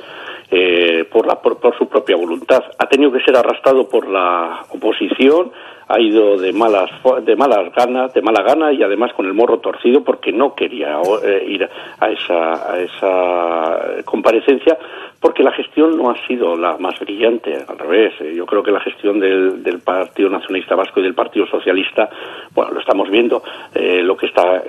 eh, 0.49 1.05
por, 1.11 1.27
la, 1.27 1.41
por, 1.41 1.59
por 1.59 1.77
su 1.77 1.87
propia 1.87 2.15
voluntad. 2.15 2.63
Ha 2.77 2.87
tenido 2.87 3.11
que 3.11 3.23
ser 3.23 3.35
arrastrado 3.35 3.89
por 3.89 4.07
la 4.07 4.63
oposición, 4.69 5.51
ha 5.89 5.99
ido 5.99 6.37
de 6.37 6.51
malas, 6.51 6.89
de 7.23 7.35
malas 7.35 7.73
ganas, 7.73 8.13
de 8.13 8.21
mala 8.21 8.43
gana 8.43 8.73
y 8.73 8.83
además 8.83 9.13
con 9.13 9.25
el 9.25 9.33
morro 9.33 9.59
torcido 9.59 10.03
porque 10.03 10.31
no 10.31 10.53
quería 10.53 10.99
eh, 11.23 11.45
ir 11.47 11.69
a 11.99 12.09
esa, 12.09 12.73
a 12.73 12.79
esa 12.79 14.03
comparecencia 14.03 14.77
porque 15.19 15.43
la 15.43 15.51
gestión 15.51 15.97
no 15.97 16.09
ha 16.09 16.27
sido 16.27 16.55
la 16.55 16.77
más 16.77 16.99
brillante, 16.99 17.57
al 17.67 17.77
revés. 17.77 18.13
Eh, 18.19 18.33
Yo 18.35 18.45
creo 18.45 18.63
que 18.63 18.71
la 18.71 18.79
gestión 18.79 19.19
del, 19.19 19.79
Partido 19.83 20.29
Nacionalista 20.29 20.75
Vasco 20.75 20.99
y 20.99 21.03
del 21.03 21.13
Partido 21.13 21.45
Socialista, 21.47 22.09
bueno, 22.53 22.71
lo 22.73 22.79
estamos 22.79 23.09
viendo, 23.09 23.41
eh, 23.73 24.01
lo 24.03 24.17
que 24.17 24.25
está, 24.25 24.63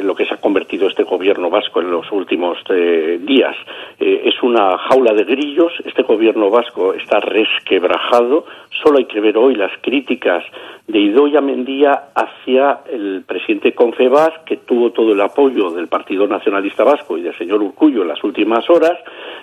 lo 0.00 0.14
que 0.14 0.24
se 0.24 0.34
ha 0.34 0.36
convertido 0.38 0.88
este 0.88 1.02
gobierno 1.02 1.50
vasco 1.50 1.80
en 1.80 1.90
los 1.90 2.10
últimos 2.12 2.58
eh, 2.70 3.18
días. 3.22 3.56
Es 3.98 4.42
una 4.42 4.78
jaula 4.78 5.12
de 5.12 5.24
grillos. 5.24 5.72
Este 5.84 6.02
gobierno 6.02 6.50
vasco 6.50 6.94
está 6.94 7.20
resquebrajado. 7.20 8.46
Solo 8.82 8.98
hay 8.98 9.04
que 9.06 9.20
ver 9.20 9.36
hoy 9.36 9.54
las 9.54 9.72
críticas 9.80 10.44
de 10.86 10.98
Idoia 10.98 11.40
Mendía 11.40 12.10
hacia 12.14 12.80
el 12.90 13.24
presidente 13.26 13.72
Confebas, 13.72 14.30
que 14.44 14.58
tuvo 14.58 14.90
todo 14.90 15.12
el 15.12 15.20
apoyo 15.20 15.70
del 15.70 15.88
Partido 15.88 16.26
Nacionalista 16.26 16.84
Vasco 16.84 17.16
y 17.16 17.22
del 17.22 17.36
señor 17.38 17.62
Urcullo 17.62 18.02
en 18.02 18.08
las 18.08 18.22
últimas 18.22 18.68
horas, 18.68 18.98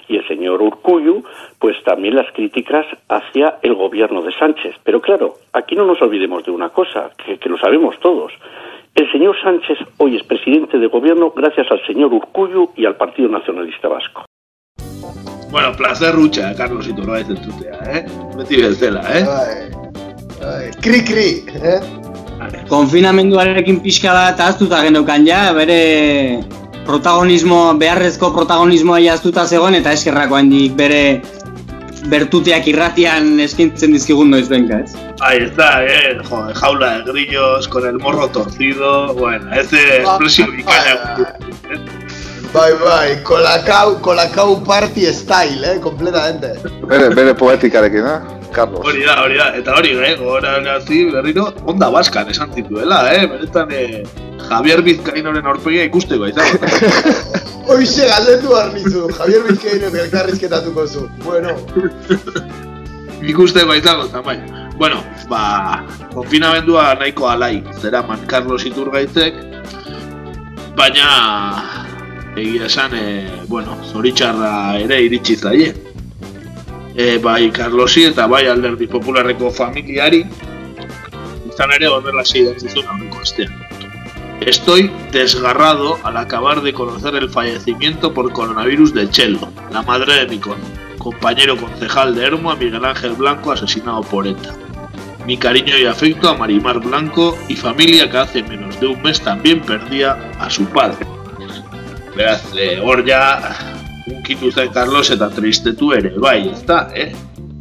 y 0.07 0.17
el 0.17 0.27
señor 0.27 0.61
Urcullo, 0.61 1.23
pues 1.59 1.75
también 1.83 2.15
las 2.15 2.31
críticas 2.33 2.85
hacia 3.09 3.57
el 3.61 3.75
gobierno 3.75 4.21
de 4.21 4.31
Sánchez. 4.33 4.75
Pero 4.83 5.01
claro, 5.01 5.35
aquí 5.53 5.75
no 5.75 5.85
nos 5.85 6.01
olvidemos 6.01 6.43
de 6.43 6.51
una 6.51 6.69
cosa, 6.69 7.11
que, 7.17 7.37
que 7.37 7.49
lo 7.49 7.57
sabemos 7.57 7.99
todos. 7.99 8.31
El 8.93 9.11
señor 9.11 9.35
Sánchez 9.41 9.77
hoy 9.97 10.17
es 10.17 10.23
presidente 10.23 10.77
de 10.77 10.87
gobierno 10.87 11.31
gracias 11.35 11.71
al 11.71 11.85
señor 11.85 12.13
Urcullo 12.13 12.71
y 12.75 12.85
al 12.85 12.95
Partido 12.95 13.29
Nacionalista 13.29 13.87
Vasco. 13.87 14.25
Bueno, 15.51 15.73
placer 15.75 16.13
rutxa, 16.15 16.55
Carlos 16.55 16.87
Iturraiz 16.87 17.29
entzutea, 17.29 17.79
eh? 17.91 18.05
Beti 18.37 18.61
bezala, 18.61 19.01
eh? 19.11 19.25
Bai, 20.39 20.71
Kri, 20.81 21.03
kri, 21.03 21.43
eh? 21.61 21.79
Konfinamenduarekin 22.69 23.81
pixka 23.83 24.13
bat 24.15 24.39
ahaztuta 24.39 24.79
geneukan 24.81 25.27
ja, 25.27 25.51
bere 25.53 26.39
protagonismo, 26.91 27.59
beharrezko 27.79 28.31
protagonismoa 28.35 28.99
jaztuta 29.05 29.45
zegoen 29.47 29.77
eta 29.79 29.93
eskerrako 29.97 30.37
handik 30.39 30.75
bere 30.79 31.03
bertuteak 32.11 32.67
irratian 32.71 33.39
eskintzen 33.43 33.93
dizkigun 33.95 34.31
noiz 34.33 34.47
benka, 34.49 34.81
ez? 34.83 34.95
Ahí 35.21 35.43
está, 35.45 35.85
eh, 35.85 36.17
joder, 36.29 36.55
jaula 36.55 36.91
de 36.97 37.11
grillos 37.11 37.67
con 37.67 37.87
el 37.87 37.99
morro 37.99 38.27
torcido, 38.29 39.13
bueno, 39.13 39.53
ese 39.53 40.01
expresio 40.01 40.47
bikaina. 40.51 41.37
Bai, 42.51 42.73
bai, 42.83 43.23
kolakau, 43.23 43.95
kolakau 44.03 44.59
party 44.65 45.05
style, 45.13 45.63
eh, 45.63 45.79
completamente. 45.79 46.59
Bere, 46.83 47.07
bere 47.15 47.33
poetikarekin, 47.33 48.05
eh? 48.05 48.19
Carlos. 48.51 48.83
Hori 48.83 49.05
da, 49.05 49.21
hori 49.23 49.37
da, 49.39 49.45
eta 49.55 49.75
hori, 49.79 49.93
eh, 50.03 50.17
gora 50.19 50.59
gazi 50.59 51.05
berriro, 51.13 51.45
onda 51.65 51.89
baskan 51.89 52.29
esan 52.29 52.51
zituela, 52.51 53.13
eh, 53.13 53.25
benetan, 53.27 53.71
eh, 53.71 54.03
Javier 54.49 54.83
Vizcainoren 54.83 55.45
aurpegia 55.47 55.85
ikusteko, 55.87 56.27
izango. 56.27 56.59
Hoize 57.71 58.07
galdetu 58.09 58.51
behar 58.51 58.73
nizu, 58.73 59.07
Javier 59.15 59.47
Bizkaino 59.47 59.87
elkarrizketatuko 60.03 60.87
zu. 60.87 61.07
Bueno, 61.23 61.55
ikusteko 63.21 63.79
izango, 63.79 64.09
zamai. 64.11 64.41
Bueno, 64.75 65.03
ba, 65.29 65.85
konfinamendua 66.13 66.95
nahiko 66.99 67.29
alai, 67.29 67.63
zeraman 67.79 68.25
Carlos 68.27 68.65
Iturgaitzek, 68.67 69.39
baina 70.75 71.07
egia 72.35 72.65
esan, 72.65 72.95
e, 72.95 73.27
bueno, 73.47 73.77
zoritxarra 73.91 74.79
ere 74.79 75.01
iritsi 75.03 75.35
zaie. 75.35 75.73
E, 76.95 77.17
bai 77.23 77.51
Carlosi 77.51 78.05
eta 78.09 78.27
bai 78.27 78.45
alderdi 78.47 78.87
popularreko 78.87 79.51
familiari, 79.51 80.25
izan 81.51 81.71
ere 81.77 81.87
horrela 81.87 82.23
idatzi 82.23 82.69
zuen 82.69 82.87
aurreko 82.87 83.21
astean. 83.21 83.53
Estoy 84.41 84.89
desgarrado 85.11 85.99
al 86.03 86.17
acabar 86.17 86.61
de 86.61 86.73
conocer 86.73 87.15
el 87.15 87.29
fallecimiento 87.29 88.11
por 88.13 88.31
coronavirus 88.33 88.93
de 88.93 89.07
Chelo, 89.09 89.51
la 89.71 89.83
madre 89.83 90.25
de 90.25 90.27
mi 90.27 90.41
compañero 90.97 91.55
concejal 91.57 92.15
de 92.15 92.25
Hermo, 92.25 92.49
a 92.49 92.55
Miguel 92.55 92.83
Ángel 92.83 93.13
Blanco, 93.13 93.51
asesinado 93.51 94.01
por 94.01 94.25
ETA. 94.25 94.55
Mi 95.27 95.37
cariño 95.37 95.77
y 95.77 95.85
afecto 95.85 96.27
a 96.27 96.35
Marimar 96.35 96.79
Blanco 96.79 97.37
y 97.47 97.55
familia 97.55 98.09
que 98.09 98.17
hace 98.17 98.41
menos 98.41 98.79
de 98.79 98.87
un 98.87 99.01
mes 99.03 99.21
también 99.21 99.61
perdía 99.61 100.17
a 100.39 100.49
su 100.49 100.65
padre. 100.65 101.05
Beraz, 102.15 102.41
eh, 102.59 102.79
hor 102.83 103.03
ja, 103.07 103.39
unkitu 104.11 104.51
zen 104.51 104.71
Carlos 104.75 105.09
eta 105.13 105.29
tristetu 105.31 105.93
ere, 105.95 106.11
bai, 106.19 106.49
ez 106.51 106.63
da, 106.67 106.83
eh? 106.95 107.11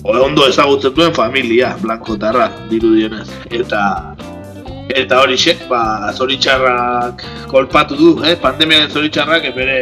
Ondo 0.03 0.47
ezagutzen 0.49 0.95
duen 0.97 1.15
familia, 1.15 1.75
Blanco 1.83 2.17
tarra, 2.19 2.49
dirudionez. 2.71 3.29
Eta, 3.53 3.83
eta 4.97 5.21
hori 5.23 5.37
xe, 5.39 5.55
ba, 5.71 6.11
zoritxarrak 6.17 7.23
kolpatu 7.53 7.99
du, 8.01 8.11
eh? 8.25 8.35
Pandemiaren 8.43 8.91
zoritxarrak, 8.91 9.47
eh, 9.47 9.55
bere 9.55 9.79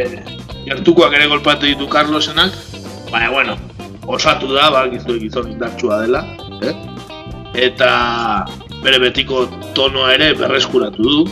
gertukoak 0.67 1.17
ere 1.17 1.29
kolpatu 1.31 1.65
ditu 1.65 1.89
Carlosenak, 1.89 2.53
baina, 3.09 3.31
bueno, 3.33 3.57
osatu 4.05 4.53
da, 4.53 4.69
ba, 4.69 4.85
gizu 4.91 5.17
gizon 5.23 5.49
indartsua 5.55 6.03
dela, 6.05 6.25
eh? 6.61 6.75
Eta 7.57 8.45
bere 8.83 8.99
betiko 9.01 9.47
tonoa 9.73 10.13
ere 10.13 10.33
berreskuratu 10.37 11.03
du, 11.03 11.23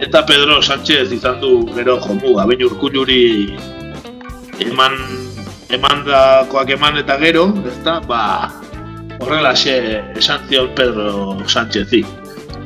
Eta 0.00 0.24
Pedro 0.24 0.62
Sánchez 0.62 1.12
izan 1.12 1.42
du 1.42 1.66
gero 1.76 1.98
jomuga, 2.00 2.46
baina 2.48 2.64
urkulluri 2.70 3.52
eman 4.64 4.94
emandakoak 5.76 6.72
eman 6.72 6.96
eta 7.02 7.18
gero, 7.20 7.42
ezta, 7.68 7.98
ba, 8.08 8.22
horrelaxe 9.20 9.74
esan 10.16 10.48
zion 10.48 10.72
Pedro 10.74 11.36
Sánchezi. 11.44 12.00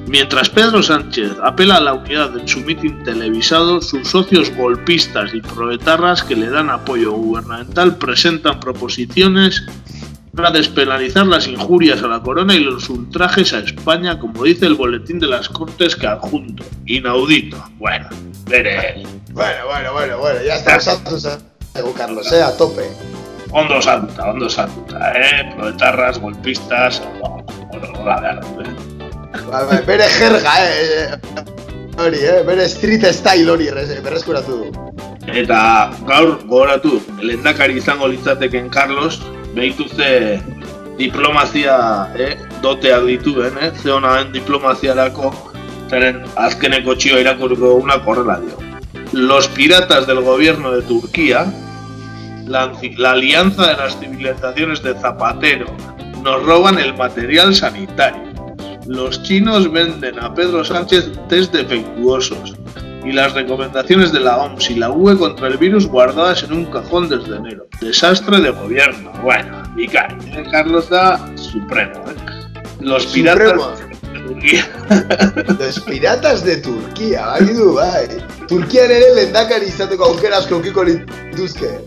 Mientras 0.06 0.48
Pedro 0.48 0.80
Sánchez 0.80 1.32
apela 1.42 1.78
a 1.78 1.80
la 1.80 1.94
unidad 1.94 2.38
en 2.38 2.46
su 2.46 2.60
mitin 2.60 3.02
televisado, 3.02 3.80
sus 3.80 4.06
socios 4.06 4.54
golpistas 4.54 5.34
y 5.34 5.40
proetarras 5.40 6.22
que 6.22 6.36
le 6.36 6.50
dan 6.50 6.70
apoyo 6.70 7.12
gubernamental 7.12 7.96
presentan 7.96 8.60
proposiciones 8.60 9.66
para 10.34 10.50
despenalizar 10.50 11.26
las 11.26 11.46
injurias 11.46 12.02
a 12.02 12.08
la 12.08 12.20
corona 12.20 12.54
y 12.54 12.60
los 12.60 12.88
ultrajes 12.90 13.52
a 13.52 13.60
España, 13.60 14.18
como 14.18 14.44
dice 14.44 14.66
el 14.66 14.74
boletín 14.74 15.18
de 15.20 15.26
las 15.28 15.48
Cortes 15.48 15.94
que 15.96 16.06
adjunto. 16.06 16.64
Inaudito. 16.86 17.56
Bueno, 17.78 18.08
veré. 18.48 19.02
bueno, 19.32 19.66
bueno, 19.66 19.92
bueno, 19.92 20.18
bueno, 20.18 20.40
ya 20.42 20.58
zaigu, 20.58 21.92
Carlos, 21.94 22.32
eh, 22.32 22.42
a 22.42 22.56
tope. 22.56 22.82
Ondo 23.50 23.80
salta, 23.80 24.30
ondo 24.30 24.48
salta, 24.48 25.12
eh? 25.12 25.54
Proetarras, 25.56 26.18
golpistas, 26.20 27.00
bueno, 27.20 27.44
la 28.04 28.40
du, 28.40 28.60
eh? 28.62 28.76
Bai, 29.50 29.84
bere 29.86 30.04
jerga, 30.04 30.52
eh, 30.60 31.18
hori, 31.98 32.18
eh, 32.18 32.42
bere 32.46 32.64
street 32.64 33.04
style 33.12 33.50
hori 33.50 33.68
erre- 33.68 34.00
berreskuratu 34.02 34.56
du. 34.56 34.72
Eta 35.26 35.90
gaur 36.06 36.38
gogoratu, 36.46 37.00
lehendakari 37.20 37.78
izango 37.78 38.08
litzateken 38.08 38.68
Carlos, 38.68 39.20
behitu 39.54 39.88
ze 39.88 40.40
diplomazia 40.98 42.08
eh, 42.18 42.36
doteak 42.62 43.06
dituen, 43.06 43.58
eh? 43.60 43.70
ze 43.82 43.90
hona 43.90 44.16
den 44.18 44.32
diplomaziarako, 44.34 45.32
zeren 45.90 46.22
azkeneko 46.36 46.94
txioa 46.94 47.22
irakurriko 47.24 47.74
unak 47.82 48.06
horrela 48.06 48.38
dio. 48.42 48.58
Los 49.12 49.48
piratas 49.48 50.06
del 50.06 50.20
gobierno 50.20 50.72
de 50.72 50.82
Turquía, 50.82 51.46
la, 52.46 52.72
la 52.98 53.10
alianza 53.12 53.68
de 53.68 53.76
las 53.76 53.98
civilizaciones 53.98 54.82
de 54.82 54.94
Zapatero, 54.94 55.66
nos 56.22 56.42
roban 56.44 56.78
el 56.78 56.94
material 56.96 57.54
sanitario. 57.54 58.34
los 58.86 59.22
chinos 59.22 59.70
venden 59.72 60.18
a 60.18 60.34
Pedro 60.34 60.64
Sánchez 60.64 61.10
test 61.28 61.52
defectuosos 61.52 62.54
y 63.04 63.12
las 63.12 63.34
recomendaciones 63.34 64.12
de 64.12 64.20
la 64.20 64.38
OMS 64.38 64.70
y 64.70 64.76
la 64.76 64.90
UE 64.90 65.16
contra 65.16 65.48
el 65.48 65.58
virus 65.58 65.86
guardadas 65.86 66.42
en 66.42 66.52
un 66.52 66.64
cajón 66.66 67.08
desde 67.08 67.36
enero. 67.36 67.66
Desastre 67.80 68.40
de 68.40 68.50
gobierno. 68.50 69.12
Bueno, 69.22 69.62
mi 69.74 69.86
cara, 69.86 70.16
¿eh? 70.26 70.44
Carlos 70.50 70.88
da 70.88 71.20
supremo. 71.36 71.92
¿eh? 72.08 72.14
Los 72.80 73.06
piratas 73.06 73.80
de 73.80 74.18
Turquía. 74.20 74.68
Los 75.58 75.80
piratas 75.80 76.44
de 76.44 76.56
Turquía, 76.56 77.26
bai 77.26 77.44
du, 77.44 77.74
bai. 77.74 78.08
Turkian 78.48 78.90
ere 78.90 79.14
lendakari 79.16 79.68
izateko 79.72 80.04
aukera 80.04 80.38
asko 80.38 80.60
ukiko 80.60 80.84
lituzke. 80.84 81.78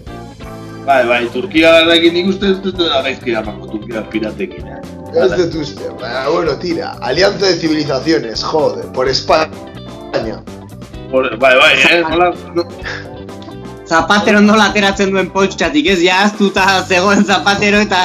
Bai, 0.86 1.06
bai, 1.06 1.26
Turkia 1.34 1.72
garakin 1.82 2.14
nik 2.16 2.30
uste 2.32 2.52
ez 2.54 2.60
dut 2.64 2.78
da 2.80 3.02
gaizki 3.06 3.34
damango 3.36 3.68
Turkia 3.68 4.06
piratekin. 4.10 4.68
Eh? 4.68 4.82
Ez 5.24 5.32
dut 5.36 5.56
uste, 5.64 5.90
bueno, 6.00 6.58
tira. 6.62 6.94
Alianza 7.02 7.46
de 7.46 7.56
Civilizaciones, 7.56 8.44
joder, 8.44 8.86
por 8.94 9.10
España. 9.10 10.44
Por, 11.12 11.38
bai, 11.38 11.56
bai, 11.56 11.74
eh? 11.92 12.02
Nola, 12.02 12.34
no, 12.54 12.68
Zapatero 13.88 14.42
nola 14.44 14.68
ateratzen 14.68 15.14
duen 15.14 15.30
poltsatik, 15.32 15.88
ez? 15.94 16.02
Ja, 16.04 16.24
aztuta 16.26 16.66
zegoen 16.84 17.24
zapatero 17.24 17.80
eta 17.86 18.02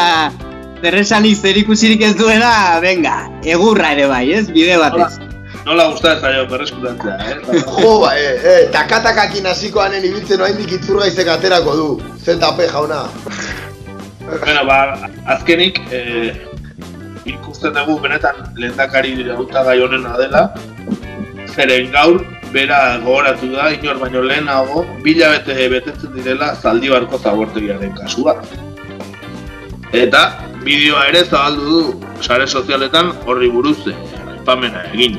zerresanik 0.82 1.38
zerikusirik 1.38 2.02
ez 2.06 2.14
duena, 2.18 2.52
venga, 2.82 3.16
egurra 3.42 3.92
ere 3.96 4.06
bai, 4.10 4.24
ez? 4.38 4.46
Bide 4.54 4.78
batez. 4.78 5.18
nola 5.66 5.88
gusta 5.90 6.12
ez 6.14 6.20
zaio 6.20 6.46
berreskuratzea, 6.50 7.16
eh? 7.30 7.64
Jo, 7.80 7.90
ba, 8.02 8.12
eh, 8.18 8.38
eh, 8.52 8.62
takatakakin 8.74 9.46
hasiko 9.46 9.82
hanen 9.82 10.06
ibiltzen 10.06 10.40
oraindik 10.42 10.72
itzurgaizek 10.78 11.28
aterako 11.34 11.74
du. 11.78 11.88
ZP 12.22 12.66
jauna. 12.70 13.02
Bueno, 14.26 14.64
ba, 14.66 14.78
azkenik, 15.34 15.78
eh, 15.90 16.34
ikusten 17.26 17.74
dugu 17.74 17.98
benetan 18.02 18.38
lehendakari 18.56 19.16
hautagai 19.30 19.80
honena 19.82 20.14
dela, 20.18 20.44
zeren 21.54 21.90
gaur, 21.94 22.22
bera 22.52 22.98
gogoratu 22.98 23.50
da, 23.52 23.70
inor 23.72 23.98
baino 23.98 24.22
lehenago, 24.22 24.84
bila 25.04 25.30
bete 25.34 25.68
betetzen 25.68 26.12
direla 26.14 26.54
zaldibarko 26.54 27.18
zabortegiaren 27.18 27.94
kasua. 27.96 28.36
Eta, 29.92 30.22
bideoa 30.64 31.06
ere 31.10 31.24
zabaldu 31.24 31.70
du 31.70 32.22
sare 32.22 32.46
sozialetan 32.46 33.12
horri 33.26 33.48
buruz 33.50 33.78
eh, 33.88 33.96
aipamena 34.30 34.84
egin. 34.92 35.18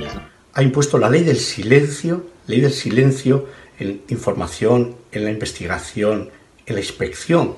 ha 0.56 0.62
impuesto 0.62 0.98
la 0.98 1.10
ley 1.10 1.24
del 1.24 1.38
silencio, 1.38 2.28
ley 2.48 2.62
del 2.62 2.72
silencio 2.72 3.48
en 3.80 4.02
información, 4.10 4.96
en 5.12 5.24
la 5.24 5.32
investigación, 5.32 6.30
en 6.66 6.76
la 6.76 6.82
inspección 6.82 7.56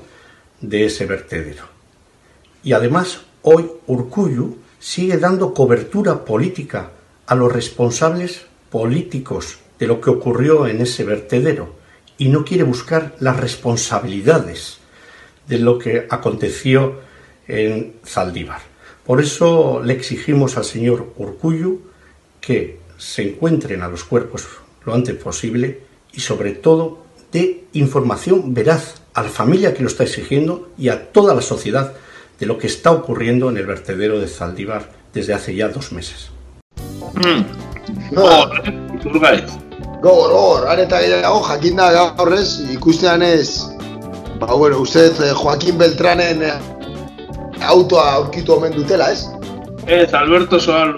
de 0.61 0.85
ese 0.85 1.05
vertedero. 1.05 1.63
Y 2.63 2.73
además, 2.73 3.19
hoy 3.41 3.69
Urcuyu 3.87 4.57
sigue 4.79 5.17
dando 5.17 5.53
cobertura 5.53 6.23
política 6.23 6.91
a 7.27 7.35
los 7.35 7.51
responsables 7.51 8.45
políticos 8.69 9.59
de 9.79 9.87
lo 9.87 10.01
que 10.01 10.09
ocurrió 10.09 10.67
en 10.67 10.81
ese 10.81 11.03
vertedero 11.03 11.75
y 12.17 12.29
no 12.29 12.45
quiere 12.45 12.63
buscar 12.63 13.15
las 13.19 13.37
responsabilidades 13.37 14.77
de 15.47 15.59
lo 15.59 15.77
que 15.77 16.07
aconteció 16.09 17.01
en 17.47 17.95
Zaldívar. 18.05 18.61
Por 19.05 19.21
eso 19.21 19.81
le 19.83 19.93
exigimos 19.93 20.57
al 20.57 20.65
señor 20.65 21.13
Urcuyu 21.17 21.81
que 22.41 22.79
se 22.97 23.29
encuentren 23.29 23.81
a 23.81 23.87
los 23.87 24.03
cuerpos 24.03 24.47
lo 24.85 24.93
antes 24.93 25.15
posible 25.15 25.81
y 26.13 26.19
sobre 26.21 26.51
todo 26.51 27.03
de 27.31 27.65
información 27.73 28.53
veraz 28.53 29.01
a 29.13 29.23
la 29.23 29.29
familia 29.29 29.73
que 29.73 29.81
lo 29.83 29.89
está 29.89 30.03
exigiendo 30.03 30.69
y 30.77 30.89
a 30.89 31.11
toda 31.11 31.35
la 31.35 31.41
sociedad 31.41 31.93
de 32.39 32.45
lo 32.45 32.57
que 32.57 32.67
está 32.67 32.91
ocurriendo 32.91 33.49
en 33.49 33.57
el 33.57 33.65
vertedero 33.65 34.19
de 34.19 34.27
Zaldívar 34.27 34.91
desde 35.13 35.33
hace 35.33 35.55
ya 35.55 35.69
dos 35.69 35.91
meses. 35.91 36.31
Gogor, 40.05 40.31
gogor, 40.31 40.67
areta 40.69 40.99
gehiago 41.01 41.39
jakin 41.47 41.79
da 41.79 41.87
gaur 41.95 42.33
ez, 42.37 42.59
ikustean 42.69 43.23
ez, 43.25 43.65
ba, 44.37 44.51
bueno, 44.53 44.77
uste 44.83 45.07
eh, 45.09 45.31
Joaquin 45.33 45.79
Beltranen 45.81 46.43
eh, 46.45 46.53
autoa 47.65 48.03
aurkitu 48.19 48.53
omen 48.53 48.75
dutela, 48.75 49.07
ez? 49.15 49.25
Ez, 49.87 50.13
Alberto 50.13 50.59
Soal. 50.59 50.93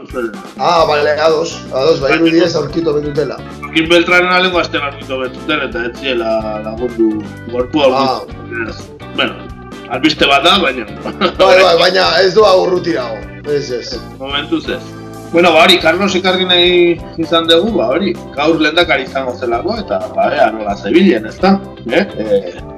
Ah, 0.57 0.83
bale, 0.87 1.15
ados, 1.21 1.55
ados, 1.71 2.01
bai 2.03 2.17
irudiez 2.17 2.53
aurkitu 2.59 2.91
omen 2.91 3.07
dutela. 3.07 3.39
Joaquin 3.61 3.87
Beltranen 3.93 4.33
alengo 4.41 4.59
azten 4.59 4.83
aurkitu 4.83 5.21
betuten 5.23 5.63
eta 5.69 5.85
ez 5.87 5.95
ziela 6.03 6.35
lagundu 6.67 7.23
gorpua 7.55 7.87
Ah. 7.93 8.05
aurkitu. 8.19 8.91
Bueno, 9.15 9.33
albiste 9.89 10.27
bat 10.27 10.43
da, 10.43 10.59
baina... 10.59 10.83
Bai, 11.39 11.55
bai, 11.63 11.75
baina 11.79 12.11
ez 12.25 12.33
doa 12.35 12.57
urrutirago, 12.59 13.23
ez, 13.47 13.69
ez. 13.71 13.95
Momentuz 14.19 14.65
ez. 14.67 14.83
Bueno, 15.31 15.51
ba 15.51 15.63
hori, 15.63 15.77
Carlos 15.79 16.15
ekarri 16.15 16.45
nahi 16.47 16.99
izan 17.19 17.47
dugu, 17.49 17.73
ba 17.77 17.89
hori, 17.91 18.13
gaur 18.35 18.61
lehendakari 18.61 19.03
izango 19.03 19.33
zelako, 19.35 19.75
eta 19.83 19.99
ba, 20.15 20.29
ea, 20.33 20.51
nola 20.55 20.75
zebilen, 20.75 21.27
ez 21.27 21.35
da? 21.41 21.57
Eh? 21.91 22.05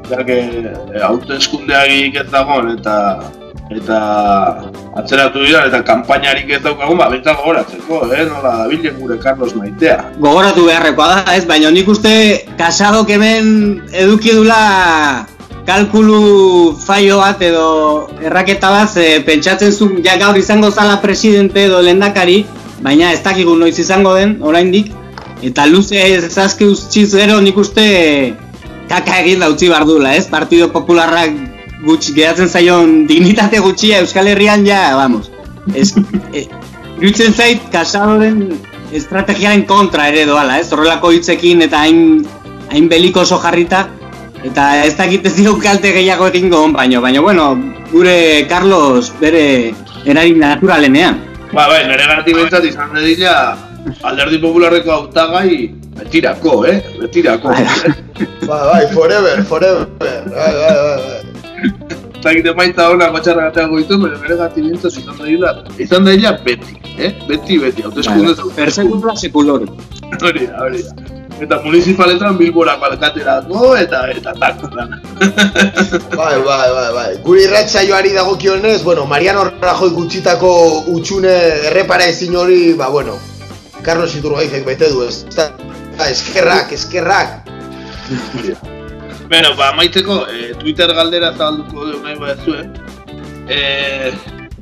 Eh, 0.09 1.03
hauteskundeagik 1.05 2.17
ez 2.23 2.26
dagoen, 2.34 2.73
eta 2.73 2.95
eta 3.69 3.97
atzeratu 4.97 5.43
dira, 5.45 5.67
eta 5.69 5.84
kanpainarik 5.85 6.49
ez 6.57 6.61
daukagun, 6.65 6.97
ba, 6.97 7.09
bentsat 7.13 7.38
gogoratzeko, 7.38 8.01
eh? 8.17 8.26
Nola 8.31 8.55
dabilen 8.63 8.97
gure 8.97 9.19
Carlos 9.21 9.53
maitea. 9.53 9.99
Gogoratu 10.17 10.65
beharrekoa 10.65 11.09
da, 11.13 11.35
ez? 11.38 11.45
Baina 11.49 11.69
nik 11.73 11.89
uste 11.93 12.13
kasadok 12.57 13.13
hemen 13.13 13.84
eduki 13.93 14.34
dula 14.34 14.63
kalkulu 15.70 16.74
faio 16.82 17.20
bat 17.22 17.41
edo 17.46 17.66
erraketa 18.26 18.72
bat 18.74 18.90
ze 18.90 19.20
pentsatzen 19.26 19.72
zuen 19.72 20.00
ja 20.06 20.18
gaur 20.18 20.38
izango 20.38 20.72
zala 20.72 20.98
presidente 21.02 21.66
edo 21.68 21.82
lehendakari, 21.86 22.46
baina 22.82 23.12
ez 23.14 23.22
dakigu 23.24 23.56
noiz 23.56 23.78
izango 23.80 24.16
den 24.18 24.40
oraindik 24.41 24.90
eta 25.46 25.68
luze 25.70 26.02
ezazke 26.16 26.66
utziz 26.66 27.12
gero 27.14 27.38
nik 27.41 27.58
uste 27.58 27.86
kaka 28.90 29.20
egin 29.22 29.46
utzi 29.46 29.70
behar 29.70 29.86
duela, 29.86 30.16
ez? 30.18 30.26
Partido 30.28 30.72
Popularrak 30.74 31.38
gutxi 31.86 32.16
gehatzen 32.18 32.50
zaion 32.50 33.06
dignitate 33.08 33.62
gutxia 33.64 34.02
Euskal 34.02 34.28
Herrian 34.28 34.66
ja, 34.66 34.96
vamos. 34.98 35.30
Ez, 35.76 35.94
e, 36.34 36.48
zait 37.30 37.70
Casadoren 37.72 38.58
estrategiaren 38.91 39.64
kontra 39.70 40.10
ere 40.10 40.26
doala, 40.26 40.58
ez? 40.60 40.74
Horrelako 40.74 41.14
hitzekin 41.14 41.62
eta 41.62 41.86
hain 41.86 42.26
hain 42.70 42.90
belikoso 42.90 43.38
jarrita 43.41 43.86
eta 44.45 44.66
ez 44.86 44.95
dakit 44.98 45.26
ez 45.28 45.34
digu 45.36 45.56
kalte 45.61 45.91
gehiago 45.95 46.28
egingo 46.32 46.64
on 46.64 46.74
baino, 46.74 47.02
baina 47.02 47.22
bueno, 47.22 47.48
gure 47.91 48.45
Carlos 48.48 49.11
bere 49.20 49.74
eragin 50.06 50.40
naturalenean. 50.40 51.20
Ba, 51.52 51.68
bai, 51.68 51.84
nire 51.90 52.06
gati 52.07 52.36
bentsat 52.38 52.68
izan 52.70 52.94
dedila 52.94 53.34
alderdi 54.06 54.40
popularreko 54.41 54.91
hautagai 54.95 55.74
betirako, 55.99 56.64
eh? 56.70 56.78
Betirako. 57.02 57.56
Bai, 58.48 58.61
bai, 58.72 58.84
forever, 58.94 59.44
forever, 59.44 59.86
bai, 59.99 60.16
bai, 60.30 60.53
bai, 60.61 60.76
bai. 60.78 61.26
Eta 62.20 62.34
egite 62.36 62.52
maita 62.56 62.90
hona 62.91 63.07
gotxarra 63.16 63.49
gateago 63.49 63.80
ditu, 63.82 63.99
baina 64.02 64.20
nire 64.24 64.40
gati 64.40 64.66
bentsat 64.68 64.99
izan 65.03 65.22
dedila, 65.22 65.56
izan 65.78 66.07
dedila 66.07 66.36
beti, 66.48 66.80
eh? 66.98 67.14
Beti, 67.28 67.60
beti, 67.60 67.88
hauteskunde 67.88 68.36
Bai, 68.40 68.52
Persecuta 68.64 69.16
seculor. 69.16 69.66
Hori 70.20 70.45
da, 70.45 70.68
hori 70.68 70.84
da. 70.84 71.19
Eta 71.40 71.60
municipaletan 71.64 72.38
bilbora 72.38 72.76
balkaterako 72.82 73.74
eta 73.80 74.02
eta 74.11 74.34
tako 74.40 74.70
da. 74.74 74.88
Bai, 76.20 76.36
bai, 76.44 76.68
bai, 76.76 76.90
bai. 76.94 77.10
Guri 77.24 77.45
irratsaioari 77.48 78.11
dagokionez, 78.16 78.84
bueno, 78.84 79.06
Mariano 79.06 79.45
Rajoy 79.61 79.94
gutxitako 79.95 80.52
utxune 80.95 81.36
errepara 81.72 82.10
ezin 82.11 82.36
hori, 82.36 82.74
ba, 82.74 82.90
bueno, 82.90 83.16
Carlos 83.84 84.16
Iturgaizek 84.16 84.66
bete 84.68 84.91
du, 84.91 85.06
ez 85.07 85.24
da, 85.36 85.49
ba, 85.98 86.10
eskerrak, 86.10 86.74
eskerrak. 86.76 87.48
Bueno, 89.30 89.53
ba, 89.56 89.72
maiteko, 89.78 90.26
e, 90.28 90.53
Twitter 90.60 90.91
galdera 90.98 91.32
zabalduko 91.38 91.86
du 91.86 91.99
nahi 92.03 92.18
badezue. 92.20 92.66
E, 93.48 94.11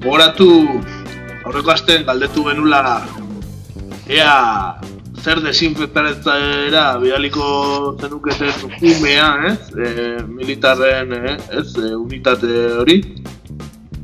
gogoratu, 0.03 0.49
aurreko 1.47 1.71
astean 1.71 2.05
galdetu 2.05 2.43
genula 2.49 2.81
ea 4.07 4.35
zer 5.27 5.41
desinfektaretzera 5.43 6.83
bidaliko 7.01 7.45
zenuketen 7.99 8.53
umea, 8.79 9.27
ez? 9.49 9.57
E, 9.75 9.87
militarren, 10.23 11.11
eh, 11.17 11.35
ez, 11.59 11.73
e, 11.75 11.89
unitate 11.95 12.51
hori. 12.79 13.01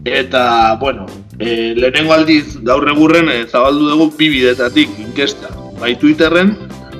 Eta, 0.03 0.75
bueno, 0.81 1.05
e, 1.39 1.71
lehenengo 1.79 2.11
aldiz 2.17 2.57
gaur 2.67 2.89
egurren 2.91 3.31
e, 3.31 3.37
zabaldu 3.47 3.87
dugu 3.93 4.09
bi 4.17 4.29
bidetatik 4.35 4.99
inkesta. 4.99 5.53
Bai 5.79 5.95
Twitterren 6.01 6.57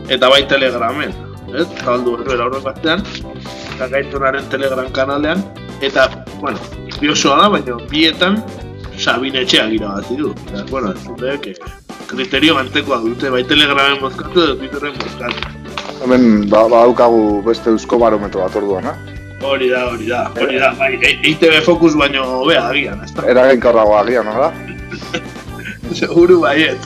eta 0.07 0.31
bai 0.31 0.45
Telegramen. 0.47 1.11
Ez? 1.51 1.67
Zabaldu 1.83 2.15
berbera 2.21 2.47
horrek 2.47 2.63
batean. 2.69 3.03
Eta 3.75 3.91
gaitonaren 3.91 4.47
Telegram 4.53 4.87
kanalean. 4.95 5.43
Eta, 5.83 6.07
bueno, 6.39 6.63
kuriosoa 6.95 7.41
da, 7.41 7.51
baina 7.57 7.75
bietan 7.91 8.39
Sabine 8.97 9.41
etxeak 9.43 9.73
irabazi 9.73 10.17
du. 10.17 10.33
Eta, 10.49 10.63
bueno, 10.69 10.93
ez 10.93 11.39
que 11.41 11.55
kriterio 12.07 12.57
antekoa 12.57 12.99
dute, 13.03 13.29
bai 13.29 13.43
Telegramen 13.43 13.99
bozkatu 14.01 14.43
edo 14.43 14.55
Twitterren 14.59 14.93
bozkatu. 14.99 15.51
Hemen 16.03 16.49
ba, 16.49 16.65
badaukagu 16.67 17.41
beste 17.45 17.71
eusko 17.73 17.99
barometro 17.99 18.43
bat 18.43 18.55
orduan, 18.55 18.89
eh? 18.91 18.95
Hori 19.43 19.69
da, 19.69 19.85
hori 19.91 20.07
da, 20.07 20.25
hori 20.39 20.59
da, 20.59 20.71
bai, 20.79 20.93
E- 21.01 21.17
EITB 21.29 21.61
Focus 21.65 21.95
baino 21.99 22.23
hobea 22.39 22.67
agian, 22.69 23.01
ez 23.03 23.11
da? 23.15 23.25
Eraginkorragoa 23.33 24.01
agian, 24.03 24.25
nola? 24.25 24.51
Seguru 25.99 26.39
baiet. 26.41 26.79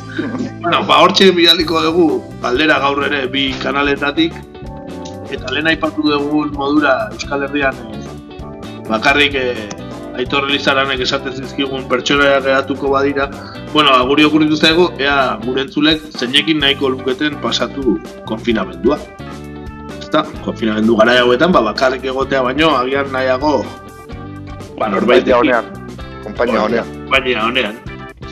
bueno, 0.61 0.84
ba, 0.88 1.01
hortxe 1.03 1.31
bidaliko 1.31 1.81
dugu, 1.85 2.07
galdera 2.41 2.79
gaur 2.84 3.03
ere 3.05 3.27
bi 3.31 3.51
kanaletatik, 3.61 4.34
eta 5.31 5.51
lehen 5.53 5.67
aipatu 5.67 6.03
dugu 6.07 6.45
modura 6.55 7.09
Euskal 7.11 7.43
Herrian 7.47 7.75
eh, 7.91 8.01
bakarrik 8.88 9.35
eh, 9.35 9.67
Aitor 10.18 10.48
Elizaranek 10.49 11.03
esaten 11.06 11.35
zizkigun 11.38 11.84
pertsonaia 11.89 12.39
geratuko 12.41 12.89
badira, 12.89 13.27
bueno, 13.73 13.91
aguri 13.94 14.26
okurritu 14.26 14.57
zaigu, 14.57 14.88
ea 14.98 15.38
gure 15.44 15.61
entzulek 15.61 16.07
zeinekin 16.18 16.57
nahiko 16.64 16.89
luketen 16.89 17.35
pasatu 17.44 17.99
konfinamendua. 18.26 18.98
Ezta, 19.99 20.23
konfinamendu 20.45 20.95
gara 20.98 21.19
hauetan, 21.19 21.53
ba, 21.53 21.61
bakarrik 21.68 22.07
egotea 22.10 22.41
baino, 22.48 22.72
agian 22.80 23.11
nahiago, 23.14 23.60
ba, 24.80 24.89
norbait 24.89 25.30
honean, 25.38 25.69
kompainia 26.23 26.64
honean. 26.64 26.89
Kompainia 27.03 27.44
honean. 27.45 27.77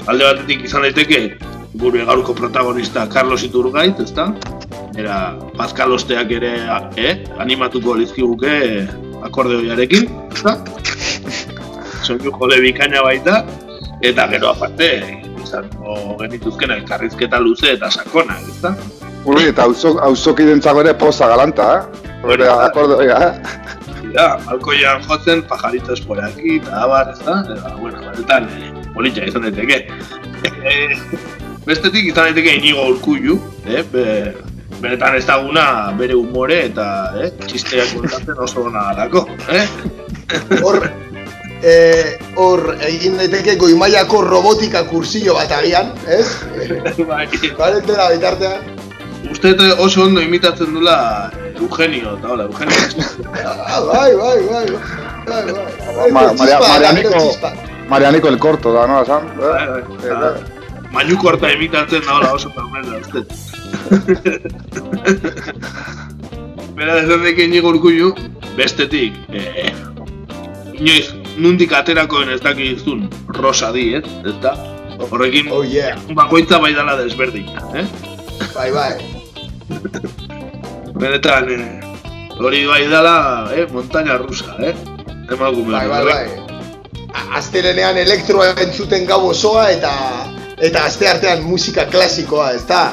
Alde 0.10 0.26
batetik 0.32 0.66
izan 0.66 0.88
daiteke, 0.88 1.20
gure 1.78 2.06
gaurko 2.10 2.34
protagonista 2.34 3.06
Carlos 3.14 3.44
Iturgait, 3.45 3.99
ezta? 4.02 4.32
Era, 4.98 5.36
Pascal 5.53 5.94
Osteak 5.94 6.34
ere, 6.34 6.56
eh, 6.98 7.14
animatuko 7.38 7.94
lizkiguke 7.99 8.56
akordeoiarekin, 9.30 10.10
ezta? 10.34 10.57
Soinu 12.06 12.32
jode 12.38 12.60
bikaina 12.61 13.02
baita, 13.02 13.40
eta 14.06 14.27
gero 14.30 14.52
aparte, 14.52 14.90
izango 15.41 16.18
genituzken 16.19 16.73
elkarrizketa 16.77 17.40
luze 17.41 17.72
eta 17.73 17.90
sakona, 17.90 18.38
ezta? 18.52 18.76
Ui, 19.26 19.48
eta 19.49 19.65
auzoki 20.06 20.45
dentzago 20.45 20.84
ere 20.86 20.94
poza 21.02 21.30
galanta, 21.32 21.69
eh? 21.80 22.11
Hore, 22.26 22.49
akordeoia, 22.68 23.18
eh? 23.30 23.61
Ja, 24.14 24.27
balkoian 24.45 25.02
jotzen, 25.07 25.41
pajarito 25.49 25.95
esporaki, 25.98 26.60
eta 26.60 26.84
abar, 26.84 27.10
ezta? 27.15 27.40
Eta, 27.56 27.73
bueno, 27.80 28.03
batetan, 28.06 28.49
politxa 28.94 29.26
izan 29.32 29.48
daiteke. 29.48 29.82
Eh, 30.61 30.94
bestetik 31.65 32.11
izan 32.11 32.30
daiteke 32.30 32.53
inigo 32.61 32.86
urkullu, 32.94 33.40
eh? 33.65 33.82
Be, 33.94 34.06
benetan 34.77 35.18
ez 35.18 35.26
daguna 35.26 35.65
bere 35.98 36.14
humore 36.19 36.61
eta 36.68 36.86
eh, 37.18 37.32
txisteak 37.48 37.95
kontatzen 37.95 38.45
oso 38.45 38.68
ona 38.69 38.91
galako, 38.91 39.26
eh? 39.49 39.65
Hor, 40.61 40.84
eh, 41.65 42.17
hor 42.37 42.75
egin 42.85 43.17
daiteke 43.19 43.55
goimaiako 43.61 44.21
robotika 44.27 44.83
kursillo 44.89 45.35
bat 45.39 45.51
agian, 45.57 45.91
ez? 46.07 46.27
bai. 47.09 47.25
Balentera 47.57 48.09
bitartean. 48.13 48.73
Uste 49.31 49.55
oso 49.81 50.03
ondo 50.05 50.21
imitatzen 50.21 50.73
dula 50.75 50.95
Eugenio, 51.55 52.13
eta 52.19 52.33
hola, 52.33 52.43
Eugenio. 52.45 52.75
Ah, 53.41 53.79
bai, 53.87 54.11
bai, 54.19 54.39
bai, 54.51 54.65
bai, 55.25 55.45
bai. 56.13 56.35
Chispa, 56.37 56.67
Marianiko. 56.67 57.23
Marianiko 57.89 58.27
el 58.29 58.37
corto 58.37 58.73
da, 58.73 58.85
no, 58.87 59.01
esan? 59.01 59.31
Bai, 59.39 59.65
bai, 59.71 59.81
bai. 60.21 60.33
Mainuko 60.93 61.33
harta 61.33 61.51
imitatzen 61.51 62.05
da 62.05 62.19
hola 62.19 62.33
oso 62.37 62.53
tamela, 62.53 63.01
uste. 63.01 63.25
Bera, 66.77 66.99
ez 67.01 67.07
dut 67.09 67.43
inigo 67.49 67.73
urkullu, 67.73 68.13
bestetik, 68.55 69.17
eh, 69.33 69.73
inoiz, 70.77 71.24
nundik 71.38 71.74
aterakoen 71.74 72.30
ez 72.30 72.40
dakizun 72.41 73.10
rosa 73.28 73.72
di, 73.76 73.94
ez? 73.99 74.03
Ez 74.26 74.36
da? 74.41 74.56
Horrekin, 75.10 75.49
oh, 75.52 75.64
yeah. 75.68 75.99
bakoitza 76.16 76.60
bai 76.64 76.74
dala 76.74 76.95
desberdina, 77.02 77.62
eh? 77.76 77.86
Bai, 78.56 78.72
bai. 78.72 78.94
Benetan, 80.95 81.49
eh, 81.52 82.40
hori 82.40 82.64
bai 82.68 82.86
dala, 82.88 83.16
eh, 83.56 83.68
montaña 83.74 84.18
rusa, 84.18 84.56
eh? 84.64 84.74
Emakume. 85.32 85.72
Bai, 85.74 85.88
bai, 85.90 86.03
bai. 86.06 86.28
A- 87.14 87.38
Astelenean 87.40 87.98
elektroa 87.98 88.53
entzuten 88.64 89.06
gau 89.06 89.22
osoa 89.30 89.70
eta 89.76 89.91
eta 90.64 90.86
aste 90.88 91.07
artean 91.10 91.44
musika 91.44 91.86
klasikoa, 91.91 92.52
ezta? 92.56 92.91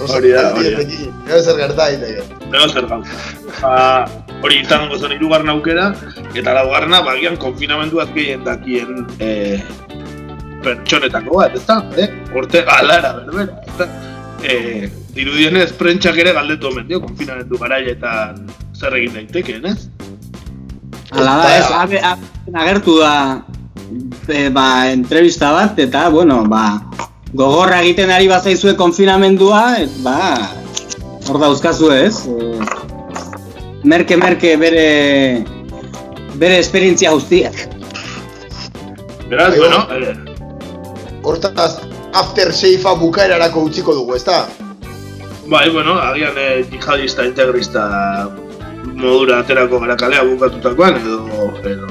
Hori 0.00 0.30
da, 0.32 0.50
hori 0.54 0.70
da. 0.76 0.84
Gero 1.26 1.42
zer 1.42 1.56
gerta 1.58 1.76
daiteke. 1.82 2.22
Bego 2.50 2.68
zer 2.68 2.86
gauza. 2.86 4.29
Hori 4.40 4.62
izango 4.62 4.96
zen 4.96 5.12
irugarren 5.12 5.52
aukera, 5.52 5.90
eta 6.32 6.54
laugarrena, 6.56 7.02
bagian 7.04 7.36
konfinamenduaz 7.40 8.08
gehien 8.14 8.44
dakien 8.46 9.04
eh, 9.20 9.60
pertsonetako 10.64 11.42
bat, 11.42 11.58
ezta? 11.58 11.80
Eh? 12.00 12.08
Horte 12.32 12.64
galara, 12.64 13.12
berbera, 13.20 13.60
ezta? 13.68 13.88
Eh, 14.40 14.88
dirudienez, 15.12 15.70
prentxak 15.76 16.16
ere 16.24 16.32
galdetu 16.36 16.70
omen 16.70 16.88
dio, 16.88 17.02
konfinamendu 17.04 17.60
garaietan 17.60 18.46
zer 18.72 18.96
egin 18.96 19.18
daitekeen, 19.18 19.66
ez? 19.68 19.88
Hala 21.10 21.36
da, 21.42 21.54
ez, 21.58 21.70
abe, 21.74 22.00
agertu 22.64 22.96
da 23.02 23.14
e, 24.28 24.48
ba, 24.54 24.90
entrevista 24.90 25.52
bat, 25.52 25.78
eta, 25.82 26.08
bueno, 26.08 26.44
ba, 26.48 26.80
gogorra 27.34 27.82
egiten 27.84 28.12
ari 28.14 28.30
bazaizue 28.30 28.76
konfinamendua, 28.78 29.64
et, 29.82 29.96
ba, 30.06 30.16
hor 31.28 31.40
dauzkazu 31.42 31.90
ez. 31.92 32.14
E, 32.30 32.79
merke, 33.84 34.16
merke 34.16 34.56
bere, 34.56 35.44
bere 36.40 36.58
esperientzia 36.58 37.12
guztiak. 37.12 37.54
Beraz, 39.28 39.54
bueno, 39.56 39.86
Hortaz, 41.22 41.80
after 42.14 42.52
safea 42.52 42.96
bukaerarako 42.98 43.68
utziko 43.68 43.94
dugu, 43.94 44.16
ezta? 44.16 44.46
bai, 45.50 45.68
bueno, 45.68 45.98
agian 45.98 46.36
eh, 46.38 46.64
jihadista, 46.70 47.24
integrista 47.26 48.30
modura 48.94 49.40
aterako 49.40 49.80
gara 49.82 49.96
kalea 49.96 50.22
bukatutakoan, 50.22 50.96
edo, 51.00 51.18
edo, 51.66 51.88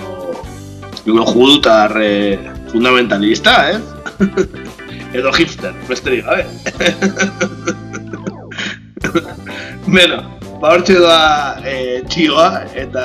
edo 1.06 1.26
judutar 1.28 1.92
eh, 2.02 2.40
fundamentalista, 2.72 3.72
eh? 3.72 3.80
edo 5.20 5.34
hipster, 5.34 5.74
besterik 5.90 6.26
gabe. 6.26 6.46
Beno, 9.96 10.39
ba 10.62 10.74
hortxe 10.76 10.96
doa 11.00 11.20
e, 11.64 11.76
txioa 12.12 12.48
eta 12.84 13.04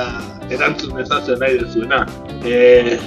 erantzun 0.54 0.98
ezatzen 1.02 1.38
nahi 1.42 1.58
dezuena. 1.62 2.00
E, 2.44 2.98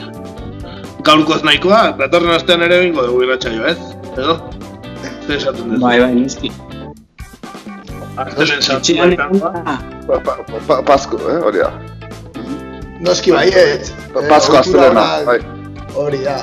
gaurkoz 1.07 1.41
nahikoa, 1.47 1.81
datorren 1.99 2.33
astean 2.35 2.63
ere 2.67 2.79
bingo 2.85 3.03
dugu 3.07 3.25
irratxaio, 3.27 3.65
ez? 3.73 3.77
Edo? 4.17 4.37
Zer 5.27 5.35
esaten 5.37 5.73
dezu? 5.73 5.81
Bai, 5.83 5.99
bai, 6.03 6.13
baita. 9.03 9.27
Pa, 10.07 10.19
pa, 10.25 10.33
pa, 10.67 10.77
Pasko, 10.87 11.19
eh, 11.29 11.37
hori 11.45 11.59
da. 11.61 11.71
Noski 13.05 13.31
baiet. 13.35 13.91
Pa- 14.13 14.23
Eh, 14.23 14.29
Pasko 14.31 14.57
astelena, 14.57 15.03
bai. 15.27 15.37
Hori 15.93 16.23
da. 16.23 16.37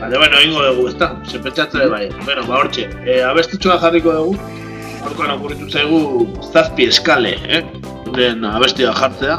Bale, 0.00 0.18
bueno, 0.20 0.40
ingo 0.44 0.60
dugu, 0.66 0.88
ezta? 0.90 1.08
Se 1.30 1.38
pentsatzen 1.40 1.88
bai. 1.90 2.10
Bueno, 2.26 2.42
ba 2.50 2.58
hortxe, 2.60 2.84
e, 3.06 3.22
abestitxoa 3.24 3.78
jarriko 3.80 4.12
dugu. 4.12 4.36
Horkoan 5.06 5.36
okurritu 5.36 5.68
zaigu 5.70 6.26
zazpi 6.52 6.88
eskale, 6.90 7.36
eh? 7.46 7.62
Den 8.16 8.44
abestia 8.48 8.90
jartzea. 8.96 9.36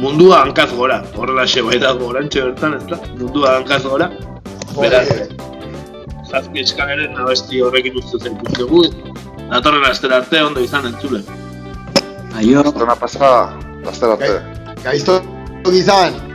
Mundua 0.00 0.38
hankaz 0.42 0.70
gora, 0.72 1.02
horrelaxe 1.20 1.62
bai 1.66 1.76
dago 1.82 2.08
orantxe 2.14 2.40
bertan, 2.46 2.78
ezta? 2.78 2.98
Mundua 3.20 3.58
hankaz 3.58 3.82
gora. 3.84 4.08
Beraz, 4.78 5.04
zazpi 6.30 6.64
eskaleren 6.64 7.20
abesti 7.20 7.60
horrekin 7.60 8.00
uste 8.00 8.22
zaituztegu. 8.24 8.82
Datorren 9.52 9.84
astera 9.90 10.22
arte 10.22 10.42
ondo 10.48 10.64
izan 10.64 10.88
entzule. 10.88 11.22
Aio. 12.40 12.64
Zona 12.72 12.96
pasa, 12.96 13.32
laster 13.84 14.16
arte. 14.16 14.34
Gaizto 14.82 15.20
izan. 15.76 16.31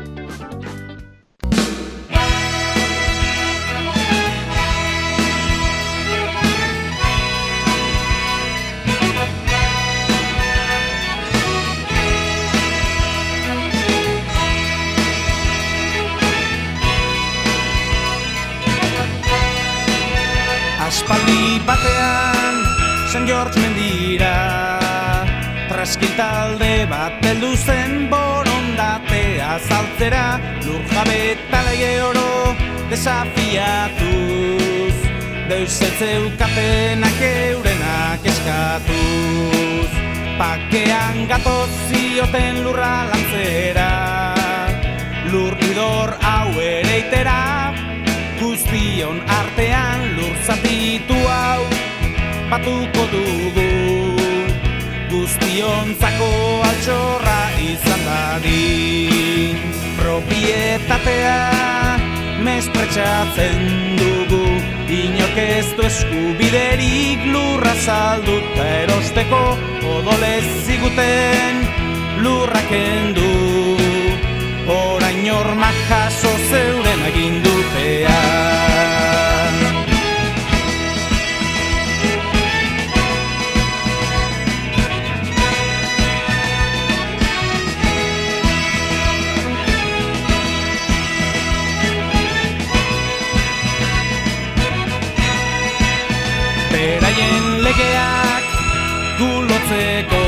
San 23.18 23.26
George 23.26 23.60
mendira. 23.60 24.78
Traskil 25.70 26.12
talde 26.16 26.86
bat 26.86 27.24
heldu 27.26 27.56
zen 27.58 28.10
borondatea 28.12 29.58
zaltzera 29.58 30.40
Lur 30.66 30.84
jabe 30.92 31.38
talege 31.50 31.94
oro 32.10 32.54
desafiatuz. 32.92 34.14
Deus 35.50 35.82
ez 35.88 35.96
zeukatenak 35.98 37.18
eurenak 37.30 38.22
eskatuz. 38.34 39.90
Pakean 40.38 41.26
gatoz 41.32 41.74
zioten 41.90 42.62
lurra 42.68 43.10
lantzera. 43.10 43.90
Lur 45.32 45.58
idor 45.72 46.14
hau 46.22 46.54
ere 46.62 47.02
itera 47.02 47.74
Guztion 48.38 49.18
artean 49.40 50.06
lur 50.20 50.36
zatitu 50.46 51.18
hau 51.26 51.77
batuko 52.50 53.04
dugu. 53.12 53.68
Guztionzako 55.12 56.30
altxorra 56.70 57.40
izan 57.72 58.04
dadin. 58.08 59.58
Propietatea 60.00 61.38
mespretxatzen 62.46 63.60
dugu. 64.00 64.44
Inoke 64.98 65.48
eskubiderik 65.60 67.26
lurra 67.34 67.76
salduta 67.86 68.68
erosteko 68.84 69.42
odolez 69.96 70.46
ziguten 70.68 71.66
lurra 72.24 72.64
kendu. 72.72 73.34
Orain 74.78 75.28
ormak 75.32 75.84
jaso 75.90 76.32
zeuren 76.52 77.06
agindupean 77.12 78.67
legeak 97.68 98.44
gulotzeko. 99.20 100.24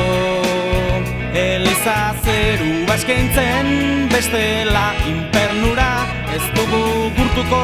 Eliza 1.33 1.99
zeru 2.23 2.71
baskentzen 2.89 3.67
bestela 4.11 4.87
inpernura 5.11 5.91
Ez 6.35 6.45
dugu 6.55 6.83
gurtuko. 7.17 7.63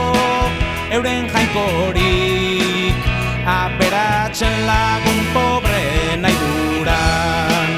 Euren 0.96 1.28
jainkorik 1.34 3.10
Aperatzen 3.56 4.56
lagun 4.70 5.20
pobre 5.34 5.84
nahi 6.24 6.38
duran. 6.44 7.72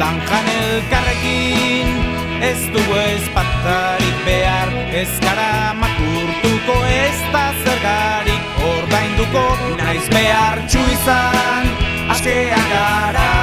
Lanjan 0.00 0.48
elkarrekin 0.60 1.92
ez 2.50 2.62
dugu 2.72 2.96
ezpatarik 3.02 4.16
behar 4.26 4.72
Ez 5.02 5.12
gara 5.24 5.74
makurtuko 5.82 6.76
ez 7.04 7.20
da 7.32 7.46
zergarik 7.64 8.35
ordainduko 8.86 9.44
Naiz 9.78 10.06
behar 10.10 10.62
izan. 10.70 11.72
Askea 12.10 12.62
gara 12.70 13.35